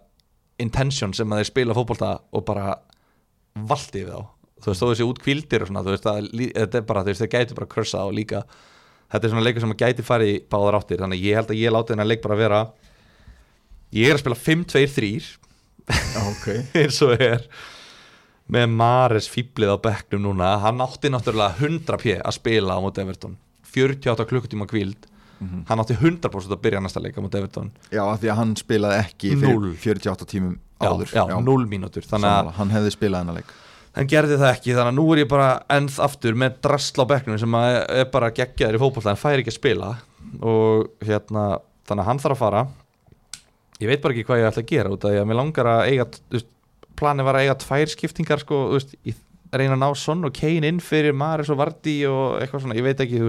intention 0.62 1.14
sem 1.16 1.32
að 1.32 1.40
þeir 1.42 1.48
spila 1.50 1.76
fótbolta 1.76 2.12
og 2.36 2.44
bara 2.48 2.76
valdi 3.68 4.04
við 4.04 4.12
þá. 4.12 4.28
Þú 4.62 4.70
veist, 4.70 4.82
þó 4.84 4.88
þessi 4.92 5.06
út 5.08 5.18
kvildir 5.24 5.64
og 5.64 5.70
svona 5.72 5.82
þú 5.82 5.94
veist, 5.96 6.06
að, 6.06 6.28
lí- 6.38 6.52
þetta 6.54 6.78
er 6.78 6.84
bara, 6.86 7.02
þú 7.02 7.10
veist, 7.10 7.24
þeir 7.24 7.32
gæti 7.32 7.56
bara 7.58 7.70
krössa 7.72 8.04
og 8.06 8.12
líka, 8.14 8.44
þetta 9.10 9.26
er 9.26 9.32
svona 9.32 9.42
leikur 9.48 9.64
sem 9.64 9.72
að 9.74 9.80
gæti 9.82 10.04
farið 10.06 10.30
í 10.30 10.36
báðar 10.52 10.76
áttir, 10.78 11.00
þannig 11.02 11.18
að 11.18 11.26
ég 11.26 11.40
held 11.40 11.50
að 11.50 11.58
ég 11.64 11.74
láti 11.74 11.92
þennan 11.96 12.10
leik 12.12 12.22
bara 12.22 12.38
vera 12.38 12.60
ég 13.98 14.06
er 14.12 14.14
að 14.16 14.22
spila 14.22 14.38
5-2-3 14.38 15.10
Já, 15.82 16.20
ok. 16.30 16.46
Eins 16.78 17.00
og 17.02 17.16
er 17.18 17.42
með 18.52 18.68
Mares 18.76 19.30
fýblið 19.32 19.72
á 19.72 19.76
bekknum 19.80 20.26
núna. 20.26 20.52
Hann 20.62 20.82
átti 20.84 21.10
náttúrulega 21.12 21.56
100 21.62 22.02
p 22.02 22.18
að 22.18 22.36
spila 22.36 22.76
á 22.76 22.80
móti 22.84 23.02
Everton. 23.04 23.38
48 23.72 24.28
klukkutíma 24.28 24.68
kvíld 24.68 25.08
hann 25.68 25.82
átti 25.82 25.96
100% 25.98 26.54
að 26.54 26.60
byrja 26.62 26.80
næsta 26.82 27.02
leik 27.02 27.16
á 27.18 27.22
móti 27.24 27.40
Everton. 27.40 27.72
Já, 27.90 28.02
af 28.04 28.20
því 28.22 28.30
að 28.30 28.38
hann 28.38 28.54
spilaði 28.58 28.98
ekki 29.00 29.32
fyrir 29.40 29.98
48 30.04 30.28
tímum 30.30 30.54
áður. 30.82 31.10
já, 31.10 31.24
já, 31.30 31.36
0 31.42 31.66
mínútur. 31.70 32.06
Þannig 32.06 32.28
að 32.28 32.36
Sammála, 32.38 32.54
hann 32.58 32.74
hefði 32.76 32.92
spilað 32.94 33.24
hennar 33.24 33.38
leik. 33.40 33.54
Hann 33.92 34.08
gerði 34.08 34.38
það 34.40 34.54
ekki 34.54 34.76
þannig 34.76 34.92
að 34.92 34.98
nú 34.98 35.06
er 35.12 35.20
ég 35.20 35.28
bara 35.28 35.48
ennþ 35.72 35.98
aftur 36.06 36.38
með 36.40 36.54
drasl 36.64 37.02
á 37.04 37.06
bekknum 37.10 37.40
sem 37.42 37.56
er 37.60 38.06
bara 38.12 38.30
geggjaður 38.32 38.78
í 38.78 38.80
fótbollta 38.80 39.12
en 39.12 39.20
fær 39.20 39.42
ekki 39.42 39.52
að 39.52 39.58
spila. 39.58 39.90
Og 40.40 40.86
hérna 41.04 41.44
þannig 41.88 42.04
að 42.04 42.08
hann 42.08 42.22
þarf 42.22 42.38
að 42.38 42.42
fara. 42.44 42.62
Ég 43.82 43.90
veit 43.90 44.02
bara 44.04 44.14
ekki 44.14 44.26
hvað 44.28 44.40
ég 44.40 44.48
ætla 44.48 44.62
að 44.62 44.72
gera 44.72 44.94
út 44.94 45.04
af 45.04 45.12
því 45.12 45.20
að 45.20 45.28
mér 45.28 45.40
langar 45.42 45.70
að 45.74 45.84
eiga 45.90 46.06
planið 46.98 47.28
var 47.28 47.39
að 47.39 47.47
eiga 47.47 47.59
tvær 47.62 47.93
skiptingar 47.93 48.43
sko, 48.43 48.59
veist, 48.74 48.94
ég 49.06 49.19
reyna 49.52 49.77
að 49.77 49.82
ná 49.82 49.89
Son 50.01 50.24
og 50.24 50.35
Kane 50.36 50.69
inn 50.69 50.81
fyrir 50.82 51.14
Maris 51.16 51.51
og 51.52 51.59
Vardí 51.60 51.98
og 52.09 52.39
eitthvað 52.40 52.64
svona, 52.64 52.77
ég 52.78 52.86
veit 52.86 53.02
ekki, 53.05 53.20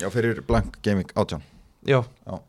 Já, 0.00 0.08
fyrir 0.10 0.40
blank 0.46 0.78
gaming 0.82 1.10
átján. 1.14 1.44
Já, 1.86 2.02
Já. 2.26 2.40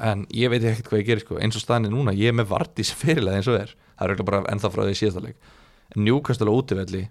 en 0.00 0.24
ég 0.32 0.50
veit 0.50 0.64
ekkert 0.64 0.88
hvað 0.88 1.02
ég 1.02 1.10
gerir 1.10 1.24
sko, 1.24 1.38
eins 1.38 1.58
og 1.58 1.64
staðinni 1.64 1.92
núna, 1.92 2.14
ég 2.16 2.32
er 2.32 2.38
með 2.38 2.48
Vardí 2.54 2.86
sem 2.86 2.96
fyrirlega 2.96 3.40
eins 3.42 3.50
og 3.52 3.58
er, 3.60 3.74
það 3.98 4.06
er 4.06 4.14
auðvitað 4.14 4.30
bara 4.30 4.54
ennþá 4.54 4.70
frá 4.72 4.82
því 4.86 4.96
síðasta 5.00 5.24
leik. 5.26 5.36
En 5.94 6.04
Newcastle 6.04 6.48
á 6.48 6.54
útivelli. 6.56 7.02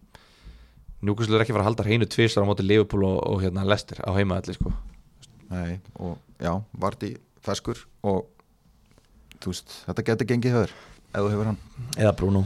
Newcastle 1.04 1.38
er 1.38 1.44
ekki 1.46 1.54
fara 1.54 1.64
að 1.68 1.70
halda 1.72 1.86
hreinu 1.86 2.08
tvisar 2.10 2.44
á 2.44 2.50
móti 2.50 2.66
Liverpool 2.66 3.06
og, 3.06 3.20
og 3.28 3.44
hérna 3.44 3.68
Leicester 3.68 4.02
á 4.02 4.10
heimavelli 4.18 4.58
sko. 4.58 4.74
Nei, 5.54 5.78
og 6.02 6.18
já, 6.42 6.56
Vardí 6.80 7.14
feskur 7.44 7.86
og 8.02 8.26
þú 9.44 9.54
veist, 9.54 9.78
þetta 9.86 10.06
getur 10.10 10.30
gengið 10.32 10.58
höfður 10.58 10.76
þú 11.22 11.32
hefur 11.34 11.50
hann. 11.52 11.60
Eða 11.98 12.14
Bruno. 12.18 12.46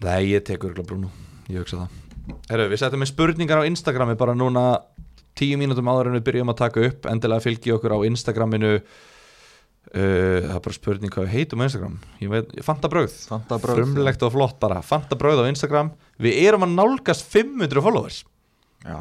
Nei, 0.00 0.32
ég 0.32 0.44
tekur 0.46 0.74
Bruno, 0.82 1.10
ég 1.50 1.62
hugsa 1.62 1.84
það. 1.84 2.00
Herru, 2.50 2.66
við 2.70 2.80
settum 2.82 3.02
með 3.02 3.10
spurningar 3.12 3.62
á 3.62 3.68
Instagrami 3.68 4.16
bara 4.18 4.34
núna 4.36 4.64
tíu 5.38 5.58
mínútum 5.60 5.88
áður 5.90 6.10
en 6.10 6.18
við 6.18 6.26
byrjum 6.28 6.52
að 6.52 6.60
taka 6.60 6.84
upp. 6.88 7.08
Endilega 7.10 7.44
fylgi 7.44 7.74
okkur 7.74 7.96
á 7.96 7.98
Instagraminu. 8.08 8.74
Uh, 9.90 10.44
það 10.44 10.54
er 10.54 10.62
bara 10.66 10.76
spurning 10.76 11.12
hvað 11.14 11.26
við 11.26 11.34
heitum 11.34 11.62
á 11.62 11.66
Instagram. 11.66 11.94
Ég 12.20 12.30
veit, 12.30 12.50
Fanta 12.62 12.90
brauð 12.92 13.14
Fanta 13.26 13.56
brauð, 13.58 13.80
frumlegt 13.80 14.24
og 14.26 14.34
flott 14.34 14.58
bara, 14.62 14.82
Fanta 14.86 15.18
brauð 15.18 15.42
á 15.42 15.50
Instagram. 15.50 15.90
Við 16.20 16.36
erum 16.44 16.66
að 16.66 16.74
nálgast 16.76 17.24
500 17.32 17.82
followers. 17.86 18.20
Já, 18.84 19.00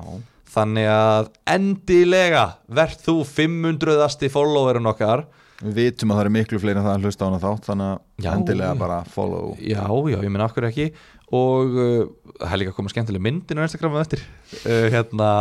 þannig 0.49 0.88
að 0.91 1.30
endilega 1.52 2.45
verð 2.72 3.03
þú 3.06 3.18
500asti 3.27 4.31
followerin 4.34 4.90
okkar 4.90 5.27
við 5.60 5.80
vitum 5.80 6.14
að 6.14 6.19
það 6.19 6.26
er 6.26 6.34
miklu 6.36 6.60
fleiri 6.61 6.80
en 6.80 6.86
það 6.86 6.94
að 6.94 7.07
hlusta 7.07 7.26
á 7.26 7.27
hana 7.27 7.40
þátt 7.44 7.69
þannig 7.69 7.90
að 7.90 8.26
Já. 8.26 8.30
endilega 8.34 8.76
bara 8.80 8.99
follow. 9.11 9.49
Já, 9.60 9.84
já, 9.84 10.18
ég 10.23 10.31
minna 10.31 10.48
okkur 10.48 10.68
ekki? 10.69 10.86
Og 11.36 11.73
uh, 11.76 12.03
það 12.40 12.53
er 12.53 12.61
líka 12.61 12.73
að 12.73 12.77
koma 12.80 12.94
skemmtileg 12.94 13.26
myndin 13.26 13.60
á 13.60 13.65
Instagram 13.68 13.98
á 13.99 14.03
eftir. 14.03 14.23
Uh, 14.64 14.86
hérna 14.94 15.31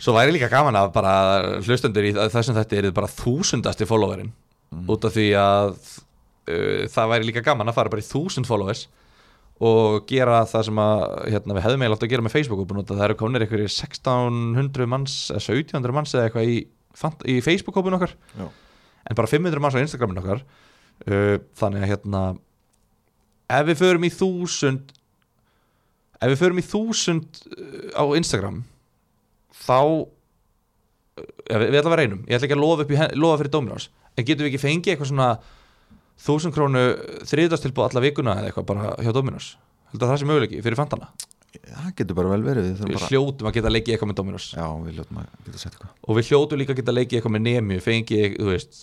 svo 0.00 0.14
væri 0.16 0.32
líka 0.32 0.48
gaman 0.52 0.78
að 0.80 0.94
bara 0.94 1.14
hlustendur 1.60 2.08
í 2.08 2.14
þessum 2.16 2.56
þetta 2.56 2.78
er 2.78 2.88
bara 2.96 3.10
þúsundasti 3.12 3.88
followerin 3.88 4.32
út 4.88 5.04
af 5.04 5.12
því 5.12 5.26
að 5.36 5.74
uh, 5.76 6.88
það 6.88 7.12
væri 7.12 7.28
líka 7.28 7.44
gaman 7.44 7.68
að 7.68 7.76
fara 7.76 7.92
bara 7.92 8.04
í 8.04 8.08
þúsund 8.08 8.48
followers 8.48 8.86
og 9.60 10.06
gera 10.08 10.40
það 10.48 10.66
sem 10.70 10.78
að 10.80 11.02
hérna, 11.34 11.56
við 11.56 11.64
hefðum 11.66 11.82
eiginlega 11.84 11.98
átt 11.98 12.04
að 12.06 12.12
gera 12.14 12.24
með 12.24 12.34
af 12.80 12.94
það. 12.96 13.02
Eru 13.04 13.16
kominir 13.20 13.42
einhverjir 13.44 13.68
1600 13.68 14.88
manns 14.88 15.16
eða 15.34 15.42
1700 15.44 15.96
manns 15.98 16.14
eða 16.16 16.30
eitthvað 16.30 16.48
í, 16.48 16.54
í 17.28 17.34
Facebook-hópun 17.44 17.98
okkar. 17.98 18.14
Já. 18.40 18.46
En 19.10 19.18
bara 19.18 19.30
500 19.30 19.62
manns 19.62 19.76
á 19.76 19.82
Instagramin 19.82 20.22
okkar 20.22 20.40
uh, 20.40 21.36
þannig 21.58 21.84
að 21.84 21.92
hérna 21.94 22.22
ef 23.50 23.68
við 23.68 23.80
förum 23.82 24.06
í 24.06 24.12
þúsund 24.14 24.92
ef 26.20 26.32
við 26.32 26.42
förum 26.44 26.60
í 26.62 26.66
þúsund 26.66 27.40
uh, 27.50 27.88
á 27.98 28.04
Instagram 28.18 28.62
þá 29.66 29.80
uh, 29.82 31.24
við, 31.50 31.66
við 31.66 31.80
ætlum 31.80 31.96
að 31.96 32.02
reynum, 32.04 32.22
ég 32.28 32.38
ætla 32.38 32.50
ekki 32.50 32.58
að 32.58 32.64
lofa, 32.64 32.86
í, 32.86 33.00
lofa 33.18 33.40
fyrir 33.42 33.54
Dominos 33.56 33.88
en 34.14 34.26
getum 34.26 34.46
við 34.46 34.52
ekki 34.52 34.62
fengið 34.62 34.94
eitthvað 34.94 35.12
svona 35.12 35.32
þúsund 36.20 36.54
krónu 36.54 36.84
þriðastilbúð 37.26 37.88
alla 37.88 38.04
vikuna 38.04 38.38
eða 38.38 38.50
eitthvað 38.52 38.70
bara 38.70 38.94
hjá 39.00 39.12
Dominos 39.16 39.54
held 39.90 40.04
að 40.04 40.12
það 40.12 40.22
sé 40.22 40.30
möguleiki 40.30 40.62
fyrir 40.64 40.78
fantana? 40.78 41.10
Það 41.50 41.94
getur 41.98 42.14
bara 42.14 42.30
vel 42.30 42.42
verið. 42.46 42.66
Við 42.68 42.82
við 42.84 42.94
bara 42.94 43.08
hljótum 43.10 43.48
að 43.48 43.56
geta 43.56 43.70
leikið 43.72 43.94
eitthvað 43.94 44.10
með 44.10 44.18
Dominos 44.20 44.44
Já, 44.54 44.66
við 44.84 44.98
hljótum 45.00 45.18
að 45.18 45.30
geta 45.46 45.62
sett 45.62 45.72
eitthvað. 45.72 45.94
Og 46.06 46.18
við 46.18 46.28
hljótum 46.30 46.60
líka 46.60 46.74
að 46.74 46.78
geta 46.80 46.94
leikið 46.94 47.18
eitthvað 47.18 47.34
með 47.34 47.42
nemi 47.46 47.78
fengið, 47.82 48.36
þú 48.36 48.50
veist 48.52 48.78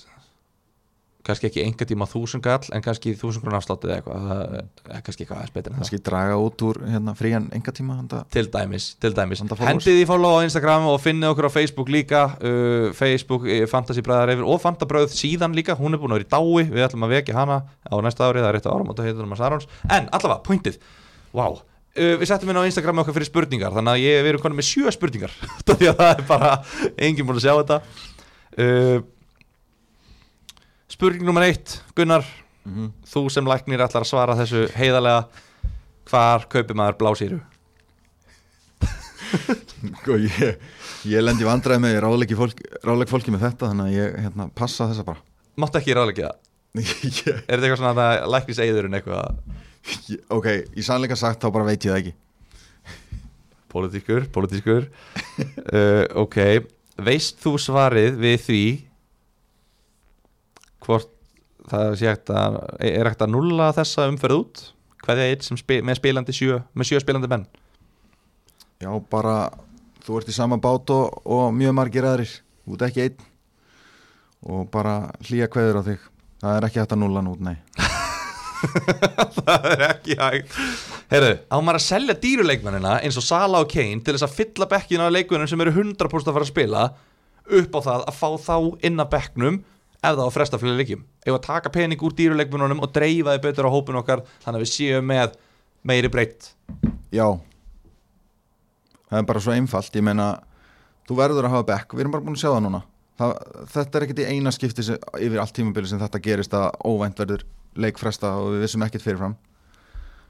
kannski 1.27 1.49
ekki 1.49 1.63
enga 1.63 1.87
tíma 1.89 2.07
þúsund 2.09 2.43
gall 2.45 2.71
en 2.73 2.83
kannski 2.85 3.13
þúsund 3.19 3.43
krónu 3.43 3.57
afsláttið 3.59 3.91
eða 3.91 3.99
eitthvað. 3.99 4.25
Það 4.31 4.95
er 4.97 5.03
kannski 5.05 5.25
eitthvað 5.25 5.41
aðeins 5.41 5.53
betur 5.57 5.71
en 5.71 5.75
það. 5.75 5.83
Kannski 5.83 6.01
draga 6.07 6.39
út 6.41 6.65
úr 6.67 6.81
hérna, 6.87 7.15
frían 7.19 7.47
enga 7.57 7.75
tíma 7.77 7.99
handa. 7.99 8.23
til 8.33 8.45
dæmis, 8.53 8.89
til 9.01 9.13
dæmis. 9.17 9.43
hendið 9.61 10.01
í 10.01 10.07
follow 10.09 10.39
á 10.39 10.45
Instagram 10.47 10.89
og 10.91 10.99
finnið 11.03 11.33
okkur 11.35 11.49
á 11.49 11.51
Facebook 11.51 11.93
líka 11.93 12.25
uh, 12.39 12.89
Facebook, 12.97 13.47
uh, 13.47 13.65
Fantasy 13.69 14.03
Bræðar 14.05 14.43
og 14.43 14.61
Fantabröð 14.63 15.13
síðan 15.15 15.55
líka, 15.57 15.77
hún 15.77 15.93
er 15.93 16.01
búin 16.01 16.15
að 16.15 16.23
vera 16.23 16.27
í 16.27 16.33
dái. 16.33 16.69
Við 16.73 16.87
ætlum 16.89 17.07
að 17.07 17.17
vekja 17.17 17.37
hana 17.37 17.63
á 17.67 17.95
næsta 18.03 18.27
ári. 18.27 18.43
Það 18.43 18.51
er 18.51 18.59
rétt 18.59 18.69
á 18.69 18.73
árum 18.73 18.93
og 18.93 18.97
það 18.99 19.09
heitir 19.11 19.27
að 19.27 19.41
Sarons 19.41 19.67
en 19.87 20.07
allavega, 20.11 20.43
pointið, 20.47 20.79
wow 21.35 21.59
uh, 21.97 22.15
við 22.19 22.29
settum 22.29 22.51
inn 22.51 22.59
á 22.61 22.67
Instagram 22.67 23.03
okkar 23.03 23.17
fyrir 23.17 23.29
spurningar 23.29 23.75
þannig 23.75 23.93
að 23.95 24.03
ég, 24.03 24.21
við 24.23 24.31
erum 24.33 24.43
konum 24.43 24.59
með 24.61 24.69
sjö 24.69 24.93
spurningar. 24.93 25.35
Því 25.67 25.91
að 25.91 26.01
það 26.01 26.11
er 26.11 26.25
bara, 26.29 26.53
enginn 27.07 27.27
búin 27.27 27.39
að 27.41 27.47
sjá 27.47 27.53
þetta. 27.61 27.79
Uh, 28.57 28.97
spurning 30.91 31.26
nummer 31.27 31.45
eitt 31.47 31.80
Gunnar, 31.97 32.26
mm 32.68 32.91
þú 33.07 33.27
sem 33.31 33.47
læknir 33.47 33.84
ætlar 33.85 34.03
að 34.05 34.09
svara 34.11 34.35
þessu 34.39 34.65
heiðarlega 34.76 35.27
hvar 36.07 36.47
kaupir 36.51 36.76
maður 36.77 36.97
blásýru? 37.01 37.39
Sko, 40.01 40.15
ég, 40.23 40.59
ég 41.07 41.23
lendi 41.23 41.45
vandræði 41.47 41.84
með 41.84 41.97
ráðleiki 42.03 42.38
fólki, 42.39 42.68
ráðleik 42.85 43.11
fólki 43.11 43.34
með 43.34 43.43
þetta 43.47 43.72
Þannig 43.72 43.89
að 43.89 43.95
ég 43.97 44.14
hérna, 44.23 44.45
passa 44.55 44.88
þessa 44.88 45.03
bara. 45.07 45.23
Máttu 45.59 45.81
ekki 45.81 45.95
ráðleikja 45.97 46.30
það? 46.30 46.45
ég, 46.84 47.19
Er 47.27 47.57
þetta 47.57 47.57
eitthvað 47.57 47.81
svona 47.81 48.05
að 48.07 48.31
læknis 48.35 48.61
eðurinn 48.64 48.97
eitthvað? 48.99 49.41
Ok, 50.35 50.47
í 50.80 50.85
sannleika 50.85 51.18
sagt 51.19 51.43
þá 51.43 51.51
bara 51.55 51.68
veit 51.68 51.84
ég 51.88 51.91
það 51.91 52.01
ekki. 52.01 52.15
Pólitískur, 53.72 54.27
pólitískur. 54.35 54.88
Uh, 55.68 56.05
Ok, 56.23 56.38
veist 57.03 57.41
þú 57.43 57.57
svarið 57.61 58.15
við 58.22 58.38
því 58.45 58.61
hvort 60.88 61.14
það 61.68 61.93
sé 61.99 62.09
hægt 62.09 62.31
að 62.31 62.57
er 62.88 63.09
hægt 63.09 63.23
að 63.26 63.34
nulla 63.34 63.72
þessa 63.76 64.07
umferð 64.11 64.41
út? 64.41 64.65
Hvað 65.03 65.22
er 65.23 65.31
eitt 65.34 65.45
sem 65.45 65.59
spil, 65.59 65.81
með 65.85 65.99
spilandi 65.99 66.35
sjö 66.35 66.61
með 66.76 66.89
sjö 66.89 67.01
spilandi 67.03 67.30
menn. 67.31 67.45
Já, 68.81 68.89
bara 69.11 69.38
þú 70.05 70.19
ert 70.19 70.31
í 70.31 70.35
sama 70.35 70.59
bát 70.61 70.91
og, 70.93 71.22
og 71.26 71.49
mjög 71.55 71.76
margir 71.77 72.07
aðrir. 72.07 72.34
Ert 72.68 72.85
ekki 72.88 73.07
einn. 73.07 73.27
Og 74.47 74.68
bara 74.72 74.99
hlýja 75.27 75.47
kveður 75.51 75.81
á 75.81 75.88
þig. 75.88 76.03
Það 76.41 76.57
er 76.57 76.68
ekki 76.68 76.81
hægt 76.81 76.93
að 76.95 77.01
nulla 77.01 77.23
nút, 77.26 77.41
nei. 77.43 77.57
Það 79.38 79.65
er 79.72 79.84
ekki 79.88 80.18
hægt. 80.19 80.53
Heyrðu, 81.11 81.34
á 81.47 81.57
maður 81.61 81.80
að 81.80 81.85
selja 81.88 82.15
dýruleikmennina 82.22 82.97
eins 83.05 83.18
og 83.19 83.26
Sala 83.26 83.61
og 83.64 83.72
Kane 83.72 84.01
til 84.03 84.15
þess 84.15 84.27
að 84.27 84.38
fylla 84.38 84.68
bekkinu 84.69 85.05
af 85.05 85.14
leikmennum 85.14 85.49
sem 85.49 85.64
eru 85.64 85.73
100% 85.76 86.30
að 86.30 86.38
fara 86.38 86.47
að 86.47 86.51
spila 86.51 86.85
upp 87.57 87.77
á 87.77 87.81
það 87.85 88.05
að 88.11 88.18
fá 88.18 88.30
þá 88.43 88.55
inn 88.89 88.99
að 88.99 89.11
bekknum 89.14 89.59
ef 90.03 90.17
það 90.17 90.25
á 90.29 90.35
fresta 90.35 90.59
fyrir 90.61 90.77
leikjum. 90.79 91.05
Ef 91.25 91.35
að 91.35 91.45
taka 91.47 91.71
pening 91.73 92.03
úr 92.03 92.15
dýruleikmennunum 92.17 92.83
og 92.85 92.93
dreifa 92.95 93.35
þið 93.35 93.45
betur 93.47 93.69
á 93.69 93.75
hópin 93.75 93.99
okkar 94.01 94.23
þannig 94.43 94.59
að 94.59 94.65
við 94.65 94.73
séum 94.73 95.07
með 95.09 95.37
meiri 95.87 96.11
breytt? 96.13 96.51
Já. 97.13 97.27
Það 99.07 99.21
er 99.21 99.27
bara 99.29 99.43
svo 99.43 99.55
einfalt, 99.55 99.95
ég 99.95 100.05
meina 100.05 100.35
Þú 101.07 101.15
verður 101.15 101.45
að 101.47 101.53
hafa 101.55 101.67
bekk, 101.69 101.93
við 101.95 102.03
erum 102.03 102.13
bara 102.17 102.23
búin 102.25 102.35
að 102.35 102.41
sjá 102.41 102.49
það 102.49 102.63
núna. 102.65 102.79
Það, 103.17 103.29
Þetta 103.71 103.97
er 103.97 104.05
ekkit 104.05 104.17
í 104.19 104.25
eina 104.27 104.51
skipti 104.51 104.83
yfir 104.83 105.39
allt 105.39 105.53
tímabili 105.55 105.87
sem 105.87 106.01
þetta 106.01 106.19
gerist 106.25 106.55
að 106.57 106.65
óvænt 106.83 107.21
verður 107.21 107.45
leikfresta 107.79 108.33
og 108.41 108.49
við 108.57 108.65
vissum 108.65 108.83
ekkit 108.83 109.05
fyrirfram 109.05 109.37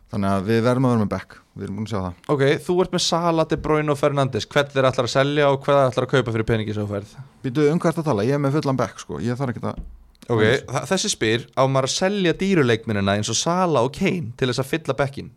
Þannig 0.08 0.32
að 0.32 0.46
við 0.48 0.60
verðum 0.64 0.86
að 0.88 0.94
vera 0.94 1.04
með 1.04 1.10
bekk 1.14 1.34
Við 1.58 1.64
erum 1.66 1.78
búin 1.80 1.88
að 1.88 1.92
sjá 1.92 2.00
það. 2.04 2.18
Ok, 2.34 2.42
þú 2.68 2.74
ert 2.84 2.92
með 2.94 3.02
Sala, 3.04 3.44
De 3.50 3.58
Bruyne 3.58 3.90
og 3.92 3.98
Fernandes. 3.98 4.46
Hvern 4.48 4.68
þeir 4.72 4.86
ætlar 4.92 5.08
að 5.08 5.14
selja 5.16 5.48
og 5.50 5.64
hvað 5.66 5.80
ætlar 5.90 6.06
að 6.06 6.12
kaupa 6.14 6.34
fyrir 6.36 6.46
peningi 6.48 6.76
sem 6.76 6.86
þú 6.86 6.92
færð 6.94 7.16
Býtu 7.44 7.66
um 7.72 7.80
hvert 7.82 7.98
að 7.98 8.06
tala, 8.12 8.26
ég 8.28 8.38
er 8.38 8.44
með 8.44 8.54
fullan 8.60 8.78
bekk 8.78 9.02
sko. 9.02 9.18
Ég 9.26 9.40
þarf 9.40 9.56
ekki 9.56 9.64
að 9.66 9.82
Ok, 10.28 10.44
þa- 10.70 10.84
þessi 10.92 11.10
spyr 11.16 11.44
á 11.58 11.64
maður 11.66 11.88
að 11.90 11.96
selja 11.98 12.34
dýruleikmennina 12.38 13.14
eins 13.18 13.30
og 13.32 13.38
Sala 13.40 13.82
og 13.88 13.92
Kane 13.96 14.34
til 14.38 14.50
þess 14.52 14.60
að 14.64 14.70
fylla 14.74 14.96
bekkin 15.00 15.30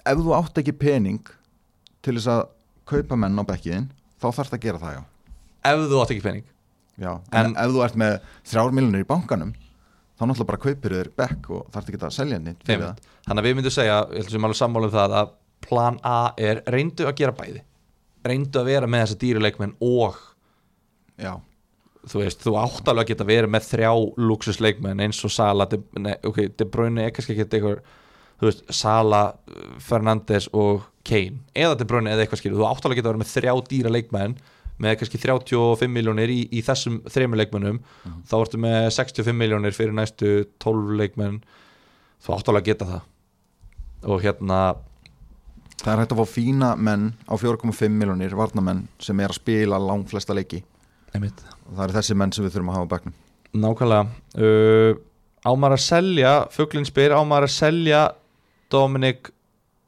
Ef 0.00 0.16
þú 0.24 0.32
átt 0.38 0.60
ekki 0.62 0.72
pening 0.80 1.20
til 2.04 2.16
þess 2.16 2.30
að 2.32 2.42
kaupa 2.90 3.18
menn 3.20 3.36
á 3.38 3.44
bekkiðin 3.46 3.90
þá 4.20 4.28
þarfst 4.34 4.56
að 4.56 4.62
gera 4.64 4.80
það 4.82 4.94
já. 4.96 5.02
Ef 5.70 5.82
þú 5.92 6.00
átt 6.02 6.14
ekki 6.14 6.24
pening? 6.24 6.46
Já, 7.00 7.12
en, 7.32 7.46
En- 7.52 7.56
ef 7.60 7.74
þú 7.74 7.84
ert 7.84 7.98
með 8.00 8.16
þrjár 8.48 8.72
miljonir 8.76 9.04
í 9.04 9.08
bankanum 9.08 9.52
þá 10.20 10.24
náttúrulega 10.28 10.50
bara 10.52 10.62
kaupir 10.66 10.94
þér 10.98 11.12
bekk 11.16 11.50
og 11.56 11.68
þarfst 11.72 11.90
ekki 11.90 12.00
að 12.04 12.16
selja 12.18 12.36
henni. 12.36 12.56
Þannig 12.68 13.40
að 13.40 13.46
við 13.48 13.54
myndum 13.56 13.72
segja, 13.74 14.00
ég 14.12 14.20
held 14.20 14.34
sem 14.34 14.46
alveg 14.48 14.58
sammála 14.60 14.90
um 14.90 14.94
það 14.94 15.14
að 15.20 15.30
plan 15.64 16.00
A 16.04 16.16
er 16.40 16.60
reyndu 16.68 17.06
að 17.08 17.16
gera 17.20 17.36
bæði. 17.36 17.62
Reyndu 18.28 18.60
að 18.60 18.68
vera 18.68 18.90
með 18.90 19.06
þessa 19.06 19.20
dýruleikmenn 19.24 19.78
og 19.80 20.18
Já, 21.20 21.34
þú 22.08 22.22
veist, 22.22 22.44
þú 22.44 22.54
átt 22.60 22.88
alveg 22.88 23.06
að 23.06 23.10
geta 23.14 23.28
verið 23.28 23.52
með 23.52 23.66
þrjá 23.70 23.90
luxusleikmenn 24.28 25.02
eins 25.04 25.20
og 25.24 25.32
Sala 25.34 25.66
De, 25.68 25.80
nei, 26.00 26.14
ok, 26.24 26.46
De 26.56 26.68
Bruyne 26.68 27.04
er 27.06 27.16
kannski 27.16 27.34
ekki 27.34 27.46
eitthvað 27.48 27.82
þú 28.40 28.48
veist, 28.48 28.62
Sala, 28.72 29.22
Fernandes 29.84 30.48
og 30.56 30.86
Kane, 31.04 31.42
eða 31.56 31.76
De 31.80 31.88
Bruyne 31.88 32.12
eða 32.12 32.24
eitthvað 32.24 32.40
skilur, 32.42 32.60
þú 32.62 32.68
áttalega 32.70 33.00
geta 33.00 33.12
vera 33.12 33.20
með 33.20 33.32
þrjá 33.34 33.54
dýra 33.68 33.92
leikmenn 33.92 34.36
með 34.80 34.98
kannski 35.00 35.20
35 35.20 35.92
miljónir 35.92 36.32
í, 36.32 36.42
í 36.50 36.62
þessum 36.64 37.00
þremur 37.10 37.42
leikmennum 37.42 37.80
þá 38.28 38.36
ertu 38.40 38.60
með 38.60 38.90
65 38.96 39.36
miljónir 39.36 39.76
fyrir 39.76 39.96
næstu 39.96 40.44
12 40.62 40.96
leikmenn. 41.00 41.40
Þú 42.20 42.36
áttalega 42.36 42.72
geta 42.72 42.88
það. 42.88 43.02
Og 44.10 44.24
hérna 44.24 44.60
Það 45.80 45.94
er 45.94 46.00
hægt 46.02 46.10
að 46.12 46.18
fá 46.20 46.28
fína 46.28 46.70
menn 46.76 47.06
á 47.24 47.34
4,5 47.40 47.88
miljonir 47.88 48.34
varnamenn 48.36 48.82
sem 49.00 49.20
er 49.24 49.32
að 49.32 49.38
spila 49.38 49.78
langflesta 49.80 50.36
leiki. 50.36 50.58
Einmitt. 51.16 51.40
Og 51.70 51.78
það 51.78 51.84
eru 51.86 51.96
þessi 51.96 52.16
menn 52.20 52.34
sem 52.36 52.44
við 52.44 52.52
þurfum 52.52 52.72
að 52.72 52.76
hafa 52.76 52.84
á 52.84 52.92
bekknum. 52.92 53.14
Nákvæmlega. 53.64 54.02
Uh, 54.36 54.98
Ámar 55.48 55.72
að 55.72 55.80
selja, 55.86 56.32
fugglinn 56.52 56.84
spyr 56.84 57.14
Ámar 57.16 57.46
að 57.46 57.54
selja 57.54 58.02
Dominic 58.68 59.30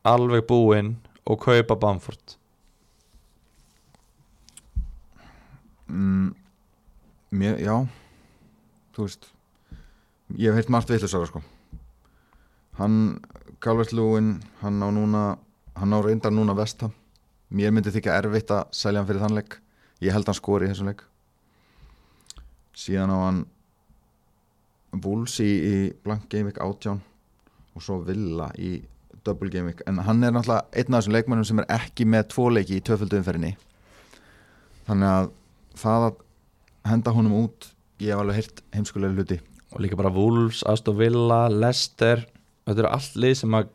alveg 0.09 0.47
búinn 0.49 0.95
og 1.29 1.43
kaupa 1.45 1.77
Bamford 1.77 2.39
mm, 5.93 6.33
mér, 7.39 7.61
Já. 7.63 7.77
Þú 8.97 9.07
veist 9.07 9.29
ég 10.37 10.49
hef 10.49 10.63
heilt 10.63 10.73
margt 10.73 10.91
vitlusara 10.93 11.29
sko. 11.29 11.43
Hann, 12.79 13.21
Calvert 13.61 13.93
Lúin 13.93 14.39
hann 14.63 14.81
á 14.81 14.89
núna 14.89 15.23
hann 15.77 15.93
á 15.93 15.99
reyndar 16.01 16.33
núna 16.33 16.57
vestam 16.57 16.93
mér 17.53 17.73
myndi 17.73 17.93
þykja 17.93 18.17
erfitt 18.21 18.53
að 18.55 18.71
selja 18.77 19.03
hann 19.03 19.09
fyrir 19.09 19.25
þann 19.25 19.37
leik. 19.37 19.59
Ég 20.03 20.15
held 20.15 20.29
hann 20.29 20.39
skori 20.39 20.67
í 20.67 20.73
þessum 20.73 20.89
leik. 20.89 21.03
Síðan 22.73 23.13
á 23.13 23.19
hann 23.27 23.43
Wolves 24.93 25.39
í, 25.41 25.49
í 25.49 25.75
Blank 26.05 26.29
Gameweek 26.33 26.61
18 26.61 27.01
og 27.73 27.85
svo 27.85 27.99
Villa 28.05 28.51
í 28.61 28.79
Double 29.25 29.53
Gameweek 29.53 29.85
en 29.89 30.01
hann 30.05 30.25
er 30.25 30.35
náttúrulega 30.35 30.69
einn 30.73 30.97
af 30.97 31.03
þessum 31.03 31.17
leikmennum 31.17 31.49
sem 31.49 31.63
er 31.63 31.71
ekki 31.77 32.09
með 32.09 32.27
tvo 32.33 32.49
leiki 32.53 32.81
í 32.81 32.85
tvöföldu 32.85 33.21
umferðinni. 33.21 33.55
Þannig 34.89 35.13
að 35.13 35.31
það 35.79 36.09
að 36.09 36.21
henda 36.91 37.15
honum 37.15 37.39
út 37.45 37.71
ég 38.03 38.13
hef 38.13 38.23
alveg 38.23 38.39
heyrt 38.41 38.63
heimskulega 38.75 39.17
hluti. 39.17 39.39
Og 39.73 39.81
líka 39.81 39.97
bara 39.97 40.13
Wolves, 40.13 40.63
Aston 40.69 40.99
Villa, 40.99 41.47
Leicester 41.49 42.27
þetta 42.67 42.85
eru 42.85 42.91
allt 42.91 43.17
lið 43.19 43.37
sem 43.41 43.57
að 43.59 43.71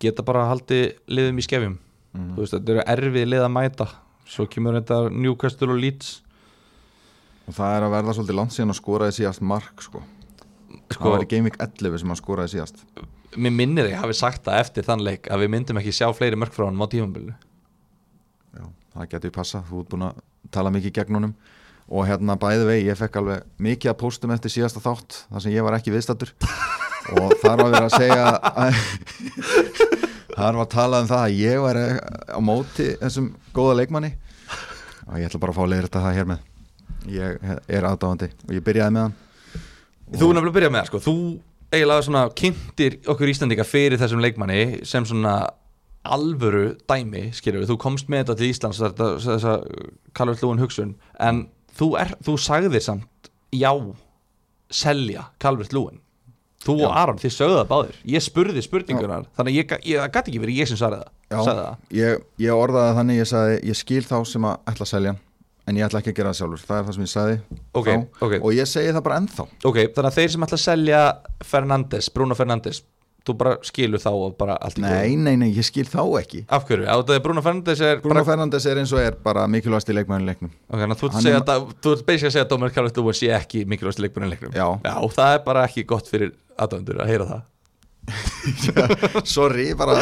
geta 0.00 0.24
bara 0.26 0.46
haldið 0.50 0.86
liðum 1.12 1.40
í 1.40 1.44
skefjum. 1.46 1.76
Mm. 2.16 2.32
veist, 2.38 2.56
þetta 2.56 2.74
eru 2.74 2.86
erfið 2.94 3.28
lið 3.30 3.44
að 3.44 3.54
mæta. 3.54 3.86
Svo 4.30 4.46
kemur 4.50 4.78
þetta 4.78 5.02
Newcastle 5.14 5.70
og 5.74 5.80
Leeds. 5.80 6.16
Og 7.46 7.56
það 7.56 7.76
er 7.76 7.86
að 7.86 7.94
verða 7.96 8.16
svolítið 8.16 8.38
langt 8.38 8.54
síðan 8.54 8.74
að 8.74 8.80
skoraði 8.80 9.16
síðast 9.18 9.44
mark 9.52 9.84
sko. 9.84 10.02
það 10.70 10.96
sko, 10.96 11.12
var 11.14 11.24
í 11.24 11.30
Gameweek 11.30 11.58
11 11.58 12.02
sem 12.02 12.12
hann 12.12 12.18
skoraði 12.18 12.54
síðast. 12.54 12.82
Mér 13.36 13.54
minnir 13.54 13.90
ég 13.90 14.00
hafi 14.00 14.16
sagt 14.18 14.44
það 14.46 14.64
eftir 14.64 14.86
þann 14.86 15.04
leik 15.06 15.30
að 15.30 15.44
við 15.44 15.52
myndum 15.54 15.78
ekki 15.78 15.94
sjá 15.94 16.08
fleiri 16.14 16.38
mörg 16.38 16.54
frá 16.54 16.66
hann 16.66 16.82
á 16.82 16.90
tímambilinu 16.90 17.36
Já, 18.56 18.64
það 18.96 19.10
getur 19.12 19.32
passa, 19.36 19.60
þú 19.68 19.84
ert 19.84 19.92
búin 19.92 20.06
að 20.08 20.18
tala 20.54 20.72
mikið 20.74 20.94
gegn 20.98 21.18
honum. 21.18 21.34
Og 21.90 22.06
hérna 22.06 22.36
bæði 22.38 22.66
vegi, 22.68 22.86
ég 22.86 22.98
fekk 22.98 23.18
alveg 23.18 23.46
mikið 23.58 23.90
að 23.90 23.98
póstum 23.98 24.30
eftir 24.34 24.52
síðasta 24.54 24.82
þátt 24.84 25.24
þar 25.26 25.42
sem 25.42 25.54
ég 25.56 25.66
var 25.66 25.74
ekki 25.74 25.94
viðstattur 25.94 26.30
og 27.18 27.32
þar 27.42 27.64
var 27.64 27.72
verið 27.72 27.86
að 27.88 27.96
segja 27.96 28.26
þar 30.38 30.60
var 30.60 30.70
talað 30.70 31.02
um 31.02 31.10
það 31.10 31.24
að 31.24 31.40
ég 31.40 31.64
var 31.64 31.80
á 32.30 32.38
móti 32.38 32.86
þessum 33.00 33.32
góða 33.56 33.80
leikmanni. 33.80 34.14
Og 35.10 35.18
ég 35.18 35.26
ætla 35.26 35.42
bara 35.42 35.54
að 35.54 35.58
fá 35.58 35.64
að 35.64 35.72
leiða 35.72 35.88
þetta 35.88 36.04
það 36.06 36.18
hér 36.20 36.30
með. 36.30 36.46
Ég 37.10 37.52
er 37.66 37.86
aðdáðandi 37.88 38.30
og 38.46 38.54
ég 38.54 38.66
byrjaði 38.66 38.94
með 38.94 39.06
hann. 39.08 39.16
Þú 40.10 40.26
er 40.26 40.36
nefnilega 40.36 40.50
að 40.50 40.58
byrja 40.58 40.70
með 40.70 40.80
það 40.80 40.90
sko. 40.90 41.00
Þú 41.06 41.16
eiginlega 41.70 42.04
svona 42.06 42.22
kynntir 42.34 42.96
okkur 43.10 43.30
Íslandika 43.30 43.66
fyrir 43.66 44.00
þessum 44.00 44.22
leikmanni 44.22 44.62
sem 44.88 45.06
svona 45.06 45.34
alvöru 46.04 46.76
dæmi 46.88 47.26
við, 47.30 47.64
þú 47.68 47.76
komst 47.80 48.08
með 48.08 48.22
þetta 48.24 48.36
til 48.40 48.50
Íslands 48.50 48.80
þetta, 48.80 49.08
þessa 49.20 49.56
Calvert 50.16 50.42
Lúin 50.44 50.62
hugsun 50.62 50.94
en 51.20 51.42
þú, 51.76 51.90
er, 52.00 52.14
þú 52.24 52.36
sagðir 52.40 52.84
samt 52.84 53.30
já, 53.52 53.72
selja 54.70 55.26
Calvert 55.42 55.74
Lúin 55.76 56.00
þú 56.60 56.76
Já. 56.76 56.86
og 56.88 56.96
Aron, 57.00 57.18
þið 57.20 57.32
sögðu 57.32 57.56
það 57.56 57.68
báðir 57.70 57.98
ég 58.12 58.24
spurði 58.24 58.62
spurningunar, 58.64 59.24
þannig 59.36 59.54
að 59.54 59.56
ég, 59.60 59.74
ég, 59.88 60.00
það 60.02 60.12
gæti 60.16 60.30
ekki 60.32 60.42
verið 60.42 60.58
ég 60.60 60.68
sem 60.68 60.76
sagði 60.80 60.98
það, 61.00 61.10
Já, 61.30 61.38
sagði 61.46 61.62
það. 61.64 61.76
ég, 62.00 62.24
ég 62.44 62.60
orðaði 62.64 62.96
þannig, 62.98 63.20
ég 63.20 63.28
sagði 63.30 63.54
ég 63.70 63.78
skil 63.80 64.02
þá 64.04 64.16
sem 64.28 64.48
að 64.50 64.58
ætla 64.72 64.86
að 64.86 64.90
selja 64.92 65.14
en 65.70 65.78
ég 65.78 65.86
ætla 65.86 66.00
ekki 66.02 66.12
að 66.12 66.18
gera 66.18 66.32
það 66.34 66.38
sjálfur, 66.40 66.62
það 66.68 66.76
er 66.80 66.84
það 66.88 66.96
sem 66.98 67.06
ég 67.06 67.12
sagði 67.14 67.38
Ok, 67.80 67.88
þá. 67.88 68.06
ok. 68.26 68.34
og 68.44 68.54
ég 68.56 68.68
segi 68.68 68.92
það 68.96 69.04
bara 69.08 69.18
ennþá 69.22 69.46
ok, 69.70 69.78
þannig 69.96 70.10
að 70.10 70.18
þeir 70.20 70.32
sem 70.34 70.46
ætla 70.46 70.58
að 70.60 70.64
selja 70.66 71.00
Fernandes, 71.52 72.10
Bruno 72.12 72.36
Fernandes 72.36 72.82
þú 73.26 73.34
bara 73.36 73.52
skilur 73.66 74.00
þá 74.00 74.08
og 74.14 74.36
bara 74.40 74.54
allt 74.64 74.78
í 74.80 74.84
Nei, 74.84 75.12
nei, 75.16 75.34
nei, 75.36 75.50
ég 75.52 75.66
skil 75.66 75.84
þá 75.88 76.00
ekki. 76.22 76.40
Af 76.48 76.64
hverju? 76.68 76.86
Á 76.88 76.94
þetta 77.02 77.16
er 77.18 77.22
Bruno 77.26 77.42
Fernandes 77.44 77.82
er 77.84 78.00
Bruno 78.00 78.14
bara 78.16 78.24
Fernandes 78.30 78.66
er 78.70 78.80
eins 78.80 78.92
og 78.96 79.02
er 79.04 79.18
bara 79.24 79.44
mikilvægast 79.50 79.92
í 79.92 79.96
leikmæðinu 79.98 80.30
leiknum. 80.32 80.52
Ok, 80.70 80.80
þannig 80.80 80.96
að 80.96 81.02
þú 81.02 81.10
ert 81.10 81.52
að 81.52 81.54
er- 81.60 81.76
Þú 81.84 81.94
basically 82.08 82.30
að 82.30 82.34
segja 82.36 82.46
að 82.46 82.50
Dómar 82.54 82.74
Karl 82.74 82.90
Dúin 82.96 83.18
sé 83.20 83.30
ekki 83.36 83.64
mikilvægst 83.68 84.00
leikbúrin 84.04 84.32
leiknum. 84.32 84.52
Já. 84.56 84.66
Já, 84.84 84.94
það 85.20 85.34
er 85.36 85.44
bara 85.50 85.66
ekki 85.68 85.84
gott 85.92 86.08
fyrir 86.10 86.32
aðdöndur 86.58 87.00
að 87.04 87.12
heyra 87.12 87.28
það. 87.34 87.46
Sorry, 89.28 89.72
bara 89.78 89.94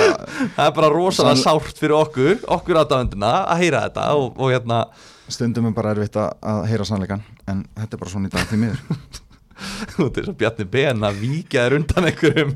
Það 0.55 0.65
er 0.69 0.75
bara 0.77 0.89
rosalega 0.93 1.37
Sann- 1.37 1.61
sárt 1.61 1.79
fyrir 1.81 1.97
okkur 1.99 2.39
okkur 2.57 2.79
aðdönduna 2.85 3.33
að 3.53 3.65
heyra 3.65 3.83
þetta 3.89 4.05
og, 4.17 4.39
og 4.39 4.53
hérna 4.55 4.79
stundum 5.29 5.67
er 5.69 5.75
bara 5.77 5.91
erfitt 5.93 6.17
að, 6.17 6.31
að 6.41 6.61
heyra 6.71 6.87
sannleikan 6.89 7.25
en 7.51 7.65
þetta 7.77 7.99
er 7.99 8.01
bara 8.05 8.13
svona 8.15 8.31
í 8.31 8.33
dag 8.33 8.47
því 8.49 8.61
miður 8.63 8.79
þú 9.97 10.09
veist 10.15 10.33
Bjarni 10.41 10.69
Ben 10.71 11.05
að 11.09 11.21
víkja 11.23 11.67
þér 11.67 11.77
undan 11.81 12.09
einhverjum 12.11 12.55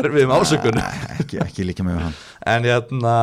erfiðum 0.00 0.34
ásökunum. 0.38 0.96
ekki, 1.18 1.40
ekki 1.44 1.66
líka 1.68 1.86
með 1.86 2.00
hann. 2.06 2.16
En 2.54 2.68
hérna 2.68 3.14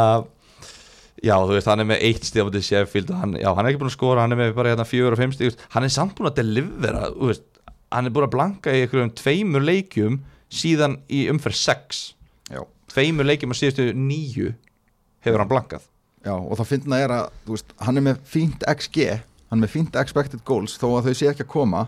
já 1.21 1.35
þú 1.37 1.53
veist 1.55 1.69
hann 1.69 1.83
er 1.83 1.89
með 1.91 2.03
eitt 2.07 2.25
stíð 2.25 2.41
á 2.41 2.45
mútið 2.47 2.65
Sheffield 2.65 3.13
hann, 3.13 3.35
já, 3.37 3.49
hann 3.53 3.65
er 3.65 3.71
ekki 3.71 3.81
búin 3.83 3.91
að 3.91 3.97
skora, 3.97 4.23
hann 4.25 4.33
er 4.33 4.39
með 4.41 4.55
bara 4.57 4.73
hérna 4.73 4.87
fjögur 4.89 5.15
og 5.15 5.21
fimm 5.21 5.35
stíð 5.35 5.59
hann 5.75 5.85
er 5.85 5.93
samt 5.93 6.15
búin 6.17 6.31
að 6.31 6.39
delivera 6.41 7.03
veist, 7.13 7.45
hann 7.93 8.09
er 8.09 8.15
búin 8.15 8.25
að 8.25 8.33
blanka 8.33 8.73
í 8.73 8.81
einhverjum 8.85 9.13
tveimur 9.19 9.65
leikjum 9.67 10.17
síðan 10.51 10.97
í 11.13 11.27
umferð 11.31 11.59
6 11.61 12.01
Já, 12.55 12.61
tveimur 12.91 13.29
leikjum 13.29 13.53
á 13.53 13.55
síðustu 13.61 13.91
nýju 13.95 14.49
hefur 15.21 15.43
hann 15.43 15.51
blankað. 15.51 15.85
Já 16.25 16.33
og 16.33 16.57
það 16.57 16.71
finna 16.73 17.01
er 17.01 17.13
að 17.19 17.29
veist, 17.49 17.69
hann 17.85 18.01
er 18.01 18.07
með 18.09 18.25
fínt 18.33 18.65
XG 18.73 19.05
hann 19.51 19.59
er 19.59 19.63
með 19.65 19.73
fínt 19.75 19.97
expected 20.01 20.41
goals 20.47 20.77
þó 20.81 20.87
að 20.97 21.11
þau 21.11 21.15
sé 21.21 21.29
ekki 21.31 21.45
að 21.45 21.53
koma 21.53 21.85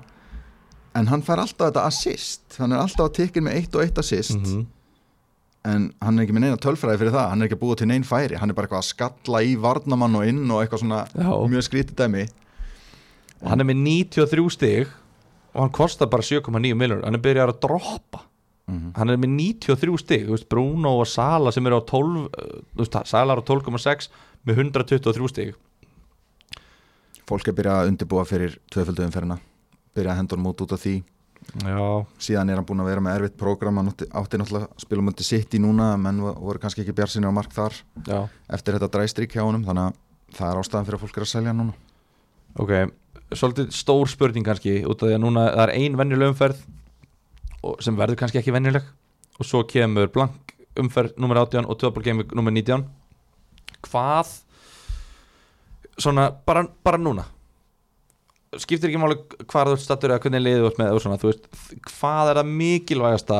en 0.95 1.09
hann 1.09 1.25
fær 1.25 1.41
alltaf 1.43 1.71
þetta 1.71 1.83
assist. 1.89 2.43
Hann 2.59 2.73
er 2.73 2.83
alltaf 2.83 3.09
að 3.09 3.17
tekja 3.19 3.43
með 3.45 3.59
eitt 3.59 3.75
og 3.75 3.83
eitt 3.83 3.99
assist. 4.01 4.37
-hmm. 4.39 4.65
en 5.63 5.93
hann 6.01 6.19
er 6.19 6.25
ekki 6.25 6.33
með 6.35 6.45
neina 6.45 6.57
tölfræði 6.57 6.99
fyrir 6.99 7.15
það. 7.15 7.29
Hann 7.29 7.41
er 7.41 7.47
ekki 7.47 7.57
að 7.57 7.63
búa 7.63 7.75
til 7.79 7.87
neinn 7.87 8.03
færi. 8.03 8.35
Hann 8.35 8.49
er 8.49 8.55
bara 8.55 8.67
eitthvað 8.67 8.83
að 8.83 8.91
skalla 8.91 9.43
í 9.43 9.55
varnamann 9.55 10.15
og 10.15 10.27
inn 10.27 10.51
og 10.51 10.61
eitthvað 10.61 10.83
svona 10.83 11.07
Já. 11.15 11.31
mjög 11.49 11.63
skrítið 11.69 11.95
dæmi. 11.95 12.27
Hann 13.43 13.59
er 13.59 13.65
með 13.65 13.79
93 13.83 14.49
stig 14.49 14.87
og 15.53 15.61
hann 15.61 15.71
kostar 15.71 16.09
bara 16.09 16.21
7,9 16.23 16.75
miljonur 16.75 17.03
hann 17.03 17.15
er 17.15 17.23
byrjar 17.23 17.49
að 17.53 17.59
droppa. 17.59 18.23
Mhm. 18.67 18.93
hann 18.95 19.09
er 19.09 19.17
með 19.17 19.59
93 19.59 19.97
stig. 19.99 20.27
Veist, 20.29 20.49
Bruno 20.49 20.99
og 21.01 21.07
Sala 21.07 21.51
sem 21.51 21.65
eru 21.67 21.79
á 21.79 21.83
12 21.83 22.27
uh, 22.27 22.27
þú 22.75 22.83
veist, 22.85 23.07
Sala 23.07 23.33
er 23.33 23.41
á 23.41 23.43
12,6 23.43 24.09
með 24.45 24.57
123 24.57 25.29
stig. 25.29 25.55
Fólk 27.27 27.47
er 27.47 27.53
byrjað 27.53 27.81
að 27.81 27.91
undirbúa 27.91 28.25
fyrir 28.27 28.59
tvöföldu 28.71 29.03
byrjað 29.95 30.13
að 30.13 30.19
henda 30.21 30.35
honum 30.35 30.49
út 30.51 30.63
út 30.65 30.73
af 30.77 30.81
því. 30.83 30.95
Já, 31.59 31.79
síðan 32.23 32.49
er 32.53 32.55
hann 32.61 32.65
búin 32.65 32.79
að 32.79 32.87
vera 32.87 33.01
með 33.03 33.15
erfitt 33.19 33.37
prógram 33.37 33.77
hann 33.81 33.89
átti, 33.91 34.07
náttúrulega 34.39 35.01
mútið 35.03 35.25
sitt 35.27 35.53
í 35.53 35.59
núna 35.59 35.89
menn 35.99 36.21
vo- 36.23 36.37
voru 36.39 36.59
kannski 36.63 36.81
ekki 36.85 36.95
bjarsinni 36.95 37.27
á 37.27 37.33
mark 37.35 37.51
þar 37.51 37.75
já, 38.07 38.19
eftir 38.49 38.77
þetta 38.77 38.87
dræstrík 38.95 39.35
hjá 39.35 39.43
honum 39.43 39.65
þannig 39.67 39.89
að 39.91 40.37
það 40.37 40.51
er 40.53 40.61
ástæðan 40.61 40.87
fyrir 40.87 40.97
að 40.97 41.03
fólk 41.03 41.17
er 41.19 41.25
að 41.25 41.31
selja 41.33 41.51
hann 41.51 41.59
núna. 41.59 41.75
Ok 42.63 42.71
svolítið 43.33 43.71
stór 43.75 44.07
spurning 44.07 44.45
kannski 44.45 44.77
út 44.87 45.03
af 45.03 45.09
því 45.09 45.17
að 45.17 45.21
núna 45.25 45.43
það 45.51 45.63
er 45.67 45.73
ein 45.75 45.95
venjuleg 45.99 46.31
umferð 46.31 46.63
sem 47.83 47.95
verður 47.99 48.19
kannski 48.23 48.39
ekki 48.39 48.53
venjuleg 48.55 48.87
og 49.39 49.45
svo 49.49 49.63
kemur 49.67 50.07
blank 50.15 50.55
umferð 50.79 51.15
nummer 51.19 51.41
18 51.43 51.65
og 51.67 51.77
töfbol 51.81 52.03
gaming 52.05 52.31
nummer 52.37 52.53
19 52.55 52.85
hvað 53.89 54.31
svona 55.99 56.29
bara, 56.45 56.65
bara 56.83 56.97
núna 57.01 57.25
skiptir 58.61 58.89
ekki 58.91 58.99
máli 59.01 59.17
hvað 59.49 59.69
þú 59.69 59.75
ert 59.77 59.83
stattur 59.85 60.13
eða 60.13 60.23
hvernig 60.25 60.43
liðið 60.43 60.63
þú 60.63 60.69
ert 60.71 60.79
með 60.81 60.93
og 60.97 61.01
svona, 61.03 61.17
þú 61.21 61.29
veist, 61.31 61.47
hvað 61.89 62.31
er 62.33 62.39
það 62.41 62.51
mikilvægasta 62.61 63.39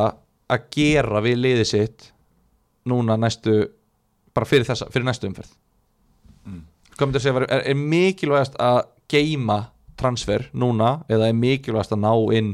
að 0.54 0.66
gera 0.76 1.22
við 1.26 1.38
liðið 1.44 1.68
sitt 1.70 2.08
núna 2.90 3.16
næstu 3.20 3.56
bara 4.34 4.50
fyrir 4.50 4.66
þessa, 4.68 4.88
fyrir 4.92 5.06
næstu 5.08 5.30
umferð? 5.30 5.54
Mm. 6.48 6.62
hvað 6.98 7.08
myndir 7.08 7.22
að 7.22 7.26
segja, 7.28 7.46
er, 7.48 7.64
er 7.72 7.80
mikilvægast 7.80 8.58
að 8.60 8.82
geima 9.14 9.60
transfer 10.00 10.48
núna 10.58 10.96
eða 11.12 11.30
er 11.32 11.38
mikilvægast 11.38 11.94
að 11.96 12.02
ná 12.04 12.14
inn 12.40 12.54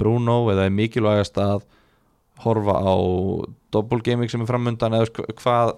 Bruno 0.00 0.38
eða 0.52 0.64
er 0.68 0.74
mikilvægast 0.74 1.36
að 1.42 1.64
horfa 2.42 2.74
á 2.80 2.94
double 3.72 4.00
gaming 4.02 4.30
sem 4.32 4.40
er 4.42 4.48
framundan 4.50 4.94
eða 4.96 5.10
hva- 5.14 5.34
hvað 5.42 5.72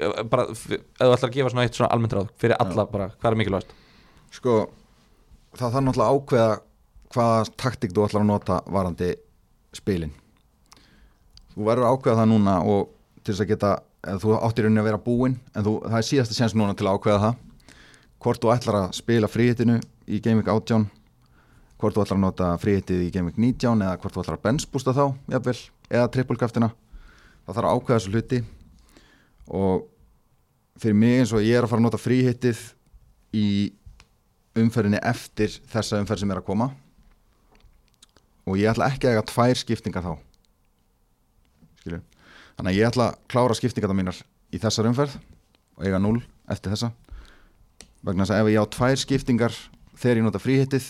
eh, 0.00 0.22
bara, 0.30 0.46
ef 0.50 0.62
þú 0.72 1.10
ætlar 1.12 1.28
að 1.28 1.34
gefa 1.36 1.52
svona 1.52 1.66
eitt 1.66 1.76
svona 1.78 1.90
almennt 1.94 2.16
ráð 2.16 2.30
fyrir 2.42 2.56
alla 2.62 2.86
bara, 2.90 3.10
hvað 3.20 3.30
er 3.34 3.38
mikilvægast? 3.42 3.76
Sko 4.32 4.56
það 5.58 5.74
þarf 5.76 5.86
náttúrulega 5.86 6.16
ákveða 6.16 6.52
hvaða 7.12 7.44
taktík 7.60 7.92
þú 7.92 8.06
ætlar 8.06 8.24
að 8.24 8.30
nota 8.30 8.58
varandi 8.72 9.12
spilin. 9.76 10.12
Þú 11.52 11.68
verður 11.68 11.90
ákveða 11.92 12.22
það 12.22 12.30
núna 12.32 12.58
og 12.64 12.92
til 13.22 13.34
þess 13.34 13.44
að 13.44 13.52
geta, 13.52 13.72
þú 14.22 14.34
áttir 14.38 14.66
rauninni 14.66 14.82
að 14.82 14.88
vera 14.88 15.02
búinn 15.04 15.36
en 15.52 15.66
þú, 15.66 15.76
það 15.84 15.98
er 15.98 16.08
síðasta 16.08 16.38
séns 16.38 16.56
núna 16.56 16.76
til 16.76 16.88
að 16.88 16.98
ákveða 16.98 17.22
það. 17.26 17.38
Hvort 18.22 18.42
þú 18.42 18.52
ætlar 18.54 18.78
að 18.78 18.96
spila 18.96 19.30
fríhittinu 19.30 19.78
í 20.08 20.20
Gaming 20.22 20.48
18 20.48 20.88
hvort 21.82 21.96
þú 21.96 22.04
ætlar 22.04 22.18
að 22.18 22.22
nota 22.22 22.48
fríhittið 22.62 23.00
í 23.02 23.10
Gaming 23.10 23.38
19 23.42 23.82
eða 23.82 23.98
hvort 23.98 24.14
þú 24.14 24.22
ætlar 24.22 24.38
að 24.38 24.44
benchbústa 24.46 24.92
þá 24.94 25.04
jafnvel, 25.34 25.56
eða 25.90 26.10
trippulkraftina. 26.14 26.68
Það 27.42 27.56
þarf 27.56 27.68
að 27.68 27.78
ákveða 27.78 27.96
þessu 27.96 28.12
hluti. 28.12 28.38
Og 29.50 29.88
fyrir 30.78 30.98
mig 31.00 31.16
eins 31.18 31.32
og 31.34 31.42
ég 31.42 31.58
er 31.58 31.66
að 31.66 31.72
fara 31.72 31.82
að 31.82 31.86
nota 31.88 32.00
fríhittið 32.00 32.60
í 33.34 33.48
umferðinni 34.58 35.00
eftir 35.08 35.54
þessa 35.72 36.00
umferð 36.02 36.24
sem 36.24 36.32
er 36.34 36.40
að 36.42 36.48
koma. 36.48 36.70
Og 38.46 38.58
ég 38.58 38.72
ætla 38.72 38.90
ekki 38.90 39.08
að 39.08 39.16
eiga 39.16 39.26
tvær 39.30 39.60
skiptingar 39.60 40.06
þá. 40.06 40.14
Skilju 41.82 42.02
þannig 42.56 42.72
að 42.72 42.78
ég 42.78 42.90
ætla 42.90 43.06
að 43.10 43.20
klára 43.32 43.56
skiptingarna 43.58 43.96
mínar 43.96 44.18
í 44.52 44.60
þessar 44.62 44.88
umferð 44.90 45.16
og 45.78 45.86
eiga 45.86 46.00
0 46.02 46.20
eftir 46.52 46.74
þessa. 46.74 46.90
Vegna 48.02 48.26
þess 48.26 48.34
að 48.34 48.42
ef 48.42 48.50
ég 48.52 48.66
á 48.66 48.74
tvær 48.76 49.00
skiptingar 49.02 49.56
þegar 49.96 50.20
ég 50.20 50.26
nota 50.26 50.42
fríhittið 50.42 50.88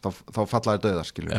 þá, 0.00 0.08
þá 0.10 0.40
falla 0.50 0.76
þær 0.76 0.82
döðar 0.86 1.08
skilju 1.10 1.34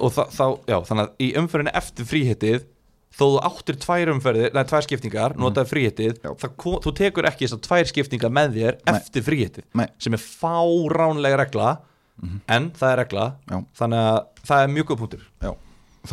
og 0.00 0.14
þá, 0.16 0.44
já, 0.64 0.76
þannig 0.88 1.02
að 1.04 1.24
í 1.24 1.30
umferðinni 1.40 1.74
eftir 1.80 2.08
fríhittið 2.08 2.62
þó 3.10 3.24
þú 3.26 3.40
áttir 3.48 3.76
tvær 3.82 4.10
umferðir, 4.14 4.52
nei, 4.54 4.62
tvær 4.70 4.84
skiptingar 4.86 5.34
notaði 5.40 5.70
fríhittið, 5.72 6.20
Já. 6.22 6.30
það 6.44 6.52
ko- 6.62 6.80
þú 6.84 6.92
tekur 7.00 7.26
ekki 7.30 7.46
þessar 7.48 7.62
tvær 7.66 7.88
skiptingar 7.90 8.30
með 8.36 8.54
þér 8.56 8.78
Nei. 8.86 8.94
eftir 8.94 9.22
fríhittið, 9.26 9.64
Nei. 9.74 9.86
sem 9.98 10.14
er 10.14 10.22
fáránlega 10.22 11.40
regla, 11.42 11.72
en 12.48 12.70
það 12.76 12.92
er 12.92 12.98
regla 13.04 13.26
Já. 13.50 13.58
þannig 13.80 14.00
að 14.06 14.18
það 14.46 14.62
er 14.64 14.72
mjög 14.76 14.88
góð 14.92 14.98
punktur 15.02 15.22
Já, 15.42 15.52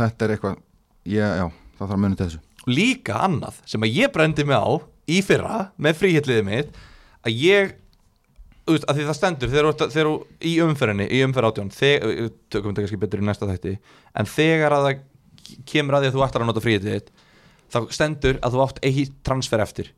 þetta 0.02 0.26
er 0.28 0.36
eitthvað 0.38 0.58
ég, 1.06 1.34
já, 1.42 1.48
það 1.78 1.82
þarf 1.86 1.96
að 1.98 2.04
muni 2.06 2.16
til 2.20 2.28
þessu 2.28 2.44
líka 2.68 3.20
annað 3.24 3.60
sem 3.66 3.82
að 3.86 3.94
ég 3.96 4.12
brendi 4.16 4.44
mig 4.48 4.58
á 4.60 4.68
í 5.08 5.22
fyrra 5.24 5.60
með 5.80 6.00
fríhittliðið 6.02 6.48
mitt 6.50 6.80
að 7.28 7.38
ég 7.44 7.76
að 8.68 8.98
því 8.98 9.04
það 9.08 9.16
stendur 9.16 9.52
þegar, 9.54 9.68
þú 9.96 10.14
í 10.44 10.58
umferðinni, 10.60 11.06
í 11.16 11.22
umferð 11.24 11.48
átjón 11.54 11.70
þegar, 11.72 12.32
tökum 12.52 12.74
þetta 12.74 12.84
kannski 12.84 13.00
betur 13.00 13.22
í 13.24 13.28
næsta 13.30 13.48
þætti 13.48 13.78
en 14.20 14.28
þegar 14.28 14.76
að 14.76 14.88
það 14.90 15.06
kemur 15.70 15.98
að 15.98 16.06
því 16.06 16.12
að 16.12 16.18
þú 16.18 16.26
ætlar 16.26 16.46
að 16.46 16.50
nota 16.52 16.64
fríhittið 16.64 16.98
þitt 16.98 17.12
þá 17.74 17.80
stendur 17.92 18.40
að 18.42 18.56
þú 18.56 18.64
átt 18.64 18.82
eitt 18.88 19.16
transfer 19.28 19.64
eftir. 19.64 19.92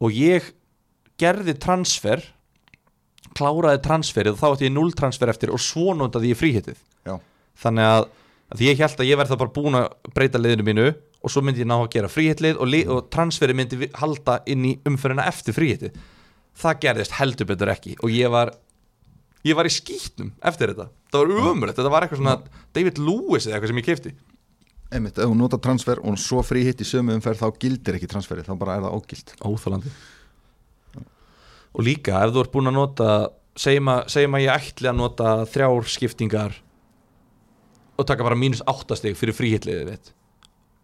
Og 0.00 0.14
ég 0.14 0.52
gerði 1.20 1.54
transfer 1.60 2.22
kláraði 3.36 3.82
transferið 3.84 4.36
og 4.36 4.40
þá 4.40 4.46
átti 4.50 4.68
ég 4.68 4.74
0 4.74 4.94
transfer 4.96 5.32
eftir 5.32 5.52
og 5.52 5.60
svo 5.62 5.94
notaði 5.96 6.32
ég 6.32 6.40
fríhittið. 6.40 6.78
Þannig 7.58 7.90
að, 7.90 8.06
því 8.54 8.70
ég 8.70 8.80
held 8.84 9.02
að 9.02 9.10
ég 9.10 9.18
verði 9.20 9.34
þá 9.34 9.42
bara 9.42 9.54
búin 9.56 9.78
að 9.78 9.88
breyta 10.14 10.40
liðinu 10.40 10.68
mínu 10.68 10.86
og 11.18 11.32
svo 11.34 11.42
myndi 11.42 11.64
ég 11.64 11.68
ná 11.68 11.76
að 11.80 11.90
gera 11.96 12.12
fríhitlið 12.12 12.60
og, 12.62 12.76
og 12.94 13.10
transferi 13.12 13.56
myndi 13.58 13.90
halda 13.98 14.38
inn 14.48 14.64
í 14.68 14.76
umferðina 14.88 15.26
eftir 15.28 15.56
fríhitlið 15.56 15.98
það 16.58 16.80
gerðist 16.84 17.16
heldur 17.18 17.48
betur 17.50 17.72
ekki 17.74 17.96
og 17.98 18.14
ég 18.14 18.30
var 18.32 18.54
ég 19.46 19.58
var 19.58 19.68
í 19.68 19.72
skýtnum 19.72 20.32
eftir 20.46 20.72
þetta. 20.72 20.88
Það 21.12 21.24
var 21.24 21.50
umrætt, 21.52 21.76
þetta 21.78 21.92
var 21.92 22.06
eitthvað 22.06 22.22
svona 22.22 22.64
David 22.76 23.02
Lewis 23.02 23.46
eða 23.46 23.58
eitthvað 23.58 23.72
sem 23.72 23.80
ég 23.82 23.88
kefti 23.88 24.14
einmitt, 24.94 25.18
ef 25.18 25.28
þú 25.28 25.36
nota 25.36 25.58
transfer 25.62 26.00
og 26.00 26.16
svo 26.20 26.42
fríhitt 26.46 26.80
í 26.80 26.86
sömu 26.88 27.16
umferð 27.16 27.42
þá 27.42 27.60
gildir 27.60 27.98
ekki 27.98 28.08
transferið, 28.10 28.48
þá 28.48 28.60
bara 28.60 28.78
er 28.78 28.86
það 28.86 28.96
ógild 28.96 29.34
óþálandi 29.44 29.92
og 31.76 31.84
líka 31.84 32.22
ef 32.24 32.32
þú 32.32 32.44
ert 32.44 32.54
búin 32.54 32.70
að 32.70 32.78
nota 32.78 33.08
segjum 33.58 33.92
að, 33.92 34.44
ég 34.44 34.54
ætli 34.54 34.90
að 34.90 35.00
nota 35.00 35.34
þrjár 35.50 35.90
skiptingar 35.92 36.56
og 37.98 38.06
taka 38.08 38.24
bara 38.24 38.38
mínus 38.38 38.64
áttastig 38.70 39.18
fyrir 39.18 39.36
fríhitliðið 39.36 39.92
þitt 39.92 40.12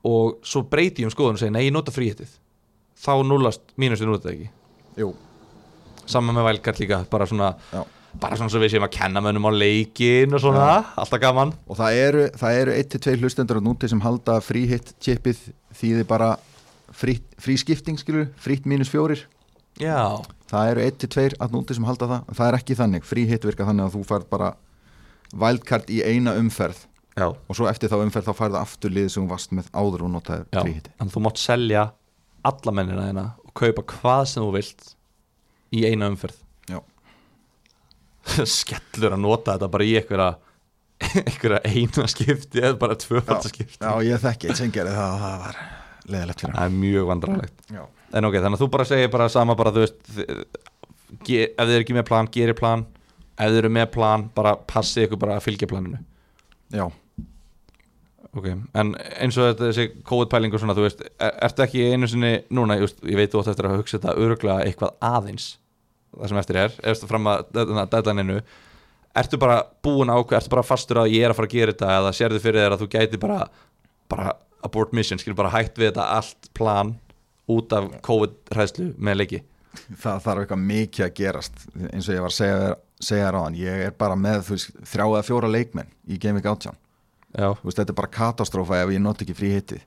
og 0.04 0.40
svo 0.44 0.66
breyti 0.68 1.04
ég 1.04 1.08
um 1.08 1.14
skoðun 1.14 1.38
og 1.38 1.42
segi 1.42 1.54
nei 1.54 1.64
ég 1.68 1.74
nota 1.74 1.94
fríhitið 1.94 2.36
þá 3.00 3.14
núlast 3.26 3.72
mínus 3.80 4.02
við 4.02 4.10
nota 4.12 4.30
ekki. 4.30 4.50
Jú, 5.00 5.08
saman 6.06 6.36
með 6.36 6.50
vælkart 6.50 6.80
líka 6.82 7.00
bara 7.10 7.26
svona, 7.26 7.54
já 7.72 7.82
bara 8.22 8.38
svona 8.38 8.52
svo 8.52 8.62
við 8.62 8.74
séum 8.74 8.86
að 8.86 8.94
kenna 8.96 9.22
mönnum 9.24 9.48
á 9.48 9.52
leikin 9.54 10.36
og 10.36 10.42
svona, 10.42 10.70
alltaf 11.00 11.22
gaman. 11.22 11.52
Og 11.68 11.78
það 11.78 12.00
eru, 12.00 12.24
það 12.40 12.60
eru 12.62 12.78
1-2 12.78 13.16
hlustendur 13.20 13.60
á 13.60 13.66
núti 13.66 13.90
sem 13.90 14.02
halda 14.04 14.38
fríhitt 14.44 14.94
chipið 15.02 15.42
þýði 15.80 16.06
bara 16.08 16.34
frí, 16.94 17.18
frí 17.42 17.58
frýtt 17.58 18.68
mínus 18.70 18.92
fjórir. 18.92 19.26
Já, 19.80 20.22
það 20.50 20.72
eru 20.72 20.88
1-2 20.88 21.28
að 21.42 21.54
núti 21.56 21.76
sem 21.76 21.86
halda 21.88 22.10
það. 22.10 22.34
Það 22.38 22.48
er 22.48 22.58
ekki 22.60 22.78
þannig, 22.78 23.06
fríhitt 23.08 23.46
virka 23.48 23.68
þannig 23.68 23.88
að 23.88 23.96
þú 23.96 24.04
færð 24.10 24.28
bara 24.30 24.50
wildcard 25.34 25.90
í 25.90 26.02
eina 26.06 26.36
umferð. 26.38 26.86
Já, 27.14 27.28
og 27.30 27.54
svo 27.54 27.68
eftir 27.70 27.90
þá 27.92 28.00
umferð 28.02 28.26
þá 28.26 28.38
færðu 28.40 28.58
aftur 28.58 28.94
lið 28.94 29.12
sem 29.12 29.22
þú 29.22 29.30
varst 29.30 29.52
með 29.54 29.68
áður 29.70 30.08
og 30.08 30.10
notaði 30.16 30.46
já. 30.48 30.58
fríhitti 30.58 30.94
en 30.98 31.12
þú 31.14 31.20
mátt 31.22 31.38
selja 31.38 31.84
alla 32.50 32.74
mennina 32.74 33.04
þina 33.06 33.26
og 33.38 33.52
kaupa 33.60 33.84
hvað 33.92 34.22
sem 34.32 34.42
þú 34.42 34.48
vilt 34.56 34.88
í 35.70 35.84
eina 35.86 36.08
umferð 36.10 36.40
skellur 38.58 39.16
að 39.16 39.24
nota 39.24 39.56
þetta 39.56 39.70
bara 39.74 39.86
í 39.88 39.94
einhverja 40.00 40.30
einhverja 41.24 41.60
eina 41.68 42.06
skipti 42.10 42.62
eða 42.62 42.76
bara 42.80 42.98
tvöfalda 43.00 43.50
skipti. 43.50 43.80
já 43.80 43.92
ég 44.10 44.22
þekki 44.22 44.50
eitt 44.50 44.60
sem 44.62 44.72
gerði 44.74 44.94
það 44.96 45.16
og 45.16 45.24
það 45.24 45.42
var 45.44 45.60
leðilegt 46.04 46.44
fyrir 46.44 46.56
það 46.58 46.68
er 46.70 46.78
mjög 46.84 47.10
vandræðilegt 47.10 47.66
hann 47.68 47.78
Já, 47.78 47.84
en 48.14 48.28
ok, 48.30 48.38
þannig 48.38 48.58
að 48.58 48.64
þú 48.64 48.70
bara 48.76 48.88
segir 48.88 49.12
bara 49.12 49.30
sama 49.32 49.56
bara 49.58 49.74
þú 49.74 49.84
veist 49.84 50.14
ef 51.24 51.68
þið 51.68 51.74
eru 51.76 51.84
ekki 51.84 51.96
með 51.96 52.06
plan, 52.08 52.28
gerir 52.32 52.56
plan. 52.58 52.84
Ef 53.34 53.50
þið 53.50 53.60
eru 53.62 53.70
með 53.74 53.88
plan, 53.94 54.28
bara 54.34 54.54
passið 54.70 55.08
ykkur 55.08 55.20
bara 55.24 55.38
að 55.38 55.46
fylgja 55.48 55.68
planinu. 55.70 55.98
Já, 56.74 56.84
ok, 58.34 58.46
en 58.74 58.94
eins 58.98 59.38
og 59.38 59.50
þetta 59.50 59.68
þessi 59.68 59.86
kóðpæling 60.06 60.54
og 60.54 60.62
svona, 60.62 60.76
þú 60.76 60.86
veist 60.86 61.02
er, 61.04 61.34
ertu 61.46 61.64
ekki 61.66 61.84
einu 61.92 62.08
sinni, 62.10 62.32
núna, 62.54 62.78
just, 62.82 63.02
ég 63.06 63.18
veit 63.18 63.32
þú 63.32 63.42
átt 63.42 63.52
eftir 63.52 63.68
að 63.70 63.76
hugsa 63.80 63.98
þetta 63.98 64.16
öruglega 64.24 64.64
eitthvað 64.66 64.94
aðeins 65.10 65.48
það 66.14 66.30
sem 66.30 66.40
eftir 66.40 66.60
er, 66.64 66.78
eftir 66.92 67.10
fram 67.10 67.28
að 67.30 67.44
deadlineinu, 67.92 68.40
ertu 69.14 69.38
bara 69.40 69.60
búin 69.84 70.12
ákveð, 70.12 70.38
ertu 70.40 70.52
bara 70.54 70.66
fastur 70.66 71.02
að 71.04 71.12
ég 71.14 71.26
er 71.26 71.34
að 71.34 71.38
fara 71.40 71.50
að 71.50 71.56
gera 71.56 71.74
þetta 71.74 71.94
eða 71.98 72.12
sérðu 72.18 72.42
fyrir 72.42 72.64
þér 72.64 72.76
að 72.76 72.84
þú 72.84 72.90
gæti 72.94 73.20
bara 73.22 73.40
bara 74.12 74.34
abort 74.64 74.92
mission, 74.96 75.20
skilur 75.20 75.38
bara 75.38 75.52
hætt 75.54 75.78
við 75.78 75.92
þetta 75.92 76.06
allt 76.18 76.48
plan 76.56 76.94
út 77.50 77.72
af 77.76 77.90
COVID-ræðslu 78.04 78.94
með 78.96 79.20
leiki? 79.20 79.42
Það 80.00 80.20
þarf 80.24 80.44
eitthvað 80.44 80.64
mikið 80.70 81.06
að 81.06 81.14
gerast 81.18 81.64
eins 81.90 82.08
og 82.08 82.14
ég 82.14 82.22
var 82.24 82.30
að 82.30 82.36
segja, 82.38 82.74
segja 83.02 83.32
hann 83.34 83.58
ég 83.58 83.86
er 83.88 83.96
bara 83.98 84.16
með 84.18 84.52
þrjá 84.54 85.04
eða 85.04 85.24
fjóra 85.26 85.50
leikmenn 85.50 85.90
í 86.06 86.18
Gaming 86.22 86.46
18 86.46 86.78
Já, 87.34 87.48
þú 87.58 87.66
veist, 87.66 87.80
þetta 87.80 87.90
er 87.90 87.98
bara 87.98 88.12
katastrófa 88.14 88.78
ef 88.84 88.92
ég 88.94 89.02
not 89.02 89.24
ekki 89.24 89.34
fríhitti 89.34 89.80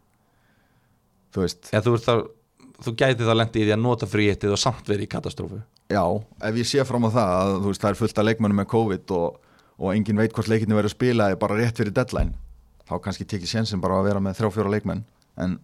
þú 1.33 1.45
veist, 1.45 1.69
eða 1.71 1.83
þú, 1.85 1.93
þá, 2.03 2.13
þú 2.83 2.93
gæti 2.99 3.27
þá 3.29 3.33
lendi 3.39 3.61
í 3.61 3.67
því 3.67 3.75
að 3.77 3.83
nota 3.85 4.09
fríhittið 4.11 4.55
og 4.57 4.61
samt 4.61 4.91
verið 4.91 5.07
í 5.07 5.11
katastrófu 5.15 5.61
já, 5.91 6.03
ef 6.49 6.59
ég 6.59 6.67
sé 6.67 6.83
fram 6.87 7.07
á 7.07 7.11
það 7.11 7.35
að 7.37 7.53
þú 7.53 7.71
veist, 7.71 7.83
það 7.83 7.93
er 7.93 8.01
fullt 8.01 8.19
af 8.21 8.27
leikmennum 8.27 8.61
með 8.61 8.71
COVID 8.73 9.15
og, 9.17 9.39
og 9.77 9.93
engin 9.93 10.19
veit 10.19 10.35
hvort 10.35 10.51
leikinni 10.51 10.77
verður 10.77 10.95
spilaði 10.95 11.39
bara 11.39 11.57
rétt 11.59 11.79
fyrir 11.79 11.95
deadline 11.95 12.35
þá 12.87 12.99
kannski 13.03 13.27
tekið 13.27 13.51
sénsinn 13.51 13.83
bara 13.83 13.99
að 13.99 14.09
vera 14.09 14.21
með 14.23 14.39
þrjá 14.39 14.53
fjóra 14.55 14.71
leikmenn. 14.73 15.03
En 15.43 15.57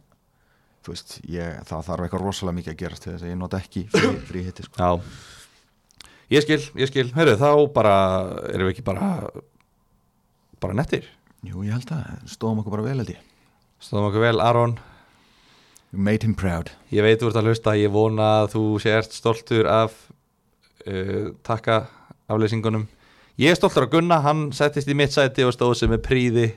þú 0.83 0.93
veist, 0.93 1.17
ég, 1.31 1.59
það 1.69 1.87
þarf 1.87 2.05
eitthvað 2.05 2.25
rosalega 2.25 2.57
mikið 2.59 2.73
að 2.73 2.79
gerast 2.81 3.05
til 3.05 3.13
þess 3.13 3.25
að 3.25 3.31
ég 3.31 3.39
not 3.39 3.57
ekki 3.57 3.83
frí, 3.93 4.13
fríhitti 4.29 4.67
sko. 4.67 4.79
Já, 4.79 6.07
ég 6.35 6.45
skil, 6.45 6.61
ég 6.83 6.91
skil. 6.91 7.09
Hörru, 7.15 7.35
þá 7.39 7.51
bara, 7.75 7.97
erum 8.51 8.67
við 8.69 8.75
ekki 8.75 8.87
bara 8.87 9.11
bara 10.63 10.79
nettir? 10.79 11.07
Jú, 11.43 11.63
ég 11.67 11.75
held 11.75 11.91
að 11.91 12.27
stóðum 12.31 12.63
okkur 12.63 12.77
bara 12.77 12.87
vel 12.87 12.99
held 12.99 13.13
ég. 13.15 13.23
Stóðum 13.83 14.09
okkur 14.11 14.27
vel, 14.27 14.37
Aron. 14.43 14.77
You 15.93 16.01
made 16.01 16.25
him 16.25 16.35
proud. 16.35 16.71
Ég 16.91 17.05
veit 17.05 17.21
þú 17.21 17.29
ert 17.29 17.39
að 17.39 17.49
hlusta, 17.51 17.75
ég 17.77 17.91
vona 17.93 18.29
að 18.41 18.53
þú 18.55 18.63
sért 18.83 19.15
stoltur 19.15 19.67
af 19.69 19.95
uh, 20.87 21.31
takka 21.45 21.83
afleysingunum. 22.31 22.87
Ég 23.41 23.53
er 23.53 23.57
stoltur 23.57 23.87
af 23.87 23.93
Gunna, 23.93 24.19
hann 24.21 24.51
settist 24.53 24.89
í 24.89 24.95
mitt 24.97 25.13
sæti 25.15 25.45
og 25.45 25.55
stóð 25.55 25.75
sem 25.81 25.95
er 25.95 26.03
príði 26.03 26.51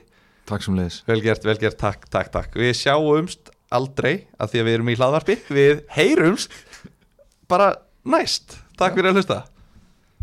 Takk 0.47 0.63
sem 0.63 0.77
leiðis 0.77 1.01
Vel 1.09 1.19
gert, 1.25 1.43
vel 1.43 1.57
gert, 1.59 1.75
takk, 1.81 2.05
takk, 2.07 2.29
takk. 2.31 2.53
Við 2.55 2.71
sjáumst 2.79 3.51
aldrei 3.73 4.29
að 4.39 4.53
því 4.53 4.61
að 4.61 4.69
við 4.69 4.77
erum 4.77 4.91
í 4.93 4.95
hlaðvarpi. 4.95 5.35
Við 5.51 5.81
heyrumst 5.91 6.53
bara 7.51 7.73
næst. 8.07 8.55
Takk 8.79 8.95
fyrir 8.95 9.11
að 9.11 9.19
hlusta 9.19 9.41